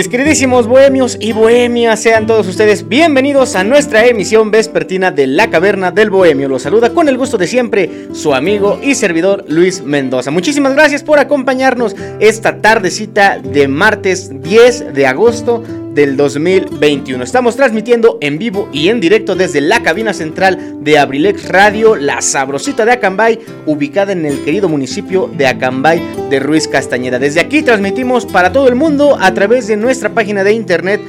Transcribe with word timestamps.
Mis 0.00 0.08
queridísimos 0.08 0.66
bohemios 0.66 1.18
y 1.20 1.32
bohemias, 1.32 2.00
sean 2.00 2.26
todos 2.26 2.48
ustedes 2.48 2.88
bienvenidos 2.88 3.54
a 3.54 3.64
nuestra 3.64 4.06
emisión 4.06 4.50
vespertina 4.50 5.10
de 5.10 5.26
La 5.26 5.50
Caverna 5.50 5.90
del 5.90 6.08
Bohemio. 6.08 6.48
Los 6.48 6.62
saluda 6.62 6.94
con 6.94 7.06
el 7.06 7.18
gusto 7.18 7.36
de 7.36 7.46
siempre 7.46 8.08
su 8.14 8.32
amigo 8.32 8.80
y 8.82 8.94
servidor 8.94 9.44
Luis 9.46 9.82
Mendoza. 9.82 10.30
Muchísimas 10.30 10.72
gracias 10.72 11.02
por 11.02 11.18
acompañarnos 11.18 11.94
esta 12.18 12.62
tardecita 12.62 13.40
de 13.40 13.68
martes 13.68 14.30
10 14.42 14.94
de 14.94 15.06
agosto 15.06 15.62
del 15.94 16.16
2021. 16.16 17.22
Estamos 17.22 17.56
transmitiendo 17.56 18.18
en 18.20 18.38
vivo 18.38 18.68
y 18.72 18.88
en 18.88 19.00
directo 19.00 19.34
desde 19.34 19.60
la 19.60 19.82
cabina 19.82 20.12
central 20.12 20.78
de 20.80 20.98
Abrilex 20.98 21.48
Radio, 21.48 21.96
la 21.96 22.22
sabrosita 22.22 22.84
de 22.84 22.92
Acambay, 22.92 23.38
ubicada 23.66 24.12
en 24.12 24.24
el 24.24 24.42
querido 24.42 24.68
municipio 24.68 25.30
de 25.36 25.46
Acambay 25.46 26.02
de 26.30 26.40
Ruiz 26.40 26.68
Castañeda. 26.68 27.18
Desde 27.18 27.40
aquí 27.40 27.62
transmitimos 27.62 28.26
para 28.26 28.52
todo 28.52 28.68
el 28.68 28.74
mundo 28.74 29.16
a 29.20 29.34
través 29.34 29.66
de 29.66 29.76
nuestra 29.76 30.14
página 30.14 30.44
de 30.44 30.52
internet 30.52 31.00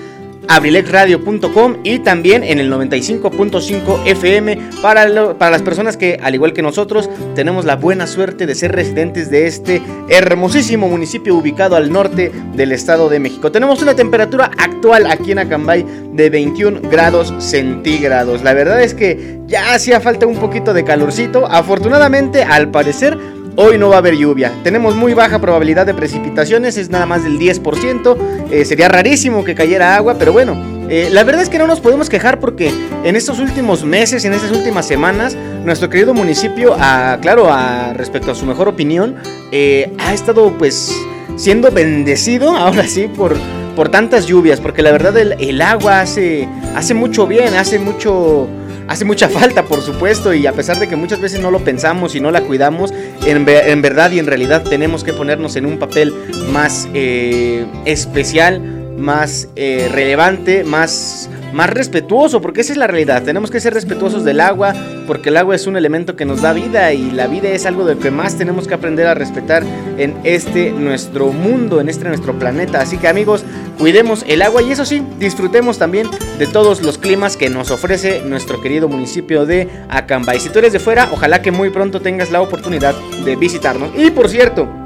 abrilexradio.com 0.48 1.78
y 1.84 2.00
también 2.00 2.44
en 2.44 2.60
el 2.60 2.72
95.5 2.72 4.06
FM 4.06 4.58
para, 4.82 5.34
para 5.38 5.52
las 5.52 5.62
personas 5.62 5.98
que, 5.98 6.20
al 6.22 6.36
igual 6.36 6.54
que 6.54 6.62
nosotros, 6.62 7.10
tenemos 7.36 7.66
la 7.66 7.76
buena 7.76 8.08
suerte 8.08 8.46
de 8.46 8.56
ser 8.56 8.72
residentes 8.74 9.30
de 9.30 9.48
este 9.48 9.82
hermosísimo 10.10 10.88
municipio 10.88 11.36
ubicado 11.36 11.76
al 11.76 11.92
norte 11.92 12.32
del 12.54 12.72
Estado 12.72 13.10
de 13.10 13.20
México. 13.20 13.52
Tenemos 13.52 13.82
una 13.82 13.96
temperatura 13.96 14.52
actual 14.58 15.08
aquí 15.08 15.32
en 15.32 15.40
Acambay 15.40 15.86
de 16.14 16.30
21 16.30 16.82
grados 16.90 17.34
centígrados. 17.40 18.44
La 18.44 18.54
verdad 18.54 18.82
es 18.82 18.94
que 18.94 19.40
ya 19.48 19.74
hacía 19.74 20.00
falta 20.00 20.26
un 20.26 20.38
poquito 20.38 20.74
de 20.74 20.84
calorcito. 20.84 21.46
Afortunadamente, 21.48 22.44
al 22.44 22.72
parecer, 22.72 23.18
Hoy 23.58 23.78
no 23.78 23.90
va 23.90 23.96
a 23.96 23.98
haber 23.98 24.16
lluvia. 24.16 24.54
Tenemos 24.64 24.96
muy 24.96 25.14
baja 25.14 25.40
probabilidad 25.40 25.86
de 25.86 25.94
precipitaciones, 25.94 26.78
es 26.78 26.90
nada 26.90 27.06
más 27.06 27.24
del 27.24 27.38
10%. 27.38 28.18
Eh, 28.50 28.64
sería 28.64 28.88
rarísimo 28.88 29.44
que 29.44 29.56
cayera 29.56 29.96
agua, 29.96 30.16
pero 30.18 30.32
bueno, 30.32 30.56
eh, 30.90 31.10
la 31.12 31.24
verdad 31.26 31.42
es 31.42 31.50
que 31.50 31.58
no 31.58 31.68
nos 31.68 31.82
podemos 31.82 32.10
quejar 32.10 32.40
porque 32.40 32.72
en 33.04 33.16
estos 33.16 33.40
últimos 33.40 33.84
meses, 33.84 34.24
en 34.24 34.34
estas 34.34 34.52
últimas 34.52 34.88
semanas, 34.88 35.36
nuestro 35.66 35.90
querido 35.90 36.14
municipio, 36.14 36.76
claro, 37.22 37.50
respecto 37.94 38.32
a 38.32 38.36
su 38.36 38.46
mejor 38.46 38.70
opinión, 38.70 39.16
eh, 39.52 39.92
ha 40.00 40.14
estado 40.14 40.58
pues 40.58 40.96
siendo 41.36 41.72
bendecido, 41.72 42.50
ahora 42.56 42.88
sí, 42.88 43.10
por, 43.10 43.36
por 43.76 43.90
tantas 43.90 44.28
lluvias, 44.28 44.62
porque 44.62 44.82
la 44.82 44.92
verdad 44.92 45.18
el, 45.18 45.36
el 45.40 45.62
agua 45.62 46.00
hace, 46.00 46.48
hace 46.74 46.94
mucho 46.94 47.28
bien, 47.28 47.54
hace 47.56 47.80
mucho 47.80 48.48
hace 48.88 49.06
mucha 49.06 49.30
falta, 49.30 49.64
por 49.64 49.82
supuesto, 49.82 50.34
y 50.34 50.48
a 50.48 50.54
pesar 50.54 50.80
de 50.80 50.88
que 50.88 50.96
muchas 50.96 51.20
veces 51.20 51.40
no 51.40 51.52
lo 51.52 51.60
pensamos 51.60 52.16
y 52.16 52.20
no 52.20 52.32
la 52.32 52.42
cuidamos, 52.42 52.94
en, 53.26 53.46
verdad 53.82 54.12
y 54.12 54.20
en 54.20 54.28
realidad 54.28 54.64
tenemos 54.64 55.04
que 55.04 55.14
ponernos 55.14 55.56
en 55.56 55.66
un 55.66 55.80
papel 55.80 56.14
más 56.52 56.88
eh, 56.94 57.66
especial, 57.86 58.81
más 59.02 59.50
eh, 59.56 59.90
relevante, 59.92 60.64
más 60.64 61.30
más 61.54 61.70
respetuoso, 61.70 62.42
porque 62.42 62.62
esa 62.62 62.74
es 62.74 62.78
la 62.78 62.88
realidad. 62.88 63.24
Tenemos 63.24 63.52
que 63.52 63.60
ser 63.60 63.74
respetuosos 63.74 64.24
del 64.24 64.40
agua, 64.40 64.74
porque 65.08 65.30
el 65.30 65.38
agua 65.38 65.56
es 65.56 65.68
un 65.68 65.76
elemento 65.76 66.16
que 66.16 66.26
nos 66.26 66.42
da 66.42 66.54
vida 66.54 66.94
y 66.94 67.12
la 67.12 67.28
vida 67.28 67.50
es 67.50 67.66
algo 67.66 67.86
de 67.86 67.96
lo 67.96 68.02
que 68.02 68.12
más 68.12 68.38
tenemos 68.38 68.68
que 68.68 68.74
aprender 68.74 69.08
a 69.08 69.14
respetar 69.14 69.64
en 69.98 70.16
este 70.24 70.72
nuestro 70.72 71.32
mundo, 71.32 71.82
en 71.82 71.90
este 71.90 72.08
nuestro 72.08 72.38
planeta. 72.38 72.82
Así 72.82 72.98
que 72.98 73.08
amigos, 73.08 73.44
cuidemos 73.78 74.24
el 74.28 74.42
agua 74.42 74.62
y 74.62 74.72
eso 74.72 74.86
sí, 74.86 75.04
disfrutemos 75.20 75.78
también 75.78 76.08
de 76.40 76.48
todos 76.48 76.82
los 76.82 76.98
climas 76.98 77.38
que 77.38 77.50
nos 77.50 77.72
ofrece 77.72 78.22
nuestro 78.22 78.62
querido 78.62 78.88
municipio 78.88 79.46
de 79.46 79.68
Acambay. 79.90 80.40
Si 80.40 80.50
tú 80.50 80.60
eres 80.60 80.74
de 80.74 80.80
fuera, 80.80 81.10
ojalá 81.12 81.42
que 81.42 81.52
muy 81.52 81.70
pronto 81.70 82.00
tengas 82.00 82.32
la 82.32 82.42
oportunidad 82.42 82.96
de 83.26 83.36
visitarnos. 83.36 83.92
Y 83.98 84.12
por 84.12 84.30
cierto, 84.30 84.81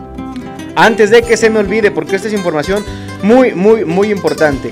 antes 0.75 1.09
de 1.09 1.21
que 1.21 1.37
se 1.37 1.49
me 1.49 1.59
olvide, 1.59 1.91
porque 1.91 2.15
esta 2.15 2.27
es 2.27 2.33
información 2.33 2.83
muy, 3.23 3.53
muy, 3.53 3.85
muy 3.85 4.11
importante. 4.11 4.71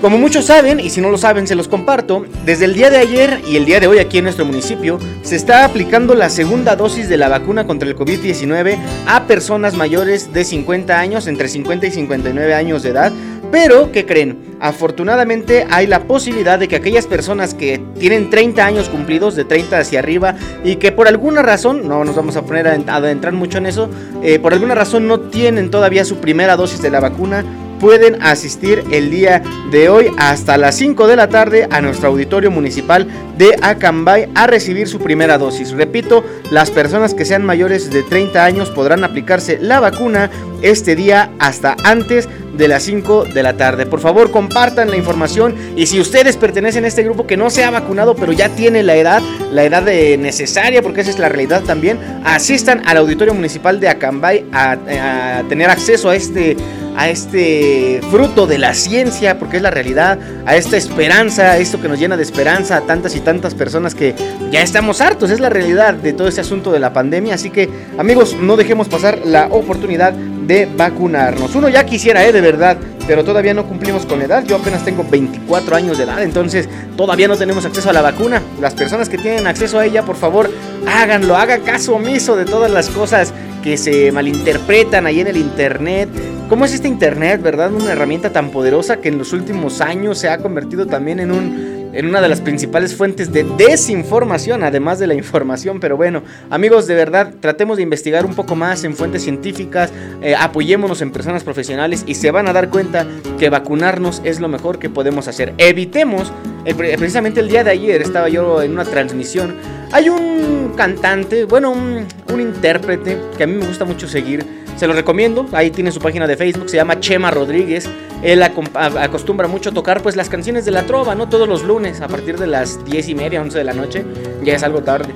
Como 0.00 0.16
muchos 0.16 0.44
saben, 0.44 0.78
y 0.78 0.90
si 0.90 1.00
no 1.00 1.10
lo 1.10 1.18
saben 1.18 1.48
se 1.48 1.56
los 1.56 1.66
comparto, 1.66 2.24
desde 2.44 2.66
el 2.66 2.74
día 2.74 2.88
de 2.88 2.98
ayer 2.98 3.40
y 3.48 3.56
el 3.56 3.64
día 3.64 3.80
de 3.80 3.88
hoy 3.88 3.98
aquí 3.98 4.18
en 4.18 4.24
nuestro 4.24 4.44
municipio 4.44 5.00
se 5.22 5.34
está 5.34 5.64
aplicando 5.64 6.14
la 6.14 6.30
segunda 6.30 6.76
dosis 6.76 7.08
de 7.08 7.16
la 7.16 7.28
vacuna 7.28 7.66
contra 7.66 7.88
el 7.88 7.96
COVID-19 7.96 8.78
a 9.08 9.24
personas 9.24 9.74
mayores 9.74 10.32
de 10.32 10.44
50 10.44 11.00
años, 11.00 11.26
entre 11.26 11.48
50 11.48 11.88
y 11.88 11.90
59 11.90 12.54
años 12.54 12.84
de 12.84 12.90
edad. 12.90 13.12
Pero, 13.50 13.90
¿qué 13.90 14.06
creen? 14.06 14.56
Afortunadamente 14.60 15.66
hay 15.68 15.88
la 15.88 16.04
posibilidad 16.04 16.60
de 16.60 16.68
que 16.68 16.76
aquellas 16.76 17.06
personas 17.06 17.54
que 17.54 17.80
tienen 17.98 18.30
30 18.30 18.64
años 18.64 18.88
cumplidos, 18.88 19.34
de 19.34 19.46
30 19.46 19.80
hacia 19.80 19.98
arriba, 19.98 20.36
y 20.62 20.76
que 20.76 20.92
por 20.92 21.08
alguna 21.08 21.42
razón, 21.42 21.88
no 21.88 22.04
nos 22.04 22.14
vamos 22.14 22.36
a 22.36 22.42
poner 22.42 22.68
a 22.68 22.96
adentrar 22.96 23.32
mucho 23.32 23.58
en 23.58 23.66
eso, 23.66 23.90
eh, 24.22 24.38
por 24.38 24.52
alguna 24.52 24.76
razón 24.76 25.08
no 25.08 25.18
tienen 25.18 25.70
todavía 25.70 26.04
su 26.04 26.18
primera 26.18 26.56
dosis 26.56 26.82
de 26.82 26.90
la 26.90 27.00
vacuna, 27.00 27.44
pueden 27.78 28.22
asistir 28.22 28.84
el 28.90 29.10
día 29.10 29.42
de 29.70 29.88
hoy 29.88 30.10
hasta 30.18 30.56
las 30.56 30.76
5 30.76 31.06
de 31.06 31.16
la 31.16 31.28
tarde 31.28 31.68
a 31.70 31.80
nuestro 31.80 32.08
auditorio 32.08 32.50
municipal 32.50 33.06
de 33.36 33.56
Acambay 33.62 34.28
a 34.34 34.46
recibir 34.46 34.88
su 34.88 34.98
primera 34.98 35.38
dosis. 35.38 35.72
Repito, 35.72 36.24
las 36.50 36.70
personas 36.70 37.14
que 37.14 37.24
sean 37.24 37.44
mayores 37.44 37.90
de 37.90 38.02
30 38.02 38.44
años 38.44 38.70
podrán 38.70 39.04
aplicarse 39.04 39.58
la 39.60 39.80
vacuna 39.80 40.30
este 40.62 40.96
día 40.96 41.30
hasta 41.38 41.76
antes 41.84 42.28
de 42.58 42.68
las 42.68 42.82
5 42.82 43.24
de 43.24 43.42
la 43.42 43.56
tarde. 43.56 43.86
Por 43.86 44.00
favor, 44.00 44.30
compartan 44.30 44.90
la 44.90 44.96
información. 44.96 45.54
Y 45.76 45.86
si 45.86 46.00
ustedes 46.00 46.36
pertenecen 46.36 46.84
a 46.84 46.88
este 46.88 47.04
grupo 47.04 47.26
que 47.26 47.36
no 47.36 47.48
se 47.48 47.64
ha 47.64 47.70
vacunado 47.70 48.14
pero 48.14 48.32
ya 48.32 48.48
tiene 48.50 48.82
la 48.82 48.96
edad, 48.96 49.22
la 49.52 49.64
edad 49.64 49.84
necesaria, 50.18 50.82
porque 50.82 51.00
esa 51.00 51.10
es 51.10 51.18
la 51.18 51.28
realidad 51.28 51.62
también, 51.62 51.98
asistan 52.24 52.82
al 52.86 52.96
auditorio 52.98 53.32
municipal 53.32 53.80
de 53.80 53.88
Acambay 53.88 54.44
a, 54.52 54.72
a 54.72 55.42
tener 55.48 55.70
acceso 55.70 56.10
a 56.10 56.16
este 56.16 56.56
a 56.98 57.08
este 57.08 58.00
fruto 58.10 58.48
de 58.48 58.58
la 58.58 58.74
ciencia, 58.74 59.38
porque 59.38 59.58
es 59.58 59.62
la 59.62 59.70
realidad, 59.70 60.18
a 60.44 60.56
esta 60.56 60.76
esperanza, 60.76 61.56
esto 61.56 61.80
que 61.80 61.86
nos 61.86 62.00
llena 62.00 62.16
de 62.16 62.24
esperanza 62.24 62.76
a 62.76 62.80
tantas 62.80 63.14
y 63.14 63.20
tantas 63.20 63.54
personas 63.54 63.94
que 63.94 64.16
ya 64.50 64.62
estamos 64.62 65.00
hartos, 65.00 65.30
es 65.30 65.38
la 65.38 65.48
realidad 65.48 65.94
de 65.94 66.12
todo 66.12 66.26
ese 66.26 66.40
asunto 66.40 66.72
de 66.72 66.80
la 66.80 66.92
pandemia, 66.92 67.34
así 67.34 67.50
que 67.50 67.68
amigos, 67.98 68.34
no 68.40 68.56
dejemos 68.56 68.88
pasar 68.88 69.20
la 69.24 69.46
oportunidad 69.46 70.12
de 70.48 70.66
vacunarnos. 70.66 71.54
Uno 71.54 71.68
ya 71.68 71.84
quisiera, 71.84 72.24
¿eh? 72.24 72.32
De 72.32 72.40
verdad, 72.40 72.78
pero 73.06 73.22
todavía 73.22 73.52
no 73.52 73.66
cumplimos 73.66 74.06
con 74.06 74.22
edad. 74.22 74.42
Yo 74.46 74.56
apenas 74.56 74.82
tengo 74.82 75.04
24 75.04 75.76
años 75.76 75.98
de 75.98 76.04
edad, 76.04 76.22
entonces 76.22 76.66
todavía 76.96 77.28
no 77.28 77.36
tenemos 77.36 77.66
acceso 77.66 77.90
a 77.90 77.92
la 77.92 78.00
vacuna. 78.00 78.42
Las 78.58 78.72
personas 78.72 79.10
que 79.10 79.18
tienen 79.18 79.46
acceso 79.46 79.78
a 79.78 79.84
ella, 79.84 80.04
por 80.04 80.16
favor, 80.16 80.50
háganlo, 80.86 81.36
haga 81.36 81.58
caso 81.58 81.94
omiso 81.96 82.34
de 82.34 82.46
todas 82.46 82.70
las 82.70 82.88
cosas 82.88 83.34
que 83.62 83.76
se 83.76 84.10
malinterpretan 84.10 85.04
ahí 85.04 85.20
en 85.20 85.26
el 85.26 85.36
internet. 85.36 86.08
¿Cómo 86.48 86.64
es 86.64 86.72
este 86.72 86.88
internet, 86.88 87.42
verdad? 87.42 87.70
Una 87.70 87.92
herramienta 87.92 88.32
tan 88.32 88.50
poderosa 88.50 89.02
que 89.02 89.10
en 89.10 89.18
los 89.18 89.34
últimos 89.34 89.82
años 89.82 90.18
se 90.18 90.30
ha 90.30 90.38
convertido 90.38 90.86
también 90.86 91.20
en 91.20 91.30
un 91.30 91.77
en 91.98 92.06
una 92.06 92.20
de 92.20 92.28
las 92.28 92.40
principales 92.40 92.94
fuentes 92.94 93.32
de 93.32 93.42
desinformación, 93.42 94.62
además 94.62 95.00
de 95.00 95.08
la 95.08 95.14
información. 95.14 95.80
Pero 95.80 95.96
bueno, 95.96 96.22
amigos, 96.48 96.86
de 96.86 96.94
verdad, 96.94 97.34
tratemos 97.40 97.76
de 97.76 97.82
investigar 97.82 98.24
un 98.24 98.36
poco 98.36 98.54
más 98.54 98.84
en 98.84 98.94
fuentes 98.94 99.24
científicas, 99.24 99.92
eh, 100.22 100.36
apoyémonos 100.38 101.02
en 101.02 101.10
personas 101.10 101.42
profesionales 101.42 102.04
y 102.06 102.14
se 102.14 102.30
van 102.30 102.46
a 102.46 102.52
dar 102.52 102.68
cuenta 102.68 103.04
que 103.36 103.50
vacunarnos 103.50 104.22
es 104.22 104.38
lo 104.38 104.46
mejor 104.46 104.78
que 104.78 104.88
podemos 104.88 105.26
hacer. 105.26 105.54
Evitemos, 105.58 106.32
precisamente 106.76 107.40
el 107.40 107.48
día 107.48 107.64
de 107.64 107.72
ayer 107.72 108.00
estaba 108.00 108.28
yo 108.28 108.62
en 108.62 108.70
una 108.70 108.84
transmisión, 108.84 109.56
hay 109.90 110.08
un 110.08 110.74
cantante, 110.76 111.46
bueno, 111.46 111.72
un 111.72 112.40
intérprete 112.40 113.18
que 113.36 113.42
a 113.42 113.46
mí 113.48 113.54
me 113.54 113.66
gusta 113.66 113.84
mucho 113.84 114.06
seguir, 114.06 114.46
se 114.78 114.86
lo 114.86 114.92
recomiendo, 114.92 115.44
ahí 115.52 115.72
tiene 115.72 115.90
su 115.90 115.98
página 115.98 116.28
de 116.28 116.36
Facebook, 116.36 116.70
se 116.70 116.76
llama 116.76 117.00
Chema 117.00 117.32
Rodríguez. 117.32 117.88
Él 118.22 118.42
acostumbra 118.42 119.48
mucho 119.48 119.72
tocar 119.72 120.02
pues 120.02 120.14
las 120.14 120.28
canciones 120.28 120.64
de 120.64 120.70
la 120.70 120.86
trova, 120.86 121.16
¿no? 121.16 121.28
Todos 121.28 121.48
los 121.48 121.64
lunes 121.64 122.00
a 122.00 122.06
partir 122.06 122.38
de 122.38 122.46
las 122.46 122.84
10 122.84 123.08
y 123.08 123.14
media, 123.16 123.42
11 123.42 123.58
de 123.58 123.64
la 123.64 123.72
noche, 123.72 124.04
ya 124.44 124.54
es 124.54 124.62
algo 124.62 124.82
tarde. 124.82 125.12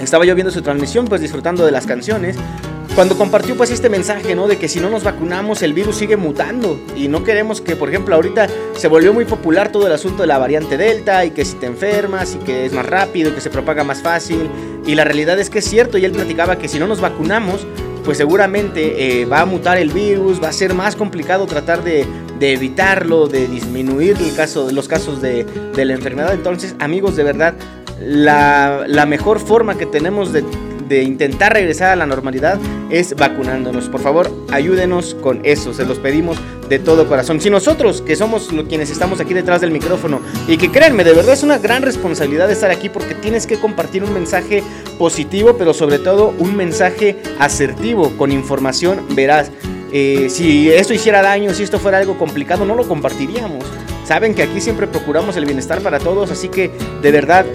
Estaba 0.00 0.24
yo 0.24 0.34
viendo 0.36 0.52
su 0.52 0.62
transmisión 0.62 1.06
pues 1.06 1.20
disfrutando 1.20 1.66
de 1.66 1.72
las 1.72 1.86
canciones 1.86 2.36
cuando 2.94 3.18
compartió 3.18 3.56
pues 3.56 3.72
este 3.72 3.88
mensaje, 3.88 4.36
¿no? 4.36 4.46
De 4.46 4.58
que 4.58 4.68
si 4.68 4.78
no 4.78 4.88
nos 4.88 5.02
vacunamos 5.02 5.62
el 5.62 5.72
virus 5.72 5.96
sigue 5.96 6.16
mutando 6.16 6.80
y 6.94 7.08
no 7.08 7.24
queremos 7.24 7.60
que, 7.60 7.74
por 7.74 7.88
ejemplo, 7.88 8.14
ahorita 8.14 8.46
se 8.76 8.86
volvió 8.86 9.12
muy 9.12 9.24
popular 9.24 9.72
todo 9.72 9.88
el 9.88 9.92
asunto 9.92 10.22
de 10.22 10.28
la 10.28 10.38
variante 10.38 10.76
Delta 10.76 11.24
y 11.24 11.32
que 11.32 11.44
si 11.44 11.56
te 11.56 11.66
enfermas 11.66 12.36
y 12.36 12.44
que 12.44 12.66
es 12.66 12.72
más 12.72 12.86
rápido 12.86 13.30
y 13.30 13.32
que 13.32 13.40
se 13.40 13.50
propaga 13.50 13.82
más 13.82 14.02
fácil 14.02 14.48
y 14.86 14.94
la 14.94 15.02
realidad 15.02 15.40
es 15.40 15.50
que 15.50 15.58
es 15.58 15.64
cierto 15.64 15.98
y 15.98 16.04
él 16.04 16.12
platicaba 16.12 16.56
que 16.58 16.68
si 16.68 16.78
no 16.78 16.86
nos 16.86 17.00
vacunamos 17.00 17.66
pues 18.04 18.18
seguramente 18.18 19.22
eh, 19.22 19.24
va 19.24 19.40
a 19.40 19.46
mutar 19.46 19.78
el 19.78 19.90
virus, 19.90 20.42
va 20.42 20.48
a 20.48 20.52
ser 20.52 20.74
más 20.74 20.94
complicado 20.94 21.46
tratar 21.46 21.82
de, 21.82 22.06
evitarlo, 22.40 23.26
de 23.26 23.46
disminuir 23.46 24.16
el 24.20 24.34
caso, 24.36 24.70
los 24.70 24.88
casos 24.88 25.22
de, 25.22 25.46
la 25.74 25.92
enfermedad. 25.94 26.34
Entonces, 26.34 26.76
amigos, 26.78 27.16
de 27.16 27.24
verdad, 27.24 27.54
la, 28.00 28.84
la 28.86 29.06
mejor 29.06 29.40
forma 29.40 29.76
que 29.78 29.86
tenemos 29.86 30.32
de 30.32 30.44
de 30.88 31.02
intentar 31.02 31.52
regresar 31.52 31.90
a 31.90 31.96
la 31.96 32.06
normalidad 32.06 32.58
es 32.90 33.14
vacunándonos. 33.16 33.88
Por 33.88 34.00
favor, 34.00 34.30
ayúdenos 34.52 35.14
con 35.14 35.40
eso, 35.44 35.72
se 35.74 35.84
los 35.84 35.98
pedimos 35.98 36.38
de 36.68 36.78
todo 36.78 37.08
corazón. 37.08 37.40
Si 37.40 37.50
nosotros, 37.50 38.02
que 38.02 38.16
somos 38.16 38.48
quienes 38.68 38.90
estamos 38.90 39.20
aquí 39.20 39.34
detrás 39.34 39.60
del 39.60 39.70
micrófono, 39.70 40.20
y 40.48 40.56
que 40.56 40.70
créanme, 40.70 41.04
de 41.04 41.12
verdad 41.12 41.34
es 41.34 41.42
una 41.42 41.58
gran 41.58 41.82
responsabilidad 41.82 42.50
estar 42.50 42.70
aquí 42.70 42.88
porque 42.88 43.14
tienes 43.14 43.46
que 43.46 43.58
compartir 43.58 44.04
un 44.04 44.12
mensaje 44.12 44.62
positivo, 44.98 45.56
pero 45.56 45.74
sobre 45.74 45.98
todo 45.98 46.34
un 46.38 46.56
mensaje 46.56 47.16
asertivo, 47.38 48.10
con 48.16 48.32
información 48.32 49.00
veraz. 49.14 49.50
Eh, 49.92 50.28
si 50.28 50.70
esto 50.70 50.92
hiciera 50.92 51.22
daño, 51.22 51.54
si 51.54 51.62
esto 51.62 51.78
fuera 51.78 51.98
algo 51.98 52.18
complicado, 52.18 52.64
no 52.64 52.74
lo 52.74 52.86
compartiríamos. 52.88 53.64
Saben 54.04 54.34
que 54.34 54.42
aquí 54.42 54.60
siempre 54.60 54.86
procuramos 54.86 55.36
el 55.36 55.46
bienestar 55.46 55.80
para 55.80 55.98
todos, 55.98 56.30
así 56.30 56.48
que 56.48 56.70
de 57.00 57.10
verdad 57.10 57.46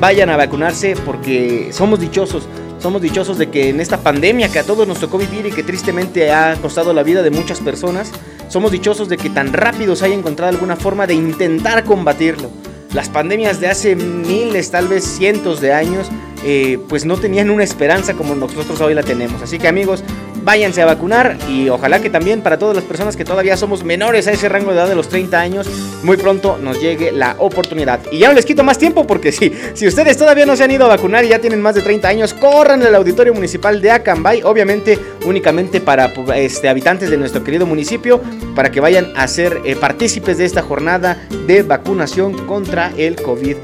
vayan 0.00 0.30
a 0.30 0.36
vacunarse 0.36 0.94
porque 1.04 1.70
somos 1.72 2.00
dichosos. 2.00 2.48
Somos 2.78 3.02
dichosos 3.02 3.38
de 3.38 3.50
que 3.50 3.70
en 3.70 3.80
esta 3.80 3.98
pandemia 3.98 4.50
que 4.50 4.60
a 4.60 4.64
todos 4.64 4.86
nos 4.86 5.00
tocó 5.00 5.18
vivir 5.18 5.46
y 5.46 5.52
que 5.52 5.64
tristemente 5.64 6.32
ha 6.32 6.56
costado 6.62 6.92
la 6.92 7.02
vida 7.02 7.22
de 7.22 7.30
muchas 7.30 7.60
personas, 7.60 8.12
somos 8.48 8.70
dichosos 8.70 9.08
de 9.08 9.16
que 9.16 9.30
tan 9.30 9.52
rápido 9.52 9.96
se 9.96 10.04
haya 10.04 10.14
encontrado 10.14 10.50
alguna 10.50 10.76
forma 10.76 11.06
de 11.06 11.14
intentar 11.14 11.84
combatirlo. 11.84 12.50
Las 12.94 13.08
pandemias 13.08 13.60
de 13.60 13.66
hace 13.66 13.96
miles, 13.96 14.70
tal 14.70 14.88
vez 14.88 15.04
cientos 15.04 15.60
de 15.60 15.72
años, 15.72 16.08
eh, 16.44 16.78
pues 16.88 17.04
no 17.04 17.16
tenían 17.16 17.50
una 17.50 17.64
esperanza 17.64 18.14
como 18.14 18.34
nosotros 18.34 18.80
hoy 18.80 18.94
la 18.94 19.02
tenemos. 19.02 19.42
Así 19.42 19.58
que 19.58 19.68
amigos, 19.68 20.04
váyanse 20.42 20.82
a 20.82 20.86
vacunar 20.86 21.36
y 21.48 21.68
ojalá 21.68 22.00
que 22.00 22.10
también 22.10 22.42
para 22.42 22.58
todas 22.58 22.74
las 22.74 22.84
personas 22.84 23.16
que 23.16 23.24
todavía 23.24 23.56
somos 23.56 23.84
menores 23.84 24.26
a 24.26 24.32
ese 24.32 24.48
rango 24.48 24.70
de 24.70 24.78
edad 24.78 24.88
de 24.88 24.94
los 24.94 25.08
30 25.08 25.38
años, 25.38 25.68
muy 26.02 26.16
pronto 26.16 26.58
nos 26.58 26.80
llegue 26.80 27.12
la 27.12 27.36
oportunidad. 27.38 28.00
Y 28.10 28.18
ya 28.18 28.28
no 28.28 28.34
les 28.34 28.46
quito 28.46 28.62
más 28.62 28.78
tiempo 28.78 29.06
porque 29.06 29.32
si, 29.32 29.52
si 29.74 29.86
ustedes 29.86 30.16
todavía 30.16 30.46
no 30.46 30.56
se 30.56 30.64
han 30.64 30.70
ido 30.70 30.84
a 30.84 30.88
vacunar 30.88 31.24
y 31.24 31.28
ya 31.28 31.38
tienen 31.38 31.60
más 31.60 31.74
de 31.74 31.82
30 31.82 32.08
años, 32.08 32.34
corran 32.34 32.82
al 32.82 32.94
auditorio 32.94 33.34
municipal 33.34 33.80
de 33.80 33.90
Acambay, 33.90 34.42
obviamente 34.42 34.98
únicamente 35.26 35.80
para 35.80 36.12
este, 36.36 36.68
habitantes 36.68 37.10
de 37.10 37.16
nuestro 37.16 37.44
querido 37.44 37.66
municipio, 37.66 38.20
para 38.54 38.70
que 38.70 38.80
vayan 38.80 39.12
a 39.16 39.28
ser 39.28 39.60
eh, 39.64 39.76
partícipes 39.76 40.38
de 40.38 40.44
esta 40.44 40.62
jornada 40.62 41.26
de 41.46 41.62
vacunación 41.62 42.46
contra 42.46 42.92
el 42.96 43.16
COVID. 43.16 43.56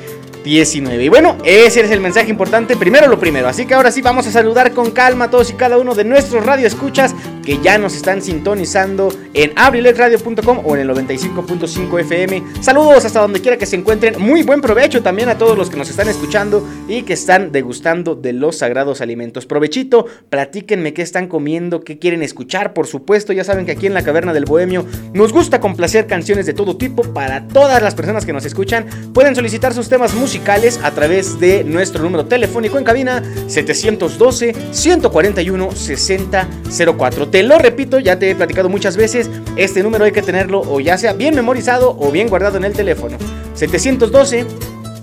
19. 0.44 1.02
Y 1.02 1.08
bueno, 1.08 1.38
ese 1.42 1.80
es 1.80 1.90
el 1.90 2.00
mensaje 2.00 2.30
importante, 2.30 2.76
primero 2.76 3.08
lo 3.08 3.18
primero. 3.18 3.48
Así 3.48 3.66
que 3.66 3.74
ahora 3.74 3.90
sí 3.90 4.02
vamos 4.02 4.26
a 4.26 4.30
saludar 4.30 4.72
con 4.72 4.92
calma 4.92 5.24
a 5.24 5.30
todos 5.30 5.50
y 5.50 5.54
cada 5.54 5.78
uno 5.78 5.94
de 5.94 6.04
nuestros 6.04 6.44
radioescuchas 6.44 7.14
que 7.44 7.58
ya 7.58 7.78
nos 7.78 7.94
están 7.94 8.22
sintonizando 8.22 9.12
en 9.34 9.52
abrilexradio.com 9.56 10.62
o 10.64 10.74
en 10.74 10.82
el 10.82 10.90
95.5 10.90 12.00
FM. 12.00 12.42
Saludos 12.60 13.04
hasta 13.04 13.20
donde 13.20 13.40
quiera 13.40 13.58
que 13.58 13.66
se 13.66 13.76
encuentren. 13.76 14.20
Muy 14.20 14.42
buen 14.42 14.60
provecho 14.60 15.02
también 15.02 15.28
a 15.28 15.38
todos 15.38 15.56
los 15.56 15.70
que 15.70 15.76
nos 15.76 15.90
están 15.90 16.08
escuchando 16.08 16.66
y 16.88 17.02
que 17.02 17.12
están 17.12 17.52
degustando 17.52 18.14
de 18.14 18.32
los 18.32 18.58
sagrados 18.58 19.00
alimentos. 19.00 19.46
Provechito, 19.46 20.06
platíquenme 20.30 20.94
qué 20.94 21.02
están 21.02 21.28
comiendo, 21.28 21.82
qué 21.82 21.98
quieren 21.98 22.22
escuchar. 22.22 22.72
Por 22.72 22.86
supuesto, 22.86 23.32
ya 23.32 23.44
saben 23.44 23.66
que 23.66 23.72
aquí 23.72 23.86
en 23.86 23.94
la 23.94 24.02
Caverna 24.02 24.32
del 24.32 24.44
Bohemio 24.46 24.86
nos 25.12 25.32
gusta 25.32 25.60
complacer 25.60 26.06
canciones 26.06 26.46
de 26.46 26.54
todo 26.54 26.76
tipo 26.76 27.02
para 27.02 27.46
todas 27.48 27.82
las 27.82 27.94
personas 27.94 28.24
que 28.24 28.32
nos 28.32 28.44
escuchan. 28.44 28.86
Pueden 29.12 29.34
solicitar 29.34 29.74
sus 29.74 29.88
temas 29.88 30.14
musicales 30.14 30.80
a 30.82 30.90
través 30.92 31.38
de 31.38 31.64
nuestro 31.64 32.02
número 32.02 32.26
telefónico 32.26 32.78
en 32.78 32.84
cabina 32.84 33.22
712 33.46 34.54
141 34.70 35.72
6004. 35.72 37.28
Te 37.34 37.42
lo 37.42 37.58
repito, 37.58 37.98
ya 37.98 38.16
te 38.16 38.30
he 38.30 38.36
platicado 38.36 38.68
muchas 38.68 38.96
veces, 38.96 39.28
este 39.56 39.82
número 39.82 40.04
hay 40.04 40.12
que 40.12 40.22
tenerlo 40.22 40.60
o 40.60 40.78
ya 40.78 40.96
sea 40.96 41.14
bien 41.14 41.34
memorizado 41.34 41.96
o 41.98 42.12
bien 42.12 42.28
guardado 42.28 42.58
en 42.58 42.64
el 42.64 42.74
teléfono. 42.74 43.18
712 43.54 44.46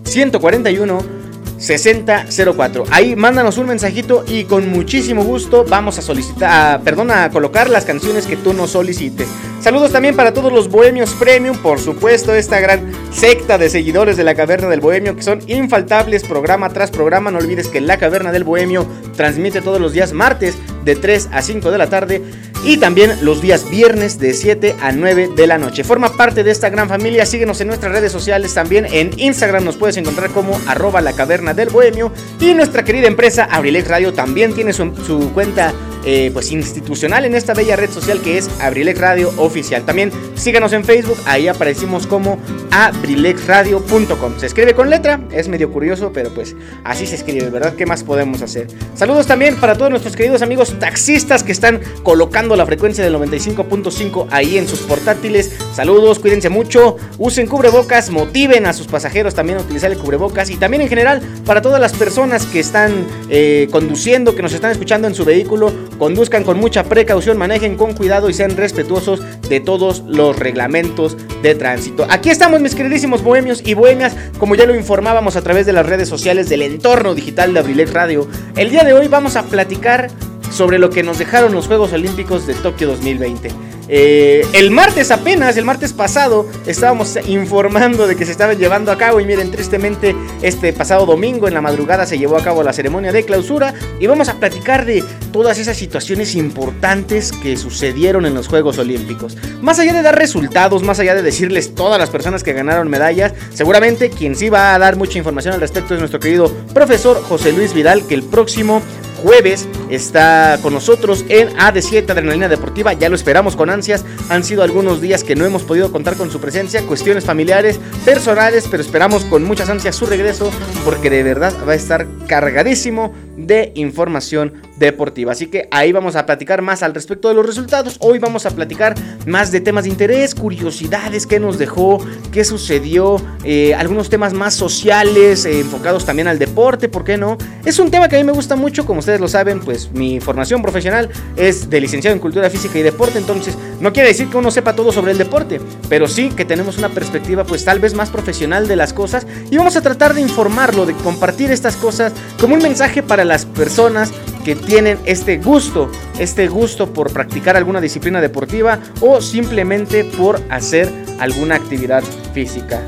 141 0.06 1.21
6004. 1.62 2.86
Ahí 2.90 3.16
mándanos 3.16 3.58
un 3.60 3.68
mensajito 3.68 4.24
y 4.28 4.46
con 4.46 4.70
muchísimo 4.70 5.24
gusto 5.24 5.64
vamos 5.64 6.00
a 6.00 6.02
solicitar, 6.02 6.82
perdón, 6.82 7.12
a 7.12 7.30
colocar 7.30 7.70
las 7.70 7.86
canciones 7.86 8.26
que 8.26 8.36
tú 8.36 8.54
nos 8.54 8.72
solicites. 8.72 9.28
Saludos 9.62 9.92
también 9.92 10.16
para 10.16 10.34
todos 10.34 10.52
los 10.52 10.70
bohemios 10.70 11.14
premium, 11.14 11.56
por 11.56 11.80
supuesto, 11.80 12.34
esta 12.34 12.60
gran 12.60 12.92
secta 13.14 13.60
de 13.60 13.70
seguidores 13.70 14.18
de 14.18 14.24
la 14.24 14.34
Caverna 14.34 14.68
del 14.70 14.82
Bohemio 14.82 15.16
que 15.16 15.22
son 15.22 15.40
infaltables 15.48 16.24
programa 16.24 16.70
tras 16.70 16.90
programa. 16.90 17.30
No 17.30 17.38
olvides 17.38 17.68
que 17.68 17.80
la 17.80 17.98
Caverna 17.98 18.32
del 18.32 18.44
Bohemio 18.44 18.88
transmite 19.16 19.62
todos 19.62 19.80
los 19.80 19.94
días 19.94 20.14
martes 20.14 20.56
de 20.84 20.96
3 20.96 21.30
a 21.32 21.44
5 21.44 21.70
de 21.70 21.78
la 21.78 21.88
tarde 21.88 22.24
y 22.64 22.78
también 22.78 23.12
los 23.22 23.42
días 23.42 23.70
viernes 23.70 24.20
de 24.20 24.34
7 24.34 24.76
a 24.82 24.92
9 24.92 25.32
de 25.36 25.48
la 25.48 25.58
noche. 25.58 25.84
Forma 25.84 26.16
parte 26.16 26.44
de 26.44 26.52
esta 26.52 26.70
gran 26.70 26.88
familia, 26.88 27.26
síguenos 27.26 27.60
en 27.62 27.68
nuestras 27.68 27.92
redes 27.92 28.12
sociales 28.12 28.54
también, 28.54 28.86
en 28.86 29.12
Instagram 29.18 29.64
nos 29.64 29.78
puedes 29.78 29.98
encontrar 29.98 30.30
como 30.32 30.60
arroba 30.68 31.02
la 31.02 31.14
caverna 31.14 31.54
del 31.54 31.70
bohemio. 31.70 32.12
Y 32.40 32.54
nuestra 32.54 32.84
querida 32.84 33.08
empresa 33.08 33.48
Abrilex 33.50 33.88
Radio 33.88 34.14
también 34.14 34.54
tiene 34.54 34.74
su, 34.74 34.94
su 35.06 35.32
cuenta 35.34 35.74
eh, 36.06 36.32
pues 36.34 36.52
institucional 36.52 37.26
en 37.26 37.36
esta 37.36 37.54
bella 37.54 37.76
red 37.76 37.90
social 37.90 38.22
que 38.22 38.38
es 38.38 38.50
Abrilex 38.60 39.00
Radio 39.00 39.32
Oficial. 39.38 39.86
También 39.86 40.12
síganos 40.36 40.74
en 40.74 40.84
Facebook, 40.84 41.18
ahí 41.26 41.48
aparecimos 41.48 42.08
como 42.08 42.40
abrilexradio.com. 42.72 44.40
Se 44.40 44.48
escribe 44.48 44.74
con 44.74 44.90
letra, 44.90 45.22
es 45.32 45.48
medio 45.48 45.72
curioso, 45.72 46.12
pero 46.14 46.34
pues 46.34 46.56
así 46.84 47.06
se 47.06 47.16
escribe, 47.16 47.50
¿verdad? 47.50 47.76
¿Qué 47.76 47.86
más 47.86 48.04
podemos 48.04 48.42
hacer? 48.42 48.68
Saludos 48.96 49.28
también 49.28 49.56
para 49.56 49.76
todos 49.76 49.92
nuestros 49.92 50.16
queridos 50.16 50.42
amigos 50.42 50.78
taxistas 50.80 51.44
que 51.44 51.52
están 51.52 51.82
colocando 52.04 52.56
la 52.56 52.66
frecuencia 52.66 53.04
del 53.04 53.16
95.5 53.16 54.28
ahí 54.32 54.58
en 54.58 54.68
sus 54.68 54.80
portátiles. 54.80 55.56
Saludos, 55.74 56.20
cuídense 56.20 56.50
mucho, 56.50 56.98
usen 57.18 57.48
cubrebocas, 57.48 58.10
motiven 58.10 58.66
a 58.66 58.74
sus 58.74 58.88
pasajeros 58.88 59.36
también 59.36 59.60
a 59.60 59.62
utilizar 59.62 59.92
el 59.92 59.98
cubrebocas 59.98 60.50
y 60.50 60.58
también 60.58 60.82
en 60.82 60.90
general 60.90 61.22
para 61.46 61.62
todas 61.62 61.80
las 61.80 61.94
personas 61.94 62.46
que 62.46 62.60
están 62.60 63.06
eh, 63.30 63.68
conduciendo, 63.72 64.36
que 64.36 64.42
nos 64.42 64.54
están 64.54 64.72
escuchando 64.72 65.08
en 65.08 65.16
su 65.16 65.26
vehículo, 65.26 65.72
conduzcan 66.02 66.44
con 66.44 66.60
mucha 66.60 66.86
precaución, 66.86 67.38
manejen 67.38 67.78
con 67.78 67.94
cuidado 67.94 68.28
y 68.28 68.34
sean 68.34 68.58
respetuosos 68.58 69.22
de 69.48 69.60
todos 69.60 70.04
los 70.08 70.36
reglamentos 70.36 71.16
de 71.44 71.54
tránsito. 71.54 72.08
Aquí 72.10 72.32
estamos 72.32 72.60
mis 72.60 72.74
queridísimos 72.74 73.22
bohemios 73.22 73.62
y 73.64 73.76
bohemias, 73.76 74.16
como 74.40 74.56
ya 74.56 74.66
lo 74.66 74.74
informábamos 74.74 75.36
a 75.36 75.44
través 75.44 75.68
de 75.68 75.74
las 75.74 75.86
redes 75.86 76.10
sociales 76.10 76.50
del 76.50 76.64
entorno 76.64 77.14
digital 77.14 77.54
de 77.54 77.60
Abrilex 77.60 77.94
Radio. 77.94 78.28
El 78.58 78.72
día 78.72 78.84
de 78.84 78.94
hoy 78.94 79.10
vamos 79.10 79.36
a 79.36 79.44
platicar 79.44 80.10
sobre 80.50 80.80
lo 80.80 80.90
que 80.90 81.04
nos 81.04 81.20
dejaron 81.20 81.54
los 81.54 81.68
Juegos 81.68 81.94
Olímpicos 81.94 82.48
de 82.48 82.56
Tokio 82.56 82.88
2020. 82.88 83.52
Eh, 83.94 84.48
el 84.54 84.72
martes 84.72 85.12
apenas, 85.12 85.58
el 85.58 85.66
martes 85.66 85.92
pasado, 85.92 86.48
estábamos 86.66 87.20
informando 87.28 88.08
de 88.08 88.16
que 88.16 88.26
se 88.26 88.32
estaban 88.32 88.58
llevando 88.58 88.90
a 88.90 88.98
cabo 88.98 89.20
y 89.20 89.26
miren, 89.26 89.52
tristemente 89.52 90.16
este 90.42 90.72
pasado 90.72 91.06
domingo 91.06 91.50
en 91.50 91.54
la 91.54 91.60
madrugada 91.60 92.06
se 92.06 92.18
llevó 92.18 92.38
a 92.38 92.44
cabo 92.44 92.64
la 92.64 92.72
ceremonia 92.72 93.12
de 93.12 93.26
clausura 93.26 93.74
y 94.00 94.08
vamos 94.08 94.30
a 94.30 94.36
platicar 94.36 94.86
de 94.86 95.04
todas 95.34 95.60
esas 95.60 95.76
situaciones 95.76 96.36
importantes 96.36 97.34
que 97.34 97.58
sucedieron 97.58 98.26
en 98.26 98.34
los 98.34 98.48
Juegos 98.48 98.78
Olímpicos. 98.78 99.38
Más 99.62 99.78
allá 99.78 99.92
de 99.92 100.04
dar 100.04 100.18
resultados, 100.18 100.84
más 100.84 101.02
allá 101.02 101.14
de 101.14 101.22
decirles 101.22 101.76
todas 101.76 102.00
las 102.00 102.10
personas 102.10 102.44
que 102.44 102.54
ganaron 102.54 102.88
medallas, 102.88 103.34
seguramente 103.54 104.10
quien 104.10 104.38
sí 104.38 104.48
va 104.48 104.74
a 104.74 104.80
dar 104.80 104.96
mucha 104.96 105.18
información 105.18 105.54
al 105.54 105.60
respecto 105.60 105.96
es 105.96 106.00
nuestro 106.00 106.22
querido 106.22 106.50
profesor 106.74 107.22
José 107.22 107.52
Luis 107.52 107.74
Vidal, 107.74 108.08
que 108.08 108.14
el 108.14 108.24
próximo 108.24 108.82
jueves 109.22 109.68
está 109.92 110.60
con 110.62 110.74
nosotros 110.74 111.26
en 111.30 111.50
AD7 111.50 112.10
Adrenalina 112.10 112.48
Deportiva. 112.48 112.94
Ya 112.94 113.10
lo 113.10 113.16
esperamos 113.16 113.56
con 113.56 113.70
ansias. 113.70 114.06
Han 114.30 114.44
sido 114.44 114.64
algunos 114.64 115.02
días 115.02 115.24
que 115.24 115.36
no 115.36 115.46
hemos 115.46 115.64
podido 115.64 115.92
contar 115.92 116.16
con 116.16 116.32
su 116.32 116.40
presencia, 116.40 116.82
cuestiones 116.84 117.26
familiares, 117.26 117.80
personales, 118.06 118.68
pero 118.70 118.82
esperamos 118.82 119.26
con 119.26 119.44
muchas 119.44 119.70
ansias 119.70 119.96
su 119.96 120.06
regreso 120.06 120.52
porque 120.86 121.10
de 121.10 121.24
verdad 121.24 121.54
va 121.68 121.74
a 121.74 121.76
estar 121.76 122.08
cargadísimo 122.28 123.14
de 123.38 123.72
información 123.76 124.54
deportiva. 124.78 125.32
Así 125.32 125.48
que 125.48 125.68
ahí 125.72 125.92
vamos 125.92 126.16
a 126.16 126.26
platicar 126.26 126.62
más 126.62 126.84
al 126.84 126.94
respecto 126.94 127.30
de 127.30 127.36
los 127.36 127.46
resultados. 127.46 127.98
Hoy 128.00 128.20
vamos 128.20 128.46
a 128.46 128.52
platicar 128.52 128.96
más 129.26 129.52
de 129.52 129.62
temas 129.62 129.84
de 129.84 129.92
interés, 129.92 130.36
curiosidades, 130.36 131.28
qué 131.28 131.40
nos 131.40 131.58
dejó, 131.58 132.04
qué 132.32 132.44
sucedió, 132.44 133.22
eh, 133.44 133.74
algunos 133.76 134.10
temas 134.10 134.34
más 134.34 134.54
sociales, 134.54 135.46
eh, 135.46 135.60
enfocados 135.60 136.06
también 136.06 136.28
al 136.28 136.40
deporte, 136.40 136.90
¿por 136.90 137.04
qué 137.04 137.18
no? 137.18 137.38
Es 137.66 137.80
un 137.80 137.92
tema 137.92 138.10
que 138.10 138.16
a 138.16 138.20
mí 138.20 138.26
me 138.26 138.32
gusta 138.32 138.56
mucho, 138.56 138.86
como 138.86 139.00
ustedes 139.00 139.20
lo 139.20 139.28
saben, 139.28 139.60
pues 139.60 139.81
mi 139.94 140.20
formación 140.20 140.62
profesional 140.62 141.10
es 141.36 141.70
de 141.70 141.82
licenciado 141.82 142.14
en 142.14 142.22
cultura 142.22 142.50
física 142.50 142.78
y 142.78 142.84
deporte, 142.84 143.18
entonces 143.18 143.58
no 143.80 143.92
quiere 143.94 144.10
decir 144.10 144.28
que 144.28 144.38
uno 144.38 144.52
sepa 144.52 144.76
todo 144.76 144.92
sobre 144.92 145.12
el 145.12 145.18
deporte, 145.18 145.60
pero 145.90 146.08
sí 146.08 146.30
que 146.30 146.46
tenemos 146.46 146.78
una 146.78 146.90
perspectiva 146.90 147.44
pues 147.44 147.66
tal 147.66 147.80
vez 147.80 147.94
más 147.94 148.10
profesional 148.10 148.68
de 148.68 148.76
las 148.76 148.94
cosas 148.94 149.26
y 149.50 149.58
vamos 149.58 149.76
a 149.76 149.82
tratar 149.82 150.14
de 150.14 150.22
informarlo, 150.22 150.86
de 150.86 150.94
compartir 150.94 151.52
estas 151.52 151.76
cosas 151.76 152.14
como 152.40 152.56
un 152.56 152.62
mensaje 152.62 153.04
para 153.04 153.26
las 153.26 153.46
personas 153.46 154.12
que 154.44 154.56
tienen 154.56 154.98
este 155.06 155.38
gusto, 155.38 155.92
este 156.20 156.48
gusto 156.48 156.94
por 156.94 157.12
practicar 157.14 157.58
alguna 157.58 157.82
disciplina 157.82 158.22
deportiva 158.22 158.80
o 159.00 159.22
simplemente 159.22 160.04
por 160.04 160.42
hacer 160.50 160.92
alguna 161.20 161.56
actividad 161.56 162.04
física. 162.34 162.82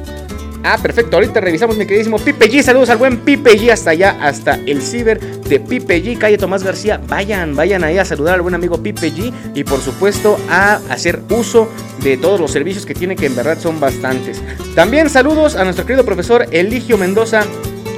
Ah, 0.64 0.78
perfecto. 0.82 1.18
Ahorita 1.18 1.42
revisamos 1.42 1.78
mi 1.78 1.86
queridísimo 1.86 2.18
Pipe 2.18 2.50
G. 2.50 2.64
Saludos 2.64 2.90
al 2.90 2.98
buen 2.98 3.18
Pipe 3.18 3.60
G 3.60 3.70
hasta 3.70 3.90
allá, 3.90 4.18
hasta 4.22 4.56
el 4.66 4.82
ciber 4.82 5.20
de 5.20 5.60
Pipe 5.60 6.02
G, 6.02 6.18
calle 6.18 6.38
Tomás 6.38 6.64
García. 6.64 7.02
Vayan, 7.06 7.54
vayan 7.54 7.84
ahí 7.84 7.98
a 7.98 8.06
saludar 8.06 8.36
al 8.36 8.42
buen 8.42 8.56
amigo 8.56 8.82
Pipe 8.82 9.12
G 9.12 9.34
y 9.54 9.64
por 9.66 9.82
supuesto 9.82 10.40
a 10.50 10.76
hacer 10.90 11.22
uso 11.30 11.68
de 12.02 12.16
todos 12.16 12.40
los 12.40 12.52
servicios 12.52 12.86
que 12.86 12.94
tiene, 12.94 13.18
que 13.18 13.26
en 13.26 13.36
verdad 13.36 13.58
son 13.60 13.82
bastantes. 13.82 14.42
También 14.74 15.10
saludos 15.10 15.58
a 15.58 15.66
nuestro 15.66 15.86
querido 15.86 16.06
profesor 16.06 16.48
Eligio 16.52 16.98
Mendoza 16.98 17.44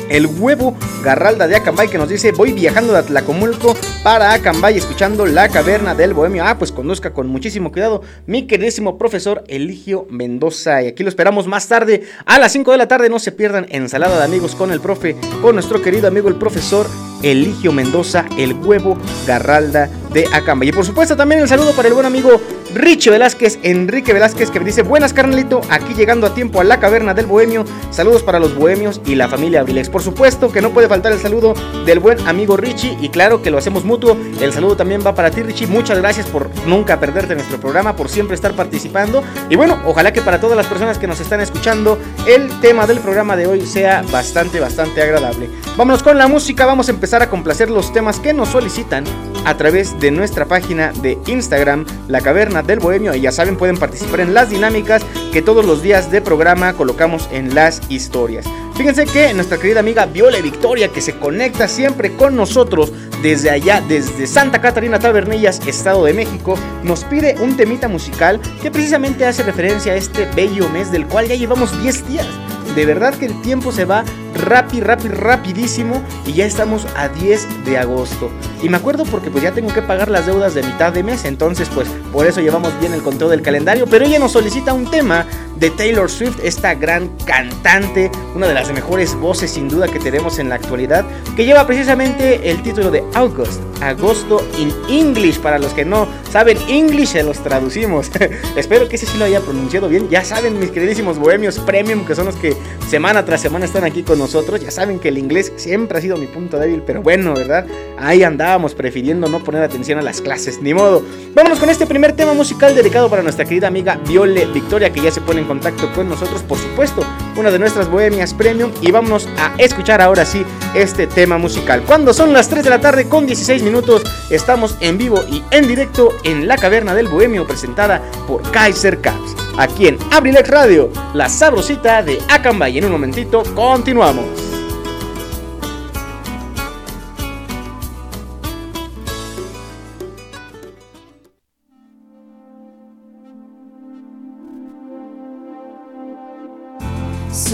el 0.10 0.28
huevo 0.28 0.76
Garralda 1.04 1.48
de 1.48 1.56
Acambay 1.56 1.88
que 1.88 1.98
nos 1.98 2.10
dice 2.10 2.32
voy 2.32 2.52
viajando 2.52 2.94
de 2.94 3.00
Atlacomulco 3.00 3.76
para 4.04 4.34
Acambay 4.34 4.78
escuchando 4.78 5.26
la 5.26 5.50
caverna 5.50 5.96
del 5.96 6.14
bohemio. 6.14 6.46
Ah, 6.46 6.58
pues 6.58 6.72
conduzca 6.72 7.14
con 7.14 7.28
muchísimo 7.28 7.72
cuidado 7.72 8.02
mi 8.26 8.48
queridísimo 8.48 8.98
profesor 8.98 9.44
Eligio 9.48 10.08
Mendoza. 10.10 10.84
Y 10.84 10.88
aquí 10.88 11.04
lo 11.04 11.10
esperamos 11.10 11.48
más 11.48 11.68
tarde 11.68 12.04
a 12.26 12.40
las 12.40 12.52
5 12.52 12.72
de 12.72 12.78
la 12.78 12.88
tarde. 12.88 13.10
No 13.10 13.20
se 13.20 13.32
pierdan 13.32 13.68
ensalada 13.70 14.18
de 14.18 14.24
amigos 14.26 14.56
con 14.56 14.72
el 14.72 14.82
profe, 14.82 15.16
con 15.42 15.56
nuestro 15.56 15.82
querido 15.82 16.08
amigo 16.08 16.28
el 16.28 16.36
profesor 16.36 16.88
Eligio 17.24 17.72
Mendoza, 17.72 18.26
el 18.38 18.54
huevo 18.54 18.98
Garralda 19.26 19.90
de 20.14 20.26
Acambay. 20.32 20.70
Y 20.70 20.72
por 20.72 20.86
supuesto 20.86 21.16
también 21.16 21.42
el 21.42 21.48
saludo 21.48 21.74
para 21.74 21.88
el 21.88 21.94
buen 21.94 22.06
amigo 22.06 22.40
Richie 22.74 23.12
Velázquez, 23.12 23.60
Enrique 23.64 24.14
Velázquez, 24.14 24.50
que 24.50 24.60
me 24.60 24.66
dice, 24.66 24.82
buenas 24.82 25.14
carnalito, 25.14 25.62
aquí 25.70 25.94
llegando 25.94 26.28
a 26.28 26.34
tiempo 26.34 26.62
a 26.62 26.64
la 26.64 26.80
caverna 26.80 27.14
del 27.14 27.26
Bohemio. 27.26 27.66
Saludos 27.92 28.24
para 28.24 28.40
los 28.40 28.56
bohemios 28.56 29.02
y 29.06 29.16
la 29.16 29.28
familia 29.28 29.62
Abrilex. 29.62 29.90
Por 29.90 30.02
supuesto 30.02 30.52
que 30.52 30.62
no 30.62 30.72
puede 30.72 30.88
faltar 30.88 31.12
el 31.12 31.20
saludo 31.20 31.54
del 31.86 32.00
buen 32.00 32.20
amigo 32.28 32.58
Richie 32.58 32.98
y 33.02 33.10
claro 33.10 33.42
que 33.42 33.52
lo 33.52 33.58
hacemos 33.58 33.86
mutuo. 33.86 34.18
El 34.42 34.52
saludo 34.52 34.76
también 34.76 35.02
va 35.06 35.16
para 35.16 35.32
ti 35.32 35.42
Richie. 35.42 35.68
Muchas 35.68 35.98
gracias 36.00 36.28
por 36.28 36.50
nunca 36.66 37.00
perderte 37.00 37.36
nuestro 37.36 37.60
programa, 37.60 37.96
por 37.96 38.10
siempre 38.10 38.36
estar 38.36 38.54
participando. 38.54 39.24
Y 39.50 39.56
bueno, 39.56 39.80
ojalá 39.86 40.12
que 40.12 40.22
para 40.22 40.40
todas 40.40 40.58
las 40.58 40.68
personas 40.68 40.98
que 40.98 41.08
nos 41.08 41.20
están 41.20 41.42
escuchando, 41.42 41.98
el 42.28 42.50
tema 42.62 42.88
del 42.88 43.00
programa 43.00 43.36
de 43.36 43.48
hoy 43.48 43.66
sea 43.66 44.04
bastante, 44.12 44.60
bastante 44.60 45.02
agradable. 45.02 45.50
Vámonos 45.78 46.04
con 46.04 46.18
la 46.18 46.28
música, 46.28 46.66
vamos 46.66 46.88
a 46.88 46.92
empezar 46.92 47.15
a 47.22 47.30
complacer 47.30 47.70
los 47.70 47.94
temas 47.94 48.20
que 48.20 48.34
nos 48.34 48.50
solicitan 48.50 49.04
a 49.46 49.56
través 49.58 50.00
de 50.00 50.12
nuestra 50.12 50.46
página 50.46 50.92
de 50.92 51.18
Instagram, 51.28 51.86
La 52.08 52.22
Caverna 52.22 52.64
del 52.64 52.80
Bohemio. 52.80 53.14
Y 53.14 53.22
ya 53.22 53.32
saben, 53.32 53.58
pueden 53.58 53.78
participar 53.78 54.22
en 54.22 54.34
las 54.34 54.50
dinámicas 54.50 55.04
que 55.32 55.42
todos 55.42 55.66
los 55.66 55.82
días 55.82 56.12
de 56.12 56.22
programa 56.22 56.74
colocamos 56.74 57.30
en 57.32 57.54
las 57.54 57.82
historias. 57.90 58.46
Fíjense 58.76 59.06
que 59.06 59.34
nuestra 59.34 59.58
querida 59.58 59.80
amiga 59.80 60.06
Viola 60.06 60.42
Victoria, 60.42 60.90
que 60.90 61.00
se 61.00 61.18
conecta 61.18 61.68
siempre 61.68 62.16
con 62.16 62.36
nosotros 62.36 62.92
desde 63.22 63.50
allá, 63.50 63.82
desde 63.88 64.28
Santa 64.28 64.60
Catarina 64.60 65.00
Tabernillas, 65.00 65.66
Estado 65.66 66.04
de 66.06 66.14
México, 66.14 66.58
nos 66.84 67.06
pide 67.06 67.36
un 67.40 67.56
temita 67.56 67.88
musical 67.88 68.42
que 68.62 68.72
precisamente 68.72 69.26
hace 69.26 69.44
referencia 69.44 69.94
a 69.94 69.96
este 69.96 70.26
bello 70.36 70.68
mes 70.70 70.92
del 70.92 71.08
cual 71.08 71.28
ya 71.28 71.36
llevamos 71.36 71.82
10 71.82 72.08
días. 72.10 72.28
De 72.76 72.86
verdad 72.86 73.14
que 73.16 73.28
el 73.28 73.42
tiempo 73.42 73.72
se 73.72 73.86
va 73.86 74.04
rápido, 74.36 74.86
rápido, 74.86 75.15
rapidísimo 75.15 76.04
y 76.25 76.34
ya 76.34 76.46
estamos 76.46 76.86
a 76.96 77.08
10 77.08 77.65
de 77.65 77.77
agosto. 77.77 78.30
Y 78.62 78.70
me 78.70 78.77
acuerdo 78.77 79.04
porque 79.06 79.32
pues 79.32 79.44
ya 79.44 79.51
tengo 79.51 79.74
que 79.74 79.82
pagar 79.82 80.10
las 80.10 80.25
deudas 80.25 80.54
de 80.54 80.63
mitad 80.63 80.94
de 80.94 81.04
mes, 81.04 81.25
entonces 81.25 81.70
pues 81.74 81.88
por 82.12 82.25
eso 82.25 82.42
llevamos 82.42 82.77
bien 82.80 82.94
el 82.94 83.01
conteo 83.01 83.30
del 83.30 83.42
calendario, 83.42 83.88
pero 83.88 84.06
ella 84.06 84.20
nos 84.20 84.32
solicita 84.32 84.74
un 84.74 84.89
tema 84.89 85.25
de 85.58 85.70
Taylor 85.70 86.10
Swift, 86.10 86.39
esta 86.44 86.75
gran 86.75 87.10
cantante, 87.25 88.12
una 88.36 88.48
de 88.48 88.54
las 88.54 88.72
mejores 88.74 89.15
voces 89.15 89.51
sin 89.51 89.70
duda 89.70 89.88
que 89.88 90.00
tenemos 90.00 90.39
en 90.39 90.50
la 90.50 90.56
actualidad, 90.56 91.06
que 91.36 91.46
lleva 91.46 91.65
precisamente 91.65 92.50
el 92.50 92.62
título 92.62 92.92
de 92.92 93.04
August, 93.13 93.62
agosto 93.82 94.46
in 94.58 94.74
English, 94.89 95.39
para 95.39 95.60
los 95.60 95.74
que 95.74 95.86
no 95.86 96.08
saben 96.32 96.58
English 96.68 97.10
se 97.10 97.24
los 97.24 97.39
traducimos. 97.39 98.12
Espero 98.56 98.89
que 98.89 98.96
ese 98.96 99.06
sí 99.06 99.18
lo 99.18 99.25
haya 99.25 99.39
pronunciado 99.39 99.88
bien. 99.88 100.10
Ya 100.10 100.24
saben 100.24 100.60
mis 100.60 100.72
queridísimos 100.72 101.18
bohemios 101.18 101.60
premium 101.60 102.06
que 102.06 102.15
son 102.15 102.25
los 102.25 102.36
que 102.36 102.56
semana 102.89 103.24
tras 103.25 103.42
semana 103.42 103.65
están 103.65 103.84
aquí 103.84 104.04
con 104.04 104.20
nosotros, 104.20 104.25
ya 104.27 104.72
saben 104.72 105.00
que 105.00 105.10
el 105.10 105.17
inglés 105.17 105.53
siempre 105.55 105.98
ha 105.98 106.01
sido 106.01 106.17
mi 106.17 106.25
punto 106.27 106.58
débil, 106.58 106.82
pero 106.86 107.01
bueno, 107.01 107.34
¿verdad? 107.34 107.65
Ahí 107.98 108.24
andábamos 108.24 108.74
prefiriendo 108.74 109.27
no 109.29 109.44
poner 109.44 109.62
atención 109.62 110.00
a 110.00 110.01
las 110.01 110.20
clases, 110.20 110.62
ni 110.62 110.74
modo. 110.74 111.03
Vámonos 111.34 111.60
con 111.60 111.70
este 111.70 111.86
primer 111.86 112.13
tema 112.13 112.34
musical 112.34 112.75
dedicado 112.75 113.10
para 113.10 113.22
nuestra 113.22 113.46
querida 113.46 113.67
amiga 113.67 114.00
Viole 114.08 114.46
Victoria, 114.48 114.91
que 114.91 115.01
ya 115.01 115.12
se 115.12 115.22
pone 115.22 115.41
en 115.41 115.48
contacto 115.48 115.91
con 115.94 116.10
nosotros, 116.10 116.41
por 116.44 116.58
supuesto, 116.58 117.05
una 117.36 117.51
de 117.51 117.60
nuestras 117.60 117.89
bohemias 117.89 118.34
premium. 118.34 118.72
Y 118.82 118.92
vámonos 118.92 119.27
a 119.38 119.54
escuchar 119.58 120.01
ahora 120.01 120.25
sí 120.25 120.46
este 120.74 121.08
tema 121.08 121.38
musical. 121.38 121.84
Cuando 121.86 122.13
son 122.13 122.34
las 122.34 122.50
3 122.50 122.63
de 122.63 122.70
la 122.70 122.82
tarde 122.82 123.08
con 123.08 123.25
16 123.25 123.63
minutos, 123.63 124.04
estamos 124.30 124.77
en 124.80 124.98
vivo 124.98 125.24
y 125.30 125.44
en 125.51 125.68
directo 125.68 126.10
en 126.24 126.48
la 126.48 126.58
caverna 126.58 126.94
del 126.94 127.08
bohemio 127.08 127.46
presentada 127.46 128.01
por 128.27 128.42
Kaiser 128.51 129.01
Caps. 129.01 129.36
Aquí 129.58 129.88
en 129.88 129.98
Abrilex 130.12 130.50
Radio, 130.50 130.89
la 131.13 131.30
sabrosita 131.30 132.04
de 132.04 132.20
Acamba. 132.30 132.70
Y 132.70 132.77
en 132.77 132.86
un 132.86 132.92
momentito 132.92 133.44
continuamos. 133.54 134.55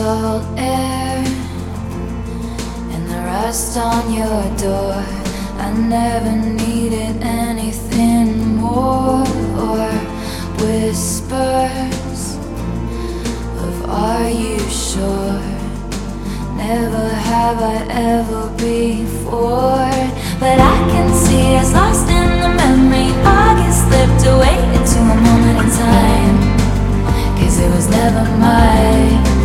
Salt 0.01 0.43
air 0.57 1.23
and 2.93 3.03
the 3.11 3.19
rust 3.29 3.77
on 3.77 4.03
your 4.11 4.41
door. 4.65 4.97
I 5.65 5.67
never 5.95 6.33
needed 6.63 7.15
anything 7.21 8.55
more 8.55 9.21
or 9.67 9.89
whispers 10.61 12.21
of 13.63 13.75
Are 14.07 14.29
you 14.43 14.57
sure? 14.87 15.39
Never 16.65 17.07
have 17.31 17.57
I 17.75 17.77
ever 18.13 18.43
before, 18.57 19.93
but 20.43 20.57
I 20.73 20.77
can 20.93 21.09
see 21.25 21.47
us 21.61 21.71
lost 21.79 22.07
in 22.19 22.29
the 22.43 22.51
memory. 22.61 23.09
I 23.43 23.47
get 23.59 23.73
slipped 23.83 24.23
away 24.33 24.57
into 24.77 24.97
a 25.15 25.17
moment 25.27 25.57
in 25.63 25.69
time, 25.85 26.37
cause 27.37 27.59
it 27.65 27.69
was 27.75 27.87
never 27.99 28.23
mine. 28.45 29.40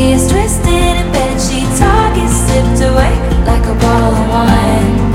And 0.00 0.08
I 0.08 0.08
can 0.08 0.08
see 0.08 0.14
us 0.14 0.30
twisted 0.30 0.96
in 0.96 1.12
bed 1.12 1.40
sheets, 1.40 1.80
all 1.82 2.14
get 2.14 2.30
slipped 2.30 2.80
away 2.90 3.14
like 3.44 3.64
a 3.64 3.74
bottle 3.74 4.14
of 4.14 4.28
wine. 4.30 5.12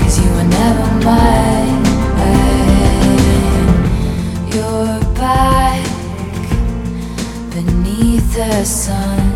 Cause 0.00 0.18
you 0.18 0.30
were 0.30 0.44
never 0.44 0.86
mine. 1.04 1.84
You're 4.52 5.00
back 5.14 5.84
beneath 7.50 8.34
the 8.34 8.64
sun. 8.64 9.32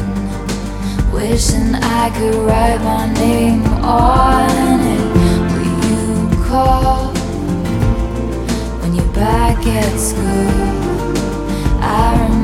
Wishing 1.12 1.74
I 1.74 2.10
could 2.10 2.34
write 2.34 2.80
my 2.82 3.12
name 3.14 3.64
on 3.82 4.80
it. 4.80 5.04
Will 5.54 5.76
you 5.88 6.28
call 6.44 7.12
when 8.80 8.94
you're 8.94 9.14
back 9.14 9.66
at 9.66 9.98
school? 9.98 10.76
I 11.80 12.12
remember 12.12 12.37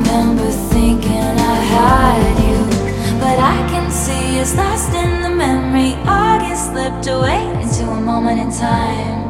You, 1.75 2.59
but 3.19 3.39
I 3.39 3.67
can 3.69 3.91
see 3.91 4.39
it's 4.39 4.55
lost 4.55 4.95
in 4.95 5.23
the 5.23 5.31
memory. 5.31 5.93
Get 6.41 6.57
slipped 6.57 7.07
away 7.07 7.43
into 7.63 7.91
a 7.91 8.01
moment 8.01 8.39
in 8.41 8.51
time, 8.51 9.25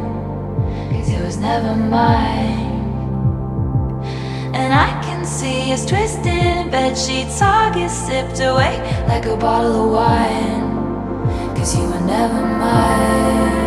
cause 0.93 1.09
it 1.09 1.23
was 1.25 1.37
never 1.39 1.75
mine. 1.75 2.75
And 4.55 4.73
I 4.73 4.91
can 5.03 5.25
see 5.25 5.73
it's 5.73 5.87
twisted 5.87 6.27
in 6.27 6.71
bed 6.71 6.97
sheets, 6.99 7.41
get 7.41 7.89
sipped 7.89 8.41
away 8.41 8.79
like 9.09 9.27
a 9.27 9.37
bottle 9.37 9.87
of 9.87 9.91
wine. 9.93 11.57
Cause 11.57 11.75
you 11.77 11.85
were 11.85 12.01
never 12.01 12.43
mine. 12.43 13.64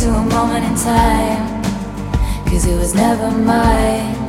Into 0.00 0.08
a 0.08 0.22
moment 0.22 0.64
in 0.64 0.74
time. 0.76 1.62
Cause 2.44 2.64
it 2.64 2.76
was 2.76 2.94
never 2.94 3.30
mine. 3.30 4.19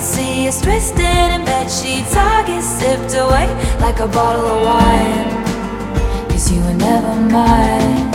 See 0.00 0.46
us 0.46 0.60
twisted 0.60 1.00
in 1.00 1.44
bed 1.44 1.68
sheets. 1.68 2.14
August 2.14 2.78
sipped 2.78 3.14
away 3.14 3.48
like 3.80 3.98
a 3.98 4.06
bottle 4.06 4.46
of 4.46 4.62
wine. 4.62 6.28
Cause 6.28 6.52
you 6.52 6.60
were 6.60 6.74
never 6.74 7.14
mine. 7.14 8.12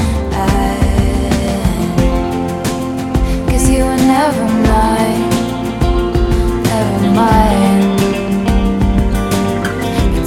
Cause 3.50 3.67
you 3.67 3.83
were 3.83 3.97
never 3.97 4.45
mine. 4.69 5.29
Never 6.69 7.11
mine. 7.17 7.97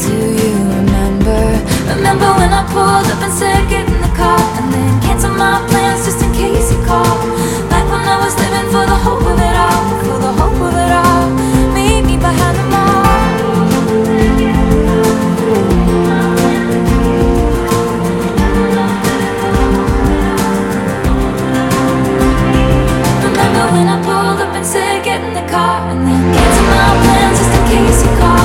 Do 0.03 0.15
you 0.41 0.53
remember? 0.75 1.41
Remember 1.95 2.29
when 2.35 2.53
I 2.53 2.67
pulled 2.75 3.07
up 3.15 3.23
and 3.23 3.33
said 3.33 3.69
get 3.71 3.87
in 3.89 4.01
the 4.03 4.13
car 4.17 4.41
and 4.59 4.75
then 4.75 5.03
canceled 5.03 5.37
my 5.39 5.65
plans 5.71 6.05
just 6.05 6.21
in 6.23 6.33
case 6.33 6.73
you 6.73 6.85
called? 6.85 7.21
Back 7.71 7.87
when 7.91 8.03
I 8.03 8.19
was 8.19 8.35
living 8.43 8.69
for 8.75 8.85
the 8.85 8.99
hope 9.07 9.23
of 9.23 9.39
it 9.39 9.57
all, 9.57 9.83
for 10.03 10.19
the 10.19 10.33
hope 10.33 10.61
of 10.61 10.75
it 10.75 10.93
all. 10.93 11.44
When 23.75 23.89
I 23.89 24.01
pulled 24.03 24.41
up 24.41 24.55
and 24.55 24.65
said 24.65 25.03
get 25.03 25.21
in 25.25 25.35
the 25.35 25.47
car 25.51 25.91
and 25.91 26.07
then 26.07 26.35
canceled 26.35 26.69
my 26.79 26.91
plans 27.03 27.39
just 27.39 27.53
in 27.59 27.65
case 27.67 28.03
you 28.05 28.19
called? 28.19 28.44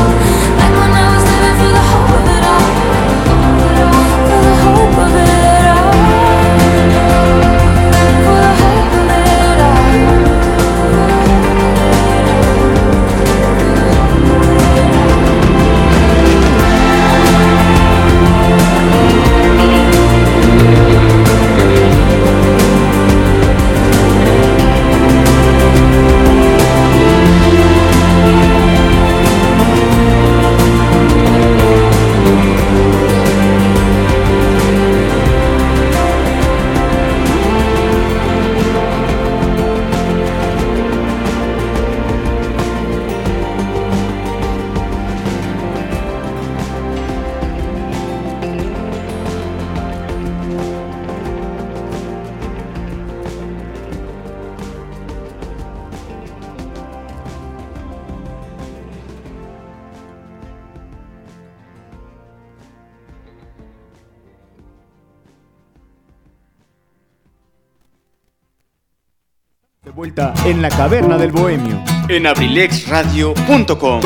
En 70.59 70.63
la 70.63 70.69
caverna 70.69 71.17
del 71.17 71.31
bohemio. 71.31 71.81
En 72.09 72.27
abrilexradio.com. 72.27 74.01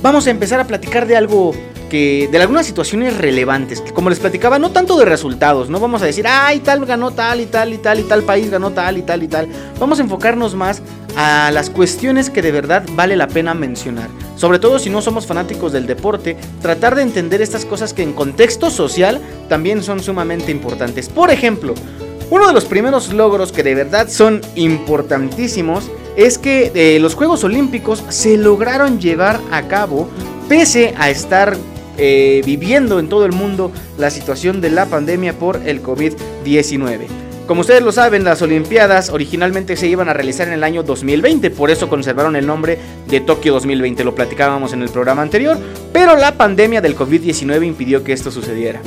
Vamos 0.00 0.28
a 0.28 0.30
empezar 0.30 0.60
a 0.60 0.66
platicar 0.66 1.06
de 1.06 1.16
algo 1.16 1.52
que 1.90 2.28
de 2.30 2.38
algunas 2.38 2.66
situaciones 2.66 3.16
relevantes, 3.16 3.82
como 3.94 4.10
les 4.10 4.20
platicaba, 4.20 4.58
no 4.58 4.70
tanto 4.70 4.96
de 4.96 5.04
resultados, 5.04 5.70
no 5.70 5.80
vamos 5.80 6.02
a 6.02 6.04
decir, 6.04 6.26
ay, 6.28 6.60
tal 6.60 6.84
ganó 6.86 7.10
tal 7.10 7.40
y 7.40 7.46
tal 7.46 7.72
y 7.72 7.78
tal 7.78 7.98
y 7.98 8.02
tal 8.04 8.22
país 8.22 8.50
ganó 8.50 8.70
tal 8.70 8.98
y 8.98 9.02
tal 9.02 9.22
y 9.24 9.28
tal. 9.28 9.48
Vamos 9.80 9.98
a 9.98 10.02
enfocarnos 10.02 10.54
más 10.54 10.82
a 11.16 11.50
las 11.50 11.68
cuestiones 11.68 12.30
que 12.30 12.42
de 12.42 12.52
verdad 12.52 12.84
vale 12.92 13.16
la 13.16 13.26
pena 13.26 13.54
mencionar. 13.54 14.08
Sobre 14.36 14.60
todo 14.60 14.78
si 14.78 14.88
no 14.88 15.02
somos 15.02 15.26
fanáticos 15.26 15.72
del 15.72 15.86
deporte, 15.86 16.36
tratar 16.62 16.94
de 16.94 17.02
entender 17.02 17.42
estas 17.42 17.64
cosas 17.64 17.92
que 17.92 18.04
en 18.04 18.12
contexto 18.12 18.70
social 18.70 19.20
también 19.48 19.82
son 19.82 20.00
sumamente 20.00 20.52
importantes. 20.52 21.08
Por 21.08 21.30
ejemplo, 21.30 21.74
uno 22.30 22.46
de 22.46 22.52
los 22.52 22.66
primeros 22.66 23.12
logros 23.12 23.50
que 23.50 23.64
de 23.64 23.74
verdad 23.74 24.08
son 24.08 24.42
importantísimos 24.54 25.90
es 26.18 26.36
que 26.36 26.72
eh, 26.74 26.98
los 26.98 27.14
Juegos 27.14 27.44
Olímpicos 27.44 28.02
se 28.08 28.36
lograron 28.36 28.98
llevar 28.98 29.40
a 29.52 29.68
cabo 29.68 30.10
pese 30.48 30.92
a 30.98 31.10
estar 31.10 31.56
eh, 31.96 32.42
viviendo 32.44 32.98
en 32.98 33.08
todo 33.08 33.24
el 33.24 33.30
mundo 33.30 33.70
la 33.98 34.10
situación 34.10 34.60
de 34.60 34.70
la 34.70 34.86
pandemia 34.86 35.38
por 35.38 35.60
el 35.64 35.80
COVID-19. 35.80 37.06
Como 37.46 37.60
ustedes 37.60 37.82
lo 37.82 37.92
saben, 37.92 38.24
las 38.24 38.42
Olimpiadas 38.42 39.10
originalmente 39.10 39.76
se 39.76 39.86
iban 39.86 40.08
a 40.08 40.12
realizar 40.12 40.48
en 40.48 40.54
el 40.54 40.64
año 40.64 40.82
2020, 40.82 41.50
por 41.50 41.70
eso 41.70 41.88
conservaron 41.88 42.34
el 42.34 42.48
nombre 42.48 42.80
de 43.06 43.20
Tokio 43.20 43.52
2020, 43.52 44.02
lo 44.02 44.16
platicábamos 44.16 44.72
en 44.72 44.82
el 44.82 44.88
programa 44.88 45.22
anterior, 45.22 45.56
pero 45.92 46.16
la 46.16 46.36
pandemia 46.36 46.80
del 46.80 46.96
COVID-19 46.96 47.64
impidió 47.64 48.02
que 48.02 48.12
esto 48.12 48.32
sucediera. 48.32 48.80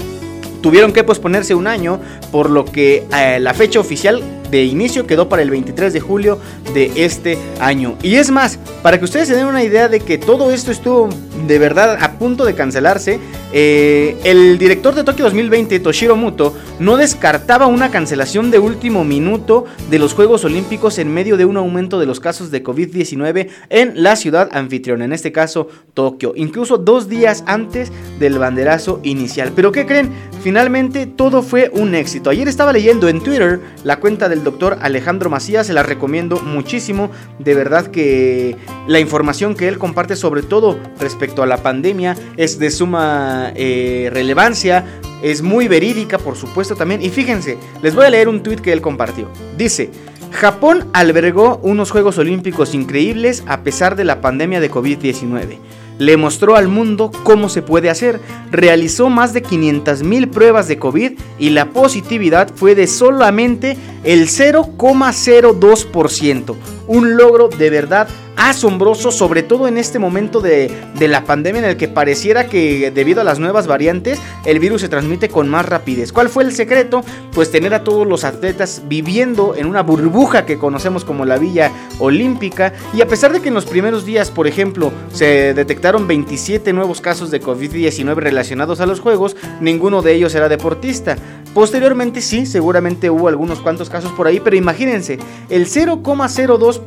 Tuvieron 0.62 0.92
que 0.92 1.06
posponerse 1.06 1.56
un 1.56 1.68
año, 1.68 2.02
por 2.30 2.50
lo 2.50 2.66
que 2.66 3.06
eh, 3.18 3.40
la 3.40 3.54
fecha 3.54 3.80
oficial 3.80 4.22
de 4.52 4.64
inicio 4.66 5.08
quedó 5.08 5.30
para 5.30 5.42
el 5.42 5.50
23 5.50 5.94
de 5.94 6.00
julio 6.00 6.40
de 6.74 6.92
este 6.96 7.38
año. 7.60 7.96
Y 8.04 8.16
es 8.16 8.30
más, 8.30 8.60
para 8.84 9.00
que 9.00 9.06
ustedes 9.06 9.28
se 9.28 9.36
den 9.36 9.48
una 9.48 9.64
idea 9.64 9.88
de 9.88 10.00
que 10.00 10.18
todo 10.18 10.52
esto 10.52 10.72
estuvo 10.72 11.10
de 11.48 11.60
verdad 11.60 11.98
a 12.02 12.20
punto 12.20 12.46
de 12.46 12.54
cancelarse, 12.54 13.20
eh, 13.54 14.16
el 14.24 14.58
director 14.58 14.94
de 14.96 15.04
Tokio 15.04 15.26
2020, 15.26 15.80
Toshiro 15.80 16.16
Muto, 16.16 16.54
no 16.80 16.98
descartaba 16.98 17.68
una 17.68 17.92
cancelación 17.92 18.52
de 18.52 18.60
último 18.60 19.04
minuto 19.04 19.66
de 19.90 20.00
los 20.00 20.14
Juegos 20.14 20.46
Olímpicos 20.46 20.98
en 21.00 21.14
medio 21.14 21.38
de 21.38 21.46
un 21.46 21.58
aumento 21.58 22.00
de 22.00 22.06
los 22.06 22.20
casos 22.20 22.52
de 22.52 22.64
COVID-19 22.64 23.50
en 23.70 24.04
la 24.04 24.16
ciudad 24.16 24.50
anfitriona, 24.52 25.06
en 25.06 25.14
este 25.14 25.32
caso 25.32 25.68
Tokio, 25.94 26.34
incluso 26.36 26.78
dos 26.78 27.10
días 27.10 27.44
antes 27.48 27.92
del 28.20 28.38
banderazo 28.38 29.00
inicial. 29.04 29.52
Pero 29.56 29.72
¿qué 29.72 29.86
creen? 29.86 30.12
Finalmente 30.44 31.06
todo 31.06 31.42
fue 31.42 31.70
un 31.74 31.96
éxito. 31.96 32.30
Ayer 32.30 32.48
estaba 32.48 32.74
leyendo 32.74 33.08
en 33.08 33.22
Twitter 33.22 33.60
la 33.84 34.00
cuenta 34.00 34.30
del 34.30 34.41
doctor 34.44 34.78
Alejandro 34.82 35.30
Macías, 35.30 35.68
se 35.68 35.74
la 35.74 35.84
recomiendo 35.84 36.40
muchísimo. 36.40 37.10
De 37.40 37.56
verdad 37.56 37.88
que 37.88 38.58
la 38.88 39.00
información 39.00 39.56
que 39.56 39.68
él 39.68 39.78
comparte, 39.78 40.16
sobre 40.16 40.44
todo 40.44 40.80
respecto 41.00 41.44
a 41.44 41.46
la 41.46 41.58
pandemia, 41.58 42.16
es 42.38 42.60
de 42.60 42.72
suma 42.72 43.52
eh, 43.56 44.10
relevancia. 44.12 44.86
Es 45.22 45.42
muy 45.42 45.68
verídica, 45.68 46.18
por 46.18 46.36
supuesto, 46.36 46.76
también. 46.76 47.02
Y 47.02 47.10
fíjense, 47.10 47.58
les 47.82 47.94
voy 47.94 48.06
a 48.06 48.10
leer 48.10 48.28
un 48.28 48.42
tweet 48.42 48.58
que 48.58 48.74
él 48.74 48.82
compartió. 48.82 49.28
Dice, 49.58 49.92
Japón 50.32 50.88
albergó 50.94 51.60
unos 51.62 51.92
Juegos 51.92 52.18
Olímpicos 52.18 52.74
increíbles 52.74 53.44
a 53.48 53.62
pesar 53.62 53.96
de 53.96 54.06
la 54.06 54.22
pandemia 54.22 54.60
de 54.60 54.72
COVID-19 54.72 55.58
le 56.02 56.18
mostró 56.18 56.56
al 56.56 56.68
mundo 56.68 57.12
cómo 57.24 57.48
se 57.48 57.62
puede 57.62 57.92
hacer. 57.92 58.20
Realizó 58.50 59.12
más 59.12 59.34
de 59.34 59.44
500.000 59.44 60.32
pruebas 60.32 60.68
de 60.68 60.80
COVID 60.80 61.12
y 61.38 61.52
la 61.52 61.70
positividad 61.70 62.50
fue 62.56 62.74
de 62.74 62.88
solamente 62.88 63.78
el 64.04 64.28
0,02%. 64.28 66.56
Un 66.92 67.16
logro 67.16 67.48
de 67.48 67.70
verdad 67.70 68.10
asombroso, 68.36 69.12
sobre 69.12 69.44
todo 69.44 69.68
en 69.68 69.78
este 69.78 69.98
momento 69.98 70.42
de, 70.42 70.72
la 71.00 71.24
pandemia 71.24 71.60
en 71.60 71.66
el 71.66 71.78
que 71.78 71.88
pareciera 71.88 72.48
que 72.48 72.92
debido 72.92 73.22
a 73.22 73.24
las 73.24 73.40
nuevas 73.40 73.66
variantes 73.66 74.20
el 74.46 74.60
virus 74.60 74.82
se 74.82 74.90
transmite 74.90 75.30
con 75.30 75.48
más 75.48 75.66
rapidez. 75.66 76.12
¿Cuál 76.12 76.28
fue 76.28 76.44
el 76.44 76.52
secreto? 76.52 77.04
Pues 77.34 77.50
tener 77.50 77.74
a 77.74 77.84
todos 77.84 78.06
los 78.06 78.24
atletas 78.24 78.84
viviendo 78.88 79.56
en 79.56 79.68
una 79.68 79.84
burbuja 79.84 80.46
que 80.46 80.58
conocemos 80.58 81.06
como 81.06 81.24
la 81.24 81.38
Villa 81.38 81.72
Olímpica 82.00 82.74
y 82.94 83.02
a 83.02 83.08
pesar 83.08 83.32
de 83.32 83.42
que 83.42 83.48
en 83.48 83.54
los 83.54 83.66
primeros 83.66 84.06
días, 84.06 84.32
por 84.32 84.48
ejemplo, 84.48 84.92
se 85.14 85.54
detectaron 85.54 86.08
27 86.08 86.74
nuevos 86.74 87.00
casos 87.00 87.32
de 87.32 87.42
COVID-19 87.42 88.16
relacionados 88.16 88.82
a 88.82 88.86
los 88.86 89.00
Juegos, 89.00 89.38
ninguno 89.62 90.02
de 90.02 90.14
ellos 90.14 90.36
era 90.36 90.50
deportista. 90.50 91.16
Posteriormente 91.54 92.22
sí, 92.22 92.46
seguramente 92.46 93.10
hubo 93.10 93.28
algunos 93.28 93.60
cuantos 93.60 93.90
casos 93.90 94.12
por 94.14 94.26
ahí, 94.28 94.40
pero 94.40 94.56
imagínense, 94.56 95.20
el 95.50 95.68
0,02% 95.68 96.81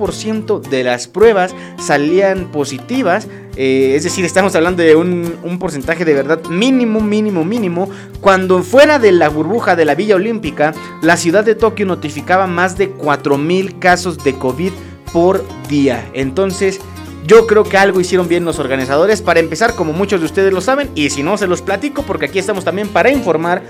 de 0.71 0.85
las 0.85 1.09
pruebas 1.09 1.55
salían 1.79 2.51
positivas, 2.51 3.29
eh, 3.57 3.95
es 3.97 4.05
decir, 4.05 4.25
estamos 4.25 4.55
hablando 4.55 4.83
de 4.83 4.97
un, 4.97 5.37
un, 5.43 5.59
porcentaje 5.59 6.05
de 6.05 6.15
verdad 6.15 6.45
mínimo, 6.51 7.01
mínimo, 7.01 7.45
mínimo, 7.45 7.89
cuando 8.21 8.63
fuera 8.63 8.99
de 8.99 9.13
la 9.13 9.29
burbuja 9.29 9.77
de 9.77 9.85
la 9.85 9.95
Villa 9.95 10.17
Olímpica, 10.17 10.75
la 11.03 11.17
ciudad 11.17 11.45
de 11.45 11.55
Tokio 11.55 11.87
notificaba 11.87 12.47
más 12.47 12.77
de 12.77 12.93
4.000 12.95 13.79
casos 13.79 14.23
de 14.25 14.35
COVID 14.35 14.73
por 15.13 15.45
día. 15.69 16.11
Entonces, 16.13 16.81
yo 17.27 17.47
creo 17.47 17.65
que 17.65 17.79
algo 17.79 18.01
hicieron 18.01 18.29
bien 18.29 18.45
los 18.45 18.59
organizadores. 18.59 19.23
Para 19.23 19.41
empezar, 19.41 19.75
como 19.75 19.93
muchos 19.93 20.21
de 20.21 20.27
ustedes 20.27 20.53
lo 20.53 20.61
saben, 20.61 20.91
y 20.95 21.11
si 21.11 21.23
no, 21.23 21.39
se 21.39 21.47
los 21.47 21.63
platico 21.63 22.03
porque 22.03 22.27
aquí 22.27 22.39
estamos 22.39 22.65
también 22.65 22.89
para 22.89 23.11
informar 23.11 23.63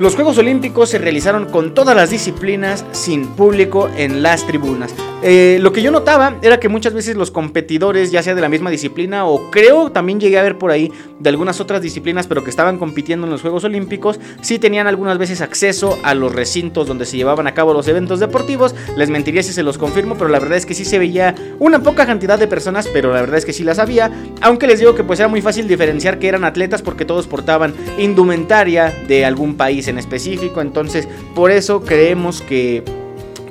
los 0.00 0.14
Juegos 0.14 0.38
Olímpicos 0.38 0.88
se 0.88 0.96
realizaron 0.96 1.44
con 1.44 1.74
todas 1.74 1.94
las 1.94 2.08
disciplinas 2.08 2.86
sin 2.92 3.26
público 3.26 3.90
en 3.98 4.22
las 4.22 4.46
tribunas. 4.46 4.94
Eh, 5.22 5.58
lo 5.60 5.74
que 5.74 5.82
yo 5.82 5.90
notaba 5.90 6.36
era 6.40 6.58
que 6.58 6.70
muchas 6.70 6.94
veces 6.94 7.14
los 7.14 7.30
competidores, 7.30 8.10
ya 8.10 8.22
sea 8.22 8.34
de 8.34 8.40
la 8.40 8.48
misma 8.48 8.70
disciplina 8.70 9.26
o 9.26 9.50
creo 9.50 9.92
también 9.92 10.18
llegué 10.18 10.38
a 10.38 10.42
ver 10.42 10.56
por 10.56 10.70
ahí 10.70 10.90
de 11.18 11.28
algunas 11.28 11.60
otras 11.60 11.82
disciplinas, 11.82 12.26
pero 12.26 12.42
que 12.42 12.48
estaban 12.48 12.78
compitiendo 12.78 13.26
en 13.26 13.30
los 13.30 13.42
Juegos 13.42 13.64
Olímpicos, 13.64 14.18
sí 14.40 14.58
tenían 14.58 14.86
algunas 14.86 15.18
veces 15.18 15.42
acceso 15.42 15.98
a 16.02 16.14
los 16.14 16.34
recintos 16.34 16.86
donde 16.86 17.04
se 17.04 17.18
llevaban 17.18 17.46
a 17.46 17.52
cabo 17.52 17.74
los 17.74 17.86
eventos 17.86 18.20
deportivos. 18.20 18.74
Les 18.96 19.10
mentiría 19.10 19.42
si 19.42 19.52
se 19.52 19.62
los 19.62 19.76
confirmo, 19.76 20.14
pero 20.16 20.30
la 20.30 20.38
verdad 20.38 20.56
es 20.56 20.64
que 20.64 20.72
sí 20.72 20.86
se 20.86 20.98
veía 20.98 21.34
una 21.58 21.82
poca 21.82 22.06
cantidad 22.06 22.38
de 22.38 22.46
personas, 22.46 22.88
pero 22.90 23.12
la 23.12 23.20
verdad 23.20 23.36
es 23.36 23.44
que 23.44 23.52
sí 23.52 23.64
las 23.64 23.78
había. 23.78 24.10
Aunque 24.40 24.66
les 24.66 24.78
digo 24.78 24.94
que 24.94 25.04
pues 25.04 25.20
era 25.20 25.28
muy 25.28 25.42
fácil 25.42 25.68
diferenciar 25.68 26.18
que 26.18 26.28
eran 26.28 26.44
atletas 26.44 26.80
porque 26.80 27.04
todos 27.04 27.26
portaban 27.26 27.74
indumentaria 27.98 28.94
de 29.06 29.26
algún 29.26 29.56
país 29.56 29.89
en 29.90 29.98
específico. 29.98 30.60
Entonces, 30.60 31.08
por 31.34 31.50
eso 31.50 31.82
creemos 31.82 32.40
que, 32.42 32.82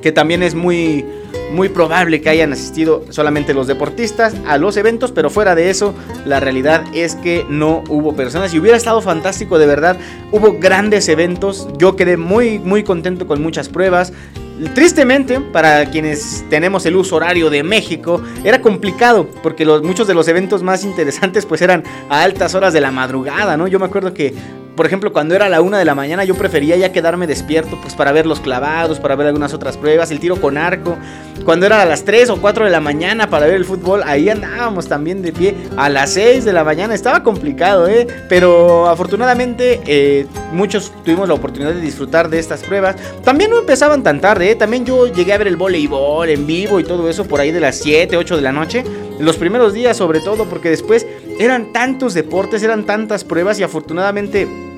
que 0.02 0.12
también 0.12 0.42
es 0.42 0.56
muy, 0.56 1.06
muy 1.52 1.70
probable 1.70 2.22
que 2.22 2.30
hayan 2.30 2.54
asistido 2.54 3.04
solamente 3.10 3.54
los 3.54 3.68
deportistas 3.68 4.36
a 4.48 4.58
los 4.58 4.78
eventos, 4.78 5.12
pero 5.12 5.30
fuera 5.30 5.56
de 5.56 5.70
eso, 5.70 5.94
la 6.26 6.40
realidad 6.40 6.84
es 6.94 7.16
que 7.16 7.46
no 7.50 7.84
hubo 7.90 8.16
personas 8.16 8.54
y 8.54 8.60
hubiera 8.60 8.78
estado 8.78 9.02
fantástico 9.02 9.58
de 9.58 9.66
verdad. 9.66 9.98
Hubo 10.32 10.58
grandes 10.60 11.10
eventos, 11.10 11.68
yo 11.78 11.96
quedé 11.96 12.18
muy, 12.18 12.60
muy 12.60 12.84
contento 12.84 13.28
con 13.28 13.42
muchas 13.42 13.70
pruebas. 13.70 14.14
Tristemente, 14.76 15.40
para 15.40 15.90
quienes 15.90 16.44
tenemos 16.50 16.86
el 16.86 16.98
uso 16.98 17.16
horario 17.16 17.50
de 17.50 17.64
México, 17.64 18.22
era 18.44 18.62
complicado 18.62 19.26
porque 19.42 19.64
los, 19.64 19.82
muchos 19.84 20.06
de 20.06 20.14
los 20.14 20.28
eventos 20.28 20.64
más 20.64 20.84
interesantes 20.84 21.46
pues 21.46 21.62
eran 21.62 21.84
a 22.10 22.24
altas 22.24 22.56
horas 22.56 22.74
de 22.74 22.82
la 22.82 22.92
madrugada, 22.92 23.56
¿no? 23.56 23.68
Yo 23.68 23.80
me 23.80 23.86
acuerdo 23.86 24.14
que 24.14 24.34
por 24.80 24.86
ejemplo, 24.86 25.12
cuando 25.12 25.36
era 25.36 25.50
la 25.50 25.60
una 25.60 25.78
de 25.78 25.84
la 25.84 25.94
mañana, 25.94 26.24
yo 26.24 26.36
prefería 26.36 26.78
ya 26.78 26.94
quedarme 26.94 27.28
despierto, 27.28 27.78
pues 27.82 27.96
para 27.96 28.14
ver 28.14 28.26
los 28.26 28.40
clavados, 28.40 28.98
para 28.98 29.18
ver 29.18 29.28
algunas 29.28 29.54
otras 29.54 29.76
pruebas, 29.76 30.10
el 30.10 30.22
tiro 30.22 30.40
con 30.40 30.58
arco. 30.58 30.96
Cuando 31.44 31.66
era 31.66 31.82
a 31.82 31.86
las 31.86 32.06
3 32.06 32.30
o 32.30 32.38
4 32.40 32.64
de 32.64 32.72
la 32.72 32.80
mañana 32.80 33.30
para 33.30 33.46
ver 33.46 33.56
el 33.56 33.66
fútbol, 33.66 34.04
ahí 34.06 34.30
andábamos 34.30 34.88
también 34.88 35.22
de 35.22 35.34
pie. 35.34 35.54
A 35.76 35.90
las 35.90 36.14
6 36.14 36.46
de 36.46 36.54
la 36.54 36.64
mañana 36.64 36.96
estaba 36.96 37.24
complicado, 37.24 37.90
¿eh? 37.90 38.08
Pero 38.30 38.88
afortunadamente 38.88 39.82
eh, 39.86 40.28
muchos 40.54 40.94
tuvimos 41.04 41.28
la 41.28 41.34
oportunidad 41.34 41.74
de 41.74 41.82
disfrutar 41.82 42.30
de 42.30 42.40
estas 42.40 42.62
pruebas. 42.62 42.96
También 43.26 43.50
no 43.50 43.60
empezaban 43.60 44.02
tan 44.02 44.22
tarde, 44.22 44.52
¿eh? 44.52 44.56
También 44.56 44.86
yo 44.86 45.08
llegué 45.08 45.34
a 45.34 45.38
ver 45.40 45.50
el 45.50 45.58
voleibol 45.58 46.30
en 46.30 46.48
vivo 46.48 46.80
y 46.80 46.86
todo 46.86 47.10
eso 47.10 47.26
por 47.26 47.42
ahí 47.42 47.52
de 47.52 47.60
las 47.60 47.80
7, 47.80 48.16
8 48.16 48.38
de 48.38 48.42
la 48.42 48.54
noche. 48.54 48.86
Los 49.20 49.36
primeros 49.36 49.74
días 49.74 49.98
sobre 49.98 50.22
todo, 50.22 50.46
porque 50.46 50.70
después 50.70 51.06
eran 51.38 51.74
tantos 51.74 52.14
deportes, 52.14 52.64
eran 52.64 52.86
tantas 52.86 53.26
pruebas 53.26 53.60
y 53.60 53.64
afortunadamente 53.64 54.69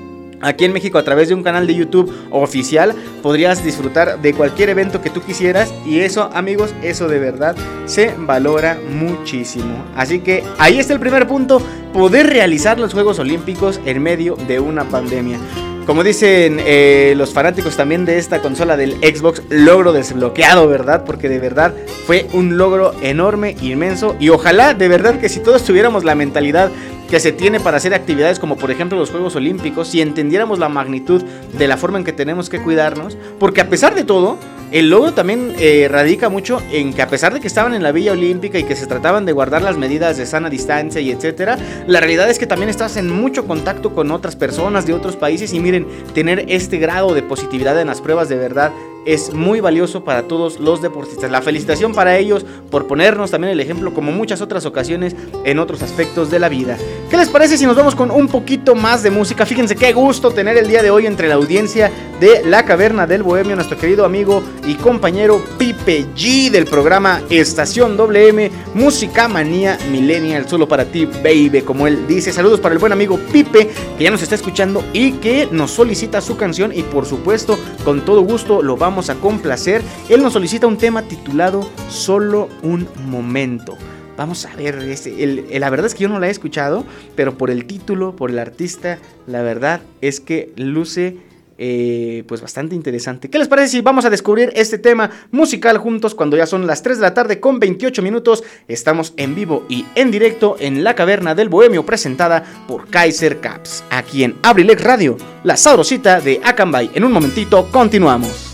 Aquí 0.42 0.64
en 0.64 0.72
México 0.72 0.98
a 0.98 1.04
través 1.04 1.28
de 1.28 1.34
un 1.34 1.42
canal 1.42 1.66
de 1.66 1.74
YouTube 1.74 2.12
oficial 2.30 2.94
podrías 3.22 3.64
disfrutar 3.64 4.20
de 4.20 4.34
cualquier 4.34 4.70
evento 4.70 5.00
que 5.00 5.08
tú 5.08 5.22
quisieras 5.22 5.72
y 5.86 6.00
eso 6.00 6.30
amigos, 6.34 6.74
eso 6.82 7.08
de 7.08 7.20
verdad 7.20 7.56
se 7.86 8.12
valora 8.18 8.78
muchísimo. 8.90 9.84
Así 9.96 10.18
que 10.18 10.42
ahí 10.58 10.78
está 10.78 10.92
el 10.92 11.00
primer 11.00 11.28
punto, 11.28 11.62
poder 11.92 12.26
realizar 12.26 12.78
los 12.78 12.92
Juegos 12.92 13.20
Olímpicos 13.20 13.80
en 13.86 14.02
medio 14.02 14.34
de 14.34 14.58
una 14.58 14.84
pandemia. 14.84 15.38
Como 15.86 16.04
dicen 16.04 16.60
eh, 16.64 17.14
los 17.16 17.32
fanáticos 17.32 17.76
también 17.76 18.04
de 18.04 18.16
esta 18.18 18.40
consola 18.40 18.76
del 18.76 18.92
Xbox, 19.00 19.42
logro 19.48 19.92
desbloqueado, 19.92 20.68
¿verdad? 20.68 21.04
Porque 21.04 21.28
de 21.28 21.40
verdad 21.40 21.74
fue 22.06 22.28
un 22.32 22.56
logro 22.56 22.94
enorme, 23.02 23.56
inmenso. 23.60 24.14
Y 24.20 24.28
ojalá 24.28 24.74
de 24.74 24.86
verdad 24.86 25.18
que 25.18 25.28
si 25.28 25.40
todos 25.40 25.64
tuviéramos 25.64 26.04
la 26.04 26.14
mentalidad 26.14 26.70
que 27.12 27.20
se 27.20 27.30
tiene 27.30 27.60
para 27.60 27.76
hacer 27.76 27.92
actividades 27.92 28.38
como 28.38 28.56
por 28.56 28.70
ejemplo 28.70 28.98
los 28.98 29.10
Juegos 29.10 29.36
Olímpicos, 29.36 29.88
si 29.88 30.00
entendiéramos 30.00 30.58
la 30.58 30.70
magnitud 30.70 31.22
de 31.22 31.68
la 31.68 31.76
forma 31.76 31.98
en 31.98 32.04
que 32.04 32.14
tenemos 32.14 32.48
que 32.48 32.62
cuidarnos, 32.62 33.18
porque 33.38 33.60
a 33.60 33.68
pesar 33.68 33.94
de 33.94 34.02
todo, 34.02 34.38
el 34.70 34.88
logro 34.88 35.12
también 35.12 35.54
eh, 35.58 35.88
radica 35.90 36.30
mucho 36.30 36.62
en 36.72 36.94
que 36.94 37.02
a 37.02 37.08
pesar 37.08 37.34
de 37.34 37.40
que 37.40 37.48
estaban 37.48 37.74
en 37.74 37.82
la 37.82 37.92
Villa 37.92 38.12
Olímpica 38.12 38.58
y 38.58 38.64
que 38.64 38.74
se 38.74 38.86
trataban 38.86 39.26
de 39.26 39.32
guardar 39.32 39.60
las 39.60 39.76
medidas 39.76 40.16
de 40.16 40.24
sana 40.24 40.48
distancia 40.48 41.02
y 41.02 41.10
etcétera, 41.10 41.58
la 41.86 42.00
realidad 42.00 42.30
es 42.30 42.38
que 42.38 42.46
también 42.46 42.70
estás 42.70 42.96
en 42.96 43.10
mucho 43.10 43.46
contacto 43.46 43.94
con 43.94 44.10
otras 44.10 44.34
personas 44.34 44.86
de 44.86 44.94
otros 44.94 45.16
países 45.16 45.52
y 45.52 45.60
miren, 45.60 45.86
tener 46.14 46.46
este 46.48 46.78
grado 46.78 47.12
de 47.12 47.22
positividad 47.22 47.78
en 47.78 47.88
las 47.88 48.00
pruebas 48.00 48.30
de 48.30 48.36
verdad 48.36 48.72
es 49.04 49.32
muy 49.32 49.60
valioso 49.60 50.04
para 50.04 50.24
todos 50.24 50.60
los 50.60 50.82
deportistas. 50.82 51.30
La 51.30 51.42
felicitación 51.42 51.92
para 51.92 52.16
ellos 52.18 52.44
por 52.70 52.86
ponernos 52.86 53.30
también 53.30 53.52
el 53.52 53.60
ejemplo 53.60 53.92
como 53.94 54.12
muchas 54.12 54.40
otras 54.40 54.64
ocasiones 54.66 55.16
en 55.44 55.58
otros 55.58 55.82
aspectos 55.82 56.30
de 56.30 56.38
la 56.38 56.48
vida. 56.48 56.76
¿Qué 57.10 57.16
les 57.16 57.28
parece 57.28 57.58
si 57.58 57.66
nos 57.66 57.76
vamos 57.76 57.94
con 57.94 58.10
un 58.10 58.28
poquito 58.28 58.74
más 58.74 59.02
de 59.02 59.10
música? 59.10 59.46
Fíjense 59.46 59.76
qué 59.76 59.92
gusto 59.92 60.30
tener 60.30 60.56
el 60.56 60.68
día 60.68 60.82
de 60.82 60.90
hoy 60.90 61.06
entre 61.06 61.28
la 61.28 61.34
audiencia 61.34 61.90
de 62.20 62.42
La 62.44 62.64
Caverna 62.64 63.06
del 63.06 63.22
Bohemio, 63.22 63.56
nuestro 63.56 63.76
querido 63.76 64.04
amigo 64.04 64.42
y 64.66 64.74
compañero 64.74 65.42
Pipe 65.58 66.06
G 66.14 66.50
del 66.50 66.66
programa 66.66 67.20
Estación 67.28 67.96
WM, 67.96 68.50
Música 68.74 69.28
Manía 69.28 69.78
Millennial, 69.90 70.48
solo 70.48 70.68
para 70.68 70.84
ti, 70.84 71.06
baby, 71.06 71.62
como 71.62 71.86
él 71.86 72.06
dice. 72.06 72.32
Saludos 72.32 72.60
para 72.60 72.74
el 72.74 72.78
buen 72.78 72.92
amigo 72.92 73.18
Pipe, 73.32 73.68
que 73.98 74.04
ya 74.04 74.10
nos 74.10 74.22
está 74.22 74.36
escuchando 74.36 74.84
y 74.92 75.12
que 75.12 75.48
nos 75.50 75.72
solicita 75.72 76.20
su 76.20 76.36
canción 76.36 76.72
y 76.72 76.82
por 76.82 77.06
supuesto 77.06 77.58
con 77.84 78.04
todo 78.04 78.22
gusto 78.22 78.62
lo 78.62 78.76
vamos 78.76 78.91
a 78.92 79.14
complacer. 79.16 79.82
Él 80.08 80.22
nos 80.22 80.34
solicita 80.34 80.66
un 80.66 80.76
tema 80.76 81.02
titulado 81.02 81.68
Solo 81.88 82.48
un 82.62 82.86
momento. 83.06 83.76
Vamos 84.16 84.44
a 84.44 84.54
ver, 84.54 84.76
este, 84.80 85.58
la 85.58 85.70
verdad 85.70 85.86
es 85.86 85.94
que 85.94 86.02
yo 86.02 86.08
no 86.08 86.20
la 86.20 86.28
he 86.28 86.30
escuchado, 86.30 86.84
pero 87.16 87.38
por 87.38 87.50
el 87.50 87.64
título, 87.64 88.14
por 88.14 88.30
el 88.30 88.38
artista, 88.38 88.98
la 89.26 89.42
verdad 89.42 89.80
es 90.02 90.20
que 90.20 90.52
luce 90.56 91.16
eh, 91.58 92.24
pues 92.26 92.40
bastante 92.40 92.74
interesante. 92.74 93.30
¿Qué 93.30 93.38
les 93.38 93.48
parece 93.48 93.68
si 93.68 93.80
vamos 93.80 94.04
a 94.04 94.10
descubrir 94.10 94.52
este 94.54 94.78
tema 94.78 95.10
musical 95.30 95.78
juntos 95.78 96.14
cuando 96.14 96.36
ya 96.36 96.46
son 96.46 96.66
las 96.66 96.82
3 96.82 96.98
de 96.98 97.02
la 97.02 97.14
tarde 97.14 97.40
con 97.40 97.60
28 97.60 98.02
minutos? 98.02 98.42
Estamos 98.68 99.14
en 99.16 99.34
vivo 99.34 99.64
y 99.68 99.86
en 99.94 100.10
directo 100.10 100.56
en 100.58 100.82
la 100.82 100.94
caverna 100.94 101.34
del 101.34 101.48
Bohemio 101.48 101.86
presentada 101.86 102.42
por 102.66 102.88
Kaiser 102.88 103.40
Caps, 103.40 103.84
aquí 103.90 104.24
en 104.24 104.36
Abrilex 104.42 104.82
Radio, 104.82 105.16
la 105.44 105.56
sabrosita 105.56 106.20
de 106.20 106.40
Akanbay. 106.42 106.90
En 106.94 107.04
un 107.04 107.12
momentito 107.12 107.68
continuamos. 107.70 108.51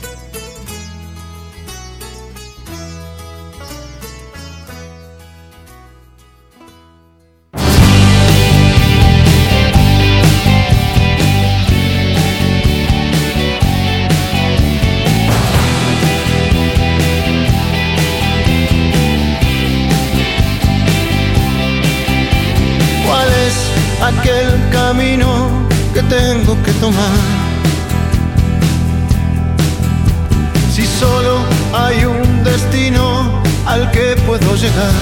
Si 30.72 30.86
solo 30.86 31.38
hay 31.72 32.04
un 32.04 32.44
destino 32.44 33.42
al 33.66 33.90
que 33.90 34.16
puedo 34.26 34.54
llegar. 34.56 34.92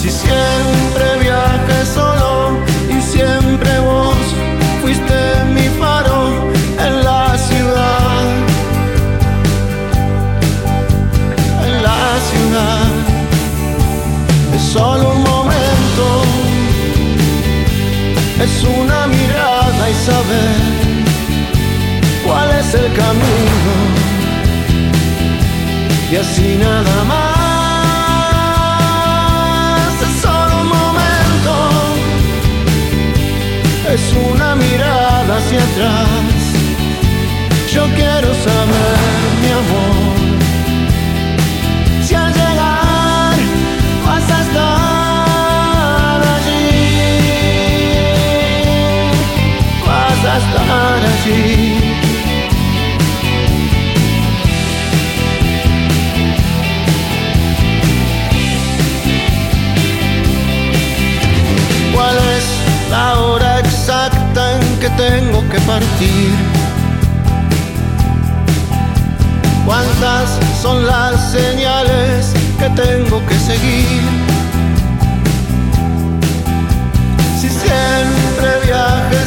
Si 0.00 0.10
siempre 0.10 1.18
viaje 1.20 1.86
solo 1.94 2.15
el 22.76 22.92
camino. 22.92 23.72
Y 26.10 26.16
así 26.16 26.48
nada 26.56 27.04
más, 27.04 28.32
es 30.06 30.14
solo 30.22 30.54
un 30.62 30.68
momento, 30.78 31.54
es 33.94 34.04
una 34.30 34.48
mirada 34.54 35.36
hacia 35.38 35.62
atrás. 35.68 36.38
Yo 37.72 37.82
quiero 37.96 38.28
saber, 38.46 38.98
mi 39.42 39.50
amor. 39.50 40.06
estar 50.38 51.00
allí. 51.04 51.65
¿Cuántas 69.66 70.38
son 70.62 70.86
las 70.86 71.32
señales 71.32 72.32
que 72.58 72.68
tengo 72.70 73.20
que 73.26 73.34
seguir? 73.34 74.02
Si 77.40 77.48
siempre 77.48 78.48
viaje 78.64 79.26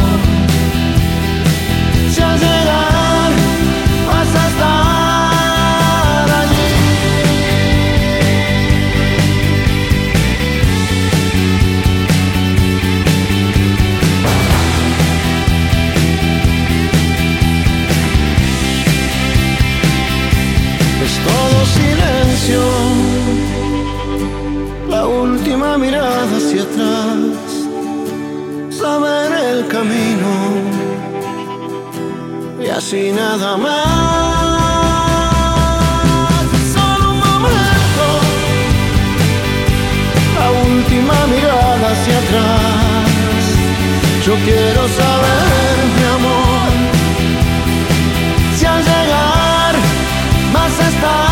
así 32.91 33.11
nada 33.11 33.55
más. 33.55 33.71
Solo 36.73 37.11
un 37.11 37.19
momento, 37.19 38.05
la 40.37 40.47
última 40.67 41.15
mirada 41.33 41.85
hacia 41.91 42.17
atrás. 42.23 43.43
Yo 44.25 44.33
quiero 44.43 44.81
saber, 44.99 45.75
mi 45.97 46.05
amor, 46.17 46.69
si 48.57 48.65
al 48.65 48.83
llegar 48.83 49.73
vas 50.53 50.79
a 50.79 50.87
estar. 50.89 51.31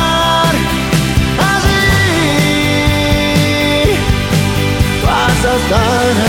estar 5.50 6.16
allí. 6.26 6.29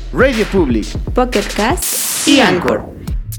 Radio 0.13 0.45
Public 0.45 0.87
Pocket 1.13 1.45
Cast 1.55 2.27
y 2.27 2.41
Anchor. 2.41 2.83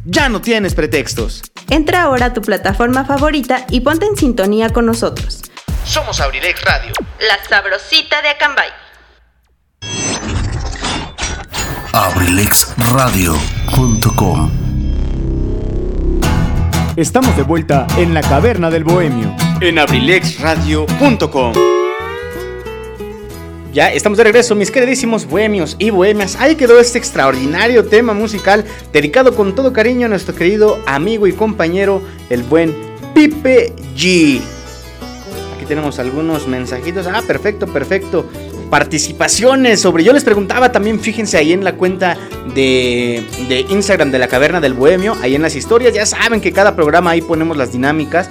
Ya 0.04 0.28
no 0.28 0.40
tienes 0.40 0.74
pretextos. 0.74 1.42
Entra 1.70 2.02
ahora 2.02 2.26
a 2.26 2.32
tu 2.32 2.40
plataforma 2.40 3.04
favorita 3.04 3.64
y 3.70 3.78
ponte 3.80 4.06
en 4.06 4.16
sintonía 4.16 4.70
con 4.70 4.86
nosotros. 4.86 5.42
Somos 5.84 6.20
Abrilex 6.20 6.60
Radio. 6.62 6.92
La 7.20 7.38
sabrosita 7.48 8.20
de 8.22 8.28
Acambay. 8.30 8.68
abrilexradio.com 11.92 14.50
Estamos 16.96 17.36
de 17.36 17.42
vuelta 17.42 17.86
en 17.98 18.14
la 18.14 18.22
caverna 18.22 18.70
del 18.70 18.84
bohemio. 18.84 19.36
En 19.60 19.78
abrilexradio.com. 19.78 21.81
Ya 23.72 23.90
estamos 23.90 24.18
de 24.18 24.24
regreso, 24.24 24.54
mis 24.54 24.70
queridísimos 24.70 25.24
bohemios 25.24 25.76
y 25.78 25.88
bohemias. 25.88 26.36
Ahí 26.38 26.56
quedó 26.56 26.78
este 26.78 26.98
extraordinario 26.98 27.86
tema 27.86 28.12
musical 28.12 28.66
dedicado 28.92 29.34
con 29.34 29.54
todo 29.54 29.72
cariño 29.72 30.04
a 30.04 30.08
nuestro 30.10 30.34
querido 30.34 30.78
amigo 30.84 31.26
y 31.26 31.32
compañero, 31.32 32.02
el 32.28 32.42
buen 32.42 32.74
Pipe 33.14 33.72
G. 33.96 34.42
Aquí 35.56 35.64
tenemos 35.66 35.98
algunos 35.98 36.46
mensajitos. 36.46 37.06
Ah, 37.06 37.22
perfecto, 37.26 37.66
perfecto. 37.66 38.26
Participaciones 38.68 39.80
sobre. 39.80 40.04
Yo 40.04 40.12
les 40.12 40.24
preguntaba 40.24 40.70
también, 40.70 41.00
fíjense 41.00 41.38
ahí 41.38 41.54
en 41.54 41.64
la 41.64 41.74
cuenta 41.76 42.18
de, 42.54 43.24
de 43.48 43.60
Instagram 43.70 44.10
de 44.10 44.18
la 44.18 44.28
Caverna 44.28 44.60
del 44.60 44.74
Bohemio, 44.74 45.16
ahí 45.22 45.34
en 45.34 45.40
las 45.40 45.56
historias. 45.56 45.94
Ya 45.94 46.04
saben 46.04 46.42
que 46.42 46.52
cada 46.52 46.76
programa 46.76 47.12
ahí 47.12 47.22
ponemos 47.22 47.56
las 47.56 47.72
dinámicas. 47.72 48.28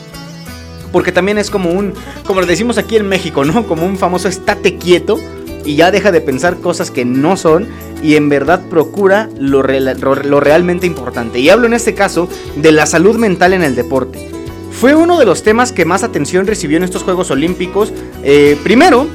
Porque 0.93 1.11
también 1.11 1.39
es 1.39 1.51
como 1.51 1.71
un, 1.71 1.93
como 2.25 2.41
lo 2.41 2.47
decimos 2.47 2.79
aquí 2.79 2.95
en 2.95 3.09
México, 3.09 3.45
¿no? 3.45 3.67
Como 3.67 3.85
un 3.85 3.99
famoso 3.99 4.29
estate 4.29 4.77
quieto 4.77 5.19
y 5.65 5.75
ya 5.75 5.91
deja 5.91 6.12
de 6.12 6.21
pensar 6.21 6.61
cosas 6.61 6.93
que 6.93 7.05
no 7.05 7.37
son 7.37 7.67
y 8.05 8.15
en 8.15 8.29
verdad 8.29 8.62
procura 8.71 9.29
lo, 9.41 9.65
lo 9.65 10.39
realmente 10.39 10.87
importante. 10.87 11.41
Y 11.41 11.49
hablo 11.49 11.67
en 11.67 11.75
este 11.75 11.95
caso 11.95 12.29
de 12.55 12.71
la 12.71 12.87
salud 12.87 13.17
mental 13.17 13.55
en 13.55 13.65
el 13.65 13.75
deporte. 13.75 14.36
Fue 14.81 14.95
uno 14.95 15.19
de 15.19 15.25
los 15.25 15.43
temas 15.43 15.73
que 15.73 15.87
más 15.87 16.03
atención 16.03 16.47
recibió 16.47 16.77
en 16.77 16.85
estos 16.85 17.03
Juegos 17.03 17.31
Olímpicos. 17.31 17.95
Eh, 18.23 18.59
primero, 18.62 19.07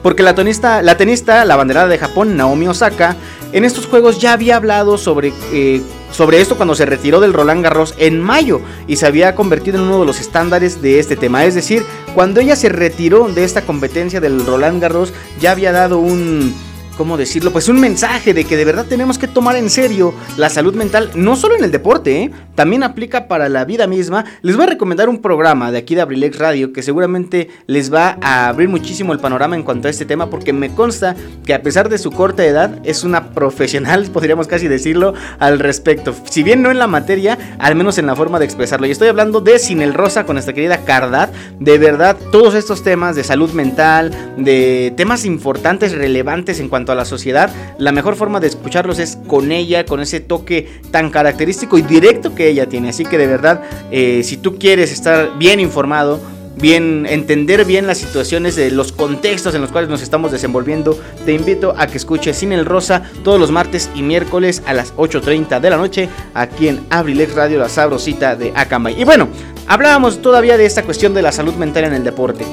porque 0.00 0.22
la 0.22 0.36
tenista, 0.36 0.80
la 0.80 0.96
tenista, 0.96 1.44
la 1.44 1.56
banderada 1.56 1.88
de 1.88 1.98
Japón, 1.98 2.36
Naomi 2.36 2.68
Osaka, 2.68 3.16
en 3.52 3.64
estos 3.64 3.86
juegos 3.86 4.20
ya 4.20 4.32
había 4.32 4.54
hablado 4.54 4.96
sobre, 4.96 5.32
eh, 5.52 5.82
sobre 6.12 6.40
esto 6.40 6.56
cuando 6.56 6.76
se 6.76 6.86
retiró 6.86 7.18
del 7.18 7.32
Roland 7.32 7.64
Garros 7.64 7.96
en 7.98 8.20
mayo 8.20 8.60
y 8.86 8.94
se 8.94 9.06
había 9.06 9.34
convertido 9.34 9.78
en 9.78 9.86
uno 9.86 9.98
de 10.00 10.06
los 10.06 10.20
estándares 10.20 10.80
de 10.80 11.00
este 11.00 11.16
tema. 11.16 11.44
Es 11.44 11.56
decir, 11.56 11.84
cuando 12.14 12.38
ella 12.38 12.54
se 12.54 12.68
retiró 12.68 13.26
de 13.26 13.42
esta 13.42 13.62
competencia 13.62 14.20
del 14.20 14.46
Roland 14.46 14.80
Garros, 14.80 15.12
ya 15.40 15.50
había 15.50 15.72
dado 15.72 15.98
un... 15.98 16.54
¿Cómo 17.00 17.16
decirlo? 17.16 17.50
Pues 17.50 17.70
un 17.70 17.80
mensaje 17.80 18.34
de 18.34 18.44
que 18.44 18.58
de 18.58 18.64
verdad 18.66 18.84
tenemos 18.84 19.16
que 19.16 19.26
tomar 19.26 19.56
en 19.56 19.70
serio 19.70 20.12
la 20.36 20.50
salud 20.50 20.74
mental, 20.74 21.10
no 21.14 21.34
solo 21.34 21.56
en 21.56 21.64
el 21.64 21.70
deporte, 21.70 22.24
¿eh? 22.24 22.30
también 22.54 22.82
aplica 22.82 23.26
para 23.26 23.48
la 23.48 23.64
vida 23.64 23.86
misma. 23.86 24.26
Les 24.42 24.54
voy 24.54 24.66
a 24.66 24.68
recomendar 24.68 25.08
un 25.08 25.22
programa 25.22 25.72
de 25.72 25.78
aquí 25.78 25.94
de 25.94 26.02
Abrilex 26.02 26.38
Radio 26.38 26.74
que 26.74 26.82
seguramente 26.82 27.48
les 27.66 27.90
va 27.90 28.18
a 28.20 28.48
abrir 28.48 28.68
muchísimo 28.68 29.14
el 29.14 29.18
panorama 29.18 29.56
en 29.56 29.62
cuanto 29.62 29.88
a 29.88 29.90
este 29.90 30.04
tema 30.04 30.28
porque 30.28 30.52
me 30.52 30.74
consta 30.74 31.16
que 31.46 31.54
a 31.54 31.62
pesar 31.62 31.88
de 31.88 31.96
su 31.96 32.10
corta 32.10 32.44
edad 32.44 32.78
es 32.84 33.02
una 33.02 33.30
profesional, 33.30 34.10
podríamos 34.12 34.46
casi 34.46 34.68
decirlo, 34.68 35.14
al 35.38 35.58
respecto. 35.58 36.14
Si 36.28 36.42
bien 36.42 36.60
no 36.60 36.70
en 36.70 36.78
la 36.78 36.86
materia, 36.86 37.56
al 37.58 37.76
menos 37.76 37.96
en 37.96 38.08
la 38.08 38.14
forma 38.14 38.38
de 38.38 38.44
expresarlo. 38.44 38.86
Y 38.86 38.90
estoy 38.90 39.08
hablando 39.08 39.40
de 39.40 39.58
Sin 39.58 39.80
el 39.80 39.94
Rosa 39.94 40.26
con 40.26 40.34
nuestra 40.34 40.52
querida 40.52 40.84
Cardat. 40.84 41.32
De 41.60 41.78
verdad, 41.78 42.18
todos 42.30 42.52
estos 42.52 42.82
temas 42.82 43.16
de 43.16 43.24
salud 43.24 43.52
mental, 43.52 44.34
de 44.36 44.92
temas 44.98 45.24
importantes, 45.24 45.92
relevantes 45.92 46.60
en 46.60 46.68
cuanto 46.68 46.89
a 46.92 46.94
la 46.94 47.04
sociedad, 47.04 47.50
la 47.78 47.92
mejor 47.92 48.16
forma 48.16 48.40
de 48.40 48.48
escucharlos 48.48 48.98
es 48.98 49.18
con 49.26 49.52
ella, 49.52 49.84
con 49.84 50.00
ese 50.00 50.20
toque 50.20 50.68
tan 50.90 51.10
característico 51.10 51.78
y 51.78 51.82
directo 51.82 52.34
que 52.34 52.48
ella 52.48 52.68
tiene. 52.68 52.90
Así 52.90 53.04
que 53.04 53.18
de 53.18 53.26
verdad, 53.26 53.62
eh, 53.90 54.22
si 54.24 54.36
tú 54.36 54.58
quieres 54.58 54.92
estar 54.92 55.38
bien 55.38 55.60
informado, 55.60 56.20
bien 56.56 57.06
entender 57.08 57.64
bien 57.64 57.86
las 57.86 57.98
situaciones 57.98 58.56
de 58.56 58.70
los 58.70 58.92
contextos 58.92 59.54
en 59.54 59.60
los 59.60 59.70
cuales 59.70 59.90
nos 59.90 60.02
estamos 60.02 60.32
desenvolviendo, 60.32 60.98
te 61.24 61.32
invito 61.32 61.74
a 61.76 61.86
que 61.86 61.96
escuches 61.96 62.36
Sin 62.36 62.52
el 62.52 62.66
Rosa 62.66 63.02
todos 63.24 63.40
los 63.40 63.50
martes 63.50 63.90
y 63.94 64.02
miércoles 64.02 64.62
a 64.66 64.74
las 64.74 64.94
8.30 64.96 65.60
de 65.60 65.70
la 65.70 65.76
noche 65.76 66.08
aquí 66.34 66.68
en 66.68 66.80
Abrilex 66.90 67.34
Radio, 67.34 67.58
la 67.58 67.68
sabrosita 67.68 68.36
de 68.36 68.52
Acambay. 68.54 69.00
Y 69.00 69.04
bueno, 69.04 69.28
hablábamos 69.66 70.22
todavía 70.22 70.56
de 70.56 70.66
esta 70.66 70.82
cuestión 70.82 71.14
de 71.14 71.22
la 71.22 71.32
salud 71.32 71.54
mental 71.54 71.84
en 71.84 71.94
el 71.94 72.04
deporte. 72.04 72.44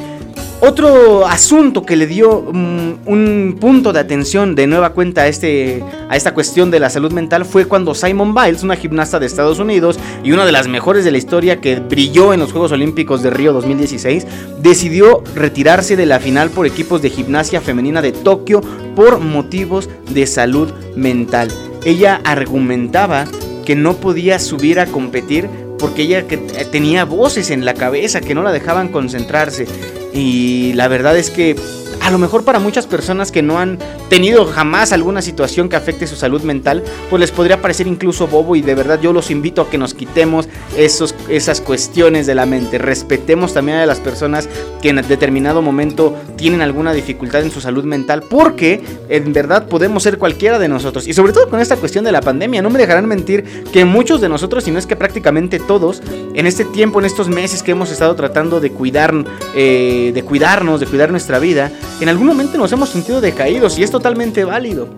Otro 0.67 1.25
asunto 1.25 1.83
que 1.83 1.95
le 1.95 2.07
dio 2.07 2.41
mm, 2.41 2.93
un 3.05 3.57
punto 3.57 3.93
de 3.93 4.01
atención 4.01 4.53
de 4.53 4.67
nueva 4.67 4.89
cuenta 4.89 5.21
a, 5.21 5.27
este, 5.27 5.81
a 6.09 6.17
esta 6.17 6.33
cuestión 6.33 6.71
de 6.71 6.81
la 6.81 6.89
salud 6.89 7.13
mental 7.13 7.45
fue 7.45 7.63
cuando 7.63 7.95
Simon 7.95 8.35
Biles, 8.35 8.63
una 8.63 8.75
gimnasta 8.75 9.17
de 9.17 9.27
Estados 9.27 9.59
Unidos 9.59 9.97
y 10.25 10.33
una 10.33 10.45
de 10.45 10.51
las 10.51 10.67
mejores 10.67 11.05
de 11.05 11.11
la 11.11 11.19
historia 11.19 11.61
que 11.61 11.79
brilló 11.79 12.33
en 12.33 12.41
los 12.41 12.51
Juegos 12.51 12.73
Olímpicos 12.73 13.23
de 13.23 13.29
Río 13.29 13.53
2016, 13.53 14.27
decidió 14.59 15.23
retirarse 15.35 15.95
de 15.95 16.05
la 16.05 16.19
final 16.19 16.49
por 16.49 16.67
equipos 16.67 17.01
de 17.01 17.11
gimnasia 17.11 17.61
femenina 17.61 18.01
de 18.01 18.11
Tokio 18.11 18.59
por 18.93 19.19
motivos 19.19 19.89
de 20.09 20.27
salud 20.27 20.73
mental. 20.97 21.47
Ella 21.85 22.19
argumentaba 22.25 23.23
que 23.65 23.77
no 23.77 23.93
podía 23.93 24.37
subir 24.37 24.81
a 24.81 24.85
competir 24.85 25.47
porque 25.77 26.03
ella 26.03 26.27
que 26.27 26.35
eh, 26.35 26.65
tenía 26.71 27.05
voces 27.05 27.49
en 27.49 27.65
la 27.65 27.73
cabeza 27.73 28.21
que 28.21 28.35
no 28.35 28.43
la 28.43 28.51
dejaban 28.51 28.89
concentrarse. 28.89 29.67
Y 30.13 30.73
la 30.73 30.87
verdad 30.87 31.17
es 31.17 31.29
que 31.29 31.55
a 32.07 32.11
lo 32.11 32.19
mejor 32.19 32.45
para 32.45 32.59
muchas 32.59 32.87
personas 32.87 33.33
que 33.33 33.41
no 33.41 33.59
han 33.59 33.79
tenido 34.09 34.45
jamás 34.45 34.93
alguna 34.93 35.21
situación 35.21 35.67
que 35.67 35.75
afecte 35.75 36.07
su 36.07 36.15
salud 36.15 36.41
mental, 36.41 36.81
pues 37.09 37.19
les 37.19 37.31
podría 37.31 37.61
parecer 37.61 37.85
incluso 37.85 38.27
bobo 38.27 38.55
y 38.55 38.61
de 38.61 38.75
verdad 38.75 39.01
yo 39.01 39.11
los 39.11 39.29
invito 39.29 39.61
a 39.61 39.69
que 39.69 39.77
nos 39.77 39.93
quitemos 39.93 40.47
esos, 40.77 41.13
esas 41.27 41.59
cuestiones 41.59 42.25
de 42.25 42.33
la 42.33 42.45
mente. 42.45 42.77
Respetemos 42.77 43.53
también 43.53 43.79
a 43.79 43.85
las 43.85 43.99
personas 43.99 44.47
que 44.81 44.87
en 44.87 45.05
determinado 45.05 45.61
momento 45.61 46.15
tienen 46.37 46.61
alguna 46.61 46.93
dificultad 46.93 47.41
en 47.41 47.51
su 47.51 47.59
salud 47.59 47.83
mental 47.83 48.23
porque 48.29 48.81
en 49.09 49.33
verdad 49.33 49.67
podemos 49.67 50.03
ser 50.03 50.17
cualquiera 50.17 50.59
de 50.59 50.69
nosotros. 50.69 51.09
Y 51.09 51.13
sobre 51.13 51.33
todo 51.33 51.49
con 51.49 51.59
esta 51.59 51.75
cuestión 51.75 52.05
de 52.05 52.13
la 52.13 52.21
pandemia, 52.21 52.61
no 52.61 52.69
me 52.69 52.79
dejarán 52.79 53.05
mentir 53.05 53.43
que 53.73 53.83
muchos 53.83 54.21
de 54.21 54.29
nosotros, 54.29 54.63
si 54.63 54.71
no 54.71 54.79
es 54.79 54.87
que 54.87 54.95
prácticamente 54.95 55.59
todos, 55.59 56.01
en 56.33 56.47
este 56.47 56.63
tiempo, 56.63 56.99
en 56.99 57.05
estos 57.05 57.27
meses 57.27 57.63
que 57.63 57.71
hemos 57.71 57.91
estado 57.91 58.15
tratando 58.15 58.61
de 58.61 58.71
cuidar, 58.71 59.13
eh, 59.57 60.11
de 60.13 60.23
cuidarnos, 60.23 60.79
de 60.79 60.85
cuidar 60.85 61.11
nuestra 61.11 61.39
vida, 61.39 61.69
en 62.01 62.09
algún 62.09 62.27
momento 62.27 62.57
nos 62.57 62.71
hemos 62.71 62.89
sentido 62.89 63.21
decaídos 63.21 63.77
y 63.77 63.83
es 63.83 63.91
totalmente 63.91 64.43
válido. 64.43 64.89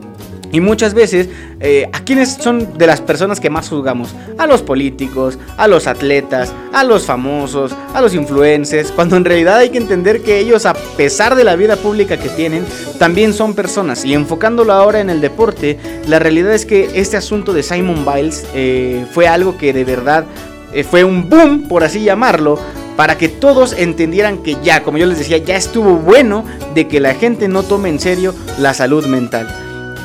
Y 0.52 0.62
muchas 0.62 0.94
veces, 0.94 1.30
eh, 1.60 1.88
¿a 1.94 2.00
quiénes 2.00 2.34
son 2.34 2.78
de 2.78 2.88
las 2.88 3.02
personas 3.02 3.40
que 3.40 3.50
más 3.50 3.70
juzgamos? 3.70 4.16
A 4.38 4.48
los 4.48 4.64
políticos, 4.64 5.38
a 5.58 5.68
los 5.68 5.86
atletas, 5.86 6.52
a 6.74 6.84
los 6.84 7.06
famosos, 7.06 7.76
a 7.94 8.02
los 8.02 8.16
influencers, 8.16 8.92
cuando 8.92 9.16
en 9.16 9.26
realidad 9.26 9.58
hay 9.58 9.70
que 9.70 9.78
entender 9.78 10.22
que 10.22 10.40
ellos, 10.40 10.66
a 10.66 10.74
pesar 10.74 11.36
de 11.36 11.44
la 11.44 11.56
vida 11.56 11.76
pública 11.76 12.18
que 12.18 12.30
tienen, 12.30 12.66
también 12.98 13.34
son 13.34 13.54
personas. 13.54 14.04
Y 14.06 14.16
enfocándolo 14.16 14.74
ahora 14.74 15.02
en 15.02 15.12
el 15.12 15.22
deporte, 15.22 15.78
la 16.08 16.18
realidad 16.18 16.54
es 16.54 16.66
que 16.66 17.00
este 17.00 17.18
asunto 17.18 17.54
de 17.54 17.62
Simon 17.62 18.04
Biles 18.04 18.46
eh, 18.56 19.06
fue 19.12 19.28
algo 19.28 19.56
que 19.56 19.72
de 19.72 19.84
verdad 19.84 20.26
eh, 20.74 20.84
fue 20.84 21.04
un 21.04 21.30
boom, 21.30 21.68
por 21.68 21.84
así 21.84 22.04
llamarlo, 22.04 22.60
para 23.00 23.18
que 23.18 23.30
todos 23.30 23.72
entendieran 23.72 24.40
que 24.40 24.58
ya, 24.62 24.84
como 24.84 24.98
yo 24.98 25.06
les 25.06 25.20
decía, 25.20 25.38
ya 25.38 25.56
estuvo 25.56 25.96
bueno 25.96 26.44
de 26.76 26.90
que 26.90 27.00
la 27.00 27.14
gente 27.14 27.48
no 27.48 27.64
tome 27.64 27.88
en 27.88 27.98
serio 27.98 28.36
la 28.58 28.74
salud 28.74 29.06
mental. 29.06 29.48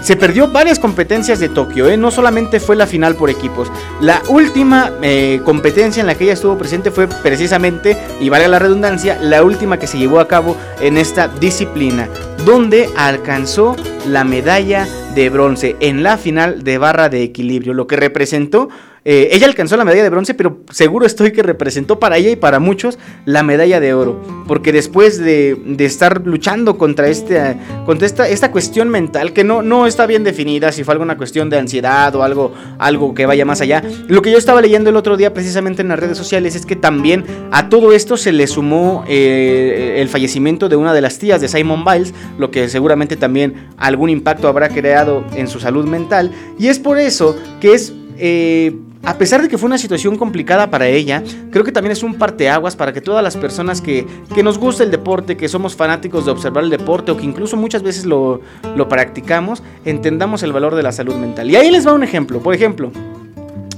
Se 0.01 0.15
perdió 0.15 0.47
varias 0.53 0.79
competencias 0.79 1.41
de 1.41 1.49
Tokio, 1.49 1.89
¿eh? 1.89 1.97
no 1.97 2.13
solamente 2.13 2.61
fue 2.61 2.77
la 2.77 2.87
final 2.87 3.17
por 3.17 3.31
equipos. 3.31 3.69
La 4.01 4.23
última 4.29 4.93
eh, 5.03 5.41
competencia 5.45 6.03
en 6.03 6.07
la 6.07 6.15
que 6.15 6.23
ella 6.23 6.35
estuvo 6.35 6.57
presente 6.57 6.93
fue 6.93 7.09
precisamente, 7.09 7.97
y 8.21 8.29
valga 8.29 8.47
la 8.47 8.61
redundancia, 8.61 9.19
la 9.21 9.43
última 9.43 9.77
que 9.77 9.89
se 9.89 9.99
llevó 9.99 10.21
a 10.21 10.29
cabo 10.29 10.57
en 10.81 10.97
esta 10.97 11.27
disciplina, 11.27 12.09
donde 12.47 12.89
alcanzó 12.97 13.75
la 14.07 14.23
medalla 14.23 14.87
de 15.17 15.31
bronce 15.31 15.75
en 15.81 16.05
la 16.05 16.17
final 16.17 16.63
de 16.63 16.79
barra 16.79 17.09
de 17.09 17.25
equilibrio, 17.25 17.75
lo 17.75 17.89
que 17.89 17.97
representó 17.97 18.69
eh, 19.07 19.29
ella 19.33 19.47
alcanzó 19.47 19.77
la 19.77 19.85
medalla 19.85 20.03
de 20.03 20.09
bronce, 20.09 20.33
pero 20.33 20.61
seguro 20.71 21.05
estoy 21.05 21.33
que 21.33 21.43
representó 21.43 21.99
para 21.99 22.17
ella 22.17 22.31
y 22.31 22.37
para 22.37 22.59
muchos 22.59 22.99
la 23.27 23.43
medalla 23.43 23.79
de 23.79 23.93
oro. 23.93 24.23
Porque 24.47 24.73
después 24.73 25.19
de, 25.19 25.59
estar 25.79 26.27
luchando 26.27 26.79
contra, 26.79 27.09
este, 27.09 27.57
contra 27.85 28.07
esta, 28.07 28.29
esta 28.29 28.51
cuestión 28.51 28.89
mental, 28.89 29.35
que 29.35 29.45
no, 29.45 29.63
no 29.63 29.87
está 29.87 30.07
bien 30.07 30.25
definida, 30.25 30.73
si 30.73 30.85
fue 30.85 30.93
alguna 30.93 31.19
cuestión 31.19 31.51
de 31.51 31.59
ansiedad 31.59 32.15
o 32.15 32.23
algo, 32.23 32.55
algo 32.79 33.15
que 33.15 33.27
vaya 33.27 33.45
más 33.45 33.61
allá, 33.61 33.83
lo 34.09 34.23
que 34.23 34.31
yo 34.31 34.39
estaba 34.39 34.63
leyendo 34.63 34.89
el 34.89 34.97
otro 34.97 35.19
día 35.19 35.35
precisamente 35.35 35.83
en 35.83 35.89
las 35.89 35.99
redes 35.99 36.17
sociales 36.17 36.57
es 36.57 36.65
que 36.65 36.77
también 36.77 37.25
a 37.51 37.69
todo 37.69 37.93
esto 37.93 38.17
se 38.17 38.33
le 38.33 38.47
sumó 38.47 39.05
eh, 39.07 39.97
el 39.99 40.09
fallecimiento 40.09 40.71
de 40.71 40.77
una 40.77 40.95
de 40.95 41.03
las 41.03 41.19
tías 41.19 41.43
de 41.43 41.49
Simon 41.49 41.85
Biles, 41.85 42.15
lo 42.39 42.51
que 42.51 42.71
seguramente 42.71 43.17
también 43.17 43.69
algún 43.77 44.09
impacto 44.09 44.49
habrá 44.49 44.71
creado 44.71 45.25
en 45.35 45.47
su 45.47 45.61
salud 45.61 45.85
mental. 45.85 46.33
Y 46.59 46.69
es 46.69 46.79
por 46.79 46.99
eso 46.99 47.37
que 47.61 47.75
es... 47.75 47.93
Eh, 48.17 48.75
a 49.07 49.19
pesar 49.19 49.43
de 49.43 49.49
que 49.49 49.59
fue 49.59 49.67
una 49.67 49.79
situación 49.79 50.17
complicada 50.17 50.71
para 50.71 50.89
ella, 50.89 51.23
creo 51.51 51.65
que 51.65 51.73
también 51.73 51.93
es 51.93 52.03
un 52.03 52.15
parteaguas 52.15 52.77
para 52.77 52.93
que 52.93 53.01
todas 53.01 53.23
las 53.23 53.37
personas 53.37 53.81
que, 53.81 54.07
nos 54.43 54.59
gusta 54.59 54.83
el 54.83 54.91
deporte, 54.91 55.37
que 55.37 55.49
somos 55.49 55.75
fanáticos 55.75 56.27
de 56.27 56.31
observar 56.31 56.65
el 56.65 56.71
deporte 56.71 57.13
o 57.13 57.17
que 57.17 57.25
incluso 57.25 57.57
muchas 57.57 57.83
veces 57.83 58.05
lo, 58.05 58.41
lo 58.77 58.89
practicamos, 58.89 59.63
entendamos 59.85 60.43
el 60.43 60.53
valor 60.53 60.75
de 60.75 60.83
la 60.83 60.93
salud 60.93 61.15
mental. 61.15 61.51
Y 61.51 61.57
ahí 61.57 61.71
les 61.71 61.87
va 61.87 61.93
un 61.93 62.03
ejemplo. 62.03 62.41
Por 62.41 62.55
ejemplo, 62.55 62.93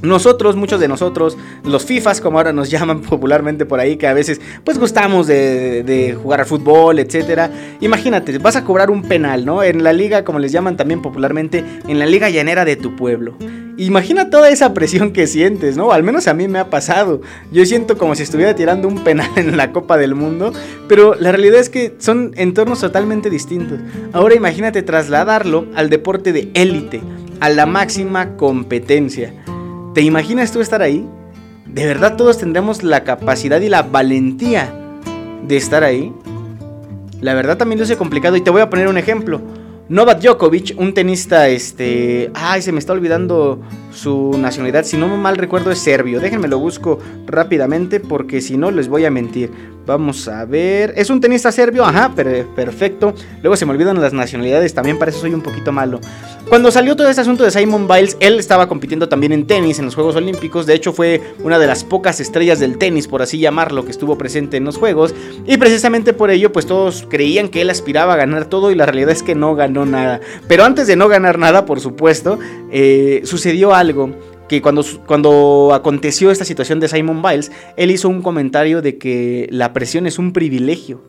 nosotros, 0.06 0.56
muchos 0.56 0.80
de 0.80 0.88
nosotros, 0.88 1.36
los 1.64 1.84
FIFAs, 1.84 2.20
como 2.20 2.38
ahora 2.38 2.52
nos 2.52 2.70
llaman 2.76 3.02
popularmente 3.02 3.66
por 3.66 3.80
ahí, 3.80 3.96
que 3.96 4.06
a 4.06 4.14
veces 4.14 4.40
pues 4.64 4.78
gustamos 4.78 5.26
de, 5.26 6.16
jugar 6.22 6.40
al 6.40 6.46
fútbol, 6.46 6.98
etcétera. 6.98 7.50
Imagínate, 7.80 8.38
vas 8.38 8.56
a 8.56 8.64
cobrar 8.64 8.90
un 8.90 9.02
penal, 9.02 9.44
¿no? 9.44 9.62
En 9.62 9.82
la 9.82 9.92
liga, 9.92 10.24
como 10.24 10.38
les 10.38 10.52
llaman 10.52 10.76
también 10.76 11.02
popularmente, 11.02 11.64
en 11.86 11.98
la 11.98 12.06
liga 12.06 12.30
llanera 12.30 12.64
de 12.64 12.76
tu 12.76 12.96
pueblo. 12.96 13.36
Imagina 13.78 14.30
toda 14.30 14.48
esa 14.48 14.72
presión 14.72 15.12
que 15.12 15.26
sientes, 15.26 15.76
¿no? 15.76 15.92
Al 15.92 16.02
menos 16.02 16.28
a 16.28 16.34
mí 16.34 16.48
me 16.48 16.58
ha 16.58 16.70
pasado. 16.70 17.20
Yo 17.52 17.66
siento 17.66 17.98
como 17.98 18.14
si 18.14 18.22
estuviera 18.22 18.54
tirando 18.54 18.88
un 18.88 19.04
penal 19.04 19.30
en 19.36 19.56
la 19.56 19.72
Copa 19.72 19.98
del 19.98 20.14
Mundo, 20.14 20.52
pero 20.88 21.14
la 21.14 21.30
realidad 21.30 21.60
es 21.60 21.68
que 21.68 21.94
son 21.98 22.32
entornos 22.36 22.80
totalmente 22.80 23.28
distintos. 23.28 23.78
Ahora 24.12 24.34
imagínate 24.34 24.82
trasladarlo 24.82 25.66
al 25.74 25.90
deporte 25.90 26.32
de 26.32 26.50
élite, 26.54 27.02
a 27.40 27.50
la 27.50 27.66
máxima 27.66 28.36
competencia. 28.36 29.34
¿Te 29.96 30.02
imaginas 30.02 30.52
tú 30.52 30.60
estar 30.60 30.82
ahí? 30.82 31.08
¿De 31.64 31.86
verdad 31.86 32.16
todos 32.16 32.36
tendremos 32.36 32.82
la 32.82 33.02
capacidad 33.02 33.62
y 33.62 33.70
la 33.70 33.80
valentía 33.80 34.70
de 35.48 35.56
estar 35.56 35.84
ahí? 35.84 36.12
La 37.22 37.32
verdad 37.32 37.56
también 37.56 37.78
lo 37.78 37.84
hace 37.84 37.96
complicado 37.96 38.36
y 38.36 38.42
te 38.42 38.50
voy 38.50 38.60
a 38.60 38.68
poner 38.68 38.88
un 38.88 38.98
ejemplo. 38.98 39.40
Novak 39.88 40.20
Djokovic, 40.20 40.78
un 40.78 40.92
tenista, 40.92 41.48
este... 41.48 42.30
Ay, 42.34 42.60
se 42.60 42.72
me 42.72 42.78
está 42.78 42.92
olvidando 42.92 43.62
su 43.96 44.36
nacionalidad. 44.38 44.84
Si 44.84 44.96
no 44.96 45.08
mal 45.16 45.36
recuerdo 45.36 45.70
es 45.70 45.78
serbio. 45.78 46.20
Déjenme 46.20 46.48
lo 46.48 46.58
busco 46.58 46.98
rápidamente 47.26 47.98
porque 47.98 48.40
si 48.40 48.56
no 48.56 48.70
les 48.70 48.88
voy 48.88 49.04
a 49.04 49.10
mentir. 49.10 49.50
Vamos 49.86 50.26
a 50.26 50.44
ver. 50.44 50.92
Es 50.96 51.10
un 51.10 51.20
tenista 51.20 51.52
serbio, 51.52 51.84
ajá, 51.84 52.12
perfecto. 52.12 53.14
Luego 53.40 53.54
se 53.54 53.64
me 53.64 53.70
olvidan 53.70 54.00
las 54.00 54.12
nacionalidades, 54.12 54.74
también 54.74 54.98
para 54.98 55.12
eso 55.12 55.20
soy 55.20 55.32
un 55.32 55.42
poquito 55.42 55.70
malo. 55.70 56.00
Cuando 56.48 56.72
salió 56.72 56.96
todo 56.96 57.08
este 57.08 57.22
asunto 57.22 57.44
de 57.44 57.52
Simon 57.52 57.86
Biles, 57.86 58.16
él 58.18 58.38
estaba 58.40 58.68
compitiendo 58.68 59.08
también 59.08 59.32
en 59.32 59.46
tenis 59.46 59.78
en 59.78 59.84
los 59.84 59.94
Juegos 59.94 60.16
Olímpicos. 60.16 60.66
De 60.66 60.74
hecho, 60.74 60.92
fue 60.92 61.20
una 61.42 61.60
de 61.60 61.68
las 61.68 61.84
pocas 61.84 62.18
estrellas 62.18 62.58
del 62.58 62.78
tenis, 62.78 63.06
por 63.06 63.22
así 63.22 63.38
llamarlo, 63.38 63.84
que 63.84 63.92
estuvo 63.92 64.18
presente 64.18 64.56
en 64.56 64.64
los 64.64 64.76
Juegos. 64.76 65.14
Y 65.46 65.56
precisamente 65.56 66.12
por 66.12 66.32
ello, 66.32 66.52
pues 66.52 66.66
todos 66.66 67.06
creían 67.08 67.48
que 67.48 67.62
él 67.62 67.70
aspiraba 67.70 68.14
a 68.14 68.16
ganar 68.16 68.46
todo 68.46 68.72
y 68.72 68.74
la 68.74 68.86
realidad 68.86 69.10
es 69.10 69.22
que 69.22 69.36
no 69.36 69.54
ganó 69.54 69.86
nada. 69.86 70.20
Pero 70.48 70.64
antes 70.64 70.88
de 70.88 70.96
no 70.96 71.08
ganar 71.08 71.38
nada, 71.38 71.64
por 71.64 71.80
supuesto, 71.80 72.40
eh, 72.72 73.22
sucedió 73.24 73.72
algo 73.72 73.85
que 74.48 74.62
cuando, 74.62 74.84
cuando 75.06 75.70
aconteció 75.74 76.30
esta 76.30 76.44
situación 76.44 76.80
de 76.80 76.88
Simon 76.88 77.22
Biles, 77.22 77.50
él 77.76 77.90
hizo 77.90 78.08
un 78.08 78.22
comentario 78.22 78.82
de 78.82 78.98
que 78.98 79.48
la 79.50 79.72
presión 79.72 80.06
es 80.06 80.18
un 80.18 80.32
privilegio. 80.32 81.02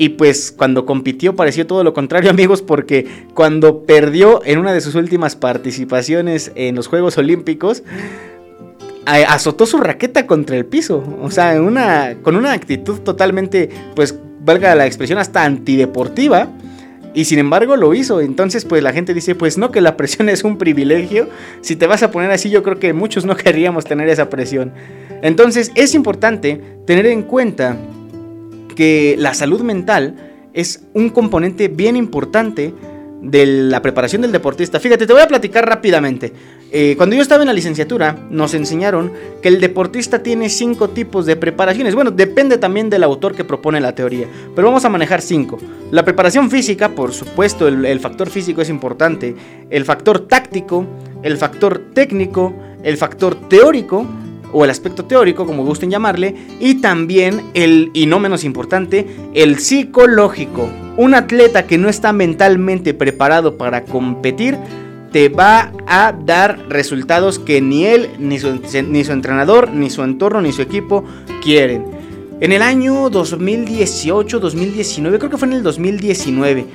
Y 0.00 0.10
pues 0.10 0.54
cuando 0.56 0.86
compitió 0.86 1.34
pareció 1.34 1.66
todo 1.66 1.82
lo 1.82 1.92
contrario 1.92 2.30
amigos 2.30 2.62
porque 2.62 3.06
cuando 3.34 3.82
perdió 3.82 4.40
en 4.44 4.58
una 4.58 4.72
de 4.72 4.80
sus 4.80 4.94
últimas 4.94 5.34
participaciones 5.36 6.52
en 6.54 6.76
los 6.76 6.86
Juegos 6.86 7.18
Olímpicos, 7.18 7.82
azotó 9.04 9.66
su 9.66 9.78
raqueta 9.78 10.26
contra 10.26 10.56
el 10.56 10.66
piso. 10.66 11.02
O 11.22 11.30
sea, 11.30 11.60
una, 11.60 12.16
con 12.22 12.36
una 12.36 12.52
actitud 12.52 13.00
totalmente, 13.00 13.70
pues 13.94 14.18
valga 14.44 14.74
la 14.74 14.86
expresión, 14.86 15.18
hasta 15.18 15.44
antideportiva. 15.44 16.48
Y 17.14 17.24
sin 17.24 17.38
embargo 17.38 17.76
lo 17.76 17.94
hizo. 17.94 18.20
Entonces, 18.20 18.64
pues 18.64 18.82
la 18.82 18.92
gente 18.92 19.14
dice, 19.14 19.34
pues 19.34 19.58
no, 19.58 19.70
que 19.70 19.80
la 19.80 19.96
presión 19.96 20.28
es 20.28 20.44
un 20.44 20.58
privilegio. 20.58 21.28
Si 21.60 21.76
te 21.76 21.86
vas 21.86 22.02
a 22.02 22.10
poner 22.10 22.30
así, 22.30 22.50
yo 22.50 22.62
creo 22.62 22.78
que 22.78 22.92
muchos 22.92 23.24
no 23.24 23.36
querríamos 23.36 23.84
tener 23.84 24.08
esa 24.08 24.30
presión. 24.30 24.72
Entonces, 25.22 25.72
es 25.74 25.94
importante 25.94 26.60
tener 26.86 27.06
en 27.06 27.22
cuenta 27.22 27.76
que 28.76 29.16
la 29.18 29.34
salud 29.34 29.62
mental 29.62 30.14
es 30.52 30.84
un 30.94 31.10
componente 31.10 31.68
bien 31.68 31.96
importante 31.96 32.72
de 33.22 33.46
la 33.46 33.82
preparación 33.82 34.22
del 34.22 34.32
deportista. 34.32 34.78
Fíjate, 34.78 35.06
te 35.06 35.12
voy 35.12 35.22
a 35.22 35.28
platicar 35.28 35.66
rápidamente. 35.66 36.32
Eh, 36.70 36.94
cuando 36.98 37.16
yo 37.16 37.22
estaba 37.22 37.42
en 37.42 37.46
la 37.46 37.54
licenciatura, 37.54 38.16
nos 38.30 38.52
enseñaron 38.52 39.12
que 39.40 39.48
el 39.48 39.60
deportista 39.60 40.22
tiene 40.22 40.50
cinco 40.50 40.90
tipos 40.90 41.24
de 41.24 41.36
preparaciones. 41.36 41.94
Bueno, 41.94 42.10
depende 42.10 42.58
también 42.58 42.90
del 42.90 43.04
autor 43.04 43.34
que 43.34 43.44
propone 43.44 43.80
la 43.80 43.94
teoría, 43.94 44.26
pero 44.54 44.68
vamos 44.68 44.84
a 44.84 44.90
manejar 44.90 45.22
cinco. 45.22 45.58
La 45.90 46.04
preparación 46.04 46.50
física, 46.50 46.90
por 46.90 47.14
supuesto, 47.14 47.68
el 47.68 48.00
factor 48.00 48.28
físico 48.28 48.60
es 48.60 48.68
importante. 48.68 49.34
El 49.70 49.84
factor 49.86 50.28
táctico, 50.28 50.86
el 51.22 51.38
factor 51.38 51.78
técnico, 51.94 52.54
el 52.82 52.98
factor 52.98 53.34
teórico 53.48 54.06
o 54.52 54.64
el 54.64 54.70
aspecto 54.70 55.04
teórico, 55.04 55.46
como 55.46 55.64
gusten 55.64 55.90
llamarle, 55.90 56.34
y 56.60 56.76
también 56.76 57.42
el, 57.54 57.90
y 57.92 58.06
no 58.06 58.18
menos 58.18 58.44
importante, 58.44 59.06
el 59.34 59.58
psicológico. 59.58 60.68
Un 60.96 61.14
atleta 61.14 61.66
que 61.66 61.78
no 61.78 61.88
está 61.88 62.12
mentalmente 62.12 62.94
preparado 62.94 63.56
para 63.56 63.84
competir 63.84 64.58
te 65.12 65.28
va 65.28 65.72
a 65.86 66.12
dar 66.12 66.58
resultados 66.68 67.38
que 67.38 67.60
ni 67.60 67.84
él, 67.86 68.10
ni 68.18 68.38
su, 68.38 68.48
entrenador, 68.48 69.70
ni 69.70 69.90
su 69.90 70.02
entorno, 70.02 70.40
ni 70.40 70.52
su 70.52 70.62
equipo 70.62 71.04
quieren. 71.42 71.84
En 72.40 72.52
el 72.52 72.62
año 72.62 73.10
2018, 73.10 74.38
2019, 74.38 75.18
creo 75.18 75.30
que 75.30 75.38
fue 75.38 75.48
en 75.48 75.54
el 75.54 75.62
2019, 75.62 76.66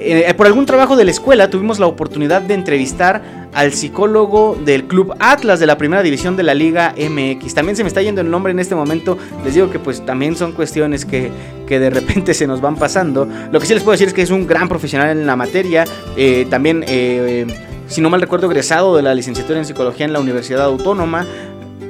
eh, 0.00 0.32
por 0.34 0.46
algún 0.46 0.64
trabajo 0.64 0.96
de 0.96 1.04
la 1.04 1.10
escuela 1.10 1.50
tuvimos 1.50 1.78
la 1.78 1.86
oportunidad 1.86 2.40
de 2.42 2.54
entrevistar 2.54 3.48
al 3.52 3.72
psicólogo 3.72 4.56
del 4.64 4.84
Club 4.84 5.14
Atlas 5.18 5.58
de 5.58 5.66
la 5.66 5.76
primera 5.76 6.02
división 6.02 6.36
de 6.36 6.42
la 6.42 6.54
Liga 6.54 6.94
MX. 6.96 7.54
También 7.54 7.76
se 7.76 7.82
me 7.82 7.88
está 7.88 8.02
yendo 8.02 8.20
el 8.20 8.30
nombre 8.30 8.52
en 8.52 8.58
este 8.58 8.74
momento. 8.74 9.18
Les 9.44 9.54
digo 9.54 9.70
que 9.70 9.78
pues 9.78 10.04
también 10.04 10.36
son 10.36 10.52
cuestiones 10.52 11.04
que, 11.04 11.30
de 11.68 11.90
repente 11.90 12.34
se 12.34 12.46
nos 12.46 12.60
van 12.60 12.76
pasando. 12.76 13.26
Lo 13.50 13.58
que 13.58 13.66
sí 13.66 13.74
les 13.74 13.82
puedo 13.82 13.92
decir 13.92 14.08
es 14.08 14.14
que 14.14 14.22
es 14.22 14.30
un 14.30 14.46
gran 14.46 14.68
profesional 14.68 15.10
en 15.10 15.26
la 15.26 15.36
materia. 15.36 15.84
Eh, 16.16 16.46
también, 16.48 16.84
eh, 16.86 17.46
si 17.88 18.00
no 18.00 18.10
mal 18.10 18.20
recuerdo, 18.20 18.46
egresado 18.46 18.94
de 18.96 19.02
la 19.02 19.14
licenciatura 19.14 19.58
en 19.58 19.64
psicología 19.64 20.06
en 20.06 20.12
la 20.12 20.20
Universidad 20.20 20.62
Autónoma. 20.62 21.26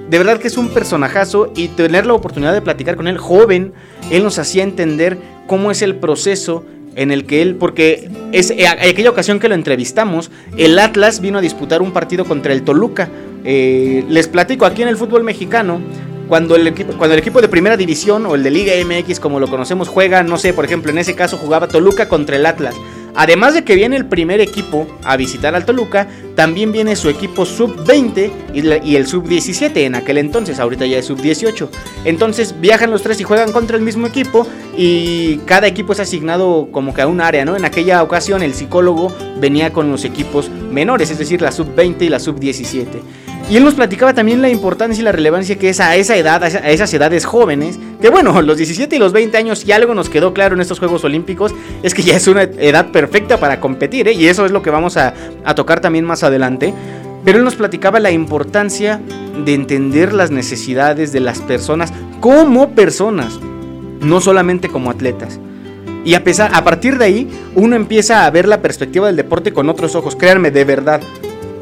De 0.08 0.16
verdad 0.16 0.38
que 0.38 0.48
es 0.48 0.56
un 0.56 0.68
personajazo 0.68 1.52
y 1.54 1.68
tener 1.68 2.06
la 2.06 2.14
oportunidad 2.14 2.54
de 2.54 2.62
platicar 2.62 2.96
con 2.96 3.08
él 3.08 3.18
joven, 3.18 3.74
él 4.10 4.22
nos 4.22 4.38
hacía 4.38 4.62
entender 4.62 5.18
cómo 5.46 5.70
es 5.70 5.82
el 5.82 5.96
proceso 5.96 6.64
en 6.98 7.12
el 7.12 7.24
que 7.26 7.42
él, 7.42 7.54
porque 7.54 8.10
es 8.32 8.50
eh, 8.50 8.66
aquella 8.66 9.10
ocasión 9.10 9.38
que 9.38 9.48
lo 9.48 9.54
entrevistamos, 9.54 10.32
el 10.56 10.76
Atlas 10.80 11.20
vino 11.20 11.38
a 11.38 11.40
disputar 11.40 11.80
un 11.80 11.92
partido 11.92 12.24
contra 12.24 12.52
el 12.52 12.62
Toluca. 12.62 13.08
Eh, 13.44 14.04
les 14.08 14.26
platico, 14.26 14.66
aquí 14.66 14.82
en 14.82 14.88
el 14.88 14.96
fútbol 14.96 15.22
mexicano, 15.22 15.80
cuando 16.28 16.56
el, 16.56 16.66
equipo, 16.66 16.94
cuando 16.98 17.14
el 17.14 17.20
equipo 17.20 17.40
de 17.40 17.48
primera 17.48 17.76
división 17.76 18.26
o 18.26 18.34
el 18.34 18.42
de 18.42 18.50
Liga 18.50 18.72
MX, 18.84 19.20
como 19.20 19.38
lo 19.38 19.46
conocemos, 19.46 19.86
juega, 19.86 20.24
no 20.24 20.38
sé, 20.38 20.52
por 20.52 20.64
ejemplo, 20.64 20.90
en 20.90 20.98
ese 20.98 21.14
caso 21.14 21.36
jugaba 21.36 21.68
Toluca 21.68 22.08
contra 22.08 22.34
el 22.34 22.44
Atlas. 22.44 22.74
Además 23.20 23.52
de 23.52 23.64
que 23.64 23.74
viene 23.74 23.96
el 23.96 24.06
primer 24.06 24.40
equipo 24.40 24.86
a 25.02 25.16
visitar 25.16 25.56
al 25.56 25.64
Toluca, 25.64 26.06
también 26.36 26.70
viene 26.70 26.94
su 26.94 27.08
equipo 27.08 27.44
sub-20 27.44 28.30
y, 28.84 28.94
el 28.94 29.06
sub-17 29.08 29.76
en 29.78 29.96
aquel 29.96 30.18
entonces, 30.18 30.60
ahorita 30.60 30.86
ya 30.86 30.98
es 30.98 31.06
sub-18. 31.06 31.68
Entonces 32.04 32.54
viajan 32.60 32.92
los 32.92 33.02
tres 33.02 33.20
y 33.20 33.24
juegan 33.24 33.50
contra 33.50 33.76
el 33.76 33.82
mismo 33.82 34.06
equipo 34.06 34.46
y 34.76 35.38
cada 35.38 35.66
equipo 35.66 35.94
es 35.94 35.98
asignado 35.98 36.68
como 36.70 36.94
que 36.94 37.02
a 37.02 37.08
un 37.08 37.20
área, 37.20 37.44
¿no? 37.44 37.56
En 37.56 37.64
aquella 37.64 38.04
ocasión 38.04 38.40
el 38.44 38.54
psicólogo 38.54 39.12
venía 39.40 39.72
con 39.72 39.90
los 39.90 40.04
equipos 40.04 40.48
menores, 40.48 41.10
es 41.10 41.18
decir, 41.18 41.42
la 41.42 41.50
sub-20 41.50 42.02
y 42.02 42.08
la 42.10 42.20
sub-17. 42.20 42.86
Y 43.50 43.56
él 43.56 43.64
nos 43.64 43.74
platicaba 43.74 44.12
también 44.12 44.42
la 44.42 44.50
importancia 44.50 45.00
y 45.00 45.04
la 45.04 45.12
relevancia 45.12 45.56
que 45.56 45.70
es 45.70 45.80
a 45.80 45.96
esa 45.96 46.16
edad, 46.16 46.44
a 46.44 46.48
esa- 46.48 46.58
a 46.58 46.70
esas 46.70 46.92
edades 46.92 47.24
jóvenes, 47.24 47.78
que 48.00 48.10
bueno, 48.10 48.42
los 48.42 48.58
17 48.58 48.96
y 48.96 48.98
los 48.98 49.12
20 49.14 49.38
años, 49.38 49.60
si 49.60 49.72
algo 49.72 49.94
nos 49.94 50.10
quedó 50.10 50.34
claro 50.34 50.54
en 50.54 50.60
estos 50.60 50.78
Juegos 50.78 51.02
Olímpicos, 51.04 51.54
es 51.82 51.94
que 51.94 52.02
ya 52.02 52.16
es 52.16 52.26
una 52.28 52.42
edad 52.42 52.88
perfecta 52.90 53.38
para 53.38 53.58
competir, 53.58 54.06
¿eh? 54.08 54.12
y 54.12 54.26
eso 54.26 54.44
es 54.44 54.52
lo 54.52 54.60
que 54.60 54.68
vamos 54.70 54.98
a, 54.98 55.14
a 55.44 55.54
tocar 55.54 55.80
también 55.80 56.04
más 56.04 56.22
adelante. 56.22 56.74
Pero 57.24 57.38
él 57.38 57.44
nos 57.44 57.56
platicaba 57.56 58.00
la 58.00 58.10
importancia 58.10 59.00
de 59.44 59.54
entender 59.54 60.12
las 60.12 60.30
necesidades 60.30 61.12
de 61.12 61.20
las 61.20 61.40
personas 61.40 61.92
como 62.20 62.70
personas, 62.70 63.38
no 64.00 64.20
solamente 64.20 64.68
como 64.68 64.90
atletas. 64.90 65.40
Y 66.04 66.14
a, 66.14 66.22
pesar, 66.22 66.50
a 66.54 66.62
partir 66.64 66.96
de 66.98 67.04
ahí, 67.06 67.28
uno 67.54 67.76
empieza 67.76 68.24
a 68.24 68.30
ver 68.30 68.46
la 68.46 68.60
perspectiva 68.62 69.06
del 69.08 69.16
deporte 69.16 69.52
con 69.52 69.68
otros 69.68 69.94
ojos, 69.94 70.16
créanme, 70.16 70.50
de 70.50 70.64
verdad. 70.64 71.00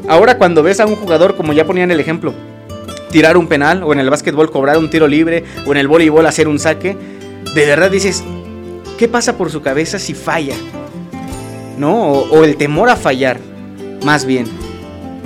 Ahora 0.07 0.37
cuando 0.37 0.63
ves 0.63 0.79
a 0.79 0.85
un 0.85 0.95
jugador, 0.95 1.35
como 1.35 1.53
ya 1.53 1.65
ponían 1.65 1.91
el 1.91 1.99
ejemplo, 1.99 2.33
tirar 3.11 3.37
un 3.37 3.47
penal, 3.47 3.83
o 3.83 3.93
en 3.93 3.99
el 3.99 4.09
básquetbol 4.09 4.51
cobrar 4.51 4.77
un 4.77 4.89
tiro 4.89 5.07
libre, 5.07 5.43
o 5.65 5.71
en 5.71 5.77
el 5.77 5.87
voleibol 5.87 6.25
hacer 6.25 6.47
un 6.47 6.59
saque, 6.59 6.95
de 7.53 7.65
verdad 7.65 7.91
dices, 7.91 8.23
¿qué 8.97 9.07
pasa 9.07 9.37
por 9.37 9.51
su 9.51 9.61
cabeza 9.61 9.99
si 9.99 10.13
falla? 10.13 10.55
¿No? 11.77 12.09
O, 12.09 12.39
o 12.39 12.43
el 12.43 12.55
temor 12.55 12.89
a 12.89 12.95
fallar, 12.95 13.39
más 14.03 14.25
bien. 14.25 14.47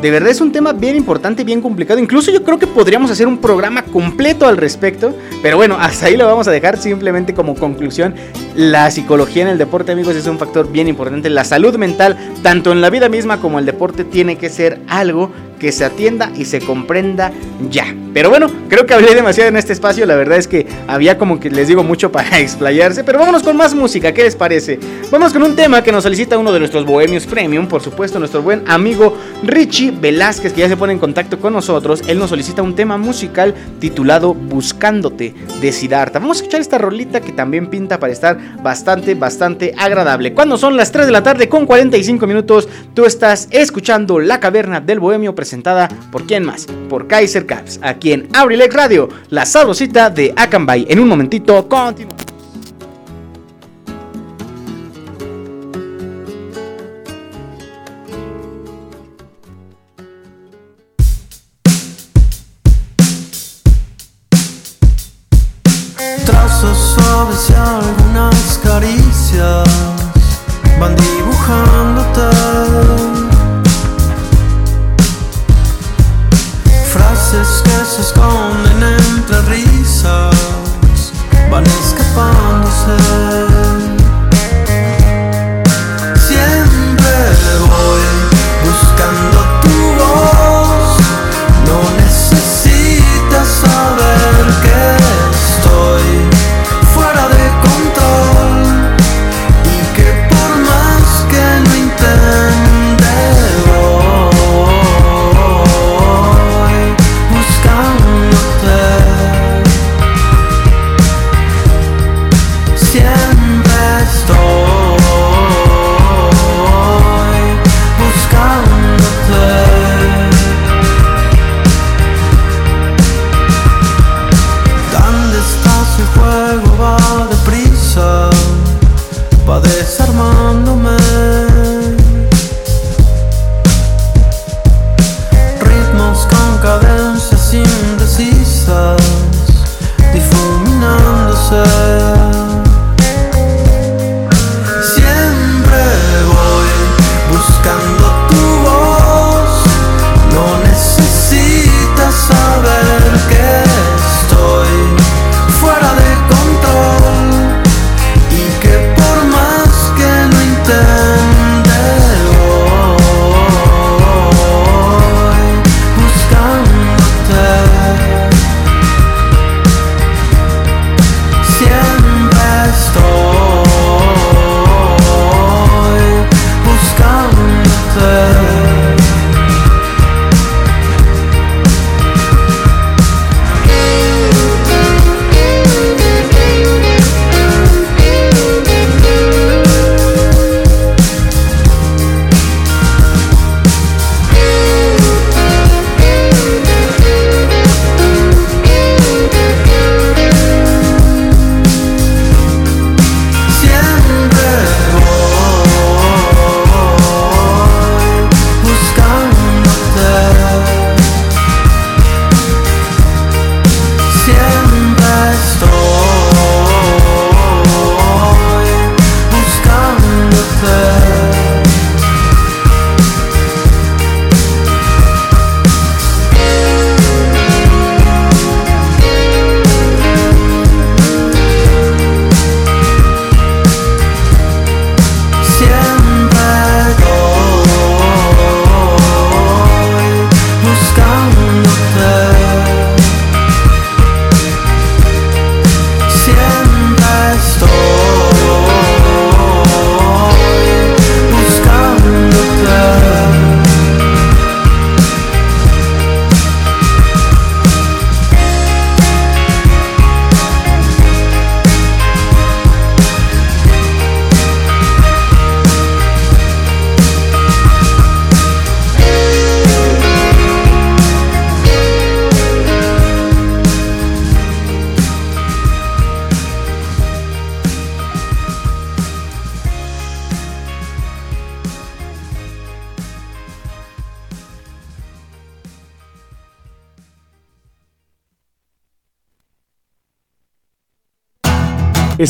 De 0.01 0.09
verdad 0.09 0.31
es 0.31 0.41
un 0.41 0.51
tema 0.51 0.73
bien 0.73 0.95
importante, 0.95 1.43
bien 1.43 1.61
complicado. 1.61 1.99
Incluso 1.99 2.31
yo 2.31 2.43
creo 2.43 2.57
que 2.57 2.65
podríamos 2.65 3.11
hacer 3.11 3.27
un 3.27 3.37
programa 3.37 3.83
completo 3.83 4.47
al 4.47 4.57
respecto. 4.57 5.13
Pero 5.43 5.57
bueno, 5.57 5.77
hasta 5.79 6.07
ahí 6.07 6.17
lo 6.17 6.25
vamos 6.25 6.47
a 6.47 6.51
dejar 6.51 6.77
simplemente 6.77 7.35
como 7.35 7.53
conclusión. 7.53 8.15
La 8.55 8.89
psicología 8.89 9.43
en 9.43 9.49
el 9.49 9.59
deporte, 9.59 9.91
amigos, 9.91 10.15
es 10.15 10.25
un 10.25 10.39
factor 10.39 10.71
bien 10.71 10.87
importante. 10.87 11.29
La 11.29 11.43
salud 11.43 11.75
mental, 11.77 12.17
tanto 12.41 12.71
en 12.71 12.81
la 12.81 12.89
vida 12.89 13.09
misma 13.09 13.39
como 13.39 13.59
el 13.59 13.65
deporte, 13.67 14.03
tiene 14.03 14.37
que 14.37 14.49
ser 14.49 14.81
algo 14.87 15.31
que 15.61 15.71
se 15.71 15.85
atienda 15.85 16.31
y 16.35 16.45
se 16.45 16.59
comprenda 16.59 17.31
ya. 17.69 17.95
Pero 18.15 18.31
bueno, 18.31 18.47
creo 18.67 18.87
que 18.87 18.95
hablé 18.95 19.13
demasiado 19.13 19.47
en 19.47 19.57
este 19.57 19.73
espacio. 19.73 20.07
La 20.07 20.15
verdad 20.15 20.39
es 20.39 20.47
que 20.47 20.65
había 20.87 21.19
como 21.19 21.39
que 21.39 21.51
les 21.51 21.67
digo 21.67 21.83
mucho 21.83 22.11
para 22.11 22.39
explayarse. 22.39 23.03
Pero 23.03 23.19
vámonos 23.19 23.43
con 23.43 23.55
más 23.55 23.75
música, 23.75 24.11
¿qué 24.11 24.23
les 24.23 24.35
parece? 24.35 24.79
Vamos 25.11 25.31
con 25.31 25.43
un 25.43 25.55
tema 25.55 25.83
que 25.83 25.91
nos 25.91 26.03
solicita 26.03 26.39
uno 26.39 26.51
de 26.51 26.57
nuestros 26.57 26.83
bohemios 26.83 27.27
premium, 27.27 27.67
por 27.67 27.83
supuesto, 27.83 28.17
nuestro 28.17 28.41
buen 28.41 28.63
amigo 28.67 29.15
Richie 29.43 29.91
Velázquez, 29.91 30.51
que 30.51 30.61
ya 30.61 30.67
se 30.67 30.75
pone 30.75 30.93
en 30.93 30.99
contacto 30.99 31.39
con 31.39 31.53
nosotros. 31.53 32.01
Él 32.07 32.17
nos 32.17 32.31
solicita 32.31 32.63
un 32.63 32.73
tema 32.73 32.97
musical 32.97 33.53
titulado 33.79 34.33
Buscándote 34.33 35.35
de 35.61 35.71
Siddhartha. 35.71 36.17
Vamos 36.17 36.37
a 36.37 36.39
escuchar 36.39 36.61
esta 36.61 36.79
rolita 36.79 37.21
que 37.21 37.33
también 37.33 37.67
pinta 37.67 37.99
para 37.99 38.11
estar 38.11 38.63
bastante, 38.63 39.13
bastante 39.13 39.75
agradable. 39.77 40.33
Cuando 40.33 40.57
son 40.57 40.75
las 40.75 40.91
3 40.91 41.05
de 41.05 41.11
la 41.11 41.21
tarde 41.21 41.47
con 41.47 41.67
45 41.67 42.25
minutos, 42.25 42.67
tú 42.95 43.05
estás 43.05 43.47
escuchando 43.51 44.19
La 44.19 44.39
Caverna 44.39 44.81
del 44.81 44.99
Bohemio 44.99 45.35
presentada 45.51 45.89
por 46.11 46.25
quién 46.25 46.45
más? 46.45 46.65
Por 46.89 47.07
Kaiser 47.07 47.45
Caps, 47.45 47.79
aquí 47.83 48.13
en 48.13 48.29
Abrilex 48.33 48.73
Radio, 48.73 49.09
la 49.29 49.45
sabrosita 49.45 50.09
de 50.09 50.33
Akanbay. 50.33 50.85
En 50.89 50.99
un 50.99 51.09
momentito, 51.09 51.67
continuamos. 51.67 52.30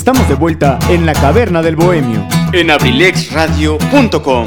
Estamos 0.01 0.27
de 0.27 0.33
vuelta 0.33 0.79
en 0.89 1.05
la 1.05 1.13
caverna 1.13 1.61
del 1.61 1.75
bohemio. 1.75 2.27
En 2.53 2.71
abrilexradio.com. 2.71 4.45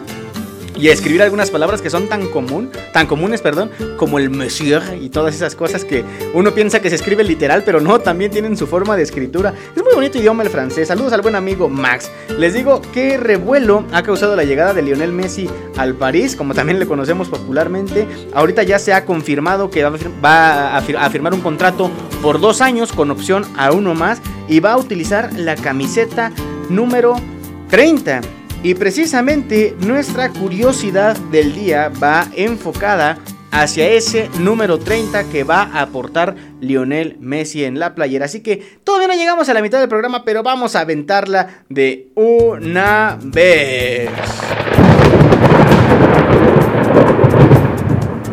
y 0.77 0.89
escribir 0.89 1.23
algunas 1.23 1.51
palabras 1.51 1.81
que 1.81 1.91
son 1.91 2.09
tan 2.09 2.29
común, 2.29 2.71
tan 2.93 3.07
comunes, 3.07 3.41
perdón, 3.41 3.71
como 3.97 4.19
el 4.19 4.31
monsieur 4.31 4.83
y 5.01 5.09
todas 5.09 5.35
esas 5.35 5.55
cosas 5.55 5.85
que 5.85 6.05
uno 6.33 6.53
piensa 6.53 6.81
que 6.81 6.91
se 6.91 6.97
escribe 6.97 7.25
literal, 7.25 7.63
pero 7.65 7.81
no, 7.81 8.01
también 8.01 8.31
tienen 8.31 8.57
su 8.57 8.67
forma 8.67 8.97
de 8.97 9.03
escritura. 9.03 9.55
Es 9.75 9.83
muy 9.83 9.95
bonito 9.95 10.19
idioma 10.19 10.43
el 10.43 10.51
francés. 10.51 10.89
Saludos 10.89 11.13
al 11.13 11.23
buen 11.23 11.35
amigo 11.35 11.69
Max. 11.69 12.11
Les 12.39 12.55
digo 12.55 12.83
qué 12.93 13.17
revuelo 13.17 13.85
ha 13.93 14.03
causado 14.03 14.37
la 14.37 14.45
llegada 14.45 14.75
de 14.75 14.83
Lionel 14.83 15.13
Messi 15.13 15.49
al 15.77 15.95
París, 15.95 16.37
como 16.37 16.55
también 16.55 16.79
le 16.79 16.87
conocemos 16.87 17.29
popularmente. 17.29 18.07
Ahorita 18.35 18.63
ya 18.63 18.79
se 18.79 18.93
ha 18.93 19.05
confirmado 19.05 19.71
que 19.71 19.85
va 19.85 20.77
a 20.77 21.11
firmar 21.11 21.35
un 21.35 21.41
contrato 21.41 21.91
por 22.23 22.41
dos 22.41 22.61
años 22.61 22.93
con 22.93 23.11
opción 23.11 23.45
a 23.57 23.73
uno 23.73 23.95
más 23.95 24.21
y 24.49 24.61
va 24.61 24.73
a 24.73 24.77
utilizar 24.77 25.33
la 25.35 25.57
camiseta 25.57 26.33
número 26.69 27.17
30. 27.71 28.44
Y 28.65 28.75
precisamente 28.75 29.77
nuestra 29.81 30.31
curiosidad 30.31 31.19
del 31.31 31.55
día 31.55 31.93
va 32.03 32.27
enfocada 32.35 33.19
hacia 33.51 33.91
ese 33.91 34.31
número 34.41 34.79
30 34.79 35.25
que 35.25 35.45
va 35.45 35.65
a 35.65 35.83
aportar 35.83 36.35
Lionel 36.63 37.19
Messi 37.21 37.63
en 37.65 37.79
la 37.79 37.95
playera. 37.95 38.25
Así 38.25 38.41
que 38.41 38.79
todavía 38.83 39.09
no 39.09 39.15
llegamos 39.15 39.51
a 39.51 39.55
la 39.55 39.61
mitad 39.61 39.81
del 39.81 39.91
programa, 39.91 40.25
pero 40.25 40.43
vamos 40.43 40.75
a 40.77 40.81
aventarla 40.81 41.65
de 41.69 42.09
una 42.15 43.19
vez. 43.23 44.09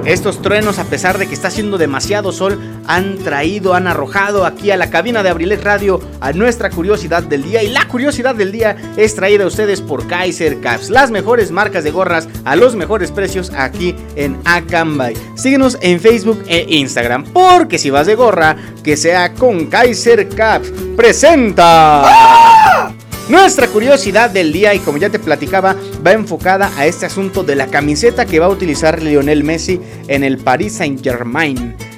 Estos 0.06 0.42
truenos, 0.42 0.80
a 0.80 0.86
pesar 0.86 1.20
de 1.20 1.28
que 1.28 1.36
está 1.36 1.50
haciendo 1.50 1.78
demasiado 1.78 2.32
sol, 2.32 2.60
han 2.88 3.20
traído, 3.20 3.76
han 3.76 3.88
arrojado 3.88 4.46
aquí 4.46 4.72
a 4.72 4.78
la 4.78 4.90
cabina 4.90 5.22
de 5.22 5.30
Abrilet 5.30 5.64
Radio 5.64 6.02
a 6.20 6.34
nuestra 6.34 6.72
curiosidad 6.72 7.22
del 7.22 7.44
día. 7.44 7.62
Y 7.62 7.70
la 7.70 7.88
curiosidad 7.88 8.34
del 8.34 8.52
día 8.52 8.76
es 8.98 9.16
traída 9.16 9.44
a 9.44 9.48
ustedes 9.48 9.80
por 9.80 10.08
Kaiser 10.08 10.60
Caps, 10.60 10.90
las 10.90 11.12
mejores 11.12 11.52
marcas 11.52 11.84
de 11.84 11.92
gorras 11.92 12.28
a 12.46 12.56
los 12.56 12.76
mejores 12.76 13.12
precios 13.12 13.52
aquí 13.56 13.96
en 14.16 14.40
Acambay. 14.44 15.14
Síguenos 15.36 15.78
en 15.82 16.00
Facebook 16.00 16.44
e 16.48 16.66
Instagram, 16.68 17.26
porque 17.26 17.78
si 17.78 17.92
vas 17.92 18.08
de 18.08 18.16
gorra, 18.16 18.56
que 18.84 18.98
sea 18.98 19.34
con 19.34 19.68
Kaiser 19.68 20.28
Caps. 20.30 20.72
¡Presenta! 20.96 22.02
¡Ah! 22.06 22.92
Nuestra 23.32 23.68
curiosidad 23.68 24.30
del 24.30 24.52
día, 24.52 24.74
y 24.74 24.80
como 24.80 24.98
ya 24.98 25.10
te 25.10 25.18
platicaba, 25.18 25.78
va 26.06 26.12
enfocada 26.12 26.70
a 26.78 26.86
este 26.86 27.06
asunto 27.06 27.44
de 27.44 27.56
la 27.56 27.68
camiseta 27.68 28.26
que 28.26 28.40
va 28.42 28.48
a 28.48 28.50
utilizar 28.50 29.02
Lionel 29.02 29.46
Messi 29.46 29.80
en 30.10 30.26
el 30.26 30.38
Paris 30.38 30.74
Saint 30.74 31.02
Germain. 31.02 31.91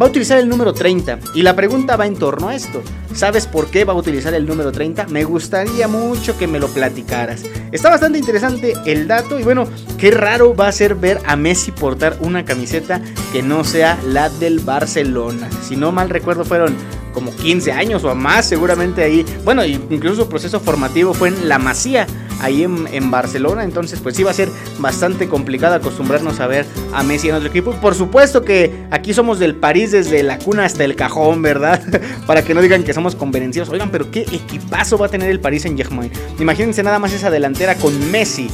Va 0.00 0.04
a 0.04 0.08
utilizar 0.10 0.38
el 0.38 0.48
número 0.48 0.74
30 0.74 1.20
y 1.34 1.42
la 1.42 1.56
pregunta 1.56 1.96
va 1.96 2.06
en 2.06 2.16
torno 2.16 2.48
a 2.48 2.54
esto. 2.54 2.82
¿Sabes 3.14 3.46
por 3.46 3.68
qué 3.68 3.84
va 3.84 3.94
a 3.94 3.96
utilizar 3.96 4.34
el 4.34 4.46
número 4.46 4.70
30? 4.70 5.06
Me 5.06 5.24
gustaría 5.24 5.88
mucho 5.88 6.36
que 6.36 6.46
me 6.46 6.58
lo 6.58 6.68
platicaras. 6.68 7.44
Está 7.72 7.88
bastante 7.88 8.18
interesante 8.18 8.74
el 8.84 9.08
dato 9.08 9.38
y 9.38 9.42
bueno, 9.42 9.66
qué 9.96 10.10
raro 10.10 10.54
va 10.54 10.68
a 10.68 10.72
ser 10.72 10.96
ver 10.96 11.18
a 11.24 11.34
Messi 11.36 11.70
portar 11.70 12.18
una 12.20 12.44
camiseta 12.44 13.00
que 13.32 13.42
no 13.42 13.64
sea 13.64 13.98
la 14.06 14.28
del 14.28 14.60
Barcelona. 14.60 15.48
Si 15.66 15.76
no 15.76 15.92
mal 15.92 16.10
recuerdo 16.10 16.44
fueron 16.44 16.74
como 17.14 17.34
15 17.34 17.72
años 17.72 18.04
o 18.04 18.14
más 18.14 18.46
seguramente 18.46 19.02
ahí. 19.02 19.24
Bueno, 19.44 19.64
incluso 19.64 20.24
su 20.24 20.28
proceso 20.28 20.60
formativo 20.60 21.14
fue 21.14 21.28
en 21.28 21.48
La 21.48 21.58
Masía, 21.58 22.06
ahí 22.40 22.62
en, 22.62 22.86
en, 22.92 23.10
Barcelona. 23.10 23.64
Entonces, 23.64 24.00
pues 24.00 24.16
sí 24.16 24.22
va 24.22 24.30
a 24.30 24.34
ser 24.34 24.48
bastante 24.78 25.28
complicado 25.28 25.74
acostumbrarnos 25.74 26.40
a 26.40 26.46
ver 26.46 26.66
a 26.92 27.02
Messi 27.02 27.28
en 27.28 27.36
otro 27.36 27.48
equipo. 27.48 27.72
Por 27.72 27.94
supuesto 27.94 28.44
que 28.44 28.86
aquí 28.90 29.14
somos 29.14 29.38
del 29.38 29.54
París 29.54 29.92
desde 29.92 30.22
la 30.22 30.38
cuna 30.38 30.64
hasta 30.64 30.84
el 30.84 30.96
cajón, 30.96 31.42
¿verdad? 31.42 31.82
Para 32.26 32.42
que 32.42 32.54
no 32.54 32.62
digan 32.62 32.84
que 32.84 32.94
somos 32.94 33.14
convenencieros. 33.14 33.68
Oigan, 33.68 33.90
pero 33.90 34.10
qué 34.10 34.22
equipazo 34.22 34.98
va 34.98 35.06
a 35.06 35.10
tener 35.10 35.30
el 35.30 35.40
París 35.40 35.64
en 35.64 35.76
Germain. 35.76 36.10
Imagínense 36.38 36.82
nada 36.82 36.98
más 36.98 37.12
esa 37.12 37.30
delantera 37.30 37.74
con 37.76 38.10
Messi, 38.10 38.48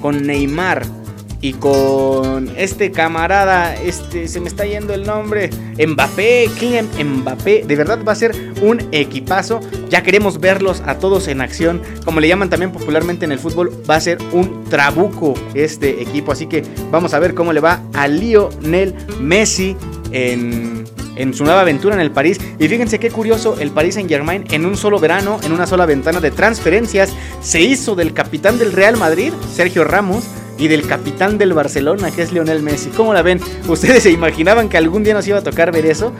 con 0.00 0.26
Neymar 0.26 0.99
y 1.40 1.54
con 1.54 2.50
este 2.56 2.90
camarada, 2.90 3.74
este 3.74 4.28
se 4.28 4.40
me 4.40 4.48
está 4.48 4.66
yendo 4.66 4.92
el 4.92 5.04
nombre, 5.04 5.50
Mbappé, 5.78 6.50
Kylian 6.58 6.88
Mbappé, 7.02 7.64
de 7.66 7.76
verdad 7.76 8.00
va 8.06 8.12
a 8.12 8.16
ser 8.16 8.32
un 8.62 8.86
equipazo. 8.92 9.60
Ya 9.88 10.02
queremos 10.02 10.40
verlos 10.40 10.82
a 10.86 10.98
todos 10.98 11.28
en 11.28 11.40
acción, 11.40 11.82
como 12.04 12.20
le 12.20 12.28
llaman 12.28 12.50
también 12.50 12.72
popularmente 12.72 13.24
en 13.24 13.32
el 13.32 13.38
fútbol, 13.38 13.72
va 13.88 13.96
a 13.96 14.00
ser 14.00 14.18
un 14.32 14.64
trabuco 14.64 15.34
este 15.54 16.02
equipo, 16.02 16.32
así 16.32 16.46
que 16.46 16.62
vamos 16.90 17.14
a 17.14 17.18
ver 17.18 17.34
cómo 17.34 17.52
le 17.52 17.60
va 17.60 17.82
a 17.94 18.06
Lionel 18.06 18.94
Messi 19.20 19.76
en 20.12 20.80
en 21.20 21.34
su 21.34 21.44
nueva 21.44 21.60
aventura 21.60 21.94
en 21.94 22.00
el 22.00 22.10
París. 22.10 22.40
Y 22.58 22.66
fíjense 22.66 22.98
qué 22.98 23.10
curioso, 23.10 23.56
el 23.60 23.70
Paris 23.70 23.94
Saint 23.94 24.08
Germain 24.08 24.44
en 24.50 24.64
un 24.64 24.76
solo 24.76 24.98
verano, 24.98 25.38
en 25.42 25.52
una 25.52 25.66
sola 25.66 25.84
ventana 25.84 26.20
de 26.20 26.30
transferencias, 26.30 27.12
se 27.42 27.60
hizo 27.60 27.94
del 27.94 28.14
capitán 28.14 28.58
del 28.58 28.72
Real 28.72 28.96
Madrid, 28.96 29.32
Sergio 29.54 29.84
Ramos, 29.84 30.24
y 30.60 30.68
del 30.68 30.86
capitán 30.86 31.38
del 31.38 31.54
Barcelona, 31.54 32.10
que 32.10 32.22
es 32.22 32.32
Lionel 32.32 32.62
Messi. 32.62 32.90
¿Cómo 32.90 33.14
la 33.14 33.22
ven? 33.22 33.40
¿Ustedes 33.66 34.02
se 34.02 34.10
imaginaban 34.10 34.68
que 34.68 34.76
algún 34.76 35.02
día 35.02 35.14
nos 35.14 35.26
iba 35.26 35.38
a 35.38 35.42
tocar 35.42 35.72
ver 35.72 35.86
eso? 35.86 36.12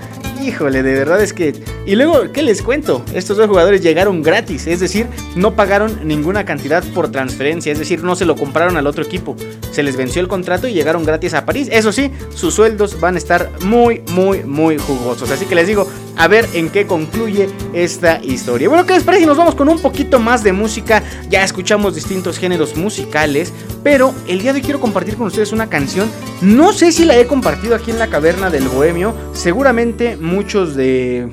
Híjole, 0.43 0.82
de 0.82 0.95
verdad 0.95 1.20
es 1.20 1.32
que... 1.32 1.55
Y 1.84 1.97
luego, 1.97 2.32
¿qué 2.32 2.43
les 2.43 2.62
cuento? 2.62 3.05
Estos 3.14 3.36
dos 3.36 3.49
jugadores 3.49 3.82
llegaron 3.82 4.22
gratis, 4.22 4.66
es 4.66 4.80
decir, 4.80 5.07
no 5.34 5.55
pagaron 5.55 6.01
ninguna 6.05 6.45
cantidad 6.45 6.82
por 6.95 7.11
transferencia, 7.11 7.72
es 7.72 7.78
decir, 7.78 8.03
no 8.03 8.16
se 8.16 8.24
lo 8.24 8.36
compraron 8.36 8.76
al 8.76 8.86
otro 8.86 9.05
equipo. 9.05 9.36
Se 9.70 9.82
les 9.82 9.97
venció 9.97 10.22
el 10.22 10.28
contrato 10.28 10.66
y 10.66 10.72
llegaron 10.72 11.05
gratis 11.05 11.34
a 11.34 11.45
París. 11.45 11.68
Eso 11.70 11.93
sí, 11.93 12.11
sus 12.34 12.55
sueldos 12.55 13.01
van 13.01 13.16
a 13.16 13.18
estar 13.18 13.51
muy, 13.62 14.03
muy, 14.12 14.43
muy 14.45 14.78
jugosos. 14.78 15.30
Así 15.30 15.45
que 15.47 15.55
les 15.55 15.66
digo, 15.66 15.86
a 16.16 16.28
ver 16.28 16.47
en 16.55 16.68
qué 16.68 16.86
concluye 16.86 17.49
esta 17.72 18.22
historia. 18.22 18.68
Bueno, 18.68 18.86
¿qué 18.86 18.95
les 18.95 19.05
parece? 19.05 19.26
Nos 19.26 19.38
vamos 19.38 19.55
con 19.55 19.68
un 19.68 19.80
poquito 19.80 20.18
más 20.18 20.43
de 20.43 20.53
música. 20.53 21.03
Ya 21.28 21.43
escuchamos 21.45 21.95
distintos 21.95 22.38
géneros 22.38 22.76
musicales, 22.76 23.53
pero 23.82 24.14
el 24.28 24.41
día 24.41 24.53
de 24.53 24.59
hoy 24.59 24.64
quiero 24.64 24.80
compartir 24.80 25.16
con 25.16 25.28
ustedes 25.28 25.53
una 25.53 25.68
canción. 25.68 26.11
No 26.43 26.72
sé 26.72 26.93
si 26.93 27.05
la 27.05 27.18
he 27.18 27.26
compartido 27.26 27.74
aquí 27.74 27.91
en 27.91 27.99
la 27.99 28.09
caverna 28.09 28.51
del 28.51 28.68
Bohemio. 28.68 29.14
Seguramente 29.32 30.16
muchos 30.30 30.74
de. 30.74 31.28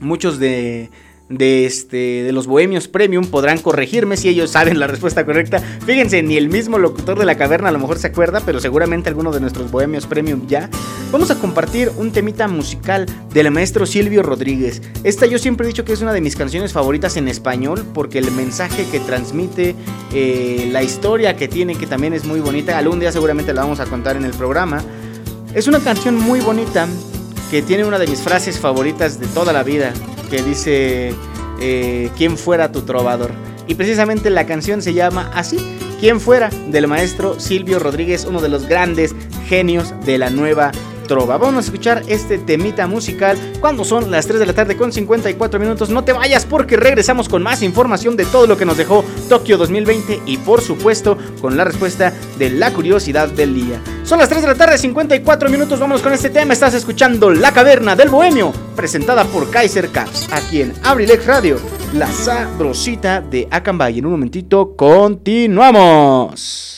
Muchos 0.00 0.38
de 0.40 0.90
este, 1.38 2.22
de 2.24 2.32
los 2.32 2.46
Bohemios 2.46 2.88
Premium 2.88 3.24
podrán 3.24 3.58
corregirme 3.58 4.16
si 4.16 4.28
ellos 4.28 4.50
saben 4.50 4.78
la 4.78 4.86
respuesta 4.86 5.24
correcta. 5.24 5.60
Fíjense, 5.86 6.22
ni 6.22 6.36
el 6.36 6.48
mismo 6.48 6.78
locutor 6.78 7.18
de 7.18 7.24
la 7.24 7.36
caverna 7.36 7.68
a 7.68 7.72
lo 7.72 7.78
mejor 7.78 7.98
se 7.98 8.08
acuerda, 8.08 8.40
pero 8.44 8.60
seguramente 8.60 9.08
alguno 9.08 9.32
de 9.32 9.40
nuestros 9.40 9.70
Bohemios 9.70 10.06
Premium 10.06 10.46
ya. 10.46 10.68
Vamos 11.10 11.30
a 11.30 11.38
compartir 11.38 11.90
un 11.96 12.10
temita 12.10 12.48
musical 12.48 13.06
del 13.32 13.50
maestro 13.50 13.86
Silvio 13.86 14.22
Rodríguez. 14.22 14.82
Esta 15.04 15.26
yo 15.26 15.38
siempre 15.38 15.66
he 15.66 15.68
dicho 15.68 15.84
que 15.84 15.92
es 15.92 16.02
una 16.02 16.12
de 16.12 16.20
mis 16.20 16.36
canciones 16.36 16.72
favoritas 16.72 17.16
en 17.16 17.28
español 17.28 17.84
porque 17.94 18.18
el 18.18 18.30
mensaje 18.32 18.86
que 18.90 19.00
transmite, 19.00 19.74
eh, 20.12 20.68
la 20.70 20.82
historia 20.82 21.36
que 21.36 21.48
tiene, 21.48 21.76
que 21.76 21.86
también 21.86 22.12
es 22.12 22.24
muy 22.24 22.40
bonita, 22.40 22.76
algún 22.76 23.00
día 23.00 23.12
seguramente 23.12 23.52
la 23.52 23.62
vamos 23.62 23.80
a 23.80 23.86
contar 23.86 24.16
en 24.16 24.24
el 24.24 24.32
programa. 24.32 24.82
Es 25.54 25.66
una 25.66 25.80
canción 25.80 26.16
muy 26.16 26.40
bonita 26.40 26.88
que 27.52 27.60
tiene 27.60 27.84
una 27.84 27.98
de 27.98 28.06
mis 28.06 28.22
frases 28.22 28.58
favoritas 28.58 29.20
de 29.20 29.26
toda 29.26 29.52
la 29.52 29.62
vida 29.62 29.92
que 30.30 30.42
dice 30.42 31.14
eh, 31.60 32.10
¿Quién 32.16 32.38
fuera 32.38 32.72
tu 32.72 32.80
trovador? 32.80 33.30
Y 33.66 33.74
precisamente 33.74 34.30
la 34.30 34.46
canción 34.46 34.80
se 34.80 34.94
llama 34.94 35.30
así, 35.34 35.58
¿Quién 36.00 36.18
fuera? 36.18 36.48
del 36.48 36.88
maestro 36.88 37.38
Silvio 37.38 37.78
Rodríguez, 37.78 38.24
uno 38.24 38.40
de 38.40 38.48
los 38.48 38.66
grandes 38.66 39.14
genios 39.48 39.92
de 40.06 40.16
la 40.16 40.30
nueva 40.30 40.72
trova. 41.06 41.36
Vamos 41.36 41.64
a 41.64 41.66
escuchar 41.66 42.02
este 42.08 42.38
temita 42.38 42.86
musical 42.86 43.36
cuando 43.60 43.84
son 43.84 44.10
las 44.10 44.26
3 44.26 44.40
de 44.40 44.46
la 44.46 44.54
tarde 44.54 44.78
con 44.78 44.90
54 44.90 45.60
minutos. 45.60 45.90
No 45.90 46.04
te 46.04 46.14
vayas 46.14 46.46
porque 46.46 46.78
regresamos 46.78 47.28
con 47.28 47.42
más 47.42 47.62
información 47.62 48.16
de 48.16 48.24
todo 48.24 48.46
lo 48.46 48.56
que 48.56 48.64
nos 48.64 48.78
dejó 48.78 49.04
Tokio 49.28 49.58
2020 49.58 50.22
y 50.24 50.38
por 50.38 50.62
supuesto 50.62 51.18
con 51.42 51.58
la 51.58 51.64
respuesta 51.64 52.14
de 52.38 52.48
la 52.48 52.72
curiosidad 52.72 53.28
del 53.28 53.54
día. 53.54 53.78
Son 54.12 54.18
las 54.18 54.28
3 54.28 54.42
de 54.42 54.48
la 54.48 54.54
tarde, 54.54 54.76
54 54.76 55.48
minutos. 55.48 55.80
Vamos 55.80 56.02
con 56.02 56.12
este 56.12 56.28
tema. 56.28 56.52
Estás 56.52 56.74
escuchando 56.74 57.30
La 57.30 57.50
Caverna 57.50 57.96
del 57.96 58.10
Bohemio, 58.10 58.52
presentada 58.76 59.24
por 59.24 59.50
Kaiser 59.50 59.88
Caps, 59.88 60.28
aquí 60.30 60.60
en 60.60 60.74
Abrilex 60.82 61.24
Radio, 61.24 61.58
la 61.94 62.08
sabrosita 62.08 63.22
de 63.22 63.48
Acambay. 63.50 64.00
En 64.00 64.04
un 64.04 64.12
momentito, 64.12 64.76
continuamos. 64.76 66.71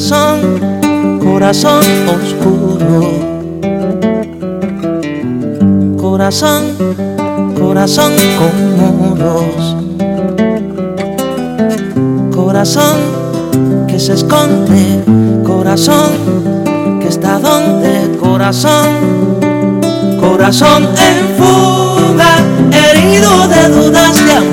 Corazón, 0.00 1.20
corazón 1.20 1.84
oscuro 2.08 3.00
corazón, 6.00 6.62
corazón 7.58 8.12
con 8.38 8.54
muros, 8.78 9.76
corazón 12.34 12.96
que 13.86 14.00
se 14.00 14.14
esconde, 14.14 15.04
corazón 15.46 16.12
que 17.00 17.08
está 17.08 17.38
donde, 17.38 18.16
corazón, 18.18 18.88
corazón 20.18 20.88
en 20.96 21.26
fuga, 21.36 22.38
herido 22.72 23.48
de 23.48 23.68
dudas 23.68 24.24
de 24.24 24.32
amor. 24.32 24.49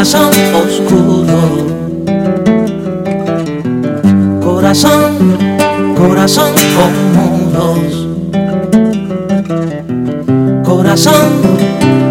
Corazón 0.00 0.30
oscuro 0.54 1.40
corazón, 4.40 5.36
corazón 5.94 6.52
con 6.74 6.92
muros, 7.16 8.08
corazón 10.64 11.28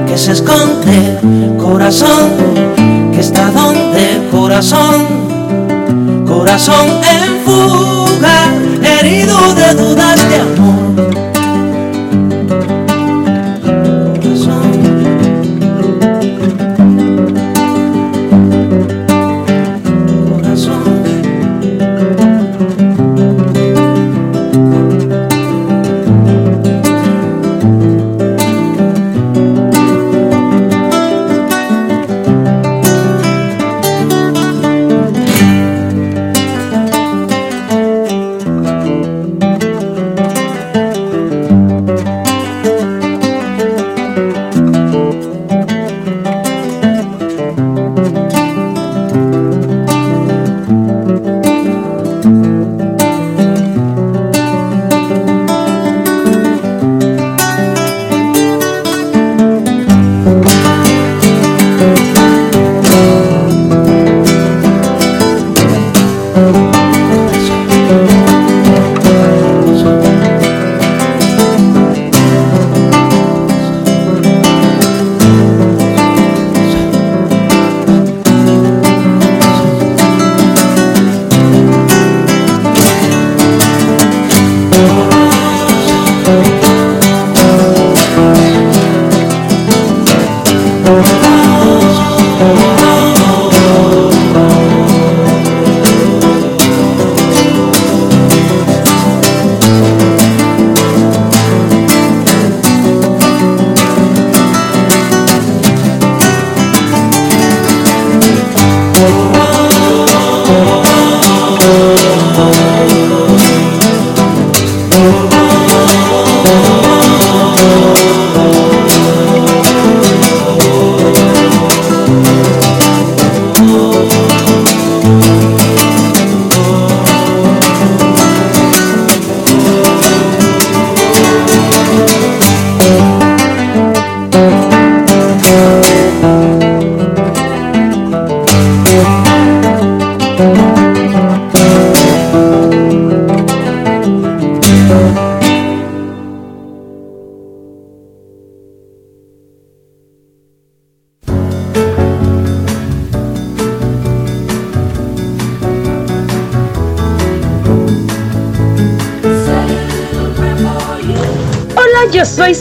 que 0.08 0.16
se 0.20 0.34
esconde, 0.34 1.18
corazón 1.58 2.30
que 3.12 3.22
está 3.22 3.50
donde, 3.50 4.22
corazón, 4.30 5.08
corazón 6.28 6.90
en 7.02 7.44
fuga, 7.44 8.54
herido 8.84 9.56
de 9.56 9.74
dudas 9.74 10.30
de 10.30 10.36
amor. 10.36 10.79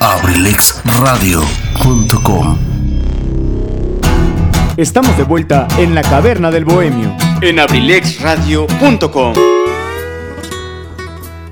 abrilexradio.com. 0.00 2.58
Estamos 4.78 5.14
de 5.18 5.24
vuelta 5.24 5.68
en 5.76 5.94
la 5.94 6.00
caverna 6.00 6.50
del 6.50 6.64
bohemio. 6.64 7.14
En 7.42 7.58
abrilexradio.com. 7.58 9.34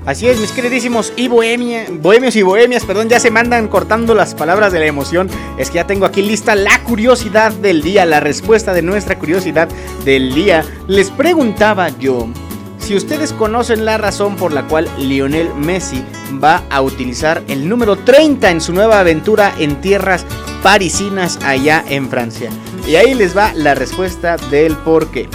Así 0.07 0.27
es, 0.27 0.39
mis 0.39 0.51
queridísimos 0.51 1.13
y 1.15 1.27
bohemia, 1.27 1.85
bohemios 1.91 2.35
y 2.35 2.41
bohemias, 2.41 2.85
perdón, 2.85 3.07
ya 3.07 3.19
se 3.19 3.29
mandan 3.29 3.67
cortando 3.67 4.15
las 4.15 4.33
palabras 4.33 4.73
de 4.73 4.79
la 4.79 4.87
emoción. 4.87 5.29
Es 5.59 5.69
que 5.69 5.75
ya 5.75 5.85
tengo 5.85 6.07
aquí 6.07 6.23
lista 6.23 6.55
la 6.55 6.83
curiosidad 6.83 7.51
del 7.51 7.83
día, 7.83 8.07
la 8.07 8.19
respuesta 8.19 8.73
de 8.73 8.81
nuestra 8.81 9.19
curiosidad 9.19 9.69
del 10.05 10.33
día. 10.33 10.65
Les 10.87 11.11
preguntaba 11.11 11.89
yo, 11.99 12.27
si 12.89 12.95
ustedes 12.95 13.33
conocen 13.33 13.85
la 13.85 13.99
razón 13.99 14.35
por 14.35 14.51
la 14.51 14.67
cual 14.67 14.89
Lionel 14.97 15.53
Messi 15.53 16.03
va 16.43 16.63
a 16.71 16.81
utilizar 16.81 17.43
el 17.47 17.69
número 17.69 17.99
30 17.99 18.49
en 18.49 18.59
su 18.59 18.73
nueva 18.73 18.99
aventura 18.99 19.53
en 19.59 19.79
tierras 19.79 20.25
parisinas 20.63 21.37
allá 21.43 21.85
en 21.87 22.09
Francia. 22.09 22.49
Y 22.87 22.95
ahí 22.95 23.13
les 23.13 23.37
va 23.37 23.53
la 23.53 23.75
respuesta 23.75 24.37
del 24.49 24.75
por 24.75 25.11
qué. 25.11 25.29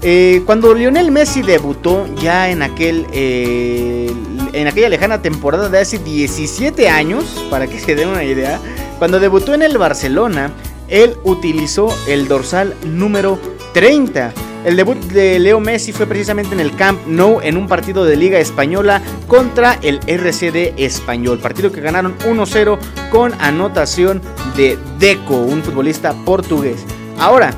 Eh, 0.00 0.40
cuando 0.46 0.72
Lionel 0.72 1.10
Messi 1.10 1.42
debutó 1.42 2.06
ya 2.14 2.48
en 2.48 2.62
aquel 2.62 3.06
eh, 3.12 4.10
en 4.54 4.66
aquella 4.66 4.88
lejana 4.88 5.20
temporada 5.20 5.68
de 5.68 5.80
hace 5.80 5.98
17 5.98 6.88
años, 6.88 7.44
para 7.50 7.66
que 7.66 7.78
se 7.78 7.94
den 7.94 8.08
una 8.08 8.24
idea, 8.24 8.58
cuando 8.98 9.20
debutó 9.20 9.52
en 9.52 9.60
el 9.60 9.76
Barcelona, 9.76 10.50
él 10.88 11.14
utilizó 11.24 11.94
el 12.08 12.26
dorsal 12.26 12.74
número 12.86 13.38
30 13.74 14.32
el 14.66 14.74
debut 14.74 14.98
de 14.98 15.38
Leo 15.38 15.60
Messi 15.60 15.92
fue 15.92 16.06
precisamente 16.06 16.52
en 16.52 16.58
el 16.58 16.74
Camp 16.74 17.06
Nou 17.06 17.40
en 17.40 17.56
un 17.56 17.68
partido 17.68 18.04
de 18.04 18.16
Liga 18.16 18.40
Española 18.40 19.00
contra 19.28 19.74
el 19.74 20.00
RCD 20.08 20.74
Español, 20.76 21.38
partido 21.38 21.70
que 21.70 21.80
ganaron 21.80 22.18
1-0 22.26 22.76
con 23.10 23.32
anotación 23.40 24.20
de 24.56 24.76
Deco, 24.98 25.36
un 25.36 25.62
futbolista 25.62 26.12
portugués. 26.24 26.84
Ahora, 27.16 27.54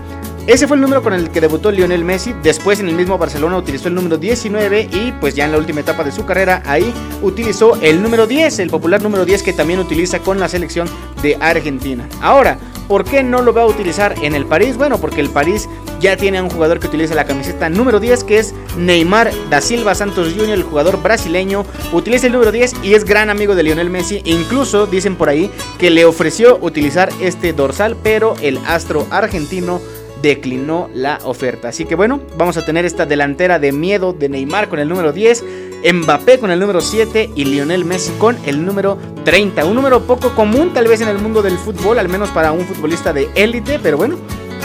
ese 0.47 0.69
fue 0.69 0.77
el 0.77 0.83
número 0.83 1.03
con 1.03 1.15
el 1.15 1.31
que 1.31 1.41
debutó 1.41 1.73
Lionel 1.73 2.05
Messi. 2.05 2.35
Después 2.43 2.79
en 2.81 2.89
el 2.89 2.95
mismo 2.95 3.17
Barcelona 3.17 3.57
utilizó 3.57 3.89
el 3.89 3.95
número 3.95 4.19
19 4.19 4.91
y 4.93 5.13
pues 5.13 5.35
ya 5.35 5.47
en 5.47 5.53
la 5.53 5.59
última 5.59 5.81
etapa 5.81 6.05
de 6.05 6.13
su 6.13 6.27
carrera 6.27 6.63
ahí 6.67 6.93
utilizó 7.23 7.81
el 7.81 8.03
número 8.03 8.27
10, 8.27 8.59
el 8.59 8.69
popular 8.69 9.01
número 9.03 9.25
10 9.25 9.43
que 9.43 9.55
también 9.55 9.81
utiliza 9.81 10.19
con 10.19 10.39
la 10.39 10.49
selección 10.49 10.87
de 11.23 11.39
Argentina. 11.41 12.07
Ahora, 12.21 12.59
¿por 12.89 13.05
qué 13.05 13.23
no 13.23 13.43
lo 13.43 13.53
va 13.53 13.63
a 13.63 13.67
utilizar 13.67 14.15
en 14.23 14.35
el 14.35 14.47
París? 14.47 14.77
Bueno, 14.77 14.99
porque 14.99 15.21
el 15.21 15.31
París 15.31 15.69
ya 16.01 16.17
tiene 16.17 16.39
a 16.39 16.43
un 16.43 16.51
jugador 16.51 16.81
que 16.81 16.87
utiliza 16.87 17.15
la 17.15 17.25
camiseta 17.25 17.69
número 17.69 18.01
10 18.01 18.25
que 18.25 18.39
es 18.39 18.55
Neymar 18.77 19.31
da 19.51 19.61
Silva 19.61 19.95
Santos 19.95 20.33
Jr., 20.35 20.51
el 20.51 20.63
jugador 20.63 21.03
brasileño. 21.03 21.65
Utiliza 21.93 22.27
el 22.27 22.33
número 22.33 22.53
10 22.53 22.77
y 22.83 22.95
es 22.95 23.05
gran 23.05 23.31
amigo 23.31 23.55
de 23.55 23.63
Lionel 23.63 23.91
Messi. 23.91 24.23
Incluso 24.25 24.87
dicen 24.87 25.17
por 25.17 25.29
ahí 25.29 25.51
que 25.79 25.91
le 25.91 26.05
ofreció 26.05 26.59
utilizar 26.61 27.11
este 27.21 27.53
dorsal, 27.53 27.97
pero 28.03 28.35
el 28.41 28.59
astro 28.67 29.07
argentino 29.11 29.81
declinó 30.23 30.89
la 30.95 31.19
oferta. 31.25 31.69
Así 31.69 31.85
que 31.85 31.95
bueno, 31.95 32.21
vamos 32.37 32.57
a 32.57 32.65
tener 32.65 32.85
esta 32.85 33.07
delantera 33.07 33.59
de 33.59 33.73
miedo 33.73 34.13
de 34.13 34.29
Neymar 34.29 34.69
con 34.69 34.79
el 34.79 34.89
número 34.89 35.13
10, 35.13 35.45
Mbappé 35.93 36.39
con 36.39 36.51
el 36.51 36.59
número 36.59 36.81
7 36.81 37.31
y 37.35 37.45
Lionel 37.45 37.85
Messi 37.85 38.13
con 38.19 38.37
el 38.47 38.65
número 38.65 38.99
30. 39.25 39.65
Un 39.65 39.75
número 39.75 40.03
poco 40.03 40.35
común 40.35 40.73
tal 40.75 40.89
vez 40.89 41.01
en 41.01 41.09
el 41.09 41.19
mundo 41.19 41.43
del 41.43 41.57
fútbol, 41.57 41.99
al 41.99 42.09
menos 42.09 42.31
para 42.31 42.53
un 42.53 42.65
futbolista 42.65 43.13
de 43.13 43.29
élite, 43.35 43.79
pero 43.79 43.97
bueno, 43.97 44.17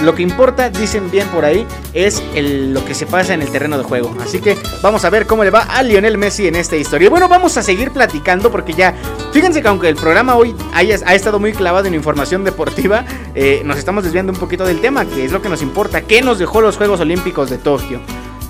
lo 0.01 0.15
que 0.15 0.21
importa, 0.21 0.69
dicen 0.69 1.09
bien 1.11 1.27
por 1.29 1.45
ahí, 1.45 1.65
es 1.93 2.21
lo 2.35 2.83
que 2.85 2.93
se 2.93 3.05
pasa 3.05 3.33
en 3.33 3.41
el 3.41 3.49
terreno 3.49 3.77
de 3.77 3.83
juego. 3.83 4.15
Así 4.21 4.39
que 4.39 4.57
vamos 4.81 5.05
a 5.05 5.09
ver 5.09 5.25
cómo 5.25 5.43
le 5.43 5.49
va 5.49 5.61
a 5.61 5.83
Lionel 5.83 6.17
Messi 6.17 6.47
en 6.47 6.55
esta 6.55 6.75
historia. 6.75 7.09
Bueno, 7.09 7.27
vamos 7.29 7.57
a 7.57 7.63
seguir 7.63 7.91
platicando 7.91 8.51
porque 8.51 8.73
ya, 8.73 8.95
fíjense 9.31 9.61
que 9.61 9.67
aunque 9.67 9.89
el 9.89 9.95
programa 9.95 10.35
hoy 10.35 10.55
haya, 10.73 10.97
ha 11.05 11.15
estado 11.15 11.39
muy 11.39 11.53
clavado 11.53 11.87
en 11.87 11.93
información 11.93 12.43
deportiva, 12.43 13.05
eh, 13.35 13.61
nos 13.65 13.77
estamos 13.77 14.03
desviando 14.03 14.33
un 14.33 14.39
poquito 14.39 14.65
del 14.65 14.81
tema, 14.81 15.05
que 15.05 15.25
es 15.25 15.31
lo 15.31 15.41
que 15.41 15.49
nos 15.49 15.61
importa. 15.61 16.01
¿Qué 16.01 16.21
nos 16.21 16.39
dejó 16.39 16.61
los 16.61 16.77
Juegos 16.77 16.99
Olímpicos 16.99 17.49
de 17.49 17.57
Tokio? 17.57 17.99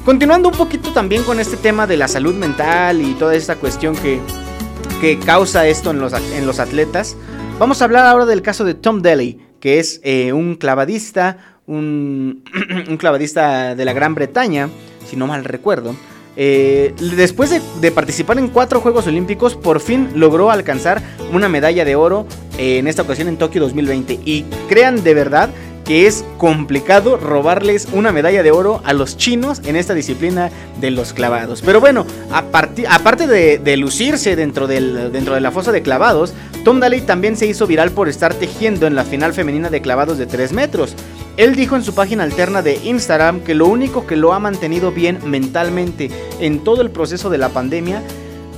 Continuando 0.05 0.49
un 0.49 0.55
poquito 0.55 0.91
también 0.91 1.23
con 1.23 1.39
este 1.39 1.55
tema 1.55 1.87
de 1.87 1.97
la 1.97 2.07
salud 2.07 2.35
mental 2.35 3.01
y 3.01 3.13
toda 3.13 3.35
esta 3.35 3.55
cuestión 3.55 3.95
que, 3.95 4.19
que 4.99 5.17
causa 5.19 5.67
esto 5.67 5.91
en 5.91 5.99
los, 5.99 6.13
en 6.13 6.45
los 6.45 6.59
atletas, 6.59 7.15
vamos 7.59 7.81
a 7.81 7.85
hablar 7.85 8.05
ahora 8.05 8.25
del 8.25 8.41
caso 8.41 8.65
de 8.65 8.73
Tom 8.73 9.01
Daly 9.01 9.42
que 9.63 9.79
es 9.79 10.01
eh, 10.03 10.33
un 10.33 10.55
clavadista, 10.55 11.37
un, 11.67 12.43
clavadista 12.99 13.75
de 13.75 13.85
la 13.85 13.93
Gran 13.93 14.13
Bretaña, 14.13 14.67
si 15.09 15.15
no 15.15 15.25
mal 15.25 15.45
recuerdo. 15.45 15.95
Eh, 16.35 16.93
después 17.15 17.49
de, 17.79 17.91
participar 17.91 18.39
en 18.39 18.49
cuatro 18.49 18.81
Juegos 18.81 19.07
Olímpicos, 19.07 19.55
por 19.55 19.79
fin 19.79 20.09
logró 20.15 20.51
alcanzar 20.51 21.01
una 21.31 21.47
medalla 21.47 21.85
de 21.85 21.95
oro 21.95 22.27
eh, 22.57 22.79
en 22.79 22.87
esta 22.87 23.03
ocasión 23.03 23.29
en 23.29 23.37
Tokio 23.37 23.61
2020. 23.61 24.19
Y 24.25 24.43
crean 24.67 25.01
de 25.01 25.13
verdad 25.13 25.49
que 25.85 26.07
es 26.07 26.23
complicado 26.37 27.17
robarles 27.17 27.87
una 27.91 28.11
medalla 28.11 28.43
de 28.43 28.51
oro 28.51 28.81
a 28.85 28.93
los 28.93 29.17
chinos 29.17 29.61
en 29.65 29.75
esta 29.75 29.93
disciplina 29.93 30.49
de 30.79 30.91
los 30.91 31.13
clavados. 31.13 31.61
Pero 31.61 31.81
bueno, 31.81 32.05
aparte 32.31 33.27
de, 33.27 33.77
lucirse 33.77 34.35
dentro, 34.35 34.67
dentro 34.67 35.35
de 35.35 35.41
la 35.41 35.51
fosa 35.51 35.71
de 35.71 35.81
clavados, 35.81 36.33
Tom 36.63 36.79
Daly 36.79 37.01
también 37.01 37.35
se 37.35 37.45
hizo 37.45 37.67
viral 37.67 37.91
por 37.91 38.07
estar 38.07 38.33
tejiendo 38.33 38.87
en 38.87 38.95
la 38.95 39.03
final 39.03 39.33
femenina 39.33 39.69
de 39.69 39.81
clavados 39.81 40.17
de 40.17 40.25
3 40.25 40.53
metros. 40.53 40.95
Él 41.35 41.55
dijo 41.55 41.75
en 41.75 41.83
su 41.83 41.95
página 41.95 42.23
alterna 42.23 42.61
de 42.61 42.75
Instagram 42.83 43.41
que 43.41 43.55
lo 43.55 43.67
único 43.67 44.05
que 44.05 44.15
lo 44.15 44.33
ha 44.33 44.39
mantenido 44.39 44.91
bien 44.91 45.19
mentalmente 45.25 46.11
en 46.39 46.63
todo 46.63 46.81
el 46.81 46.91
proceso 46.91 47.29
de 47.29 47.39
la 47.39 47.49
pandemia 47.49 48.03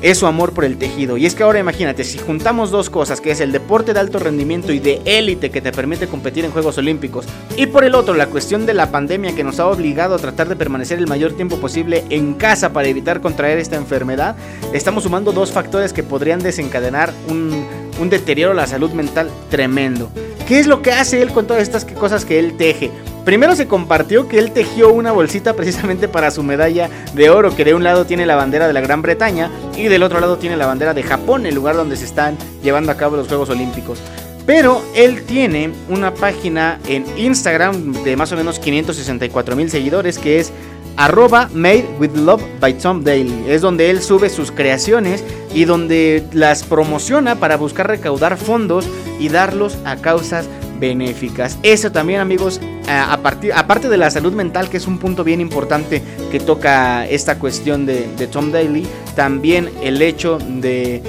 es 0.01 0.17
su 0.17 0.27
amor 0.27 0.53
por 0.53 0.65
el 0.65 0.77
tejido. 0.77 1.17
Y 1.17 1.25
es 1.25 1.35
que 1.35 1.43
ahora 1.43 1.59
imagínate, 1.59 2.03
si 2.03 2.17
juntamos 2.17 2.71
dos 2.71 2.89
cosas, 2.89 3.21
que 3.21 3.31
es 3.31 3.39
el 3.39 3.51
deporte 3.51 3.93
de 3.93 3.99
alto 3.99 4.19
rendimiento 4.19 4.71
y 4.71 4.79
de 4.79 5.01
élite 5.05 5.49
que 5.49 5.61
te 5.61 5.71
permite 5.71 6.07
competir 6.07 6.45
en 6.45 6.51
Juegos 6.51 6.77
Olímpicos, 6.77 7.25
y 7.57 7.67
por 7.67 7.83
el 7.83 7.95
otro 7.95 8.13
la 8.13 8.27
cuestión 8.27 8.65
de 8.65 8.73
la 8.73 8.91
pandemia 8.91 9.35
que 9.35 9.43
nos 9.43 9.59
ha 9.59 9.67
obligado 9.67 10.15
a 10.15 10.19
tratar 10.19 10.49
de 10.49 10.55
permanecer 10.55 10.99
el 10.99 11.07
mayor 11.07 11.33
tiempo 11.33 11.57
posible 11.57 12.03
en 12.09 12.33
casa 12.33 12.73
para 12.73 12.87
evitar 12.87 13.21
contraer 13.21 13.57
esta 13.57 13.75
enfermedad, 13.75 14.35
estamos 14.73 15.03
sumando 15.03 15.31
dos 15.31 15.51
factores 15.51 15.93
que 15.93 16.03
podrían 16.03 16.39
desencadenar 16.39 17.13
un, 17.29 17.65
un 17.99 18.09
deterioro 18.09 18.51
de 18.51 18.57
la 18.57 18.67
salud 18.67 18.91
mental 18.91 19.29
tremendo. 19.49 20.09
¿Qué 20.47 20.59
es 20.59 20.67
lo 20.67 20.83
que 20.83 20.91
hace 20.91 21.23
él 21.23 21.31
con 21.31 21.47
todas 21.47 21.63
estas 21.63 21.85
cosas 21.85 22.23
que 22.23 22.37
él 22.37 22.55
teje? 22.55 22.91
Primero 23.25 23.55
se 23.55 23.67
compartió 23.67 24.27
que 24.27 24.37
él 24.37 24.51
tejió 24.51 24.93
una 24.93 25.11
bolsita 25.11 25.55
precisamente 25.55 26.07
para 26.07 26.29
su 26.29 26.43
medalla 26.43 26.87
de 27.15 27.31
oro, 27.31 27.55
que 27.55 27.65
de 27.65 27.73
un 27.73 27.83
lado 27.83 28.05
tiene 28.05 28.27
la 28.27 28.35
bandera 28.35 28.67
de 28.67 28.73
la 28.73 28.81
Gran 28.81 29.01
Bretaña 29.01 29.49
y 29.75 29.85
del 29.85 30.03
otro 30.03 30.19
lado 30.19 30.37
tiene 30.37 30.55
la 30.55 30.67
bandera 30.67 30.93
de 30.93 31.01
Japón, 31.01 31.47
el 31.47 31.55
lugar 31.55 31.75
donde 31.75 31.97
se 31.97 32.05
están 32.05 32.37
llevando 32.61 32.91
a 32.91 32.97
cabo 32.97 33.15
los 33.15 33.27
Juegos 33.27 33.49
Olímpicos. 33.49 33.99
Pero 34.45 34.83
él 34.93 35.23
tiene 35.23 35.71
una 35.89 36.13
página 36.13 36.79
en 36.87 37.05
Instagram 37.17 37.93
de 38.03 38.15
más 38.15 38.31
o 38.31 38.35
menos 38.35 38.59
564 38.59 39.55
mil 39.55 39.71
seguidores 39.71 40.19
que 40.19 40.39
es 40.39 40.53
arroba 40.97 41.49
made 41.53 41.85
with 41.99 42.15
love 42.15 42.41
by 42.59 42.73
Tom 42.73 43.03
Daly. 43.03 43.45
Es 43.47 43.61
donde 43.61 43.89
él 43.89 44.01
sube 44.01 44.29
sus 44.29 44.51
creaciones 44.51 45.23
y 45.53 45.65
donde 45.65 46.23
las 46.33 46.63
promociona 46.63 47.35
para 47.35 47.57
buscar 47.57 47.87
recaudar 47.87 48.37
fondos 48.37 48.87
y 49.19 49.29
darlos 49.29 49.77
a 49.85 49.97
causas 49.97 50.47
benéficas. 50.79 51.57
Eso 51.63 51.91
también 51.91 52.19
amigos, 52.19 52.59
a 52.87 53.17
partir, 53.17 53.53
aparte 53.53 53.89
de 53.89 53.97
la 53.97 54.11
salud 54.11 54.33
mental, 54.33 54.69
que 54.69 54.77
es 54.77 54.87
un 54.87 54.97
punto 54.97 55.23
bien 55.23 55.41
importante 55.41 56.01
que 56.31 56.39
toca 56.39 57.07
esta 57.07 57.39
cuestión 57.39 57.85
de, 57.85 58.07
de 58.17 58.27
Tom 58.27 58.51
Daly, 58.51 58.85
también 59.15 59.69
el 59.81 60.01
hecho 60.01 60.37
de 60.39 61.01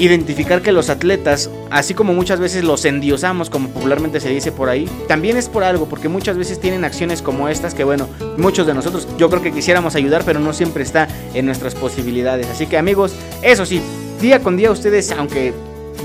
identificar 0.00 0.62
que 0.62 0.72
los 0.72 0.88
atletas, 0.88 1.50
así 1.70 1.94
como 1.94 2.14
muchas 2.14 2.40
veces 2.40 2.64
los 2.64 2.84
endiosamos, 2.86 3.50
como 3.50 3.68
popularmente 3.68 4.18
se 4.18 4.30
dice 4.30 4.50
por 4.50 4.70
ahí, 4.70 4.88
también 5.06 5.36
es 5.36 5.48
por 5.48 5.62
algo, 5.62 5.88
porque 5.88 6.08
muchas 6.08 6.38
veces 6.38 6.58
tienen 6.58 6.84
acciones 6.84 7.20
como 7.20 7.48
estas 7.48 7.74
que, 7.74 7.84
bueno, 7.84 8.08
muchos 8.38 8.66
de 8.66 8.74
nosotros 8.74 9.06
yo 9.18 9.28
creo 9.28 9.42
que 9.42 9.52
quisiéramos 9.52 9.94
ayudar, 9.94 10.22
pero 10.24 10.40
no 10.40 10.52
siempre 10.54 10.82
está 10.82 11.06
en 11.34 11.44
nuestras 11.46 11.74
posibilidades. 11.74 12.48
Así 12.48 12.66
que 12.66 12.78
amigos, 12.78 13.14
eso 13.42 13.66
sí, 13.66 13.82
día 14.20 14.42
con 14.42 14.56
día 14.56 14.70
ustedes, 14.70 15.12
aunque 15.12 15.52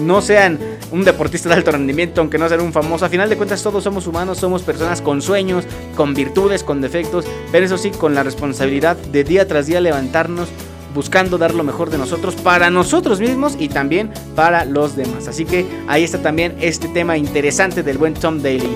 no 0.02 0.22
sean 0.22 0.60
un 0.92 1.06
deportista 1.06 1.50
de 1.50 1.56
alto 1.56 1.72
rendimiento, 1.72 2.20
aunque 2.22 2.38
no 2.38 2.50
sean 2.50 2.62
un 2.62 2.74
famoso. 2.74 3.06
A 3.06 3.10
final 3.10 3.30
de 3.30 3.38
cuentas 3.38 3.64
todos 3.64 3.84
somos 3.84 4.08
humanos, 4.08 4.40
somos 4.40 4.62
personas 4.62 5.02
con 5.02 5.22
sueños, 5.22 5.66
con 5.96 6.14
virtudes, 6.14 6.64
con 6.64 6.82
defectos, 6.82 7.26
pero 7.52 7.66
eso 7.66 7.78
sí, 7.78 7.92
con 7.92 8.14
la 8.14 8.24
responsabilidad 8.24 8.98
de 8.98 9.24
día 9.24 9.48
tras 9.48 9.68
día 9.68 9.80
levantarnos 9.80 10.50
buscando 10.96 11.38
dar 11.38 11.54
lo 11.54 11.64
mejor 11.64 11.92
de 11.92 12.00
nosotros 12.00 12.34
para 12.34 12.72
nosotros 12.72 13.20
mismos 13.20 13.56
y 13.60 13.70
también 13.70 14.12
para 14.36 14.66
los 14.66 14.96
demás. 14.96 15.28
Así 15.28 15.46
que 15.46 15.68
ahí 15.88 16.04
está 16.04 16.24
también 16.24 16.56
este 16.62 16.88
tema 16.88 17.18
interesante 17.18 17.84
del 17.84 18.00
buen 18.00 18.16
Tom 18.16 18.42
Daly. 18.42 18.76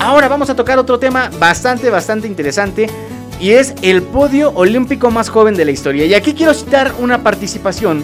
Ahora 0.00 0.26
vamos 0.28 0.50
a 0.50 0.56
tocar 0.56 0.78
otro 0.78 0.98
tema 0.98 1.30
bastante, 1.38 1.90
bastante 1.90 2.26
interesante 2.26 2.88
y 3.40 3.50
es 3.50 3.74
el 3.82 4.02
podio 4.02 4.50
olímpico 4.54 5.10
más 5.10 5.28
joven 5.28 5.54
de 5.54 5.64
la 5.64 5.70
historia. 5.70 6.06
Y 6.06 6.14
aquí 6.14 6.34
quiero 6.34 6.54
citar 6.54 6.94
una 6.98 7.22
participación 7.22 8.02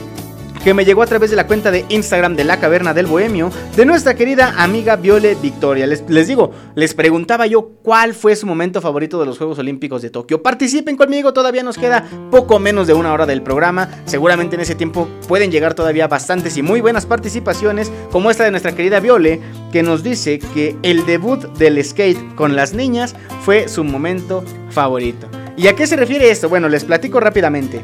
que 0.64 0.72
me 0.72 0.86
llegó 0.86 1.02
a 1.02 1.06
través 1.06 1.28
de 1.28 1.36
la 1.36 1.46
cuenta 1.46 1.70
de 1.70 1.84
Instagram 1.90 2.36
de 2.36 2.44
la 2.44 2.58
Caverna 2.58 2.94
del 2.94 3.04
Bohemio 3.04 3.50
de 3.76 3.84
nuestra 3.84 4.14
querida 4.14 4.54
amiga 4.56 4.96
Viole 4.96 5.34
Victoria. 5.34 5.86
Les, 5.86 6.02
les, 6.08 6.26
digo, 6.26 6.52
les 6.74 6.94
preguntaba 6.94 7.46
yo 7.46 7.72
cuál 7.82 8.14
fue 8.14 8.34
su 8.34 8.46
momento 8.46 8.80
favorito 8.80 9.20
de 9.20 9.26
los 9.26 9.36
Juegos 9.36 9.58
Olímpicos 9.58 10.00
de 10.00 10.08
Tokio. 10.08 10.42
Participen 10.42 10.96
conmigo, 10.96 11.34
todavía 11.34 11.62
nos 11.62 11.76
queda 11.76 12.08
poco 12.30 12.58
menos 12.58 12.86
de 12.86 12.94
una 12.94 13.12
hora 13.12 13.26
del 13.26 13.42
programa. 13.42 13.90
Seguramente 14.06 14.56
en 14.56 14.62
ese 14.62 14.74
tiempo 14.74 15.06
pueden 15.28 15.50
llegar 15.50 15.74
todavía 15.74 16.08
bastantes 16.08 16.56
y 16.56 16.62
muy 16.62 16.80
buenas 16.80 17.04
participaciones, 17.04 17.92
como 18.10 18.30
esta 18.30 18.44
de 18.44 18.50
nuestra 18.50 18.74
querida 18.74 19.00
Viole, 19.00 19.42
que 19.70 19.82
nos 19.82 20.02
dice 20.02 20.38
que 20.38 20.76
el 20.82 21.04
debut 21.04 21.42
del 21.58 21.84
skate 21.84 22.34
con 22.36 22.56
las 22.56 22.72
niñas 22.72 23.14
fue 23.42 23.68
su 23.68 23.84
momento 23.84 24.42
favorito. 24.70 25.28
¿Y 25.58 25.66
a 25.66 25.76
qué 25.76 25.86
se 25.86 25.96
refiere 25.96 26.30
esto? 26.30 26.48
Bueno, 26.48 26.70
les 26.70 26.84
platico 26.84 27.20
rápidamente. 27.20 27.82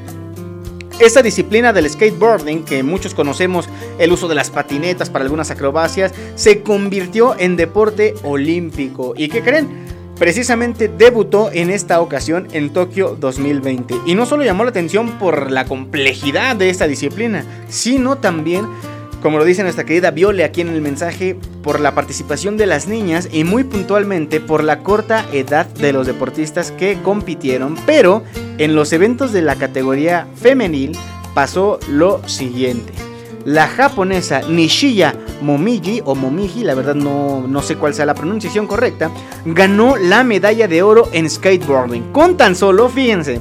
Esta 1.00 1.22
disciplina 1.22 1.72
del 1.72 1.88
skateboarding, 1.88 2.62
que 2.62 2.82
muchos 2.82 3.14
conocemos 3.14 3.70
el 3.98 4.12
uso 4.12 4.28
de 4.28 4.34
las 4.34 4.50
patinetas 4.50 5.08
para 5.08 5.24
algunas 5.24 5.50
acrobacias, 5.50 6.12
se 6.34 6.60
convirtió 6.60 7.34
en 7.38 7.56
deporte 7.56 8.12
olímpico. 8.22 9.14
¿Y 9.16 9.28
qué 9.28 9.40
creen? 9.40 9.86
Precisamente 10.18 10.88
debutó 10.88 11.50
en 11.54 11.70
esta 11.70 12.02
ocasión 12.02 12.48
en 12.52 12.74
Tokio 12.74 13.16
2020. 13.18 13.94
Y 14.04 14.14
no 14.14 14.26
solo 14.26 14.44
llamó 14.44 14.64
la 14.64 14.70
atención 14.70 15.12
por 15.18 15.50
la 15.50 15.64
complejidad 15.64 16.56
de 16.56 16.68
esta 16.68 16.86
disciplina, 16.86 17.46
sino 17.70 18.18
también 18.18 18.66
como 19.20 19.38
lo 19.38 19.44
dice 19.44 19.62
nuestra 19.62 19.84
querida 19.84 20.10
Viole 20.10 20.44
aquí 20.44 20.60
en 20.60 20.68
el 20.68 20.80
mensaje, 20.80 21.36
por 21.62 21.80
la 21.80 21.94
participación 21.94 22.56
de 22.56 22.66
las 22.66 22.88
niñas 22.88 23.28
y 23.30 23.44
muy 23.44 23.64
puntualmente 23.64 24.40
por 24.40 24.64
la 24.64 24.80
corta 24.80 25.26
edad 25.32 25.66
de 25.66 25.92
los 25.92 26.06
deportistas 26.06 26.72
que 26.72 26.98
compitieron, 27.02 27.76
pero 27.86 28.22
en 28.58 28.74
los 28.74 28.92
eventos 28.92 29.32
de 29.32 29.42
la 29.42 29.56
categoría 29.56 30.26
femenil 30.36 30.96
pasó 31.34 31.78
lo 31.88 32.26
siguiente. 32.28 32.92
La 33.44 33.66
japonesa 33.68 34.42
Nishiya 34.42 35.14
Momiji 35.40 36.02
o 36.04 36.14
Momiji, 36.14 36.62
la 36.62 36.74
verdad 36.74 36.94
no, 36.94 37.46
no 37.48 37.62
sé 37.62 37.76
cuál 37.76 37.94
sea 37.94 38.04
la 38.04 38.14
pronunciación 38.14 38.66
correcta, 38.66 39.10
ganó 39.46 39.96
la 39.96 40.24
medalla 40.24 40.68
de 40.68 40.82
oro 40.82 41.08
en 41.12 41.28
skateboarding. 41.30 42.12
Con 42.12 42.36
tan 42.36 42.54
solo, 42.54 42.88
fíjense, 42.90 43.40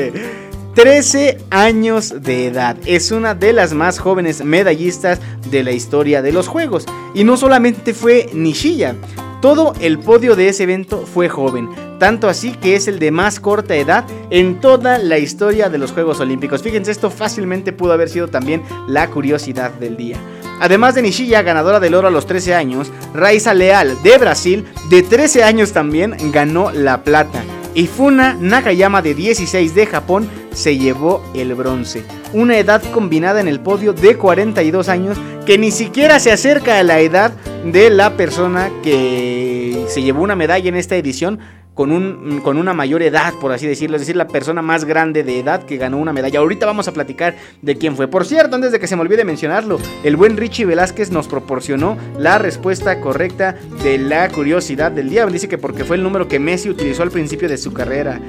13 0.74 1.36
años 1.50 2.22
de 2.22 2.46
edad. 2.46 2.76
Es 2.86 3.12
una 3.12 3.34
de 3.34 3.52
las 3.52 3.74
más 3.74 3.98
jóvenes 3.98 4.42
medallistas 4.42 5.20
de 5.50 5.62
la 5.62 5.72
historia 5.72 6.22
de 6.22 6.32
los 6.32 6.48
Juegos. 6.48 6.86
Y 7.12 7.24
no 7.24 7.36
solamente 7.36 7.92
fue 7.92 8.30
Nishiya, 8.32 8.96
todo 9.42 9.74
el 9.80 9.98
podio 9.98 10.34
de 10.34 10.48
ese 10.48 10.62
evento 10.62 11.04
fue 11.04 11.28
joven, 11.28 11.68
tanto 11.98 12.26
así 12.26 12.52
que 12.52 12.74
es 12.74 12.88
el 12.88 12.98
de 12.98 13.10
más 13.10 13.38
corta 13.38 13.74
edad 13.74 14.06
en 14.30 14.60
toda 14.60 14.96
la 14.96 15.18
historia 15.18 15.68
de 15.68 15.76
los 15.76 15.92
Juegos 15.92 16.20
Olímpicos. 16.20 16.62
Fíjense, 16.62 16.90
esto 16.90 17.10
fácilmente 17.10 17.74
pudo 17.74 17.92
haber 17.92 18.08
sido 18.08 18.28
también 18.28 18.62
la 18.88 19.10
curiosidad 19.10 19.72
del 19.72 19.98
día. 19.98 20.16
Además 20.58 20.94
de 20.94 21.02
Nishiya, 21.02 21.42
ganadora 21.42 21.80
del 21.80 21.94
oro 21.94 22.08
a 22.08 22.12
los 22.12 22.24
13 22.24 22.54
años, 22.54 22.90
Raiza 23.12 23.52
Leal 23.52 24.00
de 24.02 24.16
Brasil, 24.16 24.64
de 24.88 25.02
13 25.02 25.42
años 25.42 25.72
también, 25.72 26.16
ganó 26.32 26.70
la 26.70 27.02
plata 27.02 27.42
y 27.74 27.86
Funa 27.86 28.36
Nakayama 28.38 29.02
de 29.02 29.14
16 29.14 29.74
de 29.74 29.86
Japón 29.86 30.28
se 30.52 30.76
llevó 30.76 31.24
el 31.34 31.54
bronce. 31.54 32.04
Una 32.32 32.58
edad 32.58 32.82
combinada 32.92 33.40
en 33.40 33.48
el 33.48 33.60
podio 33.60 33.92
de 33.92 34.16
42 34.16 34.88
años 34.88 35.18
que 35.46 35.58
ni 35.58 35.70
siquiera 35.70 36.18
se 36.18 36.32
acerca 36.32 36.78
a 36.78 36.82
la 36.82 37.00
edad 37.00 37.32
de 37.64 37.90
la 37.90 38.16
persona 38.16 38.70
que 38.82 39.84
se 39.88 40.02
llevó 40.02 40.22
una 40.22 40.36
medalla 40.36 40.68
en 40.68 40.76
esta 40.76 40.96
edición, 40.96 41.38
con, 41.74 41.90
un, 41.90 42.40
con 42.42 42.58
una 42.58 42.74
mayor 42.74 43.02
edad, 43.02 43.32
por 43.40 43.52
así 43.52 43.66
decirlo, 43.66 43.96
es 43.96 44.02
decir, 44.02 44.16
la 44.16 44.28
persona 44.28 44.62
más 44.62 44.84
grande 44.84 45.24
de 45.24 45.38
edad 45.38 45.64
que 45.64 45.76
ganó 45.76 45.98
una 45.98 46.12
medalla. 46.12 46.40
Ahorita 46.40 46.66
vamos 46.66 46.88
a 46.88 46.92
platicar 46.92 47.34
de 47.62 47.76
quién 47.76 47.96
fue. 47.96 48.08
Por 48.08 48.26
cierto, 48.26 48.56
antes 48.56 48.72
de 48.72 48.80
que 48.80 48.86
se 48.86 48.96
me 48.96 49.02
olvide 49.02 49.24
mencionarlo, 49.24 49.78
el 50.04 50.16
buen 50.16 50.36
Richie 50.36 50.66
Velázquez 50.66 51.10
nos 51.10 51.28
proporcionó 51.28 51.96
la 52.18 52.38
respuesta 52.38 53.00
correcta 53.00 53.56
de 53.82 53.98
la 53.98 54.28
curiosidad 54.28 54.92
del 54.92 55.08
día. 55.08 55.26
Dice 55.26 55.48
que 55.48 55.58
porque 55.58 55.84
fue 55.84 55.96
el 55.96 56.02
número 56.02 56.28
que 56.28 56.38
Messi 56.38 56.68
utilizó 56.68 57.02
al 57.02 57.10
principio 57.10 57.48
de 57.48 57.56
su 57.56 57.72
carrera. 57.72 58.20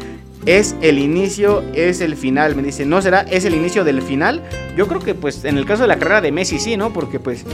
Es 0.45 0.75
el 0.81 0.99
inicio, 0.99 1.63
es 1.73 2.01
el 2.01 2.15
final. 2.15 2.55
Me 2.55 2.63
dice, 2.63 2.85
¿no 2.85 3.01
será? 3.01 3.21
¿Es 3.21 3.45
el 3.45 3.55
inicio 3.55 3.83
del 3.83 4.01
final? 4.01 4.41
Yo 4.77 4.87
creo 4.87 4.99
que 4.99 5.15
pues 5.15 5.45
en 5.45 5.57
el 5.57 5.65
caso 5.65 5.83
de 5.83 5.87
la 5.87 5.97
carrera 5.97 6.21
de 6.21 6.31
Messi 6.31 6.59
sí, 6.59 6.77
¿no? 6.77 6.91
Porque 6.91 7.19
pues 7.19 7.45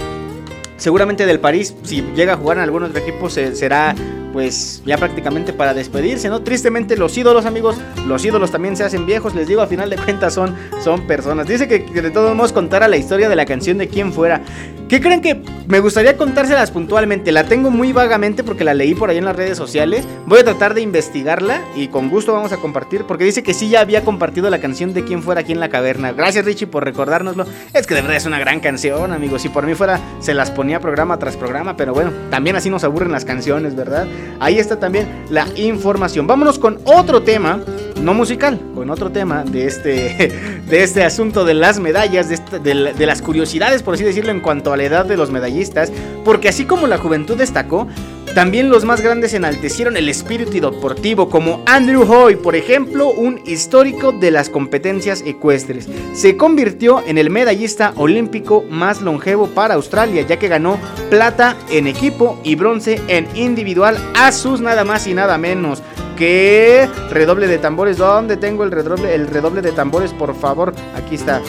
seguramente 0.79 1.25
del 1.27 1.39
París, 1.39 1.75
si 1.83 2.01
llega 2.15 2.33
a 2.33 2.37
jugar 2.37 2.57
en 2.57 2.63
algún 2.63 2.83
otro 2.83 2.97
equipo, 2.97 3.29
será 3.29 3.93
pues 4.33 4.81
ya 4.85 4.97
prácticamente 4.97 5.53
para 5.53 5.73
despedirse, 5.73 6.29
¿no? 6.29 6.41
Tristemente 6.41 6.97
los 6.97 7.17
ídolos, 7.17 7.45
amigos, 7.45 7.77
los 8.07 8.23
ídolos 8.23 8.51
también 8.51 8.77
se 8.77 8.83
hacen 8.83 9.05
viejos, 9.05 9.35
les 9.35 9.47
digo, 9.47 9.61
a 9.61 9.67
final 9.67 9.89
de 9.89 9.97
cuentas 9.97 10.33
son, 10.33 10.55
son 10.83 11.07
personas. 11.07 11.47
Dice 11.47 11.67
que, 11.67 11.79
de 11.79 12.11
todos 12.11 12.35
modos 12.35 12.53
contara 12.53 12.87
la 12.87 12.97
historia 12.97 13.29
de 13.29 13.35
la 13.35 13.45
canción 13.45 13.77
de 13.77 13.87
quién 13.87 14.13
fuera. 14.13 14.41
¿Qué 14.87 14.99
creen 14.99 15.21
que 15.21 15.39
me 15.67 15.79
gustaría 15.81 16.17
contárselas 16.17 16.71
puntualmente? 16.71 17.31
La 17.31 17.43
tengo 17.43 17.69
muy 17.69 17.93
vagamente 17.93 18.43
porque 18.43 18.63
la 18.63 18.73
leí 18.73 18.95
por 18.95 19.11
ahí 19.11 19.17
en 19.17 19.25
las 19.25 19.35
redes 19.35 19.55
sociales. 19.55 20.03
Voy 20.25 20.39
a 20.39 20.43
tratar 20.43 20.73
de 20.73 20.81
investigarla 20.81 21.61
y 21.75 21.89
con 21.89 22.09
gusto 22.09 22.33
vamos 22.33 22.51
a 22.53 22.57
compartir 22.57 23.03
porque 23.03 23.23
dice 23.23 23.43
que 23.43 23.53
sí 23.53 23.69
ya 23.69 23.81
había 23.81 24.03
compartido 24.03 24.49
la 24.49 24.59
canción 24.59 24.93
de 24.93 25.03
Quién 25.03 25.21
fuera 25.21 25.41
aquí 25.41 25.51
en 25.51 25.59
la 25.59 25.69
caverna. 25.69 26.11
Gracias 26.13 26.43
Richie 26.43 26.65
por 26.65 26.85
recordárnoslo. 26.85 27.45
Es 27.73 27.85
que 27.85 27.93
de 27.93 28.01
verdad 28.01 28.17
es 28.17 28.25
una 28.25 28.39
gran 28.39 28.61
canción, 28.61 29.13
amigos. 29.13 29.43
Si 29.43 29.49
por 29.49 29.65
mí 29.67 29.75
fuera, 29.75 29.99
se 30.19 30.33
las 30.33 30.49
ponía 30.49 30.68
programa 30.77 31.17
tras 31.17 31.35
programa, 31.35 31.75
pero 31.75 31.93
bueno, 31.95 32.11
también 32.29 32.55
así 32.55 32.69
nos 32.69 32.83
aburren 32.83 33.11
las 33.11 33.25
canciones, 33.25 33.75
¿verdad? 33.75 34.07
Ahí 34.39 34.59
está 34.59 34.79
también 34.79 35.25
la 35.31 35.47
información. 35.55 36.27
Vámonos 36.27 36.59
con 36.59 36.79
otro 36.85 37.23
tema 37.23 37.61
no 38.01 38.13
musical, 38.13 38.59
con 38.75 38.89
otro 38.89 39.11
tema 39.11 39.43
de 39.43 39.65
este, 39.65 40.61
de 40.69 40.83
este 40.83 41.03
asunto 41.03 41.45
de 41.45 41.53
las 41.53 41.79
medallas, 41.79 42.29
de, 42.29 42.93
de, 42.93 43.05
las 43.05 43.21
curiosidades, 43.21 43.83
por 43.83 43.95
así 43.95 44.03
decirlo, 44.03 44.31
en 44.31 44.39
cuanto 44.39 44.71
a 44.71 44.77
la 44.77 44.83
edad 44.83 45.05
de 45.05 45.17
los 45.17 45.31
medallistas, 45.31 45.91
porque 46.23 46.49
así 46.49 46.65
como 46.65 46.87
la 46.87 46.97
juventud 46.97 47.37
destacó, 47.37 47.87
también 48.33 48.69
los 48.69 48.85
más 48.85 49.01
grandes 49.01 49.33
enaltecieron 49.33 49.97
el 49.97 50.07
espíritu 50.07 50.51
deportivo, 50.51 51.29
como 51.29 51.63
Andrew 51.65 52.09
Hoy, 52.11 52.35
por 52.35 52.55
ejemplo, 52.55 53.09
un 53.09 53.41
histórico 53.45 54.11
de 54.11 54.31
las 54.31 54.49
competencias 54.49 55.23
ecuestres. 55.25 55.87
Se 56.13 56.37
convirtió 56.37 57.03
en 57.05 57.17
el 57.17 57.29
medallista 57.29 57.93
olímpico 57.95 58.63
más 58.69 59.01
longevo 59.01 59.47
para 59.47 59.73
Australia, 59.75 60.21
ya 60.21 60.37
que 60.37 60.47
ganó 60.47 60.79
plata 61.09 61.57
en 61.69 61.87
equipo 61.87 62.39
y 62.43 62.55
bronce 62.55 63.01
en 63.07 63.27
individual 63.35 63.97
a 64.15 64.31
sus 64.31 64.61
nada 64.61 64.83
más 64.83 65.07
y 65.07 65.13
nada 65.13 65.37
menos 65.37 65.81
que 66.17 66.87
redoble 67.09 67.47
de 67.47 67.57
tambores. 67.57 67.97
¿Dónde 67.97 68.37
tengo 68.37 68.63
el 68.63 68.71
redoble, 68.71 69.15
el 69.15 69.27
redoble 69.27 69.61
de 69.61 69.71
tambores? 69.71 70.13
Por 70.13 70.35
favor, 70.35 70.73
aquí 70.95 71.15
está. 71.15 71.41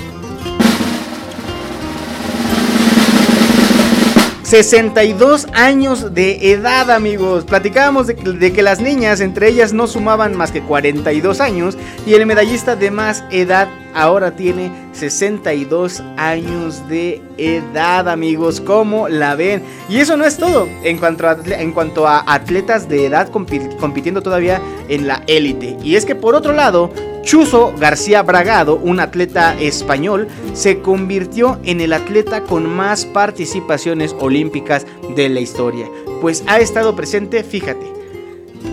62 4.51 5.47
años 5.53 6.13
de 6.13 6.51
edad, 6.51 6.91
amigos. 6.91 7.45
Platicábamos 7.45 8.09
de, 8.09 8.17
que 8.17 8.63
las 8.65 8.81
niñas, 8.81 9.21
entre 9.21 9.47
ellas, 9.47 9.73
no 9.73 9.87
sumaban 9.87 10.37
más 10.37 10.51
que 10.51 10.61
42 10.61 11.41
años. 11.41 11.79
Y 12.05 12.15
el 12.15 12.27
medallista 12.27 12.75
de 12.75 12.91
más 12.91 13.23
edad 13.31 13.69
ahora 13.95 14.33
tiene 14.33 14.73
62 14.91 16.03
años 16.17 16.89
de 16.89 17.23
edad, 17.39 18.09
amigos. 18.09 18.61
¿Cómo 18.61 19.09
la 19.09 19.37
ven? 19.37 19.63
Y 19.89 19.99
eso 19.99 20.17
no 20.17 20.25
es 20.25 20.37
todo. 20.37 20.67
En 20.83 20.99
cuanto 20.99 21.29
a, 21.29 21.39
en 21.47 21.71
cuanto 21.71 22.09
a 22.09 22.25
atletas 22.27 22.89
de 22.89 23.07
edad 23.07 23.29
compitiendo 23.31 24.21
todavía 24.21 24.61
en 24.89 25.07
la 25.07 25.23
élite. 25.29 25.77
Y 25.81 25.95
es 25.95 26.05
que 26.05 26.17
por 26.17 26.35
otro 26.35 26.53
lado, 26.55 26.91
Chuso 27.23 27.75
García 27.79 28.23
Bragado, 28.23 28.77
un 28.77 28.99
atleta 28.99 29.55
español, 29.61 30.29
se 30.55 30.81
convirtió 30.81 31.59
en 31.65 31.81
el 31.81 31.93
atleta 31.93 32.43
con 32.43 32.69
más 32.69 33.05
participaciones 33.05 34.17
olímpicas 34.19 34.87
de 35.15 35.29
la 35.29 35.41
historia, 35.41 35.87
pues 36.21 36.43
ha 36.47 36.61
estado 36.61 36.97
presente, 36.97 37.45
fíjate, 37.45 37.87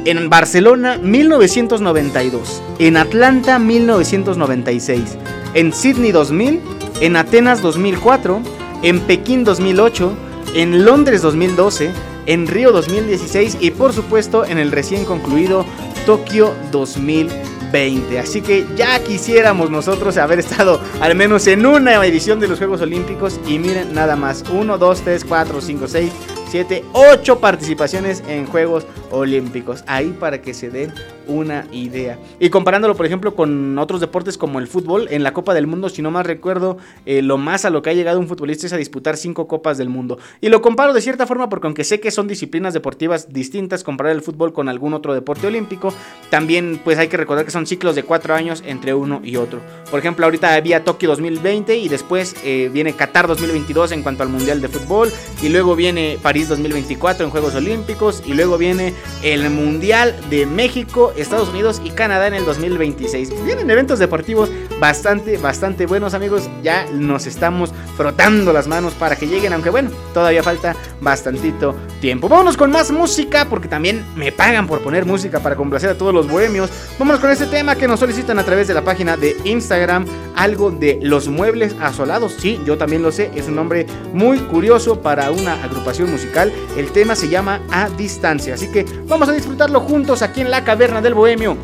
en 0.05 0.29
Barcelona 0.29 0.97
1992, 0.97 2.61
en 2.79 2.97
Atlanta 2.97 3.59
1996, 3.59 5.17
en 5.53 5.73
Sydney 5.73 6.11
2000, 6.11 6.61
en 7.01 7.15
Atenas 7.15 7.61
2004, 7.61 8.41
en 8.83 9.01
Pekín 9.01 9.43
2008, 9.43 10.13
en 10.55 10.85
Londres 10.85 11.21
2012, 11.21 11.91
en 12.25 12.47
Río 12.47 12.71
2016 12.71 13.57
y 13.59 13.71
por 13.71 13.93
supuesto 13.93 14.45
en 14.45 14.57
el 14.57 14.71
recién 14.71 15.05
concluido 15.05 15.65
Tokio 16.05 16.53
2020. 16.71 17.57
20. 17.72 18.20
Así 18.20 18.41
que 18.41 18.65
ya 18.76 18.99
quisiéramos 19.03 19.70
nosotros 19.70 20.18
haber 20.18 20.39
estado 20.39 20.82
al 21.01 21.15
menos 21.15 21.47
en 21.47 21.65
una 21.65 22.05
edición 22.05 22.39
de 22.39 22.47
los 22.47 22.57
Juegos 22.57 22.82
Olímpicos. 22.82 23.39
Y 23.47 23.59
miren 23.59 23.93
nada 23.93 24.15
más. 24.15 24.43
1, 24.51 24.78
2, 24.78 25.01
3, 25.01 25.26
4, 25.26 25.61
5, 25.61 25.88
6, 25.88 26.11
7, 26.47 26.83
8 26.93 27.39
participaciones 27.39 28.23
en 28.27 28.45
Juegos 28.45 28.85
Olímpicos. 29.11 29.83
Ahí 29.87 30.15
para 30.19 30.41
que 30.41 30.53
se 30.53 30.69
den 30.69 30.93
una 31.27 31.65
idea. 31.71 32.17
Y 32.39 32.49
comparándolo, 32.49 32.95
por 32.95 33.05
ejemplo, 33.05 33.35
con 33.35 33.77
otros 33.77 33.99
deportes 34.01 34.37
como 34.37 34.59
el 34.59 34.67
fútbol, 34.67 35.07
en 35.11 35.23
la 35.23 35.33
Copa 35.33 35.53
del 35.53 35.67
Mundo, 35.67 35.89
si 35.89 36.01
no 36.01 36.11
más 36.11 36.25
recuerdo, 36.25 36.77
eh, 37.05 37.21
lo 37.21 37.37
más 37.37 37.65
a 37.65 37.69
lo 37.69 37.81
que 37.81 37.89
ha 37.89 37.93
llegado 37.93 38.19
un 38.19 38.27
futbolista 38.27 38.67
es 38.67 38.73
a 38.73 38.77
disputar 38.77 39.17
5 39.17 39.47
Copas 39.47 39.77
del 39.77 39.89
Mundo. 39.89 40.17
Y 40.41 40.49
lo 40.49 40.61
comparo 40.61 40.93
de 40.93 41.01
cierta 41.01 41.27
forma 41.27 41.49
porque 41.49 41.67
aunque 41.67 41.83
sé 41.83 41.99
que 41.99 42.11
son 42.11 42.27
disciplinas 42.27 42.73
deportivas 42.73 43.33
distintas, 43.33 43.83
comparar 43.83 44.13
el 44.13 44.21
fútbol 44.21 44.53
con 44.53 44.69
algún 44.69 44.93
otro 44.93 45.13
deporte 45.13 45.47
olímpico, 45.47 45.93
también 46.29 46.79
pues 46.83 46.97
hay 46.97 47.07
que 47.07 47.17
recordar 47.17 47.45
que 47.45 47.51
son 47.51 47.67
ciclos 47.67 47.95
de 47.95 48.03
4 48.03 48.33
años 48.35 48.63
entre 48.65 48.93
uno 48.93 49.21
y 49.23 49.35
otro. 49.37 49.59
Por 49.91 49.99
ejemplo, 49.99 50.25
ahorita 50.25 50.53
había 50.53 50.83
Tokio 50.83 51.09
2020 51.09 51.77
y 51.77 51.89
después 51.89 52.35
eh, 52.43 52.69
viene 52.71 52.93
Qatar 52.93 53.27
2022 53.27 53.91
en 53.91 54.03
cuanto 54.03 54.23
al 54.23 54.29
Mundial 54.29 54.61
de 54.61 54.67
Fútbol 54.69 55.11
y 55.41 55.49
luego 55.49 55.75
viene 55.75 56.17
París 56.21 56.36
2024 56.45 57.25
en 57.25 57.31
Juegos 57.31 57.55
Olímpicos 57.55 58.23
y 58.25 58.33
luego 58.33 58.57
viene 58.57 58.93
el 59.23 59.49
Mundial 59.49 60.15
de 60.29 60.45
México, 60.45 61.13
Estados 61.15 61.49
Unidos 61.49 61.81
y 61.83 61.91
Canadá 61.91 62.27
en 62.27 62.33
el 62.33 62.45
2026. 62.45 63.43
Vienen 63.43 63.69
eventos 63.69 63.99
deportivos 63.99 64.49
bastante, 64.79 65.38
bastante 65.38 65.85
buenos 65.85 66.13
amigos. 66.13 66.49
Ya 66.63 66.85
nos 66.93 67.25
estamos 67.25 67.73
frotando 67.95 68.53
las 68.53 68.67
manos 68.67 68.93
para 68.93 69.15
que 69.15 69.27
lleguen, 69.27 69.53
aunque 69.53 69.69
bueno, 69.69 69.89
todavía 70.13 70.43
falta 70.43 70.75
bastantito 71.01 71.75
tiempo. 72.01 72.29
Vámonos 72.29 72.57
con 72.57 72.71
más 72.71 72.91
música 72.91 73.47
porque 73.49 73.67
también 73.67 74.05
me 74.15 74.31
pagan 74.31 74.67
por 74.67 74.81
poner 74.81 75.05
música 75.05 75.39
para 75.39 75.55
complacer 75.55 75.89
a 75.89 75.97
todos 75.97 76.13
los 76.13 76.27
bohemios. 76.27 76.69
Vámonos 76.99 77.21
con 77.21 77.31
este 77.31 77.45
tema 77.45 77.75
que 77.75 77.88
nos 77.88 77.99
solicitan 77.99 78.39
a 78.39 78.43
través 78.43 78.67
de 78.67 78.73
la 78.73 78.83
página 78.83 79.17
de 79.17 79.38
Instagram, 79.43 80.05
algo 80.35 80.71
de 80.71 80.99
los 81.01 81.27
muebles 81.27 81.75
asolados. 81.81 82.35
Sí, 82.38 82.59
yo 82.65 82.77
también 82.77 83.01
lo 83.01 83.11
sé, 83.11 83.31
es 83.35 83.47
un 83.47 83.55
nombre 83.55 83.85
muy 84.13 84.39
curioso 84.39 85.01
para 85.01 85.31
una 85.31 85.63
agrupación 85.63 86.11
musical. 86.11 86.26
El 86.75 86.91
tema 86.91 87.15
se 87.15 87.30
llama 87.30 87.61
A 87.71 87.89
Distancia, 87.89 88.53
así 88.53 88.67
que 88.71 88.86
vamos 89.07 89.28
a 89.30 89.34
disfrutarlo 89.34 89.80
juntos 89.80 90.21
aquí 90.21 90.41
en 90.41 90.51
la 90.51 90.63
caverna 90.63 91.01
del 91.01 91.13
bohemio. 91.13 91.58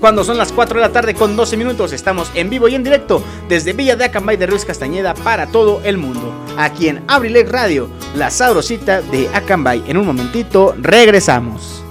Cuando 0.00 0.24
son 0.24 0.38
las 0.38 0.52
4 0.52 0.78
de 0.78 0.86
la 0.86 0.92
tarde 0.92 1.14
con 1.14 1.36
12 1.36 1.56
minutos, 1.56 1.92
estamos 1.92 2.30
en 2.34 2.50
vivo 2.50 2.68
y 2.68 2.74
en 2.74 2.84
directo 2.84 3.22
desde 3.48 3.72
Villa 3.72 3.96
de 3.96 4.04
Acambay 4.04 4.36
de 4.36 4.46
Ruiz 4.46 4.64
Castañeda 4.64 5.14
para 5.14 5.46
todo 5.46 5.80
el 5.84 5.96
mundo. 5.96 6.32
Aquí 6.58 6.88
en 6.88 7.02
Abrilec 7.08 7.50
Radio, 7.50 7.88
la 8.14 8.30
sabrosita 8.30 9.00
de 9.00 9.28
Acambay. 9.34 9.82
En 9.86 9.96
un 9.96 10.06
momentito 10.06 10.74
regresamos. 10.78 11.85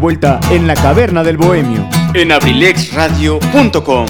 Vuelta 0.00 0.40
en 0.50 0.66
la 0.66 0.74
caverna 0.74 1.22
del 1.22 1.36
bohemio. 1.36 1.86
En 2.14 2.32
abrilexradio.com. 2.32 4.06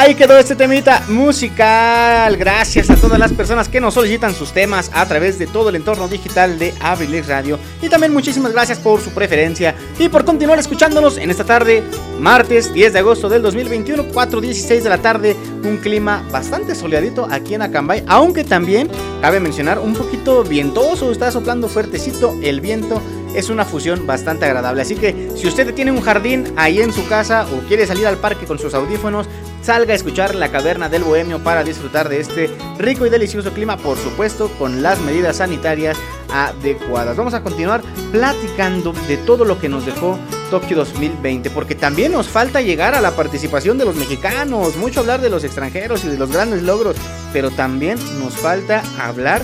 Ahí 0.00 0.14
quedó 0.14 0.38
este 0.38 0.54
temita 0.54 1.02
musical. 1.08 2.36
Gracias 2.36 2.88
a 2.88 2.94
todas 2.94 3.18
las 3.18 3.32
personas 3.32 3.68
que 3.68 3.80
nos 3.80 3.94
solicitan 3.94 4.32
sus 4.32 4.52
temas 4.52 4.92
a 4.94 5.08
través 5.08 5.40
de 5.40 5.48
todo 5.48 5.70
el 5.70 5.74
entorno 5.74 6.06
digital 6.06 6.56
de 6.56 6.72
Abrilex 6.80 7.26
Radio. 7.26 7.58
Y 7.82 7.88
también 7.88 8.12
muchísimas 8.12 8.52
gracias 8.52 8.78
por 8.78 9.00
su 9.00 9.10
preferencia 9.10 9.74
y 9.98 10.08
por 10.08 10.24
continuar 10.24 10.60
escuchándonos 10.60 11.18
en 11.18 11.30
esta 11.30 11.42
tarde, 11.42 11.82
martes 12.20 12.72
10 12.72 12.92
de 12.92 12.98
agosto 13.00 13.28
del 13.28 13.42
2021, 13.42 14.04
4.16 14.12 14.82
de 14.82 14.88
la 14.88 14.98
tarde. 14.98 15.36
Un 15.64 15.78
clima 15.78 16.24
bastante 16.30 16.76
soleadito 16.76 17.26
aquí 17.28 17.54
en 17.54 17.62
Acambay, 17.62 18.04
aunque 18.06 18.44
también 18.44 18.88
cabe 19.20 19.40
mencionar 19.40 19.80
un 19.80 19.94
poquito 19.94 20.44
vientoso. 20.44 21.10
Está 21.10 21.32
soplando 21.32 21.66
fuertecito 21.66 22.36
el 22.40 22.60
viento. 22.60 23.02
Es 23.34 23.50
una 23.50 23.64
fusión 23.64 24.06
bastante 24.06 24.46
agradable. 24.46 24.82
Así 24.82 24.96
que 24.96 25.30
si 25.36 25.46
usted 25.46 25.74
tiene 25.74 25.92
un 25.92 26.00
jardín 26.00 26.52
ahí 26.56 26.80
en 26.80 26.92
su 26.92 27.06
casa 27.08 27.46
o 27.46 27.66
quiere 27.68 27.86
salir 27.86 28.06
al 28.06 28.16
parque 28.16 28.46
con 28.46 28.58
sus 28.58 28.74
audífonos, 28.74 29.28
salga 29.62 29.92
a 29.92 29.96
escuchar 29.96 30.34
la 30.34 30.50
caverna 30.50 30.88
del 30.88 31.04
bohemio 31.04 31.42
para 31.42 31.64
disfrutar 31.64 32.08
de 32.08 32.20
este 32.20 32.50
rico 32.78 33.06
y 33.06 33.10
delicioso 33.10 33.52
clima, 33.52 33.76
por 33.76 33.96
supuesto, 33.98 34.50
con 34.58 34.82
las 34.82 35.00
medidas 35.00 35.36
sanitarias 35.36 35.96
adecuadas. 36.32 37.16
Vamos 37.16 37.34
a 37.34 37.42
continuar 37.42 37.82
platicando 38.12 38.92
de 39.06 39.16
todo 39.18 39.44
lo 39.44 39.58
que 39.58 39.68
nos 39.68 39.84
dejó 39.86 40.18
Tokio 40.50 40.78
2020, 40.78 41.50
porque 41.50 41.74
también 41.74 42.12
nos 42.12 42.28
falta 42.28 42.62
llegar 42.62 42.94
a 42.94 43.00
la 43.00 43.14
participación 43.14 43.76
de 43.76 43.84
los 43.84 43.96
mexicanos, 43.96 44.76
mucho 44.76 45.00
hablar 45.00 45.20
de 45.20 45.30
los 45.30 45.44
extranjeros 45.44 46.04
y 46.04 46.08
de 46.08 46.18
los 46.18 46.32
grandes 46.32 46.62
logros, 46.62 46.96
pero 47.32 47.50
también 47.50 47.98
nos 48.20 48.34
falta 48.34 48.82
hablar 48.98 49.42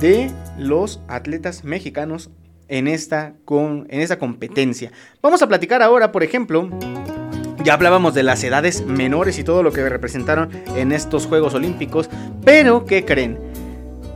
de 0.00 0.30
los 0.56 1.00
atletas 1.08 1.64
mexicanos 1.64 2.30
en 2.68 2.88
esta, 2.88 3.34
con, 3.44 3.86
en 3.90 4.06
competencia. 4.18 4.92
Vamos 5.22 5.42
a 5.42 5.48
platicar 5.48 5.82
ahora, 5.82 6.12
por 6.12 6.22
ejemplo, 6.22 6.68
ya 7.64 7.74
hablábamos 7.74 8.14
de 8.14 8.22
las 8.22 8.42
edades 8.44 8.84
menores 8.86 9.38
y 9.38 9.44
todo 9.44 9.62
lo 9.62 9.72
que 9.72 9.88
representaron 9.88 10.50
en 10.76 10.92
estos 10.92 11.26
Juegos 11.26 11.54
Olímpicos, 11.54 12.08
pero 12.44 12.84
¿qué 12.84 13.04
creen? 13.04 13.38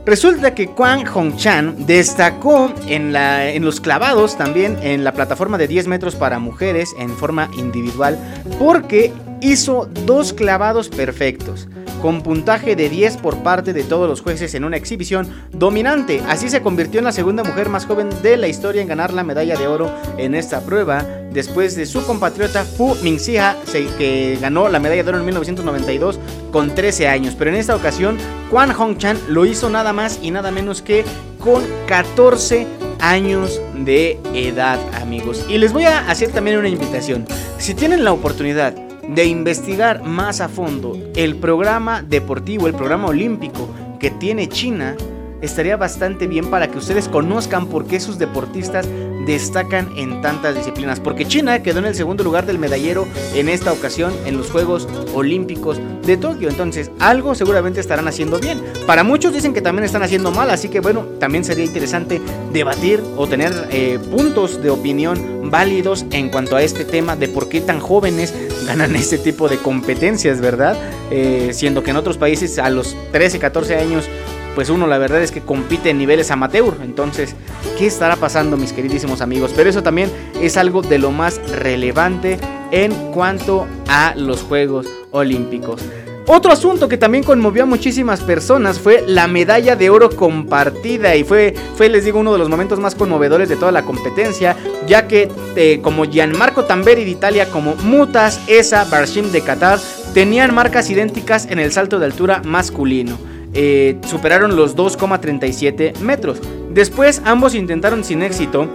Resulta 0.05 0.53
que 0.53 0.67
Kwang 0.67 1.05
Hong-chan 1.05 1.85
destacó 1.85 2.73
en, 2.87 3.13
la, 3.13 3.49
en 3.49 3.63
los 3.63 3.79
clavados 3.79 4.37
también 4.37 4.77
en 4.81 5.05
la 5.05 5.13
plataforma 5.13 5.57
de 5.57 5.67
10 5.67 5.87
metros 5.87 6.15
para 6.15 6.39
mujeres 6.39 6.93
en 6.99 7.09
forma 7.09 7.49
individual 7.57 8.19
porque 8.59 9.13
hizo 9.43 9.89
dos 10.05 10.33
clavados 10.33 10.89
perfectos 10.89 11.67
con 12.01 12.21
puntaje 12.21 12.75
de 12.75 12.89
10 12.89 13.15
por 13.17 13.43
parte 13.43 13.71
de 13.71 13.83
todos 13.83 14.09
los 14.09 14.21
jueces 14.21 14.53
en 14.55 14.65
una 14.65 14.75
exhibición 14.75 15.25
dominante. 15.53 16.21
Así 16.27 16.49
se 16.49 16.61
convirtió 16.61 16.99
en 16.99 17.05
la 17.05 17.13
segunda 17.13 17.45
mujer 17.45 17.69
más 17.69 17.85
joven 17.85 18.09
de 18.21 18.35
la 18.35 18.49
historia 18.49 18.81
en 18.81 18.89
ganar 18.89 19.13
la 19.13 19.23
medalla 19.23 19.55
de 19.55 19.67
oro 19.67 19.89
en 20.17 20.35
esta 20.35 20.59
prueba, 20.59 21.05
después 21.31 21.77
de 21.77 21.85
su 21.85 22.05
compatriota 22.05 22.65
Fu 22.65 22.95
Mingxia, 23.03 23.55
que 23.97 24.37
ganó 24.41 24.67
la 24.67 24.81
medalla 24.81 25.01
de 25.01 25.09
oro 25.09 25.19
en 25.19 25.25
1992 25.25 26.19
con 26.51 26.75
13 26.75 27.07
años. 27.07 27.35
Pero 27.37 27.51
en 27.51 27.55
esta 27.55 27.73
ocasión, 27.73 28.17
Kwan 28.49 28.73
Hong-chan 28.73 29.17
lo 29.29 29.45
hizo 29.45 29.69
nada 29.69 29.93
más 29.93 30.19
y 30.21 30.31
nada 30.31 30.51
menos 30.51 30.81
que 30.81 31.05
con 31.39 31.63
14 31.87 32.67
años 32.99 33.61
de 33.75 34.19
edad, 34.33 34.77
amigos. 35.01 35.45
Y 35.47 35.57
les 35.57 35.71
voy 35.71 35.85
a 35.85 36.09
hacer 36.09 36.31
también 36.31 36.57
una 36.57 36.67
invitación. 36.67 37.25
Si 37.59 37.73
tienen 37.73 38.03
la 38.03 38.11
oportunidad 38.11 38.75
de 39.07 39.25
investigar 39.25 40.03
más 40.03 40.41
a 40.41 40.49
fondo 40.49 40.97
el 41.15 41.35
programa 41.35 42.01
deportivo, 42.01 42.67
el 42.67 42.73
programa 42.73 43.07
olímpico 43.07 43.69
que 43.99 44.11
tiene 44.11 44.47
China, 44.47 44.95
estaría 45.41 45.77
bastante 45.77 46.27
bien 46.27 46.49
para 46.49 46.69
que 46.69 46.77
ustedes 46.77 47.09
conozcan 47.09 47.67
por 47.67 47.85
qué 47.85 47.99
sus 47.99 48.17
deportistas 48.17 48.87
destacan 49.25 49.91
en 49.95 50.21
tantas 50.21 50.55
disciplinas. 50.55 50.99
Porque 50.99 51.25
China 51.25 51.61
quedó 51.63 51.79
en 51.79 51.85
el 51.85 51.95
segundo 51.95 52.23
lugar 52.23 52.45
del 52.45 52.59
medallero 52.59 53.07
en 53.33 53.49
esta 53.49 53.71
ocasión 53.71 54.13
en 54.25 54.37
los 54.37 54.51
Juegos 54.51 54.87
Olímpicos 55.13 55.79
de 56.05 56.17
Tokio. 56.17 56.49
Entonces, 56.49 56.91
algo 56.99 57.35
seguramente 57.35 57.79
estarán 57.79 58.07
haciendo 58.07 58.39
bien. 58.39 58.61
Para 58.85 59.03
muchos 59.03 59.33
dicen 59.33 59.53
que 59.53 59.61
también 59.61 59.85
están 59.85 60.03
haciendo 60.03 60.31
mal, 60.31 60.49
así 60.49 60.69
que 60.69 60.79
bueno, 60.79 61.05
también 61.19 61.43
sería 61.43 61.65
interesante 61.65 62.21
debatir 62.51 63.01
o 63.17 63.27
tener 63.27 63.67
eh, 63.71 63.99
puntos 64.11 64.61
de 64.61 64.69
opinión 64.69 65.49
válidos 65.49 66.05
en 66.11 66.29
cuanto 66.29 66.55
a 66.55 66.63
este 66.63 66.85
tema 66.85 67.15
de 67.15 67.27
por 67.27 67.49
qué 67.49 67.61
tan 67.61 67.79
jóvenes 67.79 68.33
ganan 68.65 68.95
este 68.95 69.17
tipo 69.17 69.47
de 69.49 69.57
competencias, 69.57 70.41
¿verdad? 70.41 70.77
Eh, 71.11 71.51
siendo 71.53 71.83
que 71.83 71.91
en 71.91 71.97
otros 71.97 72.17
países 72.17 72.59
a 72.59 72.69
los 72.69 72.95
13, 73.11 73.39
14 73.39 73.75
años 73.75 74.09
pues 74.55 74.69
uno 74.69 74.87
la 74.87 74.97
verdad 74.97 75.21
es 75.21 75.31
que 75.31 75.41
compite 75.41 75.89
en 75.89 75.97
niveles 75.97 76.31
amateur. 76.31 76.75
Entonces, 76.83 77.35
¿qué 77.77 77.87
estará 77.87 78.15
pasando 78.15 78.57
mis 78.57 78.73
queridísimos 78.73 79.21
amigos? 79.21 79.51
Pero 79.55 79.69
eso 79.69 79.83
también 79.83 80.11
es 80.41 80.57
algo 80.57 80.81
de 80.81 80.99
lo 80.99 81.11
más 81.11 81.39
relevante 81.51 82.39
en 82.71 82.91
cuanto 83.11 83.67
a 83.87 84.13
los 84.15 84.41
Juegos 84.41 84.87
Olímpicos. 85.11 85.81
Otro 86.25 86.53
asunto 86.53 86.87
que 86.87 86.97
también 86.97 87.25
conmovió 87.25 87.63
a 87.63 87.65
muchísimas 87.65 88.21
personas 88.21 88.79
fue 88.79 89.03
la 89.05 89.27
medalla 89.27 89.75
de 89.75 89.89
oro 89.89 90.09
compartida 90.09 91.17
y 91.17 91.25
fue, 91.25 91.53
fue 91.75 91.89
les 91.89 92.05
digo, 92.05 92.19
uno 92.19 92.31
de 92.31 92.39
los 92.39 92.47
momentos 92.47 92.79
más 92.79 92.95
conmovedores 92.95 93.49
de 93.49 93.57
toda 93.57 93.73
la 93.73 93.83
competencia, 93.83 94.55
ya 94.87 95.05
que 95.05 95.29
eh, 95.57 95.81
como 95.83 96.05
Gianmarco 96.05 96.63
Tamberi 96.63 97.03
de 97.03 97.11
Italia, 97.11 97.49
como 97.51 97.75
Mutas 97.75 98.39
Esa 98.47 98.85
Barshim 98.85 99.31
de 99.33 99.41
Qatar, 99.41 99.79
tenían 100.13 100.55
marcas 100.55 100.89
idénticas 100.89 101.45
en 101.47 101.59
el 101.59 101.73
salto 101.73 101.99
de 101.99 102.05
altura 102.05 102.41
masculino. 102.45 103.17
Eh, 103.53 103.99
superaron 104.07 104.55
los 104.55 104.75
2,37 104.75 105.99
metros. 105.99 106.39
Después 106.71 107.21
ambos 107.25 107.55
intentaron 107.55 108.03
sin 108.03 108.23
éxito 108.23 108.67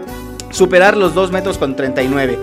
superar 0.50 0.96
los 0.96 1.14
2 1.14 1.32
metros 1.32 1.58
con 1.58 1.76
39. 1.76 2.38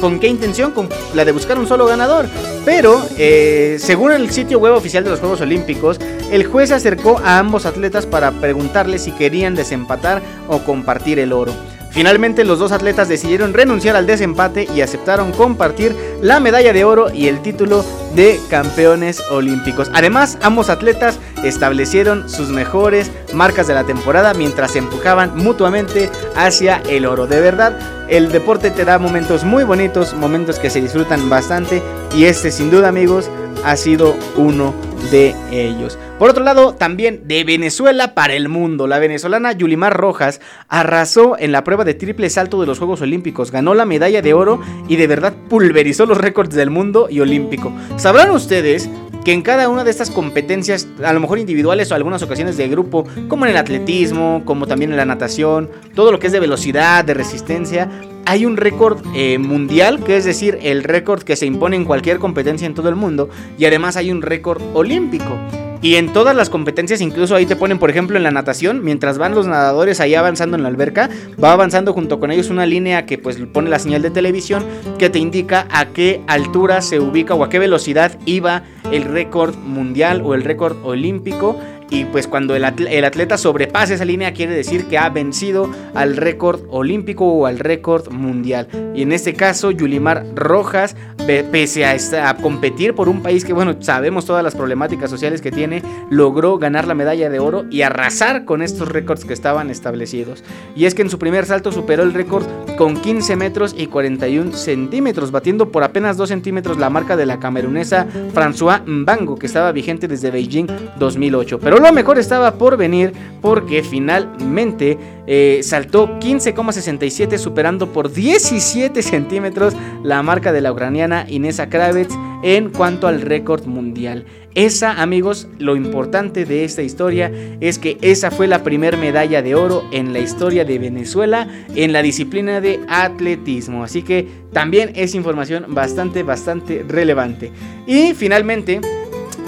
¿Con, 0.00 0.18
qué 0.18 0.26
intención? 0.26 0.72
Con 0.72 0.88
la 1.14 1.24
de 1.24 1.30
buscar 1.30 1.58
un 1.58 1.68
solo 1.68 1.86
ganador. 1.86 2.26
Pero, 2.64 3.00
eh, 3.16 3.76
según 3.78 4.10
el 4.10 4.30
sitio 4.30 4.58
web 4.58 4.74
oficial 4.74 5.04
de 5.04 5.10
los 5.10 5.20
Juegos 5.20 5.40
Olímpicos, 5.40 6.00
el 6.32 6.44
juez 6.44 6.70
se 6.70 6.74
acercó 6.74 7.18
a 7.18 7.38
ambos 7.38 7.64
atletas 7.64 8.04
para 8.04 8.32
preguntarles 8.32 9.02
si 9.02 9.12
querían 9.12 9.54
desempatar 9.54 10.20
o 10.48 10.58
compartir 10.58 11.20
el 11.20 11.32
oro. 11.32 11.52
Finalmente 11.90 12.44
los 12.44 12.58
dos 12.58 12.72
atletas 12.72 13.08
decidieron 13.08 13.54
renunciar 13.54 13.96
al 13.96 14.06
desempate 14.06 14.68
y 14.74 14.82
aceptaron 14.82 15.32
compartir 15.32 15.94
la 16.22 16.38
medalla 16.40 16.72
de 16.72 16.84
oro 16.84 17.12
y 17.12 17.28
el 17.28 17.40
título 17.40 17.84
de 18.14 18.38
campeones 18.50 19.22
olímpicos. 19.30 19.90
Además, 19.94 20.38
ambos 20.42 20.70
atletas 20.70 21.18
establecieron 21.44 22.28
sus 22.28 22.50
mejores 22.50 23.10
marcas 23.32 23.66
de 23.66 23.74
la 23.74 23.84
temporada 23.84 24.34
mientras 24.34 24.72
se 24.72 24.78
empujaban 24.78 25.36
mutuamente 25.36 26.10
hacia 26.36 26.82
el 26.88 27.06
oro. 27.06 27.26
De 27.26 27.40
verdad, 27.40 27.78
el 28.08 28.30
deporte 28.32 28.70
te 28.70 28.84
da 28.84 28.98
momentos 28.98 29.44
muy 29.44 29.64
bonitos, 29.64 30.14
momentos 30.14 30.58
que 30.58 30.70
se 30.70 30.80
disfrutan 30.80 31.28
bastante 31.28 31.82
y 32.14 32.24
este 32.24 32.50
sin 32.50 32.70
duda 32.70 32.88
amigos 32.88 33.30
ha 33.64 33.76
sido 33.76 34.16
uno 34.36 34.74
de 35.10 35.34
ellos. 35.50 35.98
Por 36.18 36.30
otro 36.30 36.42
lado, 36.42 36.74
también 36.74 37.28
de 37.28 37.44
Venezuela 37.44 38.14
para 38.14 38.34
el 38.34 38.48
mundo. 38.48 38.88
La 38.88 38.98
venezolana 38.98 39.52
Yulimar 39.52 39.96
Rojas 39.96 40.40
arrasó 40.68 41.38
en 41.38 41.52
la 41.52 41.62
prueba 41.62 41.84
de 41.84 41.94
triple 41.94 42.28
salto 42.28 42.60
de 42.60 42.66
los 42.66 42.78
Juegos 42.78 43.00
Olímpicos. 43.02 43.52
Ganó 43.52 43.72
la 43.74 43.84
medalla 43.84 44.20
de 44.20 44.34
oro 44.34 44.60
y 44.88 44.96
de 44.96 45.06
verdad 45.06 45.32
pulverizó 45.48 46.06
los 46.06 46.18
récords 46.18 46.56
del 46.56 46.70
mundo 46.70 47.06
y 47.08 47.20
olímpico. 47.20 47.72
Sabrán 47.96 48.32
ustedes 48.32 48.90
que 49.24 49.32
en 49.32 49.42
cada 49.42 49.68
una 49.68 49.84
de 49.84 49.92
estas 49.92 50.10
competencias, 50.10 50.88
a 51.04 51.12
lo 51.12 51.20
mejor 51.20 51.38
individuales 51.38 51.92
o 51.92 51.94
algunas 51.94 52.22
ocasiones 52.22 52.56
de 52.56 52.66
grupo, 52.66 53.06
como 53.28 53.44
en 53.44 53.52
el 53.52 53.56
atletismo, 53.56 54.42
como 54.44 54.66
también 54.66 54.90
en 54.90 54.96
la 54.96 55.04
natación, 55.04 55.70
todo 55.94 56.10
lo 56.10 56.18
que 56.18 56.26
es 56.26 56.32
de 56.32 56.40
velocidad, 56.40 57.04
de 57.04 57.14
resistencia, 57.14 57.88
hay 58.26 58.44
un 58.44 58.56
récord 58.56 59.04
eh, 59.14 59.38
mundial, 59.38 60.02
que 60.02 60.16
es 60.16 60.24
decir, 60.24 60.58
el 60.62 60.82
récord 60.82 61.22
que 61.22 61.36
se 61.36 61.46
impone 61.46 61.76
en 61.76 61.84
cualquier 61.84 62.18
competencia 62.18 62.66
en 62.66 62.74
todo 62.74 62.88
el 62.88 62.96
mundo, 62.96 63.28
y 63.56 63.66
además 63.66 63.96
hay 63.96 64.10
un 64.10 64.22
récord 64.22 64.62
olímpico. 64.74 65.38
Y 65.80 65.94
en 65.94 66.12
todas 66.12 66.34
las 66.34 66.50
competencias, 66.50 67.00
incluso 67.00 67.36
ahí 67.36 67.46
te 67.46 67.54
ponen, 67.54 67.78
por 67.78 67.90
ejemplo, 67.90 68.16
en 68.16 68.24
la 68.24 68.30
natación, 68.30 68.82
mientras 68.82 69.16
van 69.16 69.34
los 69.34 69.46
nadadores 69.46 70.00
ahí 70.00 70.14
avanzando 70.14 70.56
en 70.56 70.64
la 70.64 70.68
alberca, 70.68 71.08
va 71.42 71.52
avanzando 71.52 71.92
junto 71.92 72.18
con 72.18 72.32
ellos 72.32 72.50
una 72.50 72.66
línea 72.66 73.06
que 73.06 73.18
pues 73.18 73.38
pone 73.52 73.70
la 73.70 73.78
señal 73.78 74.02
de 74.02 74.10
televisión 74.10 74.64
que 74.98 75.08
te 75.08 75.20
indica 75.20 75.68
a 75.70 75.86
qué 75.86 76.20
altura 76.26 76.82
se 76.82 76.98
ubica 76.98 77.34
o 77.34 77.44
a 77.44 77.48
qué 77.48 77.58
velocidad 77.58 78.18
iba 78.26 78.64
el 78.90 79.04
récord 79.04 79.54
mundial 79.56 80.22
o 80.24 80.34
el 80.34 80.42
récord 80.42 80.76
olímpico 80.84 81.56
y 81.90 82.04
pues 82.04 82.26
cuando 82.26 82.54
el 82.54 82.64
atleta, 82.64 83.38
sobrepase 83.38 83.94
esa 83.94 84.04
línea 84.04 84.32
quiere 84.32 84.54
decir 84.54 84.86
que 84.86 84.98
ha 84.98 85.08
vencido 85.08 85.70
al 85.94 86.16
récord 86.16 86.62
olímpico 86.68 87.26
o 87.26 87.46
al 87.46 87.58
récord 87.58 88.10
mundial. 88.10 88.68
Y 88.94 89.02
en 89.02 89.12
este 89.12 89.34
caso, 89.34 89.70
Yulimar 89.70 90.24
Rojas, 90.34 90.96
pese 91.26 91.84
a, 91.84 91.96
a, 92.28 92.36
competir 92.36 92.94
por 92.94 93.08
un 93.08 93.22
país 93.22 93.44
que, 93.44 93.52
bueno, 93.52 93.76
sabemos 93.80 94.26
todas 94.26 94.42
las 94.42 94.54
problemáticas 94.54 95.10
sociales 95.10 95.40
que 95.40 95.50
tiene, 95.50 95.82
logró 96.10 96.58
ganar 96.58 96.86
la 96.86 96.94
medalla 96.94 97.30
de 97.30 97.38
oro 97.38 97.64
y 97.70 97.82
arrasar 97.82 98.44
con 98.44 98.62
estos 98.62 98.88
récords 98.88 99.24
que 99.24 99.34
estaban 99.34 99.70
establecidos. 99.70 100.44
Y 100.74 100.86
es 100.86 100.94
que 100.94 101.02
en 101.02 101.10
su 101.10 101.18
primer 101.18 101.46
salto 101.46 101.72
superó 101.72 102.02
el 102.02 102.14
récord 102.14 102.46
con 102.76 102.96
15 102.96 103.36
metros 103.36 103.74
y 103.76 103.86
41 103.86 104.52
centímetros, 104.52 105.30
batiendo 105.30 105.70
por 105.70 105.84
apenas 105.84 106.16
2 106.16 106.28
centímetros 106.28 106.78
la 106.78 106.90
marca 106.90 107.16
de 107.16 107.26
la 107.26 107.38
camerunesa 107.38 108.06
François 108.34 108.82
Mbango, 108.86 109.36
que 109.36 109.46
estaba 109.46 109.72
vigente 109.72 110.08
desde 110.08 110.30
Beijing 110.30 110.66
2008. 110.98 111.58
Pero 111.58 111.77
lo 111.78 111.92
mejor 111.92 112.18
estaba 112.18 112.54
por 112.54 112.76
venir 112.76 113.12
porque 113.40 113.82
finalmente 113.82 114.98
eh, 115.26 115.60
saltó 115.62 116.18
15,67 116.18 117.38
superando 117.38 117.92
por 117.92 118.12
17 118.12 119.02
centímetros 119.02 119.74
la 120.02 120.22
marca 120.22 120.52
de 120.52 120.60
la 120.60 120.72
ucraniana 120.72 121.26
Inesa 121.28 121.68
Kravets 121.68 122.14
en 122.42 122.70
cuanto 122.70 123.08
al 123.08 123.20
récord 123.20 123.66
mundial. 123.66 124.24
Esa, 124.54 125.00
amigos, 125.02 125.46
lo 125.58 125.76
importante 125.76 126.44
de 126.44 126.64
esta 126.64 126.82
historia 126.82 127.30
es 127.60 127.78
que 127.78 127.98
esa 128.00 128.30
fue 128.30 128.46
la 128.46 128.62
primera 128.64 128.96
medalla 128.96 129.42
de 129.42 129.54
oro 129.54 129.84
en 129.92 130.12
la 130.12 130.18
historia 130.18 130.64
de 130.64 130.78
Venezuela 130.78 131.46
en 131.74 131.92
la 131.92 132.02
disciplina 132.02 132.60
de 132.60 132.80
atletismo. 132.88 133.84
Así 133.84 134.02
que 134.02 134.26
también 134.52 134.92
es 134.94 135.14
información 135.14 135.66
bastante, 135.68 136.22
bastante 136.22 136.84
relevante. 136.88 137.52
Y 137.86 138.14
finalmente, 138.14 138.80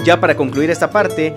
ya 0.05 0.19
para 0.19 0.35
concluir 0.35 0.69
esta 0.69 0.91
parte, 0.91 1.33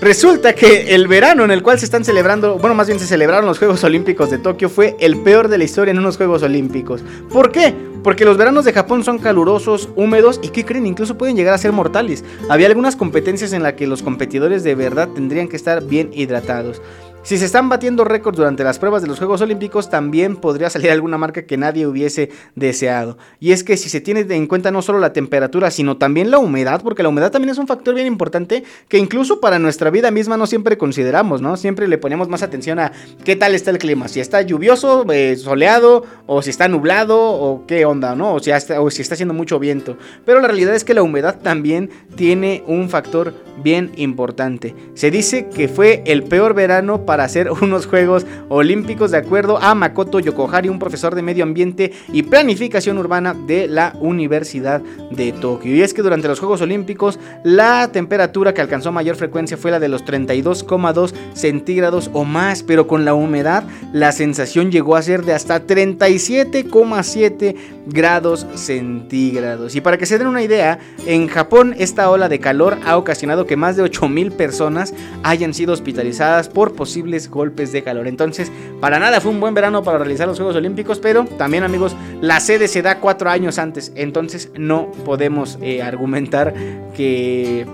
Resulta 0.00 0.54
que 0.54 0.94
el 0.94 1.08
verano 1.08 1.44
en 1.44 1.50
el 1.50 1.62
cual 1.62 1.78
se 1.78 1.86
están 1.86 2.04
celebrando, 2.04 2.58
bueno, 2.58 2.74
más 2.74 2.86
bien 2.86 2.98
se 2.98 3.06
celebraron 3.06 3.46
los 3.46 3.58
Juegos 3.58 3.82
Olímpicos 3.82 4.30
de 4.30 4.38
Tokio 4.38 4.68
fue 4.68 4.94
el 5.00 5.16
peor 5.22 5.48
de 5.48 5.58
la 5.58 5.64
historia 5.64 5.92
en 5.92 5.98
unos 5.98 6.16
Juegos 6.16 6.42
Olímpicos. 6.42 7.02
¿Por 7.30 7.50
qué? 7.50 7.74
Porque 8.02 8.24
los 8.24 8.36
veranos 8.36 8.64
de 8.64 8.72
Japón 8.72 9.02
son 9.02 9.18
calurosos, 9.18 9.88
húmedos 9.96 10.38
y 10.42 10.50
¿qué 10.50 10.64
creen? 10.64 10.86
Incluso 10.86 11.16
pueden 11.18 11.34
llegar 11.34 11.54
a 11.54 11.58
ser 11.58 11.72
mortales. 11.72 12.24
Había 12.48 12.66
algunas 12.68 12.94
competencias 12.94 13.52
en 13.52 13.62
las 13.62 13.72
que 13.72 13.86
los 13.86 14.02
competidores 14.02 14.62
de 14.62 14.74
verdad 14.74 15.08
tendrían 15.08 15.48
que 15.48 15.56
estar 15.56 15.82
bien 15.82 16.10
hidratados. 16.12 16.82
Si 17.26 17.38
se 17.38 17.44
están 17.44 17.68
batiendo 17.68 18.04
récords 18.04 18.36
durante 18.36 18.62
las 18.62 18.78
pruebas 18.78 19.02
de 19.02 19.08
los 19.08 19.18
Juegos 19.18 19.40
Olímpicos, 19.40 19.90
también 19.90 20.36
podría 20.36 20.70
salir 20.70 20.92
alguna 20.92 21.18
marca 21.18 21.44
que 21.44 21.56
nadie 21.56 21.84
hubiese 21.84 22.30
deseado. 22.54 23.18
Y 23.40 23.50
es 23.50 23.64
que 23.64 23.76
si 23.76 23.88
se 23.88 24.00
tiene 24.00 24.20
en 24.28 24.46
cuenta 24.46 24.70
no 24.70 24.80
solo 24.80 25.00
la 25.00 25.12
temperatura, 25.12 25.72
sino 25.72 25.96
también 25.96 26.30
la 26.30 26.38
humedad, 26.38 26.82
porque 26.84 27.02
la 27.02 27.08
humedad 27.08 27.32
también 27.32 27.50
es 27.50 27.58
un 27.58 27.66
factor 27.66 27.96
bien 27.96 28.06
importante 28.06 28.62
que 28.88 28.98
incluso 28.98 29.40
para 29.40 29.58
nuestra 29.58 29.90
vida 29.90 30.12
misma 30.12 30.36
no 30.36 30.46
siempre 30.46 30.78
consideramos, 30.78 31.42
¿no? 31.42 31.56
Siempre 31.56 31.88
le 31.88 31.98
ponemos 31.98 32.28
más 32.28 32.44
atención 32.44 32.78
a 32.78 32.92
qué 33.24 33.34
tal 33.34 33.56
está 33.56 33.72
el 33.72 33.78
clima, 33.78 34.06
si 34.06 34.20
está 34.20 34.42
lluvioso, 34.42 35.04
eh, 35.10 35.34
soleado, 35.34 36.04
o 36.26 36.42
si 36.42 36.50
está 36.50 36.68
nublado, 36.68 37.18
o 37.18 37.66
qué 37.66 37.86
onda, 37.86 38.14
¿no? 38.14 38.34
O 38.34 38.38
si, 38.38 38.52
o 38.52 38.88
si 38.88 39.02
está 39.02 39.14
haciendo 39.14 39.34
mucho 39.34 39.58
viento. 39.58 39.96
Pero 40.24 40.40
la 40.40 40.46
realidad 40.46 40.76
es 40.76 40.84
que 40.84 40.94
la 40.94 41.02
humedad 41.02 41.40
también 41.42 41.90
tiene 42.14 42.62
un 42.68 42.88
factor 42.88 43.34
bien 43.64 43.90
importante. 43.96 44.76
Se 44.94 45.10
dice 45.10 45.48
que 45.48 45.66
fue 45.66 46.04
el 46.06 46.22
peor 46.22 46.54
verano 46.54 47.04
para 47.04 47.15
hacer 47.24 47.50
unos 47.62 47.86
Juegos 47.86 48.26
Olímpicos 48.48 49.10
de 49.10 49.18
acuerdo 49.18 49.58
a 49.58 49.74
Makoto 49.74 50.20
Yokohari, 50.20 50.68
un 50.68 50.78
profesor 50.78 51.14
de 51.14 51.22
medio 51.22 51.44
ambiente 51.44 51.92
y 52.12 52.22
planificación 52.22 52.98
urbana 52.98 53.34
de 53.34 53.66
la 53.68 53.94
Universidad 54.00 54.80
de 55.10 55.32
Tokio. 55.32 55.74
Y 55.74 55.82
es 55.82 55.94
que 55.94 56.02
durante 56.02 56.28
los 56.28 56.38
Juegos 56.38 56.60
Olímpicos 56.60 57.18
la 57.42 57.90
temperatura 57.92 58.54
que 58.54 58.60
alcanzó 58.60 58.92
mayor 58.92 59.16
frecuencia 59.16 59.56
fue 59.56 59.70
la 59.70 59.80
de 59.80 59.88
los 59.88 60.04
32,2 60.04 61.12
centígrados 61.34 62.10
o 62.12 62.24
más, 62.24 62.62
pero 62.62 62.86
con 62.86 63.04
la 63.04 63.14
humedad 63.14 63.64
la 63.92 64.12
sensación 64.12 64.70
llegó 64.70 64.96
a 64.96 65.02
ser 65.02 65.24
de 65.24 65.32
hasta 65.32 65.66
37,7 65.66 67.56
grados 67.86 68.46
centígrados. 68.54 69.74
Y 69.74 69.80
para 69.80 69.96
que 69.96 70.06
se 70.06 70.18
den 70.18 70.26
una 70.26 70.42
idea, 70.42 70.78
en 71.06 71.28
Japón 71.28 71.74
esta 71.78 72.10
ola 72.10 72.28
de 72.28 72.40
calor 72.40 72.78
ha 72.84 72.96
ocasionado 72.96 73.46
que 73.46 73.56
más 73.56 73.76
de 73.76 73.84
8.000 73.84 74.32
personas 74.32 74.92
hayan 75.22 75.54
sido 75.54 75.72
hospitalizadas 75.72 76.48
por 76.48 76.74
posibles 76.74 77.05
golpes 77.30 77.72
de 77.72 77.82
calor. 77.82 78.06
Entonces, 78.06 78.50
para 78.80 78.98
nada 78.98 79.20
fue 79.20 79.30
un 79.30 79.40
buen 79.40 79.54
verano 79.54 79.82
para 79.82 79.98
realizar 79.98 80.26
los 80.26 80.36
Juegos 80.36 80.56
Olímpicos, 80.56 80.98
pero 80.98 81.24
también 81.24 81.64
amigos, 81.64 81.96
la 82.20 82.40
sede 82.40 82.68
se 82.68 82.82
da 82.82 83.00
cuatro 83.00 83.30
años 83.30 83.58
antes, 83.58 83.92
entonces 83.94 84.50
no 84.56 84.90
podemos 85.04 85.58
eh, 85.62 85.82
argumentar 85.82 86.54
que 86.94 87.66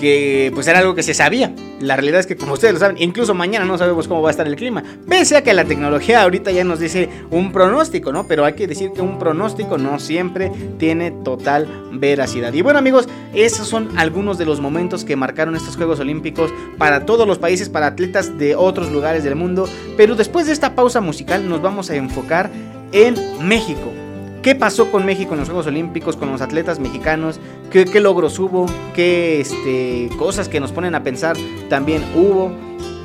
que 0.00 0.50
pues 0.54 0.66
era 0.66 0.78
algo 0.78 0.94
que 0.94 1.02
se 1.02 1.12
sabía. 1.12 1.54
La 1.78 1.94
realidad 1.94 2.20
es 2.20 2.26
que 2.26 2.36
como 2.36 2.54
ustedes 2.54 2.72
lo 2.72 2.80
saben, 2.80 2.96
incluso 2.98 3.34
mañana 3.34 3.66
no 3.66 3.76
sabemos 3.76 4.08
cómo 4.08 4.22
va 4.22 4.28
a 4.28 4.32
estar 4.32 4.46
el 4.46 4.56
clima. 4.56 4.82
Pese 5.06 5.36
a 5.36 5.42
que 5.42 5.52
la 5.52 5.66
tecnología 5.66 6.22
ahorita 6.22 6.50
ya 6.50 6.64
nos 6.64 6.80
dice 6.80 7.10
un 7.30 7.52
pronóstico, 7.52 8.10
¿no? 8.10 8.26
Pero 8.26 8.46
hay 8.46 8.54
que 8.54 8.66
decir 8.66 8.92
que 8.92 9.02
un 9.02 9.18
pronóstico 9.18 9.76
no 9.76 9.98
siempre 9.98 10.50
tiene 10.78 11.10
total 11.10 11.68
veracidad. 11.92 12.54
Y 12.54 12.62
bueno 12.62 12.78
amigos, 12.78 13.08
esos 13.34 13.68
son 13.68 13.90
algunos 13.98 14.38
de 14.38 14.46
los 14.46 14.60
momentos 14.60 15.04
que 15.04 15.16
marcaron 15.16 15.54
estos 15.54 15.76
Juegos 15.76 16.00
Olímpicos 16.00 16.50
para 16.78 17.04
todos 17.04 17.26
los 17.26 17.38
países, 17.38 17.68
para 17.68 17.88
atletas 17.88 18.38
de 18.38 18.56
otros 18.56 18.90
lugares 18.90 19.22
del 19.22 19.36
mundo. 19.36 19.68
Pero 19.98 20.14
después 20.14 20.46
de 20.46 20.54
esta 20.54 20.74
pausa 20.74 21.02
musical 21.02 21.46
nos 21.46 21.60
vamos 21.60 21.90
a 21.90 21.96
enfocar 21.96 22.50
en 22.92 23.16
México. 23.46 23.92
¿Qué 24.42 24.54
pasó 24.54 24.90
con 24.90 25.04
México 25.04 25.34
en 25.34 25.40
los 25.40 25.48
Juegos 25.50 25.66
Olímpicos, 25.66 26.16
con 26.16 26.32
los 26.32 26.40
atletas 26.40 26.78
mexicanos? 26.78 27.38
¿Qué, 27.70 27.84
qué 27.84 28.00
logros 28.00 28.38
hubo? 28.38 28.64
¿Qué 28.94 29.40
este, 29.40 30.08
cosas 30.16 30.48
que 30.48 30.60
nos 30.60 30.72
ponen 30.72 30.94
a 30.94 31.02
pensar 31.02 31.36
también 31.68 32.02
hubo? 32.14 32.50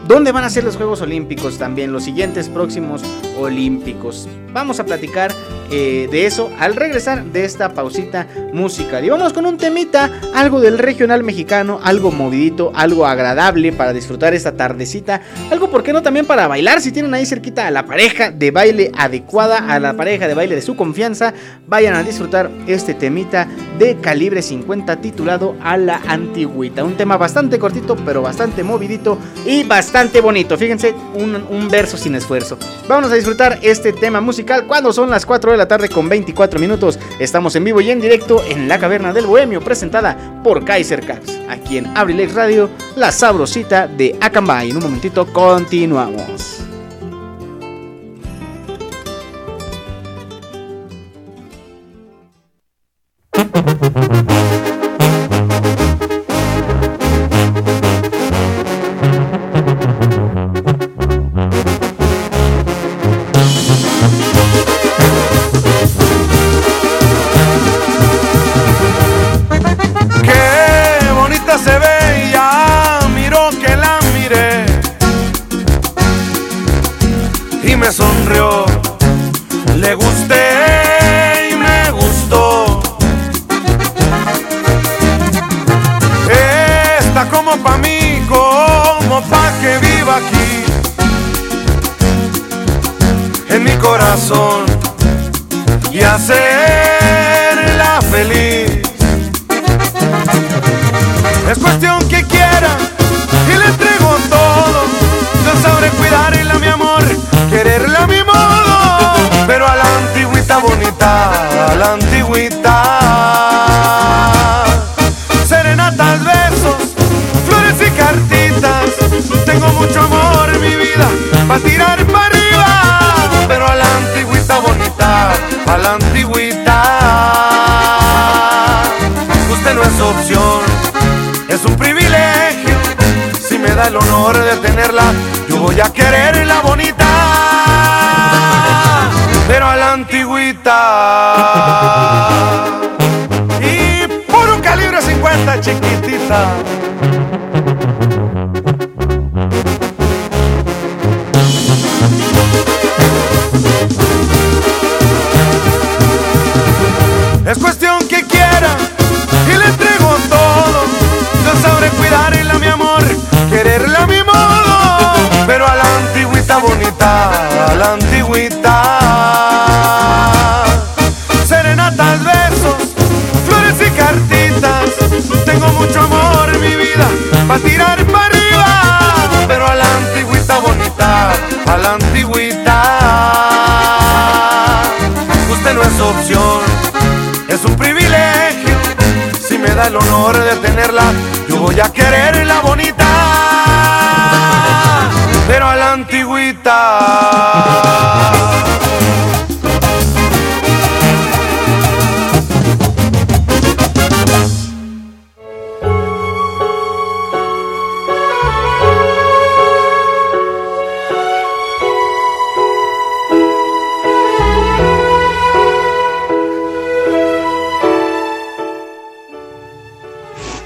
¿Dónde 0.07 0.31
van 0.31 0.43
a 0.43 0.51
ser 0.51 0.63
los 0.63 0.77
Juegos 0.77 1.01
Olímpicos 1.01 1.57
también? 1.57 1.91
Los 1.91 2.03
siguientes 2.03 2.47
próximos 2.47 3.01
Olímpicos. 3.39 4.27
Vamos 4.53 4.79
a 4.79 4.85
platicar 4.85 5.33
eh, 5.71 6.07
de 6.11 6.27
eso 6.27 6.51
al 6.59 6.75
regresar 6.75 7.25
de 7.25 7.43
esta 7.43 7.73
pausita 7.73 8.27
musical. 8.53 9.03
Y 9.03 9.09
vamos 9.09 9.33
con 9.33 9.47
un 9.47 9.57
temita, 9.57 10.11
algo 10.35 10.61
del 10.61 10.77
regional 10.77 11.23
mexicano, 11.23 11.79
algo 11.83 12.11
movidito, 12.11 12.71
algo 12.75 13.07
agradable 13.07 13.73
para 13.73 13.93
disfrutar 13.93 14.35
esta 14.35 14.55
tardecita. 14.55 15.21
Algo, 15.49 15.71
¿por 15.71 15.81
qué 15.81 15.91
no? 15.91 16.03
También 16.03 16.27
para 16.27 16.47
bailar. 16.47 16.81
Si 16.81 16.91
tienen 16.91 17.13
ahí 17.15 17.25
cerquita 17.25 17.65
a 17.65 17.71
la 17.71 17.87
pareja 17.87 18.29
de 18.29 18.51
baile 18.51 18.91
adecuada, 18.95 19.73
a 19.73 19.79
la 19.79 19.97
pareja 19.97 20.27
de 20.27 20.35
baile 20.35 20.53
de 20.53 20.61
su 20.61 20.75
confianza, 20.75 21.33
vayan 21.67 21.95
a 21.95 22.03
disfrutar 22.03 22.51
este 22.67 22.93
temita 22.93 23.47
de 23.79 23.97
calibre 23.97 24.43
50 24.43 25.01
titulado 25.01 25.55
A 25.63 25.77
la 25.77 25.99
Antigüita. 26.07 26.83
Un 26.83 26.95
tema 26.95 27.17
bastante 27.17 27.57
cortito, 27.57 27.95
pero 28.05 28.21
bastante 28.21 28.63
movidito 28.63 29.17
y 29.47 29.63
bastante 29.63 29.94
bonito. 30.21 30.57
Fíjense, 30.57 30.93
un, 31.13 31.35
un 31.35 31.69
verso 31.69 31.95
sin 31.95 32.15
esfuerzo. 32.15 32.57
Vamos 32.87 33.11
a 33.11 33.15
disfrutar 33.15 33.59
este 33.61 33.93
tema 33.93 34.19
musical 34.19 34.65
cuando 34.67 34.91
son 34.91 35.09
las 35.09 35.25
4 35.25 35.51
de 35.51 35.57
la 35.57 35.67
tarde 35.67 35.87
con 35.87 36.09
24 36.09 36.59
minutos. 36.59 36.99
Estamos 37.19 37.55
en 37.55 37.63
vivo 37.63 37.79
y 37.79 37.91
en 37.91 38.01
directo 38.01 38.43
en 38.43 38.67
la 38.67 38.77
Caverna 38.77 39.13
del 39.13 39.25
Bohemio, 39.25 39.61
presentada 39.61 40.41
por 40.43 40.65
Kaiser 40.65 41.05
Caps. 41.05 41.39
Aquí 41.49 41.77
en 41.77 41.87
Abrilex 41.97 42.33
Radio, 42.33 42.69
la 42.97 43.11
sabrosita 43.11 43.87
de 43.87 44.17
Acambay. 44.19 44.71
En 44.71 44.77
un 44.77 44.83
momentito 44.83 45.25
continuamos. 45.31 46.74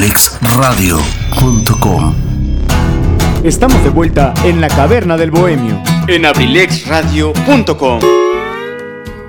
abrilexradio.com 0.00 2.14
Estamos 3.44 3.84
de 3.84 3.90
vuelta 3.90 4.32
en 4.44 4.62
la 4.62 4.68
caverna 4.68 5.18
del 5.18 5.30
bohemio. 5.30 5.82
En 6.08 6.24
abrilexradio.com. 6.24 8.00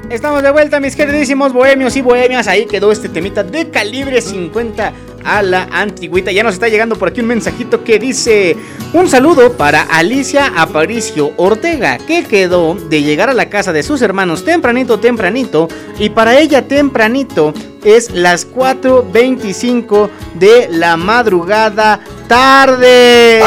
Estamos 0.10 0.42
de 0.42 0.52
vuelta, 0.52 0.80
mis 0.80 0.96
queridísimos 0.96 1.52
bohemios 1.52 1.98
y 1.98 2.02
bohemias. 2.02 2.48
Ahí 2.48 2.68
quedó 2.68 2.94
este 2.94 3.10
temita 3.10 3.44
de 3.44 3.70
calibre 3.70 4.22
50 4.22 4.94
a 5.26 5.42
la 5.42 5.68
antigüita. 5.72 6.32
Ya 6.32 6.44
nos 6.44 6.54
está 6.54 6.70
llegando 6.70 6.96
por 6.96 7.10
aquí 7.10 7.22
un 7.22 7.28
mensajito 7.28 7.84
que 7.84 8.00
dice: 8.00 8.56
Un 8.94 9.08
saludo 9.08 9.54
para 9.54 9.82
Alicia 9.84 10.52
Aparicio 10.56 11.32
Ortega, 11.38 11.98
que 11.98 12.24
quedó 12.24 12.76
de 12.76 13.04
llegar 13.04 13.30
a 13.30 13.34
la 13.34 13.50
casa 13.50 13.74
de 13.74 13.84
sus 13.84 14.02
hermanos 14.02 14.44
tempranito, 14.46 15.00
tempranito. 15.00 15.68
Y 16.00 16.10
para 16.10 16.40
ella, 16.40 16.68
tempranito 16.68 17.54
es 17.84 18.12
las 18.12 18.48
4:25 18.48 20.10
de 20.36 20.68
la 20.70 20.98
madrugada 20.98 22.00
tarde. 22.28 23.42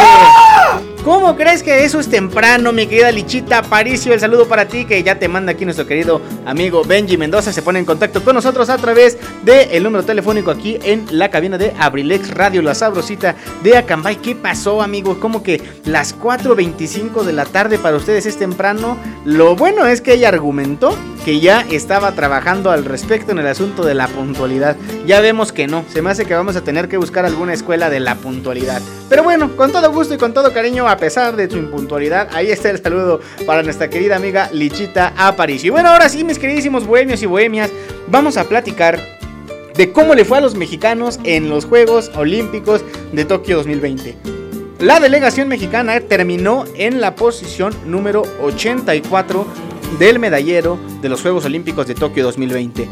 ¿Cómo 1.05 1.37
crees 1.37 1.63
que 1.63 1.85
eso 1.85 2.01
es 2.01 2.09
temprano, 2.09 2.73
mi 2.73 2.87
querida 2.87 3.13
Lichita 3.13 3.59
Aparicio? 3.59 4.15
El 4.15 4.21
saludo 4.21 4.49
para 4.49 4.67
ti 4.69 4.87
que 4.87 5.03
ya 5.03 5.19
te 5.19 5.29
manda 5.29 5.53
aquí 5.53 5.67
nuestro 5.67 5.87
querido 5.87 6.23
amigo 6.47 6.83
Benji 6.83 7.19
Mendoza. 7.19 7.53
Se 7.53 7.61
pone 7.61 7.79
en 7.79 7.85
contacto 7.85 8.25
con 8.25 8.35
nosotros 8.35 8.71
a 8.71 8.79
través 8.79 9.19
del 9.45 9.83
número 9.83 10.03
telefónico 10.07 10.51
aquí 10.51 10.79
en 10.83 11.05
la 11.11 11.29
cabina 11.29 11.59
de 11.59 11.75
Abrilex 11.79 12.31
Radio, 12.31 12.63
la 12.63 12.75
sabrosita 12.75 13.37
de 13.63 13.77
Acambay. 13.77 14.17
¿Qué 14.17 14.35
pasó, 14.35 14.81
amigo? 14.81 15.21
¿Cómo 15.21 15.43
que 15.43 15.61
las 15.85 16.19
4.25 16.19 17.23
de 17.23 17.35
la 17.35 17.45
tarde 17.45 17.77
para 17.77 17.99
ustedes 17.99 18.25
es 18.25 18.39
temprano? 18.39 18.97
Lo 19.27 19.57
bueno 19.57 19.87
es 19.87 20.01
que 20.01 20.15
ella 20.15 20.29
argumentó 20.29 20.97
que 21.25 21.41
ya 21.41 21.67
estaba 21.71 22.13
trabajando 22.13 22.71
al 22.71 22.85
respecto 22.85 23.33
en 23.33 23.39
el 23.39 23.47
asunto 23.47 23.85
de 23.85 23.95
la 23.95 24.09
puntualidad. 24.09 24.77
Ya 25.07 25.21
vemos 25.21 25.53
que 25.53 25.67
no, 25.67 25.85
se 25.93 26.01
me 26.01 26.11
hace 26.11 26.25
que 26.25 26.35
vamos 26.35 26.57
a 26.57 26.65
tener 26.65 26.89
que 26.89 26.97
buscar 26.97 27.27
alguna 27.27 27.53
escuela 27.53 27.91
de 27.91 28.01
la 28.01 28.15
puntualidad. 28.15 28.81
Pero 29.09 29.23
bueno, 29.23 29.57
con 29.57 29.73
todo 29.73 29.91
gusto 29.93 30.15
y 30.15 30.19
con 30.19 30.35
todo 30.35 30.53
cariño, 30.53 30.89
a 30.95 30.97
pesar 30.97 31.35
de 31.35 31.51
su 31.51 31.59
impuntualidad, 31.59 32.29
ahí 32.33 32.51
está 32.53 32.71
el 32.71 32.81
saludo 32.81 33.21
para 33.47 33.65
nuestra 33.65 33.91
querida 33.91 34.15
amiga 34.15 34.49
Lichita 34.53 35.13
Aparicio. 35.17 35.69
Y 35.69 35.71
bueno, 35.71 35.89
ahora 35.89 36.09
sí, 36.09 36.23
mis 36.23 36.39
queridísimos 36.39 36.87
bohemios 36.87 37.21
y 37.21 37.27
bohemias, 37.27 37.71
vamos 38.07 38.37
a 38.37 38.45
platicar 38.45 39.01
de 39.77 39.93
cómo 39.93 40.15
le 40.15 40.25
fue 40.25 40.39
a 40.39 40.41
los 40.41 40.55
mexicanos 40.55 41.19
en 41.25 41.51
los 41.51 41.65
Juegos 41.65 42.13
Olímpicos 42.15 42.85
de 43.13 43.25
Tokio 43.25 43.57
2020. 43.57 44.17
La 44.79 45.01
delegación 45.01 45.49
mexicana 45.49 45.99
terminó 45.99 46.65
en 46.77 47.01
la 47.01 47.17
posición 47.17 47.75
número 47.85 48.23
84 48.41 49.47
del 49.99 50.21
medallero 50.21 50.79
de 51.03 51.09
los 51.09 51.23
Juegos 51.23 51.45
Olímpicos 51.45 51.89
de 51.89 51.97
Tokio 51.97 52.23
2020. 52.23 52.89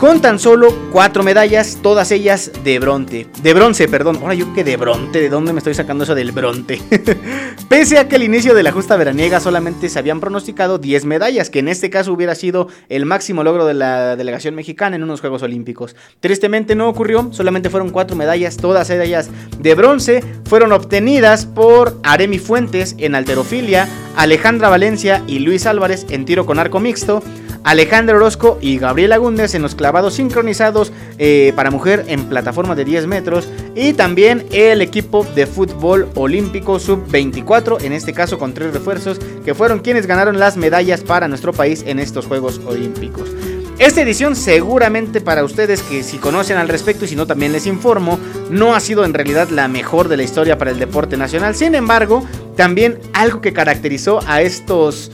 Con 0.00 0.20
tan 0.20 0.38
solo 0.38 0.74
cuatro 0.90 1.22
medallas, 1.22 1.78
todas 1.80 2.10
ellas 2.10 2.50
de 2.64 2.78
bronce. 2.78 3.26
De 3.42 3.54
bronce, 3.54 3.88
perdón. 3.88 4.18
Ahora 4.20 4.34
yo 4.34 4.52
que 4.52 4.64
de 4.64 4.76
bronce, 4.76 5.20
¿de 5.20 5.28
dónde 5.28 5.52
me 5.52 5.58
estoy 5.58 5.72
sacando 5.72 6.04
eso 6.04 6.14
del 6.14 6.32
bronce? 6.32 6.82
Pese 7.68 7.98
a 7.98 8.08
que 8.08 8.16
al 8.16 8.24
inicio 8.24 8.54
de 8.54 8.64
la 8.64 8.72
justa 8.72 8.96
veraniega 8.96 9.40
solamente 9.40 9.88
se 9.88 9.98
habían 9.98 10.20
pronosticado 10.20 10.78
10 10.78 11.04
medallas, 11.04 11.48
que 11.48 11.60
en 11.60 11.68
este 11.68 11.90
caso 11.90 12.12
hubiera 12.12 12.34
sido 12.34 12.68
el 12.88 13.06
máximo 13.06 13.44
logro 13.44 13.66
de 13.66 13.74
la 13.74 14.16
delegación 14.16 14.54
mexicana 14.56 14.96
en 14.96 15.04
unos 15.04 15.20
Juegos 15.20 15.42
Olímpicos. 15.42 15.96
Tristemente 16.20 16.74
no 16.74 16.88
ocurrió, 16.88 17.28
solamente 17.32 17.70
fueron 17.70 17.90
cuatro 17.90 18.16
medallas, 18.16 18.56
todas 18.56 18.90
ellas 18.90 19.30
de 19.58 19.74
bronce, 19.74 20.24
fueron 20.44 20.72
obtenidas 20.72 21.46
por 21.46 21.98
Aremi 22.02 22.40
Fuentes 22.40 22.96
en 22.98 23.14
alterofilia, 23.14 23.88
Alejandra 24.16 24.68
Valencia 24.68 25.22
y 25.26 25.38
Luis 25.38 25.66
Álvarez 25.66 26.04
en 26.10 26.24
tiro 26.24 26.44
con 26.44 26.58
arco 26.58 26.80
mixto, 26.80 27.22
Alejandro 27.64 28.16
Orozco 28.16 28.58
y 28.60 28.78
Gabriela 28.78 29.16
Gúndez 29.16 29.54
en 29.54 29.62
los 29.62 29.74
clavados 29.74 30.14
sincronizados 30.14 30.92
eh, 31.18 31.52
para 31.56 31.70
mujer 31.70 32.04
en 32.08 32.26
plataforma 32.26 32.74
de 32.74 32.84
10 32.84 33.06
metros. 33.06 33.48
Y 33.74 33.94
también 33.94 34.46
el 34.52 34.82
equipo 34.82 35.26
de 35.34 35.46
fútbol 35.46 36.08
olímpico 36.14 36.78
sub-24, 36.78 37.82
en 37.82 37.92
este 37.92 38.12
caso 38.12 38.38
con 38.38 38.52
tres 38.52 38.72
refuerzos, 38.74 39.18
que 39.44 39.54
fueron 39.54 39.80
quienes 39.80 40.06
ganaron 40.06 40.38
las 40.38 40.58
medallas 40.58 41.00
para 41.00 41.26
nuestro 41.26 41.52
país 41.52 41.82
en 41.86 41.98
estos 41.98 42.26
Juegos 42.26 42.60
Olímpicos. 42.66 43.30
Esta 43.78 44.02
edición 44.02 44.36
seguramente 44.36 45.20
para 45.20 45.42
ustedes 45.42 45.82
que 45.82 46.04
si 46.04 46.18
conocen 46.18 46.58
al 46.58 46.68
respecto 46.68 47.06
y 47.06 47.08
si 47.08 47.16
no 47.16 47.26
también 47.26 47.50
les 47.50 47.66
informo, 47.66 48.20
no 48.48 48.74
ha 48.74 48.80
sido 48.80 49.04
en 49.04 49.14
realidad 49.14 49.48
la 49.48 49.66
mejor 49.66 50.08
de 50.08 50.16
la 50.16 50.22
historia 50.22 50.58
para 50.58 50.70
el 50.70 50.78
deporte 50.78 51.16
nacional. 51.16 51.56
Sin 51.56 51.74
embargo, 51.74 52.24
también 52.56 53.00
algo 53.14 53.40
que 53.40 53.52
caracterizó 53.52 54.20
a 54.28 54.42
estos 54.42 55.10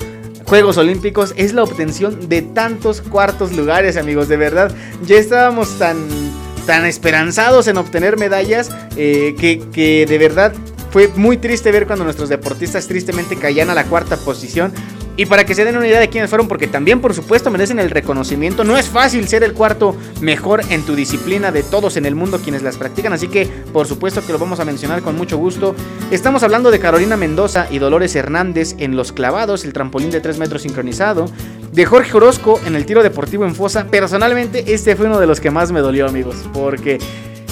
Juegos 0.51 0.79
Olímpicos 0.79 1.33
es 1.37 1.53
la 1.53 1.63
obtención 1.63 2.29
de 2.29 2.43
tantos 2.43 3.03
cuartos 3.03 3.53
lugares, 3.53 3.97
amigos. 3.97 4.27
De 4.27 4.37
verdad, 4.37 4.75
ya 5.07 5.15
estábamos 5.15 5.79
tan, 5.79 5.97
tan 6.67 6.87
esperanzados 6.87 7.69
en 7.69 7.77
obtener 7.77 8.17
medallas 8.19 8.69
eh, 8.97 9.37
que, 9.39 9.63
que 9.73 10.07
de 10.07 10.19
verdad 10.19 10.53
fue 10.91 11.09
muy 11.09 11.37
triste 11.37 11.71
ver 11.73 11.87
cuando 11.87 12.05
nuestros 12.05 12.29
deportistas 12.29 12.87
tristemente 12.87 13.37
caían 13.37 13.71
a 13.71 13.75
la 13.75 13.85
cuarta 13.85 14.17
posición. 14.17 14.73
Y 15.17 15.27
para 15.27 15.45
que 15.45 15.55
se 15.55 15.67
den 15.67 15.77
una 15.77 15.87
idea 15.87 16.01
de 16.01 16.09
quiénes 16.09 16.31
fueron, 16.31 16.49
porque 16.49 16.67
también 16.67 17.01
por 17.01 17.13
supuesto 17.13 17.51
merecen 17.51 17.79
el 17.79 17.91
reconocimiento, 17.91 18.65
no 18.65 18.79
es 18.79 18.89
fácil 18.89 19.29
ser 19.29 19.43
el 19.43 19.53
cuarto 19.53 19.95
mejor 20.23 20.63
en 20.71 20.83
tu 20.83 20.95
disciplina 20.95 21.53
de 21.53 21.63
todos 21.63 21.99
en 21.99 22.07
el 22.07 22.15
mundo 22.15 22.41
quienes 22.43 22.63
las 22.63 22.79
practican, 22.79 23.13
así 23.13 23.29
que 23.29 23.47
por 23.71 23.87
supuesto 23.87 24.25
que 24.25 24.33
lo 24.33 24.39
vamos 24.39 24.61
a 24.61 24.65
mencionar 24.65 25.03
con 25.03 25.17
mucho 25.17 25.37
gusto. 25.37 25.75
Estamos 26.11 26.43
hablando 26.43 26.71
de 26.71 26.79
Carolina 26.79 27.19
Mendoza 27.19 27.67
y 27.71 27.81
Dolores 27.81 28.17
Hernández 28.17 28.77
en 28.79 28.97
los 28.97 29.13
clavados, 29.13 29.65
el 29.65 29.75
trampolín 29.75 30.11
de 30.11 30.23
3 30.23 30.39
metros 30.39 30.63
sincronizado, 30.63 31.27
de 31.71 31.85
Jorge 31.85 32.17
Orozco 32.17 32.59
en 32.65 32.75
el 32.75 32.87
tiro 32.87 33.03
deportivo 33.03 33.45
en 33.45 33.55
fosa. 33.55 33.89
Personalmente 33.89 34.73
este 34.73 34.97
fue 34.97 35.07
uno 35.07 35.21
de 35.21 35.27
los 35.27 35.39
que 35.39 35.51
más 35.51 35.71
me 35.71 35.81
dolió 35.81 36.07
amigos, 36.07 36.37
porque 36.55 36.99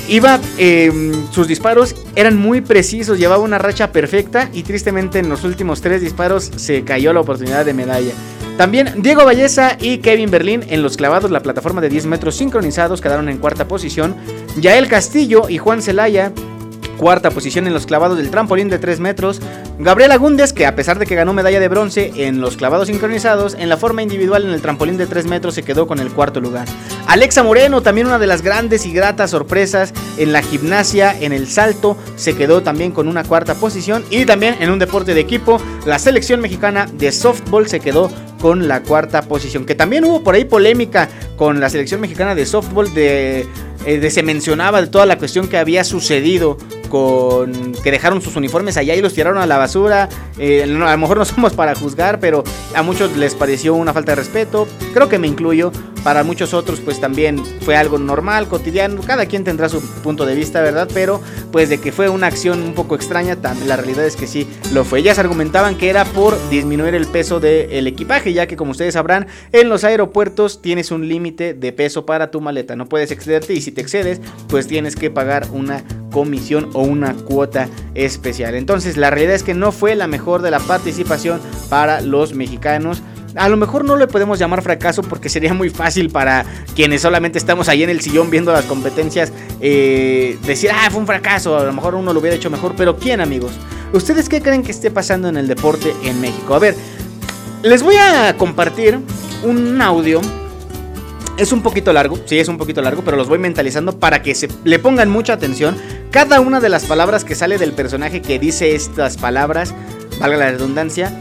Iba, 0.08 0.40
em, 0.56 1.12
sus 1.30 1.46
disparos 1.46 1.94
eran 2.16 2.36
muy 2.36 2.62
precisos, 2.62 3.18
llevaba 3.18 3.42
una 3.42 3.58
racha 3.58 3.92
perfecta 3.92 4.48
y 4.54 4.62
tristemente 4.62 5.18
en 5.18 5.28
los 5.28 5.44
últimos 5.44 5.82
tres 5.82 6.00
disparos 6.00 6.50
se 6.56 6.82
cayó 6.82 7.12
la 7.12 7.20
oportunidad 7.20 7.66
de 7.66 7.74
medalla. 7.74 8.12
También 8.56 9.02
Diego 9.02 9.24
Valleza 9.24 9.76
y 9.78 9.98
Kevin 9.98 10.30
Berlín 10.30 10.64
en 10.68 10.82
los 10.82 10.96
clavados, 10.96 11.30
la 11.30 11.42
plataforma 11.42 11.80
de 11.80 11.90
10 11.90 12.06
metros 12.06 12.36
sincronizados 12.36 13.00
quedaron 13.00 13.28
en 13.28 13.36
cuarta 13.38 13.68
posición. 13.68 14.16
Yael 14.60 14.88
Castillo 14.88 15.48
y 15.48 15.58
Juan 15.58 15.82
Celaya 15.82 16.32
cuarta 16.98 17.30
posición 17.30 17.66
en 17.66 17.72
los 17.72 17.86
clavados 17.86 18.18
del 18.18 18.30
trampolín 18.30 18.68
de 18.68 18.78
3 18.78 19.00
metros. 19.00 19.40
Gabriela 19.78 20.16
Gúndez, 20.16 20.52
que 20.52 20.66
a 20.66 20.74
pesar 20.74 20.98
de 20.98 21.06
que 21.06 21.14
ganó 21.14 21.32
medalla 21.32 21.60
de 21.60 21.68
bronce 21.68 22.12
en 22.16 22.40
los 22.40 22.56
clavados 22.56 22.88
sincronizados, 22.88 23.54
en 23.54 23.68
la 23.68 23.78
forma 23.78 24.02
individual 24.02 24.44
en 24.44 24.50
el 24.50 24.60
trampolín 24.60 24.98
de 24.98 25.06
3 25.06 25.26
metros 25.26 25.54
se 25.54 25.62
quedó 25.62 25.86
con 25.86 26.00
el 26.00 26.10
cuarto 26.10 26.40
lugar. 26.40 26.66
Alexa 27.06 27.42
Moreno, 27.42 27.80
también 27.80 28.08
una 28.08 28.18
de 28.18 28.26
las 28.26 28.42
grandes 28.42 28.84
y 28.84 28.92
gratas 28.92 29.30
sorpresas 29.30 29.94
en 30.18 30.32
la 30.32 30.42
gimnasia, 30.42 31.16
en 31.18 31.32
el 31.32 31.46
salto, 31.46 31.96
se 32.16 32.36
quedó 32.36 32.62
también 32.62 32.92
con 32.92 33.08
una 33.08 33.24
cuarta 33.24 33.54
posición. 33.54 34.04
Y 34.10 34.26
también 34.26 34.56
en 34.60 34.70
un 34.70 34.78
deporte 34.78 35.14
de 35.14 35.20
equipo, 35.20 35.60
la 35.86 35.98
selección 35.98 36.40
mexicana 36.40 36.86
de 36.92 37.12
softball 37.12 37.68
se 37.68 37.80
quedó 37.80 38.10
con 38.40 38.68
la 38.68 38.82
cuarta 38.82 39.22
posición. 39.22 39.64
Que 39.64 39.74
también 39.74 40.04
hubo 40.04 40.22
por 40.22 40.34
ahí 40.34 40.44
polémica 40.44 41.08
con 41.36 41.60
la 41.60 41.70
selección 41.70 42.00
mexicana 42.00 42.34
de 42.34 42.44
softball 42.46 42.92
de 42.92 43.46
eh, 43.86 44.10
se 44.10 44.22
mencionaba 44.22 44.80
de 44.80 44.88
toda 44.88 45.06
la 45.06 45.18
cuestión 45.18 45.48
que 45.48 45.56
había 45.56 45.84
sucedido 45.84 46.58
con 46.88 47.72
que 47.82 47.90
dejaron 47.90 48.20
sus 48.22 48.36
uniformes 48.36 48.76
allá 48.76 48.94
y 48.94 49.00
los 49.00 49.14
tiraron 49.14 49.38
a 49.38 49.46
la 49.46 49.58
basura. 49.58 50.08
Eh, 50.38 50.62
a 50.62 50.66
lo 50.66 50.98
mejor 50.98 51.18
no 51.18 51.24
somos 51.26 51.54
para 51.54 51.74
juzgar, 51.74 52.20
pero 52.20 52.44
a 52.74 52.82
muchos 52.82 53.16
les 53.16 53.34
pareció 53.34 53.74
una 53.74 53.92
falta 53.92 54.12
de 54.12 54.16
respeto. 54.16 54.66
Creo 54.94 55.08
que 55.08 55.18
me 55.18 55.26
incluyo. 55.26 55.72
Para 56.04 56.22
muchos 56.22 56.54
otros, 56.54 56.80
pues 56.80 57.00
también 57.00 57.44
fue 57.62 57.76
algo 57.76 57.98
normal, 57.98 58.46
cotidiano. 58.46 59.02
Cada 59.02 59.26
quien 59.26 59.42
tendrá 59.42 59.68
su 59.68 59.80
punto 60.02 60.24
de 60.24 60.36
vista, 60.36 60.62
¿verdad? 60.62 60.88
Pero 60.94 61.20
pues 61.50 61.68
de 61.68 61.78
que 61.78 61.90
fue 61.90 62.08
una 62.08 62.28
acción 62.28 62.62
un 62.62 62.72
poco 62.72 62.94
extraña, 62.94 63.36
la 63.66 63.76
realidad 63.76 64.06
es 64.06 64.16
que 64.16 64.26
sí 64.26 64.48
lo 64.72 64.84
fue. 64.84 65.00
Ellas 65.00 65.18
argumentaban 65.18 65.76
que 65.76 65.90
era 65.90 66.04
por 66.04 66.36
disminuir 66.50 66.94
el 66.94 67.06
peso 67.06 67.40
del 67.40 67.86
equipaje, 67.86 68.32
ya 68.32 68.46
que 68.46 68.56
como 68.56 68.70
ustedes 68.70 68.94
sabrán, 68.94 69.26
en 69.52 69.68
los 69.68 69.84
aeropuertos 69.84 70.62
tienes 70.62 70.90
un 70.90 71.08
límite 71.08 71.52
de 71.52 71.72
peso 71.72 72.06
para 72.06 72.30
tu 72.30 72.40
maleta. 72.40 72.76
No 72.76 72.88
puedes 72.88 73.10
excederte 73.10 73.54
y 73.54 73.60
si 73.60 73.72
te 73.72 73.80
excedes, 73.80 74.20
pues 74.48 74.66
tienes 74.66 74.94
que 74.94 75.10
pagar 75.10 75.48
una 75.52 75.82
comisión 76.10 76.70
o 76.74 76.82
una 76.82 77.14
cuota 77.14 77.68
especial. 77.94 78.54
Entonces 78.54 78.96
la 78.96 79.10
realidad 79.10 79.34
es 79.34 79.42
que 79.42 79.54
no 79.54 79.72
fue 79.72 79.94
la 79.94 80.06
mejor 80.06 80.42
de 80.42 80.50
la 80.50 80.60
participación 80.60 81.40
para 81.68 82.00
los 82.00 82.34
mexicanos. 82.34 83.02
A 83.34 83.48
lo 83.48 83.56
mejor 83.56 83.84
no 83.84 83.96
le 83.96 84.06
podemos 84.06 84.38
llamar 84.38 84.62
fracaso 84.62 85.02
porque 85.02 85.28
sería 85.28 85.54
muy 85.54 85.70
fácil 85.70 86.10
para 86.10 86.44
quienes 86.74 87.02
solamente 87.02 87.38
estamos 87.38 87.68
ahí 87.68 87.82
en 87.82 87.90
el 87.90 88.00
sillón 88.00 88.30
viendo 88.30 88.52
las 88.52 88.64
competencias 88.64 89.32
eh, 89.60 90.38
decir, 90.44 90.70
ah, 90.72 90.88
fue 90.90 91.00
un 91.00 91.06
fracaso, 91.06 91.56
a 91.56 91.64
lo 91.64 91.72
mejor 91.72 91.94
uno 91.94 92.12
lo 92.12 92.20
hubiera 92.20 92.36
hecho 92.36 92.50
mejor, 92.50 92.74
pero 92.76 92.96
¿quién 92.96 93.20
amigos? 93.20 93.52
¿Ustedes 93.92 94.28
qué 94.28 94.40
creen 94.40 94.62
que 94.62 94.72
esté 94.72 94.90
pasando 94.90 95.28
en 95.28 95.36
el 95.36 95.46
deporte 95.46 95.92
en 96.04 96.20
México? 96.20 96.54
A 96.54 96.58
ver, 96.58 96.74
les 97.62 97.82
voy 97.82 97.96
a 97.96 98.34
compartir 98.36 98.98
un 99.44 99.80
audio 99.80 100.20
es 101.38 101.52
un 101.52 101.62
poquito 101.62 101.92
largo, 101.92 102.18
sí, 102.26 102.38
es 102.38 102.48
un 102.48 102.58
poquito 102.58 102.82
largo, 102.82 103.02
pero 103.04 103.16
los 103.16 103.28
voy 103.28 103.38
mentalizando 103.38 103.98
para 103.98 104.22
que 104.22 104.34
se 104.34 104.48
le 104.64 104.78
pongan 104.80 105.08
mucha 105.08 105.32
atención. 105.32 105.76
Cada 106.10 106.40
una 106.40 106.60
de 106.60 106.68
las 106.68 106.84
palabras 106.84 107.24
que 107.24 107.36
sale 107.36 107.58
del 107.58 107.72
personaje 107.72 108.20
que 108.20 108.40
dice 108.40 108.74
estas 108.74 109.16
palabras, 109.16 109.72
valga 110.18 110.36
la 110.36 110.50
redundancia, 110.50 111.12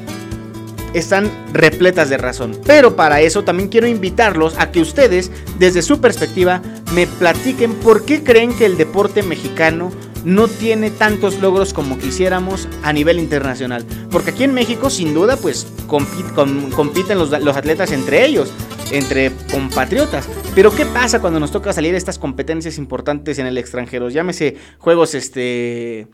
están 0.96 1.30
repletas 1.54 2.10
de 2.10 2.18
razón. 2.18 2.58
Pero 2.66 2.96
para 2.96 3.22
eso 3.22 3.44
también 3.44 3.70
quiero 3.70 3.86
invitarlos 3.86 4.58
a 4.58 4.72
que 4.72 4.82
ustedes, 4.82 5.32
desde 5.60 5.84
su 5.84 6.02
perspectiva, 6.02 6.64
me 6.94 7.06
platiquen 7.06 7.76
por 7.76 8.04
qué 8.04 8.24
creen 8.24 8.58
que 8.58 8.66
el 8.66 8.76
deporte 8.76 9.22
mexicano 9.22 9.92
no 10.26 10.48
tiene 10.48 10.90
tantos 10.90 11.40
logros 11.40 11.74
como 11.74 12.00
quisiéramos 12.00 12.68
a 12.82 12.92
nivel 12.92 13.20
internacional. 13.20 13.86
Porque 14.10 14.32
aquí 14.32 14.46
en 14.46 14.56
México, 14.56 14.90
sin 14.90 15.14
duda, 15.14 15.38
pues 15.38 15.68
compiten 15.86 17.20
los, 17.20 17.30
los 17.30 17.56
atletas 17.56 17.92
entre 17.92 18.26
ellos 18.26 18.52
entre 18.92 19.32
compatriotas. 19.52 20.28
Pero 20.56 20.72
¿qué 20.72 20.86
pasa 20.86 21.20
cuando 21.20 21.40
nos 21.40 21.52
toca 21.52 21.74
salir 21.74 21.96
a 21.96 21.98
estas 21.98 22.20
competencias 22.20 22.78
importantes 22.78 23.40
en 23.40 23.48
el 23.48 23.58
extranjero? 23.58 24.10
Llámese 24.10 24.56
juegos 24.80 25.16
este 25.16 26.08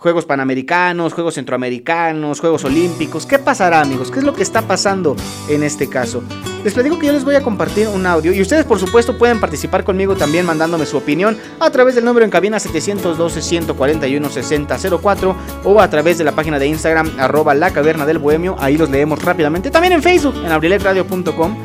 Juegos 0.00 0.24
Panamericanos, 0.24 1.12
Juegos 1.12 1.34
Centroamericanos, 1.34 2.40
Juegos 2.40 2.64
Olímpicos. 2.64 3.26
¿Qué 3.26 3.38
pasará, 3.38 3.82
amigos? 3.82 4.10
¿Qué 4.10 4.20
es 4.20 4.24
lo 4.24 4.32
que 4.32 4.42
está 4.42 4.62
pasando 4.62 5.14
en 5.46 5.62
este 5.62 5.90
caso? 5.90 6.22
Les 6.64 6.72
platico 6.72 6.98
que 6.98 7.06
yo 7.06 7.12
les 7.12 7.22
voy 7.22 7.34
a 7.34 7.42
compartir 7.42 7.86
un 7.86 8.06
audio 8.06 8.32
y 8.32 8.40
ustedes, 8.40 8.64
por 8.64 8.78
supuesto, 8.78 9.18
pueden 9.18 9.40
participar 9.40 9.84
conmigo 9.84 10.16
también 10.16 10.46
mandándome 10.46 10.86
su 10.86 10.96
opinión 10.96 11.36
a 11.58 11.70
través 11.70 11.96
del 11.96 12.06
número 12.06 12.24
en 12.24 12.30
cabina 12.30 12.56
712-141-6004 12.56 15.36
o 15.64 15.82
a 15.82 15.90
través 15.90 16.16
de 16.16 16.24
la 16.24 16.32
página 16.32 16.58
de 16.58 16.66
Instagram 16.66 17.10
arroba 17.18 17.54
la 17.54 17.70
caverna 17.70 18.06
del 18.06 18.18
bohemio. 18.18 18.56
Ahí 18.58 18.78
los 18.78 18.88
leemos 18.88 19.22
rápidamente. 19.22 19.70
También 19.70 19.92
en 19.92 20.02
Facebook, 20.02 20.36
en 20.42 20.50
abriletradio.com. 20.50 21.56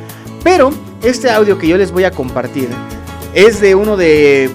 Pero 0.46 0.70
este 1.02 1.32
audio 1.32 1.58
que 1.58 1.68
yo 1.68 1.76
les 1.76 1.92
voy 1.92 2.04
a 2.04 2.12
compartir 2.12 2.70
es 3.34 3.60
de 3.60 3.74
uno 3.74 3.98
de, 3.98 4.52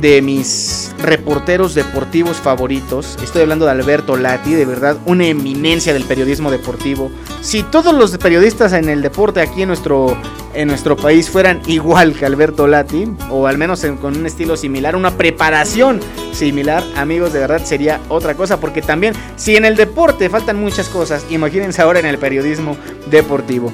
de 0.00 0.22
mis 0.22 0.90
reporteros 1.02 1.74
deportivos 1.74 2.38
favoritos. 2.38 3.18
Estoy 3.22 3.42
hablando 3.42 3.66
de 3.66 3.72
Alberto 3.72 4.16
Lati, 4.16 4.54
de 4.54 4.64
verdad, 4.64 4.96
una 5.04 5.26
eminencia 5.26 5.92
del 5.92 6.04
periodismo 6.04 6.50
deportivo. 6.50 7.10
Si 7.42 7.62
todos 7.62 7.94
los 7.94 8.16
periodistas 8.16 8.72
en 8.72 8.88
el 8.88 9.02
deporte 9.02 9.42
aquí 9.42 9.60
en 9.60 9.68
nuestro, 9.68 10.16
en 10.54 10.68
nuestro 10.68 10.96
país 10.96 11.28
fueran 11.28 11.60
igual 11.66 12.14
que 12.14 12.24
Alberto 12.24 12.66
Lati, 12.66 13.06
o 13.28 13.46
al 13.46 13.58
menos 13.58 13.84
con 14.00 14.16
un 14.16 14.24
estilo 14.24 14.56
similar, 14.56 14.96
una 14.96 15.10
preparación 15.18 16.00
similar, 16.32 16.82
amigos, 16.96 17.34
de 17.34 17.40
verdad 17.40 17.62
sería 17.66 18.00
otra 18.08 18.34
cosa, 18.34 18.58
porque 18.60 18.80
también 18.80 19.12
si 19.36 19.56
en 19.56 19.66
el 19.66 19.76
deporte 19.76 20.30
faltan 20.30 20.58
muchas 20.58 20.88
cosas, 20.88 21.26
imagínense 21.28 21.82
ahora 21.82 22.00
en 22.00 22.06
el 22.06 22.16
periodismo 22.16 22.78
deportivo. 23.10 23.70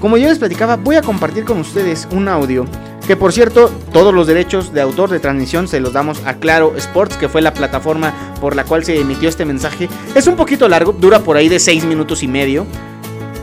Como 0.00 0.16
yo 0.16 0.28
les 0.28 0.38
platicaba, 0.38 0.76
voy 0.76 0.96
a 0.96 1.02
compartir 1.02 1.44
con 1.44 1.60
ustedes 1.60 2.08
un 2.10 2.26
audio 2.28 2.66
que 3.10 3.16
por 3.16 3.32
cierto, 3.32 3.72
todos 3.92 4.14
los 4.14 4.28
derechos 4.28 4.72
de 4.72 4.80
autor 4.80 5.10
de 5.10 5.18
transmisión 5.18 5.66
se 5.66 5.80
los 5.80 5.92
damos 5.92 6.24
a 6.24 6.34
Claro 6.34 6.74
Sports, 6.76 7.16
que 7.16 7.28
fue 7.28 7.42
la 7.42 7.52
plataforma 7.52 8.14
por 8.40 8.54
la 8.54 8.62
cual 8.62 8.84
se 8.84 9.00
emitió 9.00 9.28
este 9.28 9.44
mensaje. 9.44 9.88
Es 10.14 10.28
un 10.28 10.36
poquito 10.36 10.68
largo, 10.68 10.92
dura 10.92 11.18
por 11.18 11.36
ahí 11.36 11.48
de 11.48 11.58
6 11.58 11.86
minutos 11.86 12.22
y 12.22 12.28
medio. 12.28 12.66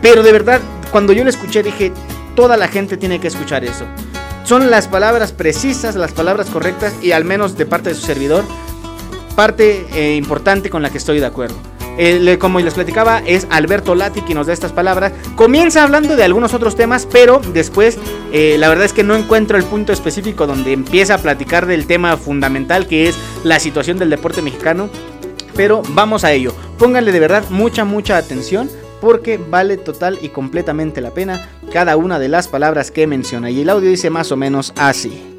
Pero 0.01 0.23
de 0.23 0.31
verdad, 0.31 0.61
cuando 0.89 1.11
yo 1.11 1.25
lo 1.25 1.29
escuché 1.29 1.63
dije, 1.63 1.91
toda 2.33 2.55
la 2.55 2.69
gente 2.69 2.95
tiene 2.95 3.19
que 3.19 3.27
escuchar 3.27 3.65
eso. 3.65 3.85
Son 4.45 4.71
las 4.71 4.87
palabras 4.87 5.33
precisas, 5.33 5.97
las 5.97 6.13
palabras 6.13 6.49
correctas 6.49 6.93
y 7.01 7.11
al 7.11 7.25
menos 7.25 7.57
de 7.57 7.65
parte 7.65 7.89
de 7.89 7.95
su 7.95 8.05
servidor, 8.05 8.45
parte 9.35 9.85
eh, 9.93 10.15
importante 10.15 10.69
con 10.69 10.81
la 10.81 10.89
que 10.91 10.97
estoy 10.97 11.19
de 11.19 11.25
acuerdo. 11.25 11.57
Eh, 11.97 12.37
como 12.39 12.59
les 12.59 12.73
platicaba, 12.73 13.21
es 13.25 13.47
Alberto 13.49 13.95
Lati 13.95 14.21
quien 14.21 14.37
nos 14.37 14.47
da 14.47 14.53
estas 14.53 14.71
palabras. 14.71 15.13
Comienza 15.35 15.83
hablando 15.83 16.15
de 16.15 16.23
algunos 16.23 16.53
otros 16.53 16.75
temas, 16.75 17.07
pero 17.11 17.41
después 17.53 17.97
eh, 18.31 18.57
la 18.59 18.69
verdad 18.69 18.85
es 18.85 18.93
que 18.93 19.03
no 19.03 19.15
encuentro 19.15 19.57
el 19.57 19.63
punto 19.63 19.93
específico 19.93 20.45
donde 20.45 20.73
empieza 20.73 21.15
a 21.15 21.17
platicar 21.17 21.65
del 21.65 21.87
tema 21.87 22.15
fundamental 22.17 22.87
que 22.87 23.09
es 23.09 23.17
la 23.43 23.59
situación 23.59 23.97
del 23.97 24.09
deporte 24.09 24.41
mexicano. 24.41 24.89
Pero 25.55 25.81
vamos 25.89 26.23
a 26.23 26.31
ello. 26.33 26.53
Pónganle 26.77 27.11
de 27.11 27.19
verdad 27.19 27.43
mucha, 27.49 27.83
mucha 27.83 28.17
atención 28.17 28.69
porque 29.01 29.37
vale 29.37 29.77
total 29.77 30.19
y 30.21 30.29
completamente 30.29 31.01
la 31.01 31.11
pena 31.11 31.49
cada 31.71 31.97
una 31.97 32.19
de 32.19 32.29
las 32.29 32.47
palabras 32.47 32.91
que 32.91 33.07
menciona. 33.07 33.49
Y 33.49 33.61
el 33.61 33.69
audio 33.69 33.89
dice 33.89 34.09
más 34.09 34.31
o 34.31 34.37
menos 34.37 34.73
así 34.75 35.37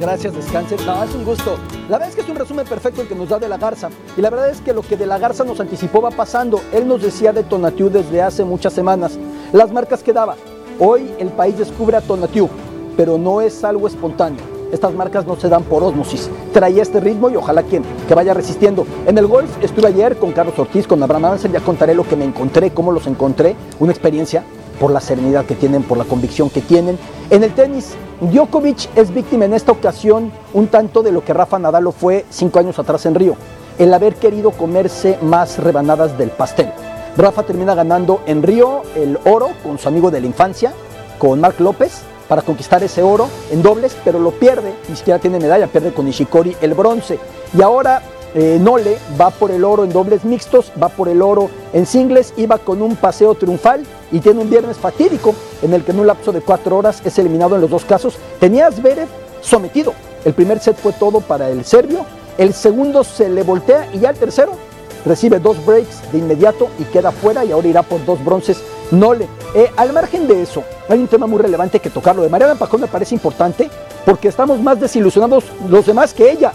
gracias, 0.00 0.34
descansen. 0.34 0.78
No, 0.86 1.04
es 1.04 1.14
un 1.14 1.24
gusto. 1.24 1.56
La 1.88 1.98
verdad 1.98 2.08
es 2.08 2.14
que 2.14 2.22
es 2.22 2.28
un 2.28 2.36
resumen 2.36 2.66
perfecto 2.66 3.02
el 3.02 3.08
que 3.08 3.14
nos 3.14 3.28
da 3.28 3.38
de 3.38 3.48
la 3.48 3.58
Garza. 3.58 3.90
Y 4.16 4.20
la 4.20 4.30
verdad 4.30 4.48
es 4.48 4.60
que 4.60 4.72
lo 4.72 4.82
que 4.82 4.96
de 4.96 5.06
la 5.06 5.18
Garza 5.18 5.44
nos 5.44 5.60
anticipó 5.60 6.00
va 6.00 6.10
pasando. 6.10 6.60
Él 6.72 6.88
nos 6.88 7.02
decía 7.02 7.32
de 7.32 7.44
Tonatiu 7.44 7.90
desde 7.90 8.22
hace 8.22 8.44
muchas 8.44 8.72
semanas. 8.72 9.18
Las 9.52 9.70
marcas 9.70 10.02
que 10.02 10.12
daba. 10.12 10.36
Hoy 10.78 11.12
el 11.18 11.28
país 11.28 11.58
descubre 11.58 11.96
a 11.96 12.00
Tonatiuh, 12.00 12.48
pero 12.96 13.18
no 13.18 13.40
es 13.40 13.62
algo 13.62 13.86
espontáneo. 13.86 14.40
Estas 14.72 14.94
marcas 14.94 15.26
no 15.26 15.36
se 15.36 15.48
dan 15.48 15.64
por 15.64 15.82
osmosis. 15.82 16.30
Traía 16.52 16.82
este 16.82 17.00
ritmo 17.00 17.28
y 17.28 17.36
ojalá 17.36 17.64
que, 17.64 17.82
que 18.08 18.14
vaya 18.14 18.32
resistiendo. 18.32 18.86
En 19.06 19.18
el 19.18 19.26
golf 19.26 19.50
estuve 19.62 19.88
ayer 19.88 20.16
con 20.16 20.32
Carlos 20.32 20.58
Ortiz, 20.58 20.86
con 20.86 21.02
Abraham 21.02 21.26
Ansel, 21.26 21.52
ya 21.52 21.60
contaré 21.60 21.94
lo 21.94 22.04
que 22.04 22.16
me 22.16 22.24
encontré, 22.24 22.70
cómo 22.70 22.92
los 22.92 23.06
encontré. 23.06 23.56
Una 23.80 23.92
experiencia 23.92 24.44
por 24.80 24.90
la 24.90 25.00
serenidad 25.00 25.44
que 25.44 25.54
tienen, 25.54 25.84
por 25.84 25.98
la 25.98 26.04
convicción 26.04 26.50
que 26.50 26.62
tienen. 26.62 26.98
En 27.28 27.44
el 27.44 27.54
tenis, 27.54 27.94
Djokovic 28.20 28.88
es 28.96 29.14
víctima 29.14 29.44
en 29.44 29.54
esta 29.54 29.70
ocasión 29.70 30.32
un 30.54 30.66
tanto 30.66 31.02
de 31.02 31.12
lo 31.12 31.22
que 31.22 31.34
Rafa 31.34 31.58
Nadal 31.58 31.84
lo 31.84 31.92
fue 31.92 32.24
cinco 32.30 32.58
años 32.58 32.78
atrás 32.78 33.06
en 33.06 33.14
Río, 33.14 33.36
el 33.78 33.94
haber 33.94 34.16
querido 34.16 34.50
comerse 34.50 35.18
más 35.22 35.58
rebanadas 35.58 36.16
del 36.18 36.30
pastel. 36.30 36.72
Rafa 37.16 37.42
termina 37.42 37.74
ganando 37.74 38.22
en 38.26 38.42
Río 38.42 38.82
el 38.96 39.18
oro 39.26 39.50
con 39.62 39.78
su 39.78 39.86
amigo 39.86 40.10
de 40.10 40.22
la 40.22 40.26
infancia, 40.26 40.72
con 41.18 41.40
Marc 41.40 41.60
López, 41.60 42.02
para 42.28 42.42
conquistar 42.42 42.82
ese 42.82 43.02
oro 43.02 43.28
en 43.50 43.60
dobles, 43.60 43.96
pero 44.04 44.18
lo 44.18 44.30
pierde, 44.30 44.72
ni 44.88 44.96
siquiera 44.96 45.18
tiene 45.18 45.40
medalla, 45.40 45.66
pierde 45.66 45.92
con 45.92 46.06
Nishikori 46.06 46.56
el 46.60 46.74
bronce. 46.74 47.18
Y 47.56 47.60
ahora 47.60 48.02
eh, 48.34 48.58
Nole 48.60 48.98
va 49.20 49.30
por 49.30 49.50
el 49.50 49.64
oro 49.64 49.84
en 49.84 49.92
dobles 49.92 50.24
mixtos, 50.24 50.72
va 50.80 50.88
por 50.88 51.08
el 51.08 51.22
oro 51.22 51.50
en 51.72 51.86
singles, 51.86 52.32
iba 52.36 52.58
con 52.58 52.82
un 52.82 52.96
paseo 52.96 53.34
triunfal 53.34 53.84
y 54.12 54.20
tiene 54.20 54.40
un 54.40 54.50
viernes 54.50 54.76
fatídico 54.76 55.34
en 55.62 55.74
el 55.74 55.84
que 55.84 55.92
en 55.92 56.00
un 56.00 56.06
lapso 56.06 56.32
de 56.32 56.40
cuatro 56.40 56.76
horas 56.76 57.02
es 57.04 57.18
eliminado 57.18 57.54
en 57.54 57.60
los 57.60 57.70
dos 57.70 57.84
casos. 57.84 58.16
Tenía 58.38 58.68
a 58.68 58.70
sometido. 59.40 59.94
El 60.24 60.34
primer 60.34 60.60
set 60.60 60.76
fue 60.76 60.92
todo 60.92 61.20
para 61.20 61.48
el 61.48 61.64
serbio, 61.64 62.04
el 62.36 62.52
segundo 62.52 63.04
se 63.04 63.28
le 63.28 63.42
voltea 63.42 63.88
y 63.92 64.00
ya 64.00 64.10
el 64.10 64.16
tercero 64.16 64.52
recibe 65.04 65.38
dos 65.38 65.64
breaks 65.64 66.12
de 66.12 66.18
inmediato 66.18 66.68
y 66.78 66.84
queda 66.84 67.10
fuera 67.10 67.44
y 67.44 67.52
ahora 67.52 67.68
irá 67.68 67.82
por 67.82 68.04
dos 68.04 68.22
bronces 68.24 68.62
Nole. 68.90 69.28
Eh, 69.54 69.70
al 69.76 69.92
margen 69.92 70.26
de 70.26 70.42
eso, 70.42 70.62
hay 70.88 70.98
un 70.98 71.08
tema 71.08 71.26
muy 71.26 71.38
relevante 71.40 71.80
que 71.80 71.90
tocarlo. 71.90 72.22
De 72.22 72.28
Mariana 72.28 72.56
Pajón 72.56 72.82
me 72.82 72.86
parece 72.86 73.14
importante 73.14 73.70
porque 74.04 74.28
estamos 74.28 74.60
más 74.60 74.80
desilusionados 74.80 75.44
los 75.68 75.86
demás 75.86 76.12
que 76.12 76.30
ella. 76.30 76.52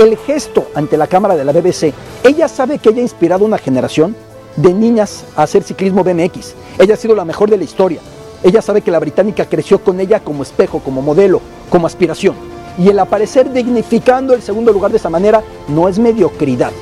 El 0.00 0.16
gesto 0.16 0.66
ante 0.74 0.96
la 0.96 1.06
cámara 1.06 1.36
de 1.36 1.44
la 1.44 1.52
BBC, 1.52 1.92
ella 2.24 2.48
sabe 2.48 2.78
que 2.78 2.88
ella 2.88 3.00
ha 3.00 3.02
inspirado 3.02 3.44
una 3.44 3.58
generación 3.58 4.16
de 4.56 4.72
niñas 4.72 5.24
a 5.36 5.42
hacer 5.42 5.62
ciclismo 5.62 6.02
BMX. 6.02 6.54
Ella 6.78 6.94
ha 6.94 6.96
sido 6.96 7.14
la 7.14 7.26
mejor 7.26 7.50
de 7.50 7.58
la 7.58 7.64
historia. 7.64 8.00
Ella 8.42 8.62
sabe 8.62 8.80
que 8.80 8.90
la 8.90 8.98
británica 8.98 9.44
creció 9.44 9.84
con 9.84 10.00
ella 10.00 10.20
como 10.20 10.42
espejo, 10.42 10.78
como 10.78 11.02
modelo, 11.02 11.42
como 11.68 11.86
aspiración. 11.86 12.34
Y 12.78 12.88
el 12.88 12.98
aparecer 12.98 13.52
dignificando 13.52 14.32
el 14.32 14.40
segundo 14.40 14.72
lugar 14.72 14.90
de 14.90 14.96
esa 14.96 15.10
manera 15.10 15.42
no 15.68 15.86
es 15.86 15.98
mediocridad, 15.98 16.72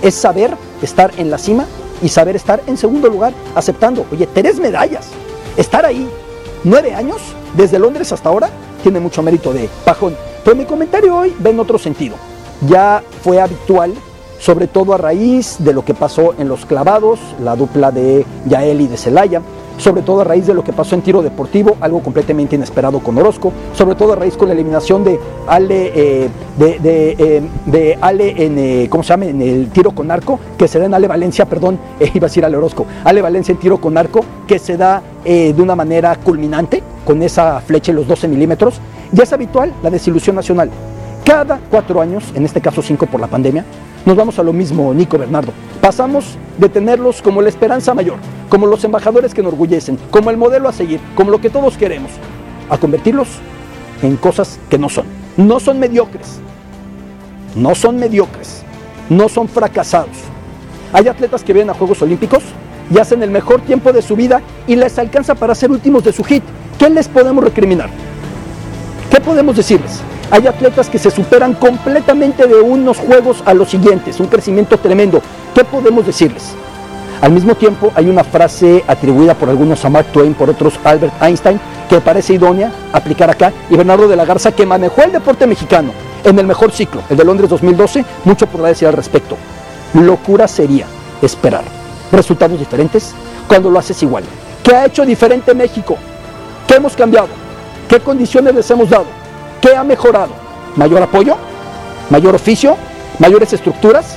es 0.00 0.14
saber 0.14 0.56
estar 0.80 1.10
en 1.16 1.32
la 1.32 1.38
cima 1.38 1.66
y 2.00 2.08
saber 2.08 2.36
estar 2.36 2.62
en 2.68 2.76
segundo 2.76 3.08
lugar 3.08 3.32
aceptando. 3.56 4.06
Oye, 4.12 4.28
tres 4.32 4.60
medallas. 4.60 5.08
Estar 5.56 5.84
ahí 5.84 6.08
nueve 6.62 6.94
años, 6.94 7.20
desde 7.56 7.80
Londres 7.80 8.12
hasta 8.12 8.28
ahora, 8.28 8.50
tiene 8.84 9.00
mucho 9.00 9.20
mérito 9.20 9.52
de 9.52 9.68
Pajón. 9.84 10.16
Pero 10.44 10.54
mi 10.54 10.64
comentario 10.64 11.16
hoy 11.16 11.34
va 11.44 11.50
en 11.50 11.58
otro 11.58 11.76
sentido. 11.76 12.14
Ya 12.66 13.02
fue 13.22 13.40
habitual, 13.40 13.94
sobre 14.40 14.66
todo 14.66 14.94
a 14.94 14.98
raíz 14.98 15.56
de 15.58 15.72
lo 15.72 15.84
que 15.84 15.94
pasó 15.94 16.34
en 16.38 16.48
los 16.48 16.66
clavados, 16.66 17.20
la 17.42 17.56
dupla 17.56 17.90
de 17.90 18.24
Yael 18.46 18.80
y 18.80 18.86
de 18.88 18.96
Celaya, 18.96 19.42
sobre 19.78 20.02
todo 20.02 20.20
a 20.20 20.24
raíz 20.24 20.46
de 20.46 20.54
lo 20.54 20.64
que 20.64 20.72
pasó 20.72 20.94
en 20.94 21.02
tiro 21.02 21.22
deportivo, 21.22 21.76
algo 21.80 22.00
completamente 22.02 22.56
inesperado 22.56 22.98
con 22.98 23.16
Orozco, 23.16 23.52
sobre 23.74 23.94
todo 23.94 24.12
a 24.12 24.16
raíz 24.16 24.36
con 24.36 24.48
la 24.48 24.54
eliminación 24.54 25.04
de 25.04 25.18
Ale, 25.46 25.92
eh, 25.94 26.28
de, 26.58 26.78
de, 26.80 27.16
eh, 27.18 27.42
de 27.66 27.98
Ale 28.00 28.44
en, 28.44 28.58
eh, 28.58 28.88
¿cómo 28.90 29.02
se 29.02 29.10
llama? 29.10 29.26
En 29.26 29.40
el 29.40 29.70
tiro 29.70 29.92
con 29.92 30.10
arco, 30.10 30.40
que 30.58 30.66
se 30.66 30.78
da 30.78 30.86
en 30.86 30.94
Ale 30.94 31.06
Valencia, 31.06 31.46
perdón, 31.46 31.78
eh, 32.00 32.10
iba 32.12 32.26
a 32.26 32.28
decir 32.28 32.44
Ale 32.44 32.56
Orozco, 32.56 32.86
Ale 33.04 33.22
Valencia 33.22 33.52
en 33.52 33.58
tiro 33.58 33.80
con 33.80 33.96
arco, 33.96 34.24
que 34.46 34.58
se 34.58 34.76
da 34.76 35.02
de 35.24 35.54
una 35.58 35.76
manera 35.76 36.16
culminante, 36.16 36.82
con 37.04 37.22
esa 37.22 37.60
flecha 37.60 37.92
en 37.92 37.96
los 37.96 38.08
12 38.08 38.28
milímetros, 38.28 38.80
ya 39.12 39.24
es 39.24 39.32
habitual 39.34 39.74
la 39.82 39.90
desilusión 39.90 40.36
nacional. 40.36 40.70
Cada 41.28 41.60
cuatro 41.70 42.00
años, 42.00 42.24
en 42.34 42.46
este 42.46 42.62
caso 42.62 42.80
cinco 42.80 43.04
por 43.04 43.20
la 43.20 43.26
pandemia, 43.26 43.62
nos 44.06 44.16
vamos 44.16 44.38
a 44.38 44.42
lo 44.42 44.54
mismo, 44.54 44.94
Nico 44.94 45.18
Bernardo. 45.18 45.52
Pasamos 45.78 46.38
de 46.56 46.70
tenerlos 46.70 47.20
como 47.20 47.42
la 47.42 47.50
esperanza 47.50 47.92
mayor, 47.92 48.16
como 48.48 48.66
los 48.66 48.82
embajadores 48.84 49.34
que 49.34 49.42
enorgullecen, 49.42 49.98
como 50.10 50.30
el 50.30 50.38
modelo 50.38 50.70
a 50.70 50.72
seguir, 50.72 51.00
como 51.14 51.30
lo 51.30 51.38
que 51.38 51.50
todos 51.50 51.76
queremos, 51.76 52.10
a 52.70 52.78
convertirlos 52.78 53.28
en 54.00 54.16
cosas 54.16 54.58
que 54.70 54.78
no 54.78 54.88
son. 54.88 55.04
No 55.36 55.60
son 55.60 55.78
mediocres, 55.78 56.38
no 57.54 57.74
son 57.74 57.98
mediocres, 57.98 58.62
no 59.10 59.28
son 59.28 59.48
fracasados. 59.48 60.16
Hay 60.94 61.08
atletas 61.08 61.44
que 61.44 61.52
vienen 61.52 61.68
a 61.68 61.74
Juegos 61.74 62.00
Olímpicos 62.00 62.42
y 62.90 62.98
hacen 63.00 63.22
el 63.22 63.30
mejor 63.30 63.60
tiempo 63.60 63.92
de 63.92 64.00
su 64.00 64.16
vida 64.16 64.40
y 64.66 64.76
les 64.76 64.98
alcanza 64.98 65.34
para 65.34 65.54
ser 65.54 65.70
últimos 65.70 66.04
de 66.04 66.14
su 66.14 66.24
hit. 66.24 66.42
¿Qué 66.78 66.88
les 66.88 67.06
podemos 67.06 67.44
recriminar? 67.44 67.90
¿Qué 69.10 69.20
podemos 69.20 69.58
decirles? 69.58 70.00
Hay 70.30 70.46
atletas 70.46 70.90
que 70.90 70.98
se 70.98 71.10
superan 71.10 71.54
completamente 71.54 72.46
de 72.46 72.60
unos 72.60 72.98
juegos 72.98 73.42
a 73.46 73.54
los 73.54 73.70
siguientes, 73.70 74.20
un 74.20 74.26
crecimiento 74.26 74.76
tremendo. 74.76 75.22
¿Qué 75.54 75.64
podemos 75.64 76.04
decirles? 76.04 76.52
Al 77.22 77.32
mismo 77.32 77.54
tiempo 77.54 77.90
hay 77.94 78.10
una 78.10 78.22
frase 78.22 78.84
atribuida 78.86 79.34
por 79.34 79.48
algunos 79.48 79.82
a 79.84 79.88
Mark 79.88 80.08
Twain, 80.12 80.34
por 80.34 80.50
otros 80.50 80.74
Albert 80.84 81.14
Einstein, 81.22 81.58
que 81.88 82.00
parece 82.00 82.34
idónea 82.34 82.70
aplicar 82.92 83.30
acá, 83.30 83.52
y 83.70 83.76
Bernardo 83.76 84.06
de 84.06 84.16
la 84.16 84.26
Garza, 84.26 84.52
que 84.52 84.66
manejó 84.66 85.02
el 85.02 85.12
deporte 85.12 85.46
mexicano 85.46 85.92
en 86.24 86.38
el 86.38 86.46
mejor 86.46 86.72
ciclo, 86.72 87.02
el 87.08 87.16
de 87.16 87.24
Londres 87.24 87.48
2012, 87.48 88.04
mucho 88.24 88.46
podrá 88.46 88.68
decir 88.68 88.86
al 88.86 88.94
respecto. 88.94 89.36
Locura 89.94 90.46
sería 90.46 90.84
esperar 91.22 91.64
resultados 92.12 92.58
diferentes 92.58 93.14
cuando 93.48 93.70
lo 93.70 93.78
haces 93.78 94.02
igual. 94.02 94.24
¿Qué 94.62 94.74
ha 94.76 94.84
hecho 94.84 95.06
diferente 95.06 95.54
México? 95.54 95.96
¿Qué 96.66 96.74
hemos 96.74 96.94
cambiado? 96.94 97.28
¿Qué 97.88 97.98
condiciones 97.98 98.54
les 98.54 98.70
hemos 98.70 98.90
dado? 98.90 99.17
¿Qué 99.60 99.74
ha 99.74 99.82
mejorado? 99.84 100.30
¿Mayor 100.76 101.02
apoyo? 101.02 101.36
¿Mayor 102.10 102.34
oficio? 102.34 102.76
¿Mayores 103.18 103.52
estructuras? 103.52 104.16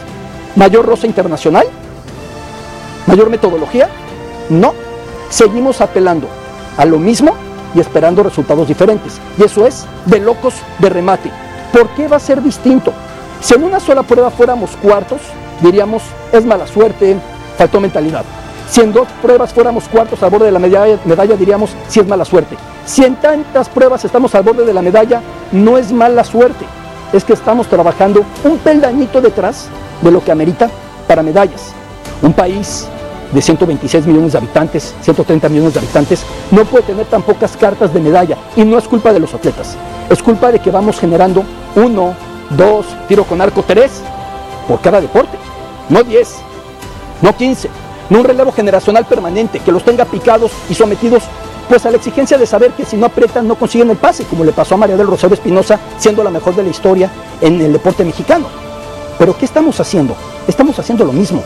¿Mayor 0.56 0.86
rosa 0.86 1.08
internacional? 1.08 1.66
¿Mayor 3.08 3.30
metodología? 3.30 3.90
No. 4.50 4.74
Seguimos 5.30 5.82
apelando 5.82 6.28
a 6.78 6.86
lo 6.86 7.00
mismo 7.00 7.34
y 7.74 7.80
esperando 7.80 8.22
resultados 8.22 8.68
diferentes. 8.68 9.20
Y 9.38 9.44
eso 9.44 9.66
es 9.66 9.86
de 10.06 10.20
locos 10.20 10.54
de 10.80 10.90
remate. 10.90 11.32
¿Por 11.72 11.90
qué 11.90 12.08
va 12.08 12.18
a 12.18 12.20
ser 12.20 12.44
distinto? 12.44 12.94
Si 13.42 13.56
en 13.56 13.64
una 13.64 13.80
sola 13.80 14.04
prueba 14.04 14.30
fuéramos 14.30 14.72
cuartos, 14.82 15.22
diríamos 15.62 16.04
es 16.32 16.46
mala 16.46 16.68
suerte, 16.68 17.18
faltó 17.58 17.80
mentalidad. 17.80 18.24
Si 18.70 18.82
en 18.82 18.94
dos 18.94 19.08
pruebas 19.22 19.54
fuéramos 19.54 19.86
cuartos 19.86 20.22
al 20.22 20.30
borde 20.30 20.46
de 20.46 20.52
la 20.52 20.60
medalla, 20.60 21.00
medalla 21.06 21.36
diríamos 21.36 21.72
si 21.88 22.00
es 22.00 22.08
mala 22.08 22.26
suerte. 22.26 22.56
Si 22.86 23.04
en 23.04 23.16
tantas 23.16 23.70
pruebas 23.70 24.04
estamos 24.06 24.34
al 24.36 24.44
borde 24.44 24.66
de 24.66 24.74
la 24.74 24.82
medalla, 24.82 25.22
no 25.52 25.78
es 25.78 25.92
mala 25.92 26.24
suerte. 26.24 26.66
Es 27.14 27.24
que 27.24 27.34
estamos 27.34 27.68
trabajando 27.68 28.24
un 28.44 28.58
peldañito 28.60 29.22
detrás 29.22 29.68
de 30.02 30.12
lo 30.12 30.24
que 30.24 30.32
amerita 30.32 30.70
para 31.08 31.24
medallas. 31.24 31.74
Un 32.22 32.34
país 32.34 32.88
de 33.32 33.42
126 33.42 34.06
millones 34.08 34.34
de 34.34 34.40
habitantes, 34.40 34.94
130 35.02 35.50
millones 35.50 35.74
de 35.74 35.80
habitantes, 35.80 36.24
no 36.52 36.66
puede 36.66 36.86
tener 36.86 37.06
tan 37.06 37.22
pocas 37.22 37.56
cartas 37.56 37.94
de 37.94 38.00
medalla. 38.00 38.38
Y 38.56 38.64
no 38.64 38.78
es 38.78 38.88
culpa 38.88 39.14
de 39.14 39.20
los 39.20 39.34
atletas. 39.34 39.76
Es 40.10 40.22
culpa 40.22 40.52
de 40.52 40.60
que 40.60 40.72
vamos 40.72 41.00
generando 41.00 41.44
uno, 41.76 42.14
dos, 42.50 42.86
tiro 43.08 43.24
con 43.24 43.42
arco, 43.42 43.64
tres 43.66 44.02
por 44.68 44.82
cada 44.82 45.00
deporte. 45.00 45.38
No 45.90 46.04
10, 46.04 46.36
no 47.22 47.36
15, 47.36 47.70
no 48.10 48.20
un 48.20 48.26
relevo 48.26 48.52
generacional 48.52 49.06
permanente 49.06 49.60
que 49.60 49.72
los 49.72 49.84
tenga 49.84 50.06
picados 50.06 50.52
y 50.70 50.74
sometidos 50.74 51.24
pues 51.68 51.86
a 51.86 51.92
la 51.92 51.98
exigencia 51.98 52.38
de 52.38 52.46
saber 52.46 52.72
que 52.72 52.86
si 52.86 52.98
no 52.98 53.06
aprietan 53.06 53.48
no 53.48 53.56
consiguen 53.56 53.90
el 53.90 53.98
pase, 53.98 54.26
como 54.26 54.44
le 54.44 54.52
pasó 54.52 54.76
a 54.76 54.78
María 54.78 54.98
del 54.98 55.08
Rosario 55.08 55.36
Espinosa, 55.36 55.80
siendo 55.98 56.24
la 56.24 56.30
mejor 56.30 56.56
de 56.56 56.64
la 56.64 56.70
historia 56.70 57.10
en 57.40 57.62
el 57.62 57.74
deporte 57.74 58.04
mexicano. 58.04 58.48
Pero 59.18 59.38
¿qué 59.38 59.46
estamos 59.46 59.80
haciendo? 59.80 60.16
Estamos 60.48 60.78
haciendo 60.80 61.06
lo 61.06 61.14
mismo. 61.14 61.44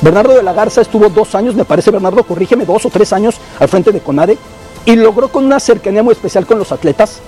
Bernardo 0.00 0.34
de 0.34 0.42
la 0.42 0.52
Garza 0.52 0.82
estuvo 0.82 1.08
dos 1.08 1.34
años, 1.34 1.54
me 1.54 1.64
parece, 1.64 1.90
Bernardo, 1.90 2.22
corrígeme, 2.24 2.64
dos 2.66 2.84
o 2.84 2.90
tres 2.90 3.12
años 3.12 3.36
al 3.58 3.68
frente 3.68 3.90
de 3.90 4.00
CONADE 4.00 4.36
y 4.84 4.96
logró 4.96 5.28
con 5.28 5.44
una 5.44 5.58
cercanía 5.60 6.02
muy 6.02 6.12
especial 6.12 6.46
con 6.46 6.58
los 6.58 6.72
atletas 6.72 7.20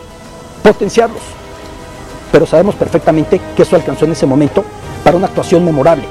potenciarlos. 0.62 1.22
Pero 2.32 2.44
sabemos 2.44 2.74
perfectamente 2.74 3.40
que 3.56 3.62
eso 3.62 3.76
alcanzó 3.76 4.04
en 4.04 4.12
ese 4.12 4.26
momento 4.26 4.64
para 5.02 5.16
una 5.16 5.26
actuación 5.26 5.64
memorable. 5.64 6.04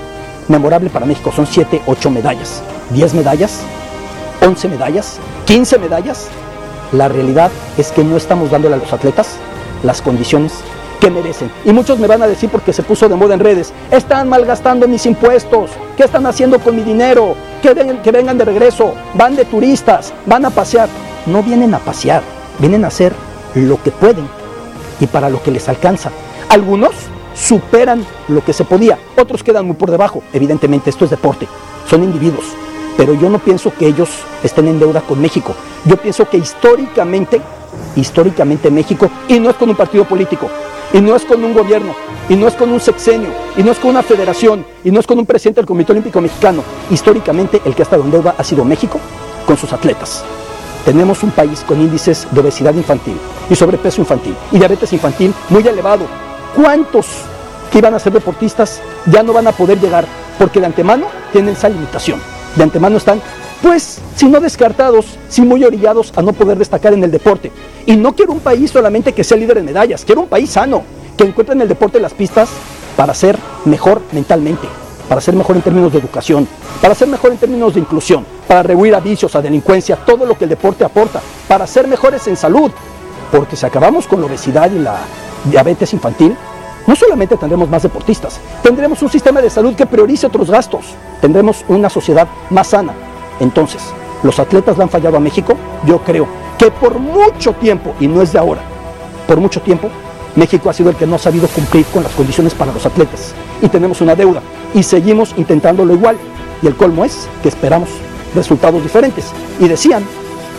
Memorable 0.47 0.89
para 0.89 1.05
México 1.05 1.31
son 1.35 1.45
7, 1.45 1.81
8 1.85 2.09
medallas, 2.09 2.63
10 2.91 3.13
medallas, 3.13 3.59
11 4.45 4.67
medallas, 4.69 5.17
15 5.45 5.79
medallas. 5.79 6.27
La 6.91 7.07
realidad 7.07 7.51
es 7.77 7.91
que 7.91 8.03
no 8.03 8.17
estamos 8.17 8.51
dándole 8.51 8.75
a 8.75 8.79
los 8.79 8.93
atletas 8.93 9.37
las 9.83 10.01
condiciones 10.01 10.53
que 10.99 11.09
merecen. 11.09 11.51
Y 11.65 11.73
muchos 11.73 11.99
me 11.99 12.07
van 12.07 12.21
a 12.21 12.27
decir 12.27 12.49
porque 12.49 12.73
se 12.73 12.83
puso 12.83 13.09
de 13.09 13.15
moda 13.15 13.33
en 13.33 13.39
redes, 13.39 13.73
están 13.91 14.29
malgastando 14.29 14.87
mis 14.87 15.05
impuestos, 15.05 15.71
¿qué 15.97 16.03
están 16.03 16.25
haciendo 16.25 16.59
con 16.59 16.75
mi 16.75 16.83
dinero? 16.83 17.35
Que, 17.61 17.75
que 18.03 18.11
vengan 18.11 18.37
de 18.37 18.45
regreso, 18.45 18.93
van 19.15 19.35
de 19.35 19.45
turistas, 19.45 20.13
van 20.25 20.45
a 20.45 20.49
pasear. 20.49 20.89
No 21.25 21.41
vienen 21.41 21.73
a 21.73 21.79
pasear, 21.79 22.21
vienen 22.59 22.85
a 22.85 22.89
hacer 22.89 23.13
lo 23.55 23.81
que 23.81 23.91
pueden 23.91 24.27
y 24.99 25.07
para 25.07 25.29
lo 25.29 25.41
que 25.41 25.51
les 25.51 25.67
alcanza. 25.67 26.11
Algunos 26.49 26.91
superan 27.33 28.05
lo 28.27 28.43
que 28.45 28.53
se 28.53 28.63
podía, 28.63 28.97
otros 29.17 29.43
quedan 29.43 29.65
muy 29.65 29.75
por 29.75 29.91
debajo. 29.91 30.21
Evidentemente 30.33 30.89
esto 30.89 31.05
es 31.05 31.11
deporte, 31.11 31.47
son 31.89 32.03
individuos. 32.03 32.45
Pero 32.97 33.13
yo 33.13 33.29
no 33.29 33.39
pienso 33.39 33.73
que 33.73 33.87
ellos 33.87 34.09
estén 34.43 34.67
en 34.67 34.79
deuda 34.79 35.01
con 35.01 35.19
México. 35.21 35.53
Yo 35.85 35.97
pienso 35.97 36.29
que 36.29 36.37
históricamente, 36.37 37.41
históricamente 37.95 38.71
México, 38.71 39.09
y 39.27 39.39
no 39.39 39.49
es 39.49 39.55
con 39.55 39.69
un 39.69 39.75
partido 39.75 40.05
político, 40.05 40.49
y 40.93 41.01
no 41.01 41.15
es 41.15 41.25
con 41.25 41.43
un 41.43 41.53
gobierno, 41.53 41.93
y 42.29 42.35
no 42.35 42.47
es 42.47 42.55
con 42.55 42.71
un 42.71 42.79
sexenio, 42.79 43.29
y 43.57 43.63
no 43.63 43.71
es 43.71 43.79
con 43.79 43.91
una 43.91 44.03
federación, 44.03 44.65
y 44.83 44.91
no 44.91 44.99
es 44.99 45.07
con 45.07 45.19
un 45.19 45.25
presidente 45.25 45.61
del 45.61 45.67
Comité 45.67 45.91
Olímpico 45.91 46.21
Mexicano. 46.21 46.63
Históricamente 46.89 47.61
el 47.65 47.75
que 47.75 47.81
ha 47.81 47.83
estado 47.83 48.03
en 48.03 48.11
deuda 48.11 48.35
ha 48.37 48.43
sido 48.43 48.63
México 48.63 48.99
con 49.45 49.57
sus 49.57 49.71
atletas. 49.73 50.23
Tenemos 50.85 51.23
un 51.23 51.31
país 51.31 51.63
con 51.67 51.81
índices 51.81 52.27
de 52.29 52.39
obesidad 52.39 52.73
infantil 52.75 53.17
y 53.49 53.55
sobrepeso 53.55 54.01
infantil 54.01 54.35
y 54.51 54.59
diabetes 54.59 54.93
infantil 54.93 55.33
muy 55.49 55.67
elevado. 55.67 56.05
¿Cuántos 56.55 57.07
que 57.71 57.79
iban 57.79 57.95
a 57.95 57.99
ser 57.99 58.13
deportistas 58.13 58.81
ya 59.07 59.23
no 59.23 59.33
van 59.33 59.47
a 59.47 59.51
poder 59.51 59.79
llegar 59.79 60.05
porque 60.37 60.59
de 60.59 60.67
antemano 60.67 61.07
tienen 61.31 61.55
esa 61.55 61.69
limitación? 61.69 62.34
De 62.55 62.63
antemano 62.63 62.97
están, 62.97 63.21
pues, 63.61 63.99
si 64.15 64.27
no 64.27 64.39
descartados, 64.39 65.17
si 65.27 65.41
muy 65.41 65.63
orillados 65.63 66.13
a 66.15 66.21
no 66.21 66.33
poder 66.33 66.57
destacar 66.57 66.93
en 66.93 67.03
el 67.03 67.11
deporte. 67.11 67.51
Y 67.85 67.95
no 67.95 68.15
quiero 68.15 68.31
un 68.31 68.39
país 68.39 68.71
solamente 68.71 69.13
que 69.13 69.23
sea 69.23 69.37
líder 69.37 69.57
en 69.57 69.65
medallas, 69.65 70.05
quiero 70.05 70.21
un 70.21 70.27
país 70.27 70.51
sano, 70.51 70.83
que 71.17 71.25
encuentre 71.25 71.55
en 71.55 71.61
el 71.61 71.67
deporte 71.67 71.99
las 71.99 72.13
pistas 72.13 72.49
para 72.95 73.13
ser 73.13 73.37
mejor 73.65 74.01
mentalmente, 74.11 74.67
para 75.09 75.19
ser 75.19 75.35
mejor 75.35 75.57
en 75.57 75.61
términos 75.61 75.91
de 75.91 75.99
educación, 75.99 76.47
para 76.81 76.95
ser 76.95 77.07
mejor 77.07 77.31
en 77.31 77.37
términos 77.37 77.73
de 77.73 77.81
inclusión, 77.81 78.25
para 78.47 78.63
rehuir 78.63 78.95
a 78.95 78.99
vicios, 78.99 79.35
a 79.35 79.41
delincuencia, 79.41 79.97
todo 79.97 80.25
lo 80.25 80.37
que 80.37 80.45
el 80.45 80.49
deporte 80.49 80.85
aporta, 80.85 81.21
para 81.47 81.67
ser 81.67 81.87
mejores 81.87 82.25
en 82.27 82.37
salud. 82.37 82.71
Porque 83.31 83.55
si 83.55 83.65
acabamos 83.65 84.07
con 84.07 84.21
la 84.21 84.27
obesidad 84.27 84.71
y 84.71 84.79
la 84.79 84.99
diabetes 85.49 85.93
infantil, 85.93 86.37
no 86.87 86.95
solamente 86.95 87.37
tendremos 87.37 87.69
más 87.69 87.83
deportistas, 87.83 88.39
tendremos 88.61 89.01
un 89.01 89.09
sistema 89.09 89.41
de 89.41 89.49
salud 89.49 89.75
que 89.75 89.85
priorice 89.85 90.27
otros 90.27 90.49
gastos, 90.49 90.85
tendremos 91.21 91.65
una 91.67 91.89
sociedad 91.89 92.27
más 92.49 92.67
sana. 92.67 92.93
Entonces, 93.39 93.81
¿los 94.23 94.39
atletas 94.39 94.77
le 94.77 94.83
han 94.83 94.89
fallado 94.89 95.17
a 95.17 95.19
México? 95.19 95.55
Yo 95.85 95.99
creo 95.99 96.27
que 96.57 96.71
por 96.71 96.99
mucho 96.99 97.53
tiempo, 97.53 97.93
y 97.99 98.07
no 98.07 98.21
es 98.21 98.33
de 98.33 98.39
ahora, 98.39 98.61
por 99.27 99.39
mucho 99.39 99.61
tiempo, 99.61 99.89
México 100.35 100.69
ha 100.69 100.73
sido 100.73 100.89
el 100.89 100.95
que 100.95 101.07
no 101.07 101.15
ha 101.15 101.19
sabido 101.19 101.47
cumplir 101.47 101.85
con 101.85 102.03
las 102.03 102.11
condiciones 102.13 102.53
para 102.53 102.73
los 102.73 102.85
atletas. 102.85 103.33
Y 103.61 103.69
tenemos 103.69 104.01
una 104.01 104.15
deuda. 104.15 104.41
Y 104.73 104.83
seguimos 104.83 105.33
intentándolo 105.37 105.93
igual. 105.93 106.17
Y 106.61 106.67
el 106.67 106.75
colmo 106.75 107.05
es 107.05 107.27
que 107.41 107.49
esperamos 107.49 107.89
resultados 108.35 108.83
diferentes. 108.83 109.31
Y 109.59 109.67
decían, 109.67 110.03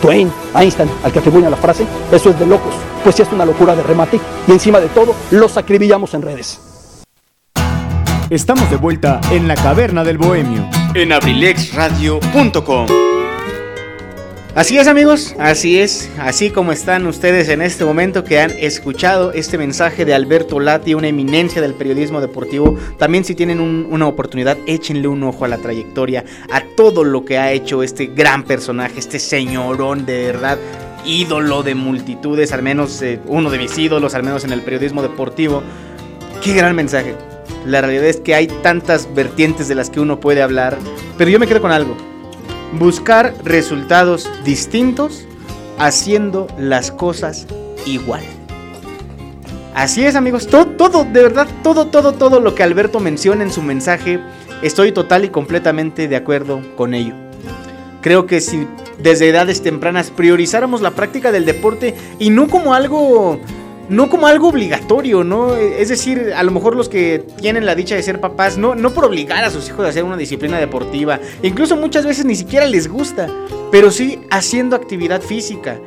Twain, 0.01 0.31
Einstein, 0.55 0.89
al 1.03 1.11
que 1.11 1.19
atribuyen 1.19 1.51
la 1.51 1.57
frase, 1.57 1.85
eso 2.11 2.29
es 2.29 2.39
de 2.39 2.45
locos. 2.45 2.73
Pues 3.03 3.15
sí 3.15 3.21
es 3.21 3.31
una 3.31 3.45
locura 3.45 3.75
de 3.75 3.83
remate. 3.83 4.19
Y 4.47 4.51
encima 4.51 4.79
de 4.79 4.87
todo, 4.89 5.15
los 5.31 5.57
acribillamos 5.57 6.13
en 6.13 6.21
redes. 6.21 6.59
Estamos 8.29 8.69
de 8.69 8.75
vuelta 8.75 9.21
en 9.31 9.47
la 9.47 9.55
caverna 9.55 10.03
del 10.03 10.17
bohemio. 10.17 10.67
En 10.93 11.13
abrilexradio.com. 11.13 13.16
Así 14.57 14.75
es 14.79 14.87
amigos, 14.87 15.35
así 15.37 15.79
es, 15.79 16.09
así 16.17 16.49
como 16.49 16.71
están 16.71 17.05
ustedes 17.05 17.47
en 17.49 17.61
este 17.61 17.85
momento 17.85 18.23
que 18.23 18.39
han 18.39 18.49
escuchado 18.57 19.31
este 19.31 19.55
mensaje 19.59 20.03
de 20.03 20.15
Alberto 20.15 20.59
Lati, 20.59 20.95
una 20.95 21.09
eminencia 21.09 21.61
del 21.61 21.75
periodismo 21.75 22.21
deportivo, 22.21 22.75
también 22.97 23.23
si 23.23 23.35
tienen 23.35 23.59
un- 23.61 23.87
una 23.91 24.07
oportunidad, 24.07 24.57
échenle 24.65 25.07
un 25.09 25.21
ojo 25.21 25.45
a 25.45 25.47
la 25.47 25.59
trayectoria, 25.59 26.25
a 26.51 26.63
todo 26.75 27.03
lo 27.03 27.23
que 27.23 27.37
ha 27.37 27.51
hecho 27.51 27.83
este 27.83 28.07
gran 28.07 28.45
personaje, 28.45 28.97
este 28.97 29.19
señorón 29.19 30.07
de 30.07 30.25
verdad, 30.25 30.57
ídolo 31.05 31.61
de 31.61 31.75
multitudes, 31.75 32.51
al 32.51 32.63
menos 32.63 32.99
eh, 33.03 33.19
uno 33.27 33.51
de 33.51 33.59
mis 33.59 33.77
ídolos, 33.77 34.15
al 34.15 34.23
menos 34.23 34.43
en 34.43 34.53
el 34.53 34.63
periodismo 34.63 35.03
deportivo. 35.03 35.61
Qué 36.43 36.53
gran 36.53 36.75
mensaje. 36.75 37.13
La 37.67 37.81
realidad 37.81 38.05
es 38.05 38.17
que 38.21 38.33
hay 38.33 38.47
tantas 38.47 39.13
vertientes 39.13 39.67
de 39.67 39.75
las 39.75 39.91
que 39.91 39.99
uno 39.99 40.19
puede 40.19 40.41
hablar, 40.41 40.79
pero 41.15 41.29
yo 41.29 41.37
me 41.37 41.45
quedo 41.45 41.61
con 41.61 41.71
algo 41.71 41.95
buscar 42.73 43.33
resultados 43.43 44.29
distintos 44.43 45.25
haciendo 45.77 46.47
las 46.57 46.91
cosas 46.91 47.47
igual. 47.85 48.23
Así 49.73 50.03
es 50.03 50.15
amigos, 50.15 50.47
todo, 50.47 50.65
todo, 50.65 51.03
de 51.03 51.21
verdad, 51.21 51.47
todo, 51.61 51.87
todo, 51.87 52.13
todo 52.13 52.39
lo 52.39 52.55
que 52.55 52.63
Alberto 52.63 52.99
menciona 52.99 53.43
en 53.43 53.51
su 53.51 53.61
mensaje, 53.61 54.19
estoy 54.63 54.91
total 54.91 55.25
y 55.25 55.29
completamente 55.29 56.07
de 56.07 56.15
acuerdo 56.15 56.61
con 56.75 56.95
ello. 56.95 57.13
Creo 58.01 58.25
que 58.25 58.41
si 58.41 58.67
desde 58.97 59.29
edades 59.29 59.61
tempranas 59.61 60.09
priorizáramos 60.09 60.81
la 60.81 60.91
práctica 60.91 61.31
del 61.31 61.45
deporte 61.45 61.93
y 62.17 62.31
no 62.31 62.47
como 62.47 62.73
algo 62.73 63.39
no 63.89 64.09
como 64.09 64.27
algo 64.27 64.49
obligatorio, 64.49 65.23
¿no? 65.23 65.55
Es 65.55 65.89
decir, 65.89 66.33
a 66.35 66.43
lo 66.43 66.51
mejor 66.51 66.75
los 66.75 66.89
que 66.89 67.23
tienen 67.39 67.65
la 67.65 67.75
dicha 67.75 67.95
de 67.95 68.03
ser 68.03 68.19
papás, 68.19 68.57
no, 68.57 68.75
no 68.75 68.93
por 68.93 69.05
obligar 69.05 69.43
a 69.43 69.49
sus 69.49 69.67
hijos 69.69 69.85
a 69.85 69.89
hacer 69.89 70.03
una 70.03 70.17
disciplina 70.17 70.57
deportiva, 70.57 71.19
incluso 71.41 71.75
muchas 71.75 72.05
veces 72.05 72.25
ni 72.25 72.35
siquiera 72.35 72.65
les 72.65 72.87
gusta, 72.87 73.29
pero 73.71 73.91
sí 73.91 74.19
haciendo 74.29 74.75
actividad 74.75 75.21
física, 75.21 75.79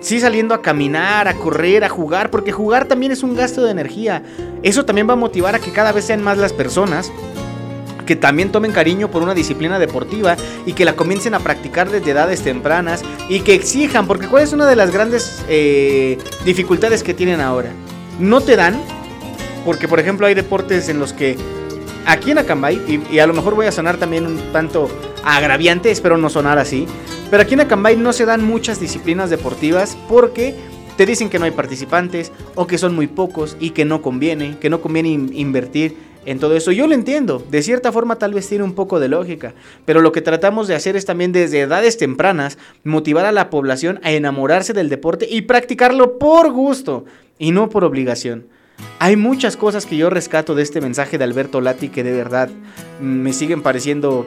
sí 0.00 0.20
saliendo 0.20 0.54
a 0.54 0.62
caminar, 0.62 1.28
a 1.28 1.34
correr, 1.34 1.84
a 1.84 1.88
jugar, 1.88 2.30
porque 2.30 2.52
jugar 2.52 2.86
también 2.86 3.12
es 3.12 3.22
un 3.22 3.34
gasto 3.34 3.64
de 3.64 3.70
energía. 3.70 4.22
Eso 4.62 4.84
también 4.84 5.08
va 5.08 5.14
a 5.14 5.16
motivar 5.16 5.54
a 5.54 5.58
que 5.58 5.72
cada 5.72 5.92
vez 5.92 6.04
sean 6.04 6.22
más 6.22 6.38
las 6.38 6.52
personas 6.52 7.10
que 8.06 8.16
también 8.16 8.50
tomen 8.52 8.72
cariño 8.72 9.10
por 9.10 9.22
una 9.22 9.34
disciplina 9.34 9.78
deportiva 9.78 10.36
y 10.64 10.72
que 10.72 10.84
la 10.84 10.94
comiencen 10.94 11.34
a 11.34 11.40
practicar 11.40 11.90
desde 11.90 12.12
edades 12.12 12.42
tempranas 12.42 13.02
y 13.28 13.40
que 13.40 13.54
exijan, 13.54 14.06
porque 14.06 14.28
cuál 14.28 14.44
es 14.44 14.52
una 14.52 14.66
de 14.66 14.76
las 14.76 14.92
grandes 14.92 15.44
eh, 15.48 16.16
dificultades 16.44 17.02
que 17.02 17.12
tienen 17.12 17.40
ahora. 17.40 17.72
No 18.18 18.40
te 18.40 18.56
dan, 18.56 18.80
porque 19.64 19.88
por 19.88 20.00
ejemplo 20.00 20.26
hay 20.26 20.34
deportes 20.34 20.88
en 20.88 20.98
los 20.98 21.12
que 21.12 21.36
aquí 22.06 22.30
en 22.30 22.38
Acambay, 22.38 23.02
y, 23.10 23.18
a 23.18 23.26
lo 23.26 23.34
mejor 23.34 23.54
voy 23.56 23.66
a 23.66 23.72
sonar 23.72 23.96
también 23.96 24.26
un 24.26 24.38
tanto 24.52 24.88
agraviante, 25.24 25.90
espero 25.90 26.16
no 26.16 26.30
sonar 26.30 26.58
así, 26.58 26.86
pero 27.30 27.42
aquí 27.42 27.54
en 27.54 27.60
Acambay 27.60 27.96
no 27.96 28.12
se 28.12 28.24
dan 28.24 28.44
muchas 28.44 28.78
disciplinas 28.78 29.28
deportivas 29.28 29.98
porque 30.08 30.54
te 30.96 31.04
dicen 31.04 31.28
que 31.28 31.38
no 31.40 31.44
hay 31.44 31.50
participantes 31.50 32.30
o 32.54 32.66
que 32.68 32.78
son 32.78 32.94
muy 32.94 33.08
pocos 33.08 33.56
y 33.58 33.70
que 33.70 33.84
no 33.84 34.00
conviene, 34.00 34.56
que 34.60 34.70
no 34.70 34.80
conviene 34.80 35.08
in- 35.10 35.30
invertir 35.34 35.96
en 36.26 36.38
todo 36.38 36.56
eso. 36.56 36.72
Yo 36.72 36.86
lo 36.86 36.94
entiendo, 36.94 37.42
de 37.50 37.62
cierta 37.62 37.92
forma 37.92 38.18
tal 38.18 38.34
vez 38.34 38.48
tiene 38.48 38.64
un 38.64 38.74
poco 38.74 39.00
de 39.00 39.08
lógica, 39.08 39.54
pero 39.84 40.00
lo 40.00 40.12
que 40.12 40.20
tratamos 40.20 40.68
de 40.68 40.74
hacer 40.74 40.96
es 40.96 41.06
también 41.06 41.32
desde 41.32 41.60
edades 41.60 41.96
tempranas 41.96 42.58
motivar 42.84 43.24
a 43.24 43.32
la 43.32 43.48
población 43.48 44.00
a 44.02 44.12
enamorarse 44.12 44.72
del 44.72 44.88
deporte 44.88 45.26
y 45.30 45.42
practicarlo 45.42 46.18
por 46.18 46.50
gusto 46.50 47.04
y 47.38 47.52
no 47.52 47.68
por 47.70 47.84
obligación. 47.84 48.46
Hay 48.98 49.16
muchas 49.16 49.56
cosas 49.56 49.86
que 49.86 49.96
yo 49.96 50.10
rescato 50.10 50.54
de 50.54 50.62
este 50.62 50.82
mensaje 50.82 51.16
de 51.16 51.24
Alberto 51.24 51.62
Lati 51.62 51.88
que 51.88 52.02
de 52.02 52.12
verdad 52.12 52.50
mm, 53.00 53.04
me 53.04 53.32
siguen 53.32 53.62
pareciendo 53.62 54.26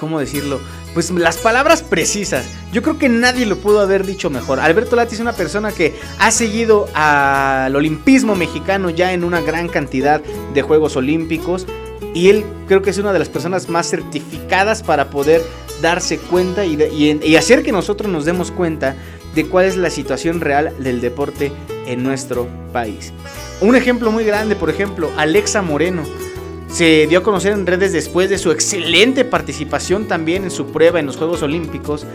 ¿cómo 0.00 0.18
decirlo? 0.18 0.60
Pues 0.94 1.10
las 1.12 1.36
palabras 1.38 1.82
precisas. 1.82 2.44
Yo 2.72 2.82
creo 2.82 2.98
que 2.98 3.08
nadie 3.08 3.46
lo 3.46 3.56
pudo 3.58 3.80
haber 3.80 4.04
dicho 4.04 4.28
mejor. 4.28 4.58
Alberto 4.58 4.96
Lati 4.96 5.14
es 5.14 5.20
una 5.20 5.32
persona 5.32 5.70
que 5.72 5.94
ha 6.18 6.30
seguido 6.32 6.88
al 6.94 7.74
olimpismo 7.76 8.34
mexicano 8.34 8.90
ya 8.90 9.12
en 9.12 9.22
una 9.22 9.40
gran 9.40 9.68
cantidad 9.68 10.20
de 10.52 10.62
Juegos 10.62 10.96
Olímpicos. 10.96 11.66
Y 12.12 12.28
él 12.28 12.44
creo 12.66 12.82
que 12.82 12.90
es 12.90 12.98
una 12.98 13.12
de 13.12 13.20
las 13.20 13.28
personas 13.28 13.68
más 13.68 13.88
certificadas 13.88 14.82
para 14.82 15.10
poder 15.10 15.42
darse 15.80 16.18
cuenta 16.18 16.64
y, 16.64 16.74
de- 16.76 16.88
y 16.92 17.20
y 17.24 17.36
hacer 17.36 17.62
que 17.62 17.70
nosotros 17.72 18.10
nos 18.10 18.24
demos 18.24 18.50
cuenta 18.50 18.96
de 19.34 19.46
cuál 19.46 19.66
es 19.66 19.76
la 19.76 19.90
situación 19.90 20.40
real 20.40 20.74
del 20.80 21.00
deporte 21.00 21.52
en 21.86 22.02
nuestro 22.02 22.48
país. 22.72 23.12
Un 23.60 23.76
ejemplo 23.76 24.10
muy 24.10 24.24
grande, 24.24 24.56
por 24.56 24.70
ejemplo, 24.70 25.08
Alexa 25.16 25.62
Moreno 25.62 26.02
se 26.72 27.06
dio 27.08 27.18
a 27.18 27.22
conocer 27.22 27.52
en 27.52 27.66
redes 27.66 27.92
después 27.92 28.30
de 28.30 28.38
su 28.38 28.50
excelente 28.52 29.24
participación 29.24 30.06
también 30.06 30.44
en 30.44 30.50
su 30.50 30.66
prueba 30.66 31.00
en 31.00 31.06
los 31.06 31.16
Juegos 31.16 31.42
Olímpicos, 31.42 32.06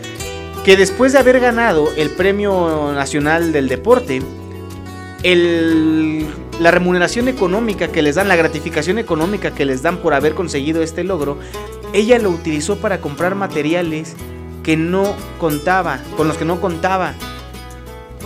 que 0.64 0.78
después 0.78 1.14
de 1.14 1.20
haber 1.20 1.40
ganado 1.40 1.90
el 1.96 2.10
Premio 2.10 2.92
Nacional 2.94 3.52
del 3.52 3.68
Deporte, 3.68 4.22
el- 5.24 6.26
la 6.60 6.72
remuneración 6.72 7.28
económica 7.28 7.90
que 7.90 8.02
les 8.02 8.16
dan, 8.16 8.28
la 8.28 8.36
gratificación 8.36 8.98
económica 8.98 9.52
que 9.52 9.66
les 9.66 9.82
dan 9.82 9.98
por 9.98 10.14
haber 10.14 10.34
conseguido 10.36 10.82
este 10.82 11.04
logro, 11.04 11.38
ella 11.94 12.18
lo 12.20 12.30
utilizó 12.30 12.78
para 12.78 13.02
comprar 13.02 13.36
materiales 13.36 14.16
que 14.64 14.78
no 14.78 15.14
contaba, 15.38 16.00
con 16.18 16.28
los 16.28 16.38
que 16.38 16.46
no 16.46 16.62
contaba 16.62 17.14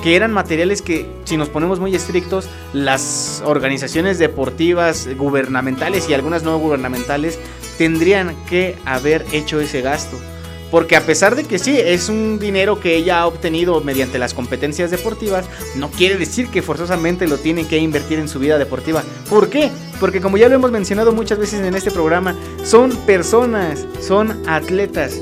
que 0.03 0.15
eran 0.15 0.31
materiales 0.31 0.81
que, 0.81 1.05
si 1.25 1.37
nos 1.37 1.49
ponemos 1.49 1.79
muy 1.79 1.95
estrictos, 1.95 2.49
las 2.73 3.41
organizaciones 3.45 4.19
deportivas, 4.19 5.07
gubernamentales 5.17 6.09
y 6.09 6.13
algunas 6.13 6.43
no 6.43 6.57
gubernamentales 6.57 7.39
tendrían 7.77 8.35
que 8.45 8.75
haber 8.85 9.25
hecho 9.31 9.59
ese 9.59 9.81
gasto. 9.81 10.17
Porque 10.71 10.95
a 10.95 11.01
pesar 11.01 11.35
de 11.35 11.45
que 11.45 11.57
sí, 11.57 11.77
es 11.77 12.09
un 12.09 12.37
dinero 12.37 12.79
que 12.79 12.95
ella 12.95 13.21
ha 13.21 13.27
obtenido 13.27 13.81
mediante 13.81 14.19
las 14.19 14.35
competencias 14.35 14.91
deportivas, 14.91 15.45
no 15.75 15.89
quiere 15.89 16.15
decir 16.17 16.49
que 16.49 16.61
forzosamente 16.61 17.27
lo 17.27 17.37
tiene 17.37 17.67
que 17.67 17.77
invertir 17.77 18.19
en 18.19 18.27
su 18.27 18.39
vida 18.39 18.57
deportiva. 18.59 19.03
¿Por 19.29 19.49
qué? 19.49 19.71
Porque 19.99 20.21
como 20.21 20.37
ya 20.37 20.47
lo 20.47 20.55
hemos 20.55 20.71
mencionado 20.71 21.11
muchas 21.11 21.39
veces 21.39 21.61
en 21.61 21.73
este 21.73 21.89
programa, 21.89 22.35
son 22.63 22.91
personas, 23.07 23.87
son 23.99 24.47
atletas. 24.47 25.19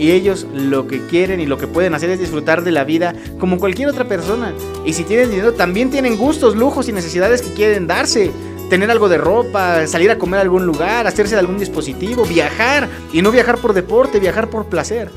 Y 0.00 0.12
ellos 0.12 0.46
lo 0.54 0.88
que 0.88 1.06
quieren 1.08 1.40
y 1.40 1.46
lo 1.46 1.58
que 1.58 1.66
pueden 1.66 1.94
hacer 1.94 2.08
es 2.08 2.18
disfrutar 2.18 2.64
de 2.64 2.70
la 2.70 2.84
vida 2.84 3.14
como 3.38 3.58
cualquier 3.58 3.90
otra 3.90 4.08
persona. 4.08 4.54
Y 4.86 4.94
si 4.94 5.04
tienen 5.04 5.28
dinero, 5.28 5.52
también 5.52 5.90
tienen 5.90 6.16
gustos, 6.16 6.56
lujos 6.56 6.88
y 6.88 6.92
necesidades 6.92 7.42
que 7.42 7.52
quieren 7.52 7.86
darse. 7.86 8.30
tener 8.70 8.90
algo 8.90 9.10
de 9.10 9.18
ropa, 9.18 9.86
salir 9.86 10.10
a 10.10 10.16
comer 10.16 10.38
a 10.38 10.42
algún 10.42 10.64
lugar, 10.64 11.06
hacerse 11.06 11.34
de 11.34 11.40
algún 11.40 11.58
dispositivo, 11.58 12.24
viajar 12.24 12.88
y 13.12 13.20
no 13.20 13.30
viajar 13.30 13.58
por 13.58 13.74
deporte, 13.74 14.20
viajar 14.20 14.48
por 14.48 14.66
placer. 14.66 15.10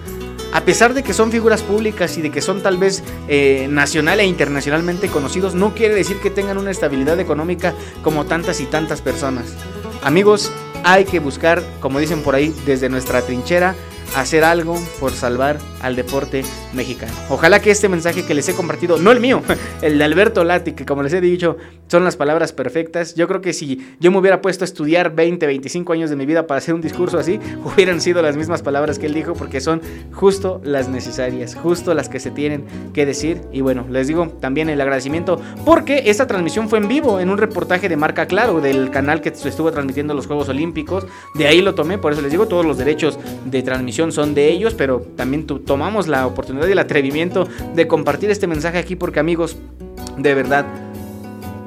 A 0.51 0.65
pesar 0.65 0.93
de 0.93 1.01
que 1.01 1.13
son 1.13 1.31
figuras 1.31 1.61
públicas 1.61 2.17
y 2.17 2.21
de 2.21 2.29
que 2.29 2.41
son 2.41 2.61
tal 2.61 2.77
vez 2.77 3.03
eh, 3.29 3.67
nacional 3.69 4.19
e 4.19 4.25
internacionalmente 4.25 5.07
conocidos, 5.07 5.55
no 5.55 5.73
quiere 5.75 5.95
decir 5.95 6.17
que 6.17 6.29
tengan 6.29 6.57
una 6.57 6.71
estabilidad 6.71 7.19
económica 7.21 7.73
como 8.01 8.25
tantas 8.25 8.59
y 8.59 8.65
tantas 8.65 9.01
personas. 9.01 9.55
Amigos, 10.03 10.51
hay 10.83 11.05
que 11.05 11.19
buscar, 11.19 11.63
como 11.79 11.99
dicen 11.99 12.21
por 12.21 12.35
ahí, 12.35 12.53
desde 12.65 12.89
nuestra 12.89 13.21
trinchera, 13.21 13.75
hacer 14.15 14.43
algo 14.43 14.79
por 14.99 15.11
salvar 15.11 15.57
al 15.81 15.95
deporte 15.95 16.43
mexicano. 16.73 17.11
Ojalá 17.29 17.59
que 17.59 17.71
este 17.71 17.89
mensaje 17.89 18.25
que 18.25 18.33
les 18.33 18.47
he 18.49 18.53
compartido, 18.53 18.97
no 18.97 19.11
el 19.11 19.19
mío, 19.19 19.41
el 19.81 19.97
de 19.97 20.03
Alberto 20.03 20.43
Lati, 20.43 20.73
que 20.73 20.85
como 20.85 21.03
les 21.03 21.13
he 21.13 21.21
dicho, 21.21 21.57
son 21.87 22.03
las 22.03 22.15
palabras 22.15 22.53
perfectas. 22.53 23.15
Yo 23.15 23.27
creo 23.27 23.41
que 23.41 23.53
si 23.53 23.95
yo 23.99 24.11
me 24.11 24.17
hubiera 24.17 24.41
puesto 24.41 24.63
a 24.63 24.65
estudiar 24.65 25.13
20, 25.13 25.45
25 25.45 25.93
años 25.93 26.09
de 26.09 26.15
mi 26.15 26.25
vida 26.25 26.47
para 26.47 26.59
hacer 26.59 26.73
un 26.73 26.81
discurso 26.81 27.17
así, 27.17 27.39
hubieran 27.65 28.01
sido 28.01 28.21
las 28.21 28.37
mismas 28.37 28.61
palabras 28.61 28.99
que 28.99 29.07
él 29.07 29.13
dijo, 29.13 29.33
porque 29.33 29.61
son 29.61 29.81
justo 30.11 30.61
las 30.63 30.87
necesarias, 30.87 31.55
justo 31.55 31.93
las 31.93 32.09
que 32.09 32.19
se 32.19 32.31
tienen 32.31 32.65
que 32.93 33.05
decir. 33.05 33.41
Y 33.51 33.61
bueno, 33.61 33.85
les 33.89 34.07
digo 34.07 34.27
también 34.39 34.69
el 34.69 34.79
agradecimiento, 34.79 35.39
porque 35.65 36.03
esta 36.05 36.27
transmisión 36.27 36.69
fue 36.69 36.79
en 36.79 36.87
vivo, 36.87 37.19
en 37.19 37.29
un 37.29 37.37
reportaje 37.37 37.89
de 37.89 37.97
marca 37.97 38.25
Claro, 38.25 38.61
del 38.61 38.89
canal 38.89 39.21
que 39.21 39.29
estuvo 39.29 39.71
transmitiendo 39.71 40.13
los 40.13 40.27
Juegos 40.27 40.49
Olímpicos. 40.49 41.05
De 41.35 41.47
ahí 41.47 41.61
lo 41.61 41.75
tomé, 41.75 41.97
por 41.97 42.13
eso 42.13 42.21
les 42.21 42.31
digo, 42.31 42.47
todos 42.47 42.65
los 42.65 42.77
derechos 42.77 43.19
de 43.45 43.61
transmisión 43.61 44.02
son 44.11 44.33
de 44.33 44.49
ellos, 44.49 44.73
pero 44.73 45.01
también 45.15 45.45
tomamos 45.45 46.07
la 46.07 46.27
oportunidad 46.27 46.67
y 46.67 46.71
el 46.71 46.79
atrevimiento 46.79 47.47
de 47.73 47.87
compartir 47.87 48.29
este 48.31 48.47
mensaje 48.47 48.77
aquí 48.77 48.95
porque 48.95 49.19
amigos, 49.19 49.57
de 50.17 50.33
verdad, 50.33 50.65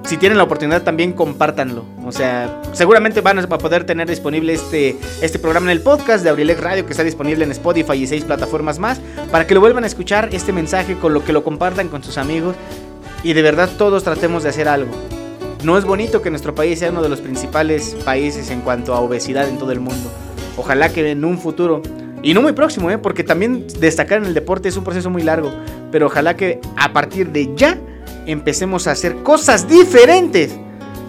si 0.07 0.17
tienen 0.17 0.39
la 0.39 0.45
oportunidad 0.45 0.83
también 0.83 1.13
compártanlo. 1.13 1.85
O 2.05 2.13
sea, 2.13 2.63
seguramente 2.73 3.21
van 3.21 3.39
a 3.41 3.49
poder 3.49 3.85
tener 3.85 4.09
disponible 4.09 4.53
este, 4.53 4.97
este 5.21 5.39
programa 5.39 5.67
en 5.67 5.77
el 5.77 5.83
podcast 5.83 6.23
de 6.23 6.31
Abrilex 6.31 6.61
Radio 6.61 6.87
que 6.87 6.93
está 6.93 7.03
disponible 7.03 7.45
en 7.45 7.51
Spotify 7.51 7.95
y 7.95 8.07
seis 8.07 8.25
plataformas 8.25 8.79
más 8.79 9.01
para 9.33 9.47
que 9.47 9.55
lo 9.55 9.61
vuelvan 9.61 9.85
a 9.85 9.89
escuchar 9.89 10.29
este 10.33 10.53
mensaje 10.53 10.95
con 10.97 11.13
lo 11.13 11.25
que 11.25 11.33
lo 11.33 11.43
compartan 11.43 11.89
con 11.89 12.05
sus 12.05 12.19
amigos 12.19 12.55
y 13.25 13.33
de 13.33 13.43
verdad 13.43 13.69
todos 13.77 14.05
tratemos 14.05 14.45
de 14.45 14.51
hacer 14.51 14.69
algo. 14.69 14.93
No 15.65 15.77
es 15.77 15.85
bonito 15.85 16.23
que 16.23 16.31
nuestro 16.31 16.55
país 16.55 16.79
sea 16.79 16.91
uno 16.91 17.03
de 17.03 17.09
los 17.09 17.21
principales 17.21 17.97
países 18.05 18.51
en 18.51 18.61
cuanto 18.61 18.95
a 18.95 19.01
obesidad 19.01 19.49
en 19.49 19.59
todo 19.59 19.73
el 19.73 19.81
mundo. 19.81 20.09
Ojalá 20.57 20.91
que 20.91 21.11
en 21.11 21.25
un 21.25 21.39
futuro 21.39 21.83
y 22.27 22.35
no 22.35 22.43
muy 22.43 22.55
próximo, 22.55 22.91
¿eh? 22.91 22.99
porque 22.99 23.23
también 23.23 23.69
destacar 23.79 24.19
en 24.19 24.25
el 24.25 24.35
deporte 24.35 24.69
es 24.69 24.77
un 24.77 24.83
proceso 24.83 25.09
muy 25.11 25.23
largo. 25.23 25.53
Pero 25.93 26.07
ojalá 26.07 26.37
que 26.37 26.61
a 26.77 26.93
partir 26.93 27.31
de 27.31 27.55
ya 27.55 27.79
empecemos 28.27 28.89
a 28.89 28.91
hacer 28.91 29.23
cosas 29.23 29.69
diferentes 29.69 30.53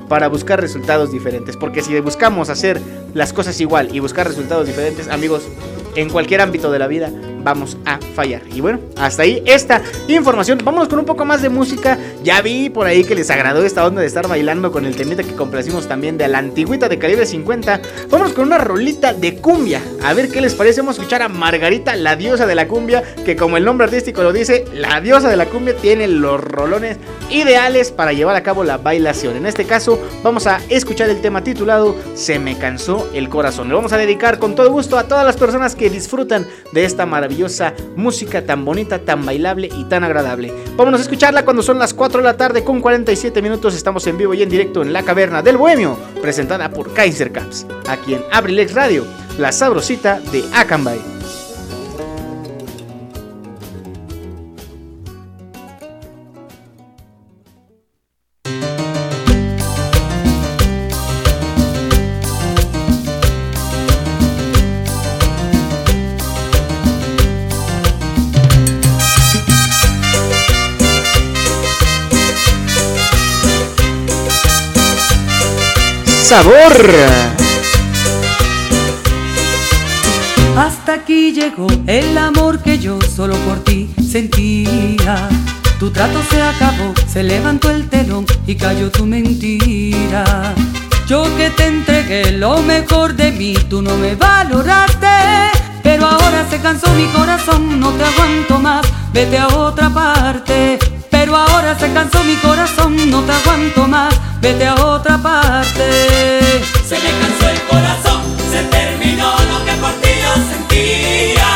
para 0.07 0.27
buscar 0.27 0.61
resultados 0.61 1.11
diferentes. 1.11 1.57
Porque 1.57 1.81
si 1.81 1.99
buscamos 2.01 2.51
hacer 2.51 2.79
las 3.15 3.33
cosas 3.33 3.59
igual 3.59 3.95
y 3.95 3.99
buscar 3.99 4.27
resultados 4.27 4.67
diferentes, 4.67 5.07
amigos, 5.07 5.47
en 5.95 6.11
cualquier 6.11 6.39
ámbito 6.39 6.71
de 6.71 6.77
la 6.77 6.85
vida 6.85 7.11
vamos 7.43 7.77
a 7.85 7.99
fallar. 8.15 8.41
Y 8.53 8.61
bueno, 8.61 8.79
hasta 8.97 9.23
ahí 9.23 9.41
esta 9.45 9.81
información. 10.07 10.59
Vámonos 10.63 10.87
con 10.87 10.99
un 10.99 11.05
poco 11.05 11.25
más 11.25 11.41
de 11.41 11.49
música. 11.49 11.97
Ya 12.23 12.41
vi 12.41 12.69
por 12.69 12.87
ahí 12.87 13.03
que 13.03 13.15
les 13.15 13.29
agradó 13.29 13.63
esta 13.63 13.85
onda 13.85 14.01
de 14.01 14.07
estar 14.07 14.27
bailando 14.27 14.71
con 14.71 14.85
el 14.85 14.95
temita 14.95 15.23
que 15.23 15.35
complacimos 15.35 15.87
también 15.87 16.17
de 16.17 16.27
la 16.27 16.39
antigüita 16.39 16.89
de 16.89 16.99
calibre 16.99 17.25
50. 17.25 17.81
Vámonos 18.09 18.33
con 18.33 18.45
una 18.45 18.57
rolita 18.57 19.13
de 19.13 19.37
cumbia. 19.37 19.81
A 20.03 20.13
ver 20.13 20.29
qué 20.29 20.41
les 20.41 20.55
parece. 20.55 20.81
Vamos 20.81 20.97
a 20.97 21.01
escuchar 21.01 21.21
a 21.21 21.29
Margarita, 21.29 21.95
la 21.95 22.15
diosa 22.15 22.45
de 22.45 22.55
la 22.55 22.67
cumbia, 22.67 23.03
que 23.25 23.35
como 23.35 23.57
el 23.57 23.65
nombre 23.65 23.85
artístico 23.85 24.23
lo 24.23 24.33
dice, 24.33 24.65
la 24.73 25.01
diosa 25.01 25.29
de 25.29 25.37
la 25.37 25.45
cumbia 25.45 25.75
tiene 25.75 26.07
los 26.07 26.41
rolones 26.41 26.97
ideales 27.29 27.91
para 27.91 28.13
llevar 28.13 28.35
a 28.35 28.43
cabo 28.43 28.63
la 28.63 28.77
bailación. 28.77 29.35
En 29.35 29.45
este 29.45 29.65
caso, 29.65 29.99
vamos 30.23 30.47
a 30.47 30.59
escuchar 30.69 31.09
el 31.09 31.21
tema 31.21 31.43
titulado 31.43 31.95
Se 32.15 32.39
me 32.39 32.57
cansó 32.57 33.09
el 33.13 33.29
corazón. 33.29 33.69
Lo 33.69 33.75
vamos 33.75 33.93
a 33.93 33.97
dedicar 33.97 34.39
con 34.39 34.55
todo 34.55 34.71
gusto 34.71 34.97
a 34.97 35.07
todas 35.07 35.25
las 35.25 35.37
personas 35.37 35.75
que 35.75 35.89
disfrutan 35.89 36.47
de 36.71 36.85
esta 36.85 37.05
maravillosa 37.27 37.73
música 37.97 38.45
tan 38.45 38.63
bonita, 38.63 38.99
tan 38.99 39.25
bailable 39.25 39.69
y 39.75 39.83
tan 39.85 40.03
agradable. 40.03 40.53
Vámonos 40.77 41.01
a 41.01 41.03
escucharla 41.03 41.43
cuando 41.43 41.61
son 41.61 41.77
las 41.77 41.93
4 41.93 42.19
de 42.19 42.23
la 42.23 42.37
tarde 42.37 42.63
con 42.63 42.79
47 42.79 43.41
minutos. 43.41 43.75
Estamos 43.75 44.07
en 44.07 44.17
vivo 44.17 44.33
y 44.33 44.43
en 44.43 44.49
directo 44.49 44.81
en 44.81 44.93
la 44.93 45.03
caverna 45.03 45.41
del 45.41 45.57
Bohemio, 45.57 45.97
presentada 46.21 46.69
por 46.69 46.93
Kaiser 46.93 47.31
Caps, 47.33 47.67
aquí 47.89 48.13
en 48.13 48.23
Abrilex 48.31 48.73
Radio, 48.73 49.05
la 49.37 49.51
sabrosita 49.51 50.21
de 50.31 50.43
Akanbay. 50.53 51.16
Sabor. 76.27 76.75
Hasta 80.57 80.95
aquí 80.95 81.31
llegó 81.31 81.67
el 81.87 82.17
amor 82.17 82.61
que 82.61 82.79
yo 82.79 82.99
solo 83.01 83.33
por 83.47 83.63
ti 83.63 83.89
sentía. 84.11 85.29
Tu 85.79 85.89
trato 85.91 86.19
se 86.29 86.41
acabó, 86.41 86.93
se 87.07 87.23
levantó 87.23 87.71
el 87.71 87.87
telón 87.87 88.25
y 88.45 88.55
cayó 88.55 88.91
tu 88.91 89.05
mentira. 89.05 90.53
Yo 91.07 91.23
que 91.37 91.49
te 91.51 91.67
entregué 91.67 92.31
lo 92.33 92.61
mejor 92.61 93.15
de 93.15 93.31
mí, 93.31 93.53
tú 93.69 93.81
no 93.81 93.95
me 93.95 94.15
valoraste. 94.15 95.07
Pero 95.81 96.07
ahora 96.07 96.45
se 96.49 96.59
cansó 96.59 96.91
mi 96.93 97.05
corazón, 97.05 97.79
no 97.79 97.91
te 97.91 98.03
aguanto 98.03 98.59
más, 98.59 98.85
vete 99.13 99.37
a 99.37 99.47
otra 99.47 99.89
parte. 99.89 100.77
Pero 101.19 101.35
ahora 101.35 101.75
se 101.79 101.91
cansó 101.93 102.23
mi 102.23 102.35
corazón, 102.35 103.09
no 103.09 103.23
te 103.23 103.31
aguanto 103.31 103.87
más, 103.87 104.13
vete 104.39 104.67
a 104.67 104.75
otra 104.75 105.17
parte. 105.17 105.83
Se 106.87 106.95
me 107.03 107.09
cansó 107.19 107.49
el 107.49 107.61
corazón, 107.63 108.21
se 108.51 108.61
terminó 108.65 109.31
lo 109.51 109.65
que 109.65 109.71
por 109.81 109.93
ti 109.93 110.09
yo 110.23 110.33
sentía. 110.53 111.49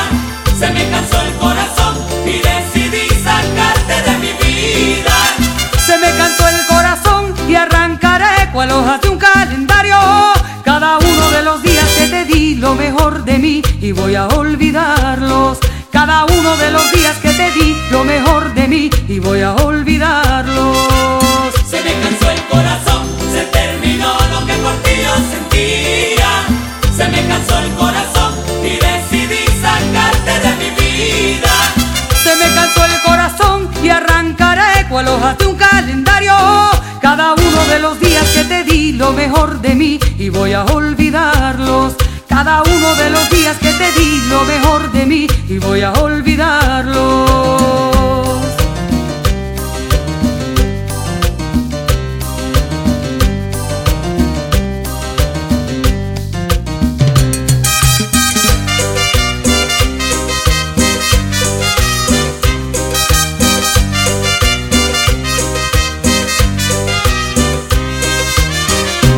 Se 0.58 0.68
me 0.72 0.90
cansó 0.90 1.22
el 1.22 1.34
corazón 1.36 1.94
y 2.26 2.42
decidí 2.50 3.08
sacarte 3.24 3.96
de 4.10 4.18
mi 4.18 4.32
vida. 4.44 5.16
Se 5.86 5.96
me 6.00 6.10
cansó 6.18 6.48
el 6.48 6.66
corazón 6.66 7.34
y 7.48 7.54
arrancaré 7.54 8.52
cual 8.52 8.72
hojas 8.72 9.00
de 9.02 9.10
un 9.10 9.20
calendario. 9.20 10.00
Cada 10.66 10.98
uno 10.98 11.30
de 11.30 11.44
los 11.44 11.62
días 11.62 11.88
que 12.00 12.08
te 12.08 12.26
di 12.26 12.56
lo 12.56 12.74
mejor 12.74 13.24
de 13.24 13.38
mí 13.38 13.62
y 13.80 13.92
voy 13.92 14.16
a 14.16 14.28
olvidarlos. 14.28 15.01
Cada 16.04 16.26
uno 16.26 16.58
de 16.58 16.72
los 16.72 16.92
días 16.94 17.16
que 17.20 17.30
te 17.30 17.52
di 17.52 17.78
lo 17.92 18.04
mejor 18.04 18.56
de 18.56 18.68
mí 18.68 18.90
y 19.08 19.20
voy 19.20 19.42
a 19.42 19.54
olvidarlos. 19.54 20.76
Se 21.70 21.80
me 21.84 21.94
cansó 22.02 22.32
el 22.32 22.42
corazón, 22.46 23.06
se 23.32 23.44
terminó 23.46 24.12
lo 24.34 24.44
que 24.48 24.54
por 24.64 24.74
ti 24.82 24.94
yo 25.06 25.14
sentía. 25.32 26.30
Se 26.98 27.08
me 27.08 27.24
cansó 27.28 27.60
el 27.60 27.72
corazón 27.76 28.34
y 28.66 28.80
decidí 28.88 29.46
sacarte 29.62 30.40
de 30.48 30.56
mi 30.56 30.70
vida. 30.82 31.54
Se 32.24 32.36
me 32.36 32.52
cansó 32.56 32.84
el 32.84 33.02
corazón 33.04 33.70
y 33.84 33.90
arrancaré 33.90 34.88
cual 34.90 35.08
hojas 35.08 35.38
de 35.38 35.46
un 35.46 35.56
calendario. 35.56 36.34
Cada 37.00 37.34
uno 37.34 37.66
de 37.70 37.78
los 37.78 38.00
días 38.00 38.26
que 38.34 38.44
te 38.46 38.64
di 38.64 38.94
lo 38.94 39.14
mejor 39.14 39.62
de 39.62 39.76
mí 39.76 40.00
y 40.18 40.30
voy 40.30 40.54
a 40.54 40.64
olvidarlos. 40.64 41.01
Cada 42.44 42.64
uno 42.64 42.96
de 42.96 43.12
los 43.12 43.30
días 43.30 43.56
que 43.60 43.72
te 43.72 43.92
di 44.00 44.20
lo 44.28 44.44
mejor 44.46 44.92
de 44.92 45.06
mí 45.06 45.28
y 45.48 45.60
voy 45.60 45.82
a 45.82 45.94
olvidarlos. 45.94 47.30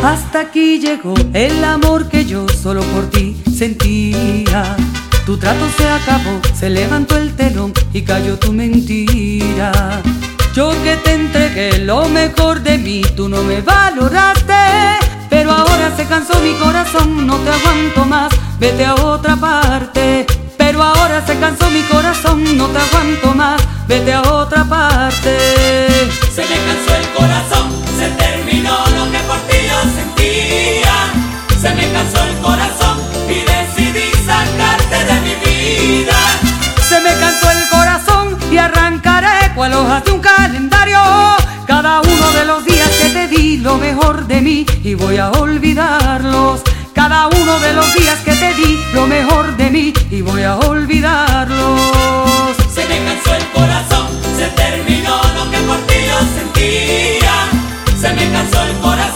Hasta 0.03 0.41
aquí 0.41 0.79
llegó 0.79 1.13
el 1.33 1.63
amor 1.63 2.09
que 2.09 2.25
yo 2.25 2.45
solo 2.63 2.81
por 2.93 3.09
ti 3.09 3.35
sentía. 3.57 4.77
Tu 5.25 5.37
trato 5.37 5.65
se 5.77 5.85
acabó, 5.87 6.39
se 6.57 6.69
levantó 6.69 7.17
el 7.17 7.35
telón 7.35 7.73
y 7.91 8.01
cayó 8.03 8.39
tu 8.39 8.53
mentira. 8.53 10.01
Yo 10.53 10.71
que 10.83 10.95
te 10.97 11.13
entregué 11.13 11.79
lo 11.79 12.07
mejor 12.07 12.61
de 12.61 12.77
mí, 12.77 13.01
tú 13.17 13.27
no 13.27 13.43
me 13.43 13.61
valoraste. 13.61 14.53
Pero 15.29 15.51
ahora 15.51 15.93
se 15.97 16.05
cansó 16.05 16.39
mi 16.39 16.53
corazón, 16.53 17.27
no 17.27 17.35
te 17.37 17.49
aguanto 17.49 18.05
más, 18.05 18.31
vete 18.59 18.85
a 18.85 18.95
otra 18.95 19.35
parte. 19.35 20.25
Pero 20.57 20.81
ahora 20.81 21.25
se 21.25 21.37
cansó 21.37 21.69
mi 21.69 21.81
corazón, 21.81 22.57
no 22.57 22.67
te 22.67 22.79
aguanto 22.79 23.33
más, 23.35 23.61
vete 23.89 24.13
a 24.13 24.21
otra 24.21 24.63
parte. 24.63 25.31
Se 26.33 26.41
me 26.41 26.57
cansó 26.67 26.95
el 26.95 27.07
corazón, 27.17 27.71
se 27.97 28.07
terminó 28.09 28.32
se 31.63 31.73
me 31.75 31.89
cansó 31.93 32.21
el 32.25 32.37
corazón 32.39 32.97
y 33.29 33.39
decidí 33.51 34.11
sacarte 34.25 34.97
de 35.09 35.15
mi 35.21 35.35
vida. 35.45 36.17
Se 36.89 36.99
me 36.99 37.11
cansó 37.17 37.51
el 37.51 37.69
corazón 37.69 38.37
y 38.51 38.57
arrancaré 38.57 39.53
cual 39.55 39.73
hojas 39.73 40.03
de 40.03 40.11
un 40.11 40.19
calendario. 40.19 40.99
Cada 41.65 42.01
uno 42.01 42.31
de 42.37 42.45
los 42.45 42.65
días 42.65 42.89
que 42.89 43.09
te 43.11 43.27
di 43.29 43.57
lo 43.59 43.77
mejor 43.77 44.27
de 44.27 44.41
mí 44.41 44.65
y 44.83 44.93
voy 44.95 45.15
a 45.17 45.31
olvidarlos. 45.31 46.61
Cada 46.93 47.27
uno 47.27 47.59
de 47.59 47.73
los 47.73 47.93
días 47.93 48.19
que 48.25 48.33
te 48.33 48.53
di 48.55 48.77
lo 48.93 49.07
mejor 49.07 49.55
de 49.55 49.69
mí 49.69 49.93
y 50.11 50.21
voy 50.21 50.43
a 50.43 50.57
olvidarlos. 50.57 51.79
Se 52.75 52.83
me 52.89 52.97
cansó 53.05 53.35
el 53.35 53.47
corazón, 53.57 54.07
se 54.37 54.47
terminó 54.47 55.15
lo 55.37 55.49
que 55.49 55.59
por 55.59 55.77
ti 55.87 55.95
yo 56.09 56.19
sentía. 56.37 57.35
Se 58.01 58.13
me 58.13 58.29
cansó 58.33 58.61
el 58.63 58.77
corazón. 58.79 59.12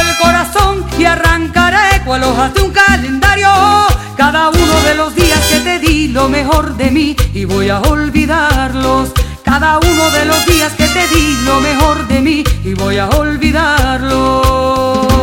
El 0.00 0.16
corazón 0.18 0.84
y 0.98 1.04
arrancaré 1.04 2.02
cual 2.04 2.24
hojas 2.24 2.54
de 2.54 2.62
un 2.62 2.70
calendario. 2.70 3.48
Cada 4.16 4.50
uno 4.50 4.80
de 4.86 4.94
los 4.94 5.14
días 5.14 5.40
que 5.50 5.60
te 5.60 5.78
di 5.78 6.08
lo 6.08 6.28
mejor 6.28 6.76
de 6.76 6.90
mí 6.90 7.16
y 7.34 7.44
voy 7.44 7.68
a 7.68 7.80
olvidarlos. 7.80 9.10
Cada 9.44 9.78
uno 9.78 10.10
de 10.10 10.24
los 10.24 10.46
días 10.46 10.72
que 10.74 10.88
te 10.88 11.06
di 11.08 11.36
lo 11.44 11.60
mejor 11.60 12.06
de 12.08 12.20
mí 12.20 12.44
y 12.64 12.74
voy 12.74 12.98
a 12.98 13.08
olvidarlos. 13.08 15.15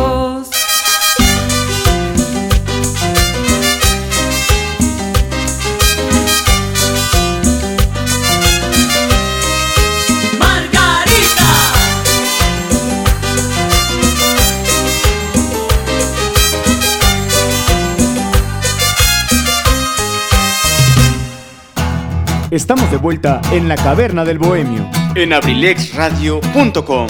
Estamos 22.54 22.88
de 22.88 22.98
vuelta 22.98 23.40
en 23.50 23.66
la 23.66 23.74
caverna 23.74 24.24
del 24.24 24.38
bohemio. 24.38 24.88
En 25.16 25.32
abrilexradio.com. 25.32 27.08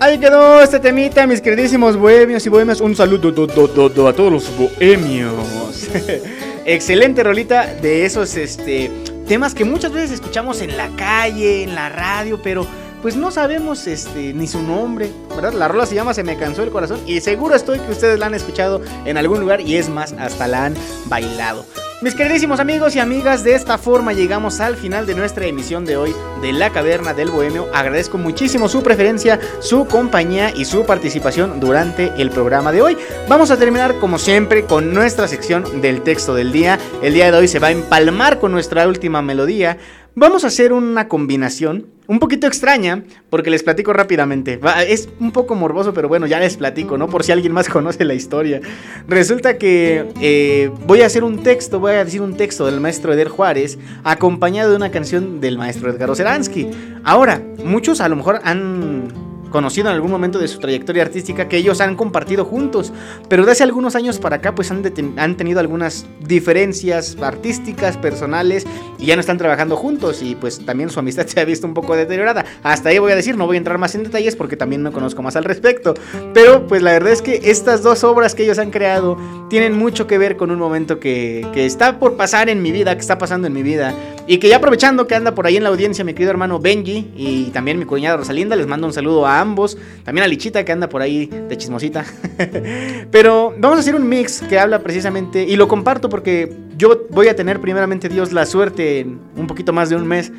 Ahí 0.00 0.18
quedó 0.18 0.62
este 0.62 0.80
temita, 0.80 1.26
mis 1.26 1.42
queridísimos 1.42 1.98
bohemios 1.98 2.46
y 2.46 2.48
bohemias. 2.48 2.80
Un 2.80 2.96
saludo 2.96 3.30
do, 3.30 3.46
do, 3.46 3.68
do, 3.68 3.90
do 3.90 4.08
a 4.08 4.14
todos 4.14 4.32
los 4.32 4.56
bohemios. 4.56 5.86
Excelente 6.64 7.22
rolita 7.22 7.66
de 7.74 8.06
esos 8.06 8.38
este, 8.38 8.90
temas 9.26 9.54
que 9.54 9.66
muchas 9.66 9.92
veces 9.92 10.12
escuchamos 10.12 10.62
en 10.62 10.74
la 10.78 10.88
calle, 10.96 11.64
en 11.64 11.74
la 11.74 11.90
radio, 11.90 12.40
pero 12.42 12.66
pues 13.02 13.16
no 13.16 13.30
sabemos 13.30 13.86
este, 13.86 14.32
ni 14.32 14.46
su 14.46 14.62
nombre, 14.62 15.10
¿verdad? 15.36 15.52
La 15.52 15.68
rola 15.68 15.84
se 15.84 15.94
llama 15.94 16.14
Se 16.14 16.24
me 16.24 16.38
cansó 16.38 16.62
el 16.62 16.70
corazón 16.70 17.00
y 17.06 17.20
seguro 17.20 17.54
estoy 17.54 17.78
que 17.80 17.92
ustedes 17.92 18.18
la 18.18 18.26
han 18.26 18.34
escuchado 18.34 18.80
en 19.04 19.18
algún 19.18 19.40
lugar 19.40 19.60
y 19.60 19.76
es 19.76 19.90
más, 19.90 20.14
hasta 20.14 20.48
la 20.48 20.64
han 20.64 20.74
bailado. 21.04 21.66
Mis 22.00 22.14
queridísimos 22.14 22.60
amigos 22.60 22.94
y 22.94 23.00
amigas, 23.00 23.42
de 23.42 23.56
esta 23.56 23.76
forma 23.76 24.12
llegamos 24.12 24.60
al 24.60 24.76
final 24.76 25.04
de 25.04 25.16
nuestra 25.16 25.46
emisión 25.46 25.84
de 25.84 25.96
hoy 25.96 26.14
de 26.40 26.52
La 26.52 26.70
Caverna 26.70 27.12
del 27.12 27.28
Bohemio. 27.28 27.66
Agradezco 27.74 28.18
muchísimo 28.18 28.68
su 28.68 28.84
preferencia, 28.84 29.40
su 29.58 29.84
compañía 29.84 30.52
y 30.54 30.64
su 30.64 30.86
participación 30.86 31.58
durante 31.58 32.12
el 32.16 32.30
programa 32.30 32.70
de 32.70 32.82
hoy. 32.82 32.96
Vamos 33.28 33.50
a 33.50 33.56
terminar 33.56 33.98
como 33.98 34.20
siempre 34.20 34.62
con 34.62 34.94
nuestra 34.94 35.26
sección 35.26 35.80
del 35.80 36.02
texto 36.02 36.36
del 36.36 36.52
día. 36.52 36.78
El 37.02 37.14
día 37.14 37.32
de 37.32 37.36
hoy 37.36 37.48
se 37.48 37.58
va 37.58 37.66
a 37.66 37.72
empalmar 37.72 38.38
con 38.38 38.52
nuestra 38.52 38.86
última 38.86 39.20
melodía. 39.20 39.78
Vamos 40.20 40.42
a 40.42 40.48
hacer 40.48 40.72
una 40.72 41.06
combinación 41.06 41.86
un 42.08 42.18
poquito 42.18 42.48
extraña, 42.48 43.04
porque 43.30 43.50
les 43.50 43.62
platico 43.62 43.92
rápidamente. 43.92 44.58
Es 44.88 45.08
un 45.20 45.30
poco 45.30 45.54
morboso, 45.54 45.94
pero 45.94 46.08
bueno, 46.08 46.26
ya 46.26 46.40
les 46.40 46.56
platico, 46.56 46.98
¿no? 46.98 47.06
Por 47.06 47.22
si 47.22 47.30
alguien 47.30 47.52
más 47.52 47.68
conoce 47.72 48.04
la 48.04 48.14
historia. 48.14 48.60
Resulta 49.06 49.58
que 49.58 50.06
eh, 50.20 50.72
voy 50.86 51.02
a 51.02 51.06
hacer 51.06 51.22
un 51.22 51.44
texto, 51.44 51.78
voy 51.78 51.92
a 51.92 52.04
decir 52.04 52.20
un 52.20 52.36
texto 52.36 52.66
del 52.66 52.80
maestro 52.80 53.12
Eder 53.12 53.28
Juárez, 53.28 53.78
acompañado 54.02 54.70
de 54.70 54.76
una 54.76 54.90
canción 54.90 55.40
del 55.40 55.56
maestro 55.56 55.88
Edgar 55.88 56.10
Oceransky. 56.10 56.68
Ahora, 57.04 57.40
muchos 57.64 58.00
a 58.00 58.08
lo 58.08 58.16
mejor 58.16 58.40
han 58.42 59.27
conocido 59.50 59.88
en 59.88 59.94
algún 59.94 60.10
momento 60.10 60.38
de 60.38 60.48
su 60.48 60.58
trayectoria 60.58 61.02
artística 61.02 61.48
que 61.48 61.56
ellos 61.56 61.80
han 61.80 61.96
compartido 61.96 62.44
juntos, 62.44 62.92
pero 63.28 63.44
de 63.44 63.52
hace 63.52 63.62
algunos 63.62 63.94
años 63.96 64.18
para 64.18 64.36
acá 64.36 64.54
pues 64.54 64.70
han, 64.70 64.82
han, 65.16 65.36
tenido 65.36 65.60
algunas 65.60 66.06
diferencias 66.20 67.16
artísticas, 67.20 67.96
personales 67.96 68.66
y 68.98 69.06
ya 69.06 69.16
no 69.16 69.20
están 69.20 69.38
trabajando 69.38 69.76
juntos 69.76 70.22
y 70.22 70.34
pues 70.34 70.64
también 70.64 70.90
su 70.90 71.00
amistad 71.00 71.26
se 71.28 71.40
ha 71.40 71.44
visto 71.44 71.66
un 71.66 71.74
poco 71.74 71.96
deteriorada. 71.96 72.44
Hasta 72.62 72.90
ahí 72.90 72.98
voy 72.98 73.12
a 73.12 73.16
decir, 73.16 73.36
no 73.36 73.46
voy 73.46 73.56
a 73.56 73.58
entrar 73.58 73.78
más 73.78 73.94
en 73.94 74.04
detalles 74.04 74.36
porque 74.36 74.56
también 74.56 74.82
no 74.82 74.92
conozco 74.92 75.22
más 75.22 75.36
al 75.36 75.44
respecto, 75.44 75.94
pero 76.34 76.66
pues 76.66 76.82
la 76.82 76.92
verdad 76.92 77.12
es 77.12 77.22
que 77.22 77.40
estas 77.44 77.82
dos 77.82 78.04
obras 78.04 78.34
que 78.34 78.44
ellos 78.44 78.58
han 78.58 78.70
creado 78.70 79.16
tienen 79.48 79.76
mucho 79.76 80.06
que 80.06 80.18
ver 80.18 80.36
con 80.36 80.50
un 80.50 80.58
momento 80.58 81.00
que, 81.00 81.46
que 81.52 81.66
está 81.66 81.98
por 81.98 82.16
pasar 82.16 82.48
en 82.48 82.62
mi 82.62 82.72
vida, 82.72 82.94
que 82.94 83.00
está 83.00 83.18
pasando 83.18 83.46
en 83.46 83.52
mi 83.52 83.62
vida 83.62 83.94
y 84.28 84.36
que 84.38 84.48
ya 84.50 84.56
aprovechando 84.56 85.06
que 85.06 85.14
anda 85.14 85.34
por 85.34 85.46
ahí 85.46 85.56
en 85.56 85.62
la 85.62 85.70
audiencia 85.70 86.04
mi 86.04 86.12
querido 86.12 86.30
hermano 86.30 86.60
Benji 86.60 87.10
y 87.16 87.44
también 87.46 87.78
mi 87.78 87.86
cuñada 87.86 88.18
Rosalinda, 88.18 88.56
les 88.56 88.66
mando 88.66 88.86
un 88.86 88.92
saludo 88.92 89.26
a 89.26 89.40
ambos. 89.40 89.78
También 90.04 90.22
a 90.22 90.28
Lichita 90.28 90.66
que 90.66 90.70
anda 90.70 90.90
por 90.90 91.00
ahí 91.00 91.26
de 91.26 91.56
chismosita. 91.56 92.04
Pero 93.10 93.54
vamos 93.58 93.78
a 93.78 93.80
hacer 93.80 93.94
un 93.94 94.06
mix 94.06 94.42
que 94.42 94.58
habla 94.58 94.80
precisamente, 94.80 95.44
y 95.44 95.56
lo 95.56 95.66
comparto 95.66 96.10
porque 96.10 96.54
yo 96.76 97.06
voy 97.08 97.28
a 97.28 97.36
tener 97.36 97.58
primeramente 97.60 98.10
Dios 98.10 98.32
la 98.32 98.44
suerte 98.44 99.00
en 99.00 99.18
un 99.34 99.46
poquito 99.46 99.72
más 99.72 99.88
de 99.88 99.96
un 99.96 100.06
mes 100.06 100.30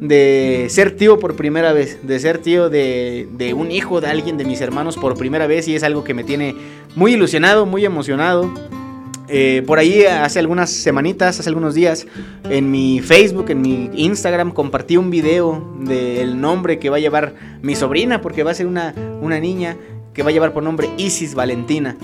de 0.00 0.66
ser 0.68 0.96
tío 0.96 1.20
por 1.20 1.36
primera 1.36 1.72
vez, 1.72 2.00
de 2.02 2.18
ser 2.18 2.38
tío 2.38 2.68
de, 2.68 3.28
de 3.30 3.54
un 3.54 3.70
hijo 3.70 4.00
de 4.00 4.08
alguien 4.08 4.36
de 4.38 4.44
mis 4.44 4.60
hermanos 4.60 4.96
por 4.96 5.16
primera 5.16 5.46
vez 5.46 5.68
y 5.68 5.76
es 5.76 5.84
algo 5.84 6.02
que 6.02 6.14
me 6.14 6.24
tiene 6.24 6.56
muy 6.96 7.14
ilusionado, 7.14 7.64
muy 7.64 7.84
emocionado. 7.84 8.52
Eh, 9.28 9.62
por 9.66 9.78
ahí 9.78 10.04
hace 10.04 10.38
algunas 10.38 10.70
semanitas, 10.70 11.40
hace 11.40 11.48
algunos 11.48 11.74
días, 11.74 12.06
en 12.48 12.70
mi 12.70 13.00
Facebook, 13.00 13.50
en 13.50 13.60
mi 13.60 13.90
Instagram, 13.94 14.52
compartí 14.52 14.96
un 14.96 15.10
video 15.10 15.76
del 15.80 16.40
nombre 16.40 16.78
que 16.78 16.90
va 16.90 16.96
a 16.96 17.00
llevar 17.00 17.34
mi 17.62 17.74
sobrina, 17.74 18.20
porque 18.20 18.42
va 18.42 18.52
a 18.52 18.54
ser 18.54 18.66
una, 18.66 18.94
una 19.20 19.40
niña 19.40 19.76
que 20.14 20.22
va 20.22 20.30
a 20.30 20.32
llevar 20.32 20.52
por 20.52 20.62
nombre 20.62 20.88
Isis 20.96 21.34
Valentina. 21.34 21.96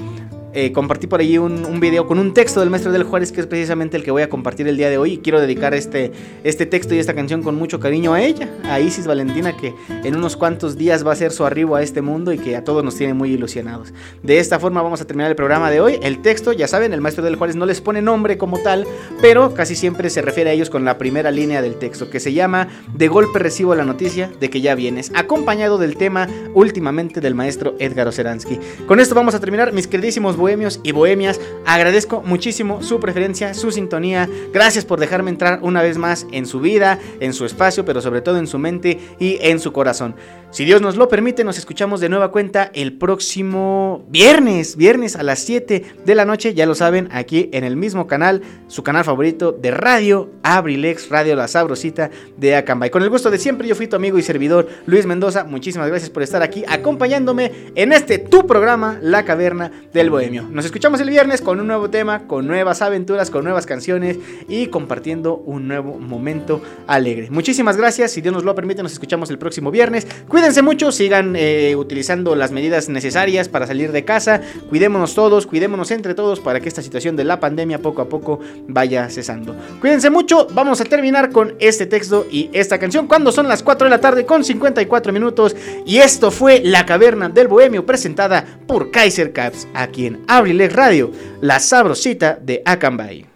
Eh, 0.54 0.70
compartí 0.72 1.06
por 1.06 1.22
un, 1.22 1.64
un, 1.64 1.80
video 1.80 2.06
con 2.06 2.18
un 2.18 2.34
texto 2.34 2.60
del 2.60 2.68
maestro 2.68 2.92
del 2.92 3.04
Juárez 3.04 3.32
que 3.32 3.40
es 3.40 3.46
precisamente 3.46 3.96
el 3.96 4.04
que 4.04 4.10
voy 4.10 4.20
a 4.20 4.28
compartir 4.28 4.68
el 4.68 4.76
día 4.76 4.90
de 4.90 4.98
hoy 4.98 5.14
y 5.14 5.18
quiero 5.18 5.40
dedicar 5.40 5.72
este, 5.72 6.12
este 6.44 6.66
texto 6.66 6.94
y 6.94 6.98
esta 6.98 7.14
canción 7.14 7.42
con 7.42 7.54
mucho 7.54 7.80
cariño 7.80 8.12
a 8.12 8.22
ella, 8.22 8.50
a 8.64 8.78
Isis 8.78 9.06
Valentina 9.06 9.56
que 9.56 9.74
en 10.04 10.14
unos 10.14 10.36
cuantos 10.36 10.76
días 10.76 11.06
va 11.06 11.12
a 11.12 11.16
ser 11.16 11.32
su 11.32 11.46
arribo 11.46 11.76
a 11.76 11.82
este 11.82 12.02
mundo 12.02 12.34
y 12.34 12.38
que 12.38 12.54
a 12.54 12.64
todos 12.64 12.84
nos 12.84 12.96
tiene 12.96 13.14
muy 13.14 13.32
ilusionados. 13.32 13.94
De 14.22 14.38
esta 14.38 14.60
forma 14.60 14.82
vamos 14.82 15.00
a 15.00 15.06
terminar 15.06 15.30
el 15.30 15.36
programa 15.36 15.70
de 15.70 15.80
hoy. 15.80 15.98
El 16.02 16.20
texto, 16.20 16.52
ya 16.52 16.68
saben, 16.68 16.92
el 16.92 17.00
maestro 17.00 17.24
del 17.24 17.36
Juárez 17.36 17.56
no 17.56 17.64
les 17.64 17.80
pone 17.80 18.02
nombre 18.02 18.36
como 18.36 18.58
tal, 18.58 18.86
pero 19.22 19.54
casi 19.54 19.74
siempre 19.74 20.10
se 20.10 20.20
refiere 20.20 20.50
a 20.50 20.52
ellos 20.52 20.68
con 20.68 20.84
la 20.84 20.98
primera 20.98 21.30
línea 21.30 21.62
del 21.62 21.76
texto 21.76 22.10
que 22.10 22.20
se 22.20 22.34
llama 22.34 22.68
De 22.94 23.08
golpe 23.08 23.38
recibo 23.38 23.74
la 23.74 23.84
noticia 23.84 24.30
de 24.38 24.50
que 24.50 24.60
ya 24.60 24.74
vienes, 24.74 25.12
acompañado 25.14 25.78
del 25.78 25.96
tema 25.96 26.28
últimamente 26.52 27.22
del 27.22 27.34
maestro 27.34 27.74
Edgar 27.78 28.06
Oceransky. 28.08 28.58
Con 28.86 29.00
esto 29.00 29.14
vamos 29.14 29.34
a 29.34 29.40
terminar, 29.40 29.72
mis 29.72 29.86
queridísimos 29.86 30.36
bohemios 30.42 30.80
y 30.82 30.90
bohemias. 30.90 31.40
Agradezco 31.64 32.20
muchísimo 32.22 32.82
su 32.82 32.98
preferencia, 32.98 33.54
su 33.54 33.70
sintonía. 33.70 34.28
Gracias 34.52 34.84
por 34.84 34.98
dejarme 34.98 35.30
entrar 35.30 35.60
una 35.62 35.82
vez 35.82 35.98
más 35.98 36.26
en 36.32 36.46
su 36.46 36.60
vida, 36.60 36.98
en 37.20 37.32
su 37.32 37.46
espacio, 37.46 37.84
pero 37.84 38.02
sobre 38.02 38.22
todo 38.22 38.38
en 38.38 38.48
su 38.48 38.58
mente 38.58 38.98
y 39.20 39.38
en 39.40 39.60
su 39.60 39.72
corazón. 39.72 40.16
Si 40.50 40.66
Dios 40.66 40.82
nos 40.82 40.96
lo 40.96 41.08
permite, 41.08 41.44
nos 41.44 41.56
escuchamos 41.56 42.00
de 42.00 42.10
nueva 42.10 42.30
cuenta 42.30 42.70
el 42.74 42.92
próximo 42.98 44.04
viernes, 44.10 44.76
viernes 44.76 45.16
a 45.16 45.22
las 45.22 45.38
7 45.38 45.84
de 46.04 46.14
la 46.14 46.26
noche, 46.26 46.52
ya 46.52 46.66
lo 46.66 46.74
saben, 46.74 47.08
aquí 47.12 47.48
en 47.52 47.64
el 47.64 47.76
mismo 47.76 48.06
canal, 48.06 48.42
su 48.66 48.82
canal 48.82 49.04
favorito 49.04 49.52
de 49.52 49.70
radio, 49.70 50.28
Abrilex 50.42 51.08
Radio 51.08 51.36
La 51.36 51.48
Sabrosita 51.48 52.10
de 52.36 52.56
Acambay. 52.56 52.90
Con 52.90 53.02
el 53.02 53.10
gusto 53.10 53.30
de 53.30 53.38
siempre, 53.38 53.66
yo 53.66 53.74
fui 53.74 53.86
tu 53.86 53.96
amigo 53.96 54.18
y 54.18 54.22
servidor 54.22 54.68
Luis 54.86 55.06
Mendoza. 55.06 55.44
Muchísimas 55.44 55.88
gracias 55.88 56.10
por 56.10 56.22
estar 56.22 56.42
aquí 56.42 56.64
acompañándome 56.68 57.70
en 57.74 57.92
este 57.92 58.18
tu 58.18 58.46
programa, 58.46 58.98
La 59.00 59.24
Caverna 59.24 59.70
del 59.92 60.10
Bohemio. 60.10 60.31
Nos 60.40 60.64
escuchamos 60.64 60.98
el 61.00 61.10
viernes 61.10 61.42
con 61.42 61.60
un 61.60 61.66
nuevo 61.66 61.90
tema, 61.90 62.26
con 62.26 62.46
nuevas 62.46 62.80
aventuras, 62.80 63.30
con 63.30 63.44
nuevas 63.44 63.66
canciones 63.66 64.18
y 64.48 64.68
compartiendo 64.68 65.36
un 65.36 65.68
nuevo 65.68 65.98
momento 65.98 66.62
alegre. 66.86 67.28
Muchísimas 67.30 67.76
gracias, 67.76 68.12
si 68.12 68.22
Dios 68.22 68.32
nos 68.32 68.44
lo 68.44 68.54
permite, 68.54 68.82
nos 68.82 68.92
escuchamos 68.92 69.28
el 69.28 69.38
próximo 69.38 69.70
viernes. 69.70 70.06
Cuídense 70.28 70.62
mucho, 70.62 70.90
sigan 70.90 71.36
eh, 71.36 71.76
utilizando 71.76 72.34
las 72.34 72.50
medidas 72.50 72.88
necesarias 72.88 73.50
para 73.50 73.66
salir 73.66 73.92
de 73.92 74.06
casa. 74.06 74.40
Cuidémonos 74.70 75.14
todos, 75.14 75.46
cuidémonos 75.46 75.90
entre 75.90 76.14
todos 76.14 76.40
para 76.40 76.60
que 76.60 76.68
esta 76.68 76.80
situación 76.80 77.14
de 77.14 77.24
la 77.24 77.38
pandemia 77.38 77.80
poco 77.80 78.00
a 78.00 78.08
poco 78.08 78.40
vaya 78.68 79.10
cesando. 79.10 79.54
Cuídense 79.82 80.08
mucho, 80.08 80.46
vamos 80.54 80.80
a 80.80 80.84
terminar 80.84 81.30
con 81.30 81.56
este 81.58 81.84
texto 81.84 82.26
y 82.30 82.48
esta 82.54 82.78
canción 82.78 83.06
cuando 83.06 83.32
son 83.32 83.48
las 83.48 83.62
4 83.62 83.84
de 83.84 83.90
la 83.90 84.00
tarde 84.00 84.24
con 84.24 84.44
54 84.44 85.12
minutos. 85.12 85.54
Y 85.84 85.98
esto 85.98 86.30
fue 86.30 86.62
La 86.64 86.86
Caverna 86.86 87.28
del 87.28 87.48
Bohemio 87.48 87.84
presentada 87.84 88.46
por 88.66 88.90
Kaiser 88.90 89.32
Caps 89.34 89.68
aquí 89.74 90.06
en 90.06 90.21
Abrilex 90.28 90.74
Radio, 90.74 91.10
la 91.40 91.58
sabrosita 91.60 92.38
de 92.40 92.62
Acambay. 92.64 93.26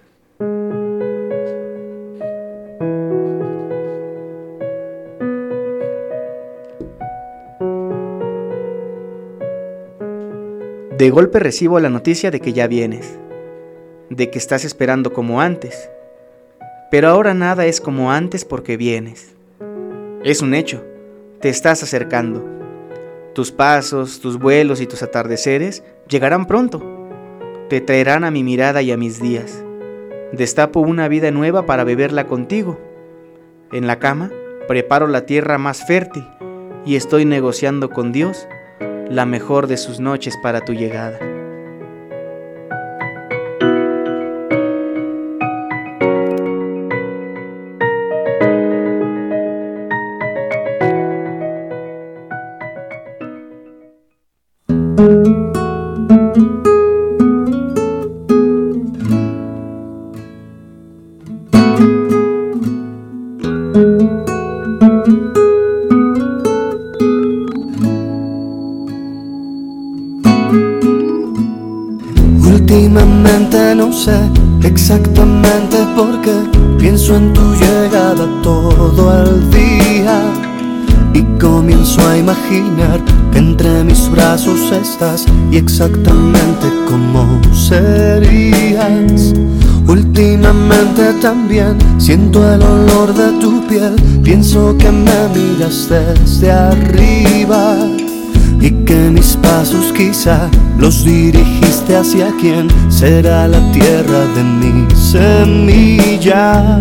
De 10.99 11.11
golpe 11.11 11.39
recibo 11.39 11.79
la 11.79 11.91
noticia 11.91 12.31
de 12.31 12.41
que 12.41 12.53
ya 12.53 12.67
vienes. 12.67 13.19
de 14.09 14.31
que 14.31 14.39
estás 14.39 14.65
esperando 14.65 15.13
como 15.13 15.41
antes. 15.41 15.91
Pero 16.91 17.09
ahora 17.09 17.35
nada 17.35 17.67
es 17.67 17.81
como 17.81 18.13
antes 18.13 18.45
porque 18.45 18.77
vienes. 18.77 19.35
Es 20.23 20.43
un 20.43 20.55
hecho, 20.55 20.85
te 21.41 21.49
estás 21.49 21.83
acercando. 21.83 22.45
Tus 23.35 23.51
pasos, 23.51 24.21
tus 24.21 24.39
vuelos 24.39 24.81
y 24.81 24.87
tus 24.87 25.03
atardeceres 25.03 25.83
llegarán 26.09 26.47
pronto. 26.47 26.83
Te 27.69 27.81
traerán 27.81 28.25
a 28.25 28.31
mi 28.31 28.43
mirada 28.43 28.83
y 28.83 28.93
a 28.93 28.97
mis 28.97 29.21
días. 29.21 29.65
Destapo 30.33 30.81
una 30.81 31.09
vida 31.09 31.31
nueva 31.31 31.67
para 31.67 31.85
beberla 31.85 32.27
contigo. 32.27 32.79
En 33.73 33.87
la 33.87 33.99
cama 33.99 34.31
preparo 34.69 35.07
la 35.07 35.27
tierra 35.27 35.59
más 35.59 35.87
fértil 35.87 36.27
y 36.85 36.97
estoy 36.97 37.25
negociando 37.25 37.91
con 37.91 38.13
Dios 38.13 38.47
la 39.09 39.27
mejor 39.27 39.67
de 39.67 39.77
sus 39.77 40.01
noches 40.01 40.37
para 40.43 40.65
tu 40.65 40.73
llegada. 40.73 41.19
Comienzo 81.87 82.09
a 82.09 82.19
imaginar 82.19 83.01
que 83.33 83.39
entre 83.39 83.85
mis 83.85 84.11
brazos 84.11 84.73
estás 84.73 85.25
y 85.53 85.57
exactamente 85.57 86.67
cómo 86.89 87.41
serías. 87.55 89.35
Últimamente 89.87 91.13
también 91.23 91.79
siento 91.99 92.53
el 92.53 92.63
olor 92.63 93.15
de 93.15 93.39
tu 93.39 93.65
piel, 93.69 93.95
pienso 94.25 94.77
que 94.79 94.91
me 94.91 95.29
miras 95.35 95.89
desde 95.89 96.51
arriba 96.51 97.77
y 98.61 98.71
que 98.85 99.11
mis 99.11 99.37
pasos 99.37 99.93
quizá 99.93 100.51
los 100.79 101.05
dirigiste 101.05 101.97
hacia 101.97 102.35
quien 102.41 102.69
será 102.91 103.47
la 103.47 103.61
tierra 103.71 104.27
de 104.35 104.43
mi 104.43 104.91
semilla. 104.95 106.79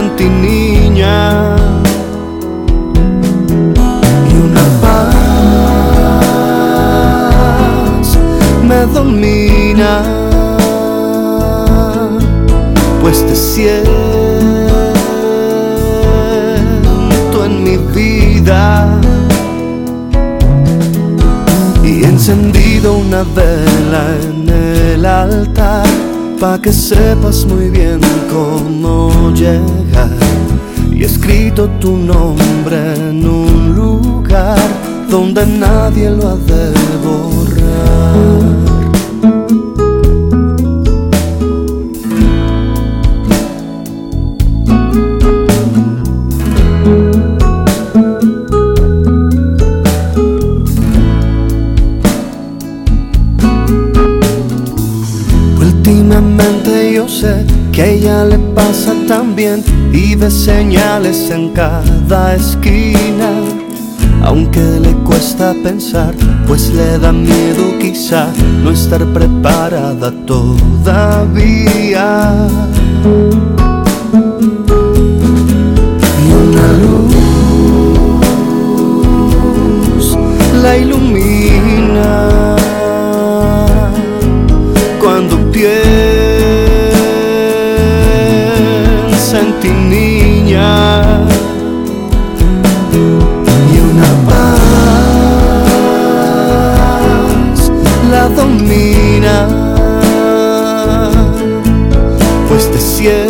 En 0.00 0.16
ti 0.16 0.24
niña. 0.24 1.56
Y 4.30 4.34
una 4.46 4.64
paz 4.82 5.14
me 8.68 8.80
domina, 8.96 9.92
pues 13.02 13.16
te 13.26 13.36
siento 13.36 13.84
en 17.44 17.64
mi 17.64 17.76
vida. 17.94 18.88
Y 21.84 22.04
encendido 22.04 22.88
una 22.94 23.22
vela 23.34 24.02
en 24.22 24.48
el 24.48 25.04
altar, 25.04 25.86
pa' 26.40 26.58
que 26.58 26.72
sepas 26.72 27.44
muy 27.44 27.68
bien 27.68 28.00
cómo 28.32 29.30
llegar. 29.34 30.16
Y 30.90 31.02
he 31.02 31.06
escrito 31.06 31.68
tu 31.78 31.98
nombre 31.98 32.94
en 32.94 33.28
un 33.28 33.74
lugar 33.74 34.58
donde 35.10 35.46
nadie 35.46 36.10
lo 36.10 36.28
ha 36.28 36.36
de 36.36 36.72
borrar. 37.04 38.69
Yo 57.00 57.08
sé 57.08 57.46
que 57.72 57.94
ella 57.94 58.24
le 58.26 58.38
pasa 58.54 58.92
también 59.08 59.64
y 59.90 60.14
ve 60.16 60.30
señales 60.30 61.30
en 61.30 61.48
cada 61.54 62.34
esquina. 62.34 63.30
Aunque 64.22 64.60
le 64.60 64.92
cuesta 65.08 65.54
pensar, 65.62 66.14
pues 66.46 66.68
le 66.74 66.98
da 66.98 67.10
miedo 67.10 67.78
quizá 67.80 68.28
no 68.62 68.70
estar 68.70 69.02
preparada 69.14 70.12
todavía. 70.26 72.06
Una 76.42 76.66
luz 76.82 77.14
la 80.62 80.76
ilumina 80.76 82.59
ti 89.60 89.68
niña. 89.68 91.02
Y 93.72 93.78
una 93.90 94.10
paz 94.28 94.60
la 98.10 98.28
domina 98.28 99.36
pues 102.48 102.70
te 102.70 102.78
siente 102.78 103.26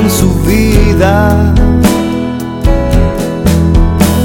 en 0.00 0.10
su 0.10 0.28
vida. 0.44 1.14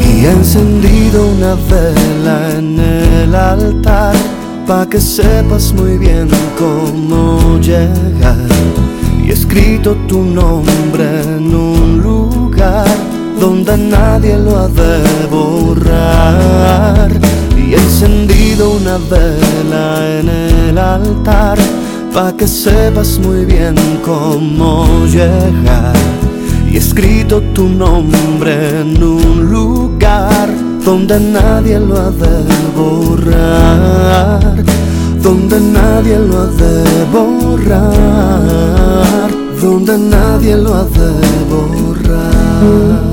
Y 0.06 0.26
he 0.26 0.32
encendido 0.32 1.28
una 1.28 1.56
vela 1.70 2.38
en 2.58 2.80
el 2.80 3.36
altar 3.36 4.33
pa' 4.68 4.86
que 4.86 5.00
sepas 5.00 5.74
muy 5.74 5.98
bien 5.98 6.30
cómo 6.58 7.60
llegar. 7.60 8.48
Y 9.24 9.30
he 9.30 9.34
escrito 9.34 9.96
tu 10.08 10.24
nombre 10.24 11.22
en 11.22 11.54
un 11.54 12.02
lugar 12.02 12.88
donde 13.40 13.78
nadie 13.78 14.38
lo 14.38 14.58
ha 14.58 14.68
de 14.68 15.28
borrar. 15.30 17.12
Y 17.58 17.74
he 17.74 17.78
encendido 17.78 18.72
una 18.72 18.98
vela 18.98 20.20
en 20.20 20.30
el 20.30 20.78
altar 20.78 21.58
pa' 22.14 22.34
que 22.34 22.48
sepas 22.48 23.20
muy 23.20 23.46
bien 23.46 23.76
cómo 24.04 25.06
llegar. 25.06 25.96
Y 26.70 26.76
he 26.76 26.80
escrito 26.80 27.42
tu 27.54 27.68
nombre 27.68 28.82
en 28.82 29.04
un 29.04 29.50
lugar 29.52 30.50
donde 30.86 31.20
nadie 31.20 31.80
lo 31.80 31.98
ha 31.98 32.12
de 32.12 32.44
borrar, 32.76 34.64
donde 35.22 35.60
nadie 35.60 36.20
lo 36.20 36.42
ha 36.42 36.48
de 36.48 37.06
borrar, 37.12 38.02
donde 39.62 39.98
nadie 39.98 40.58
lo 40.58 40.74
ha 40.74 40.84
de 40.84 41.12
borrar. 41.50 43.04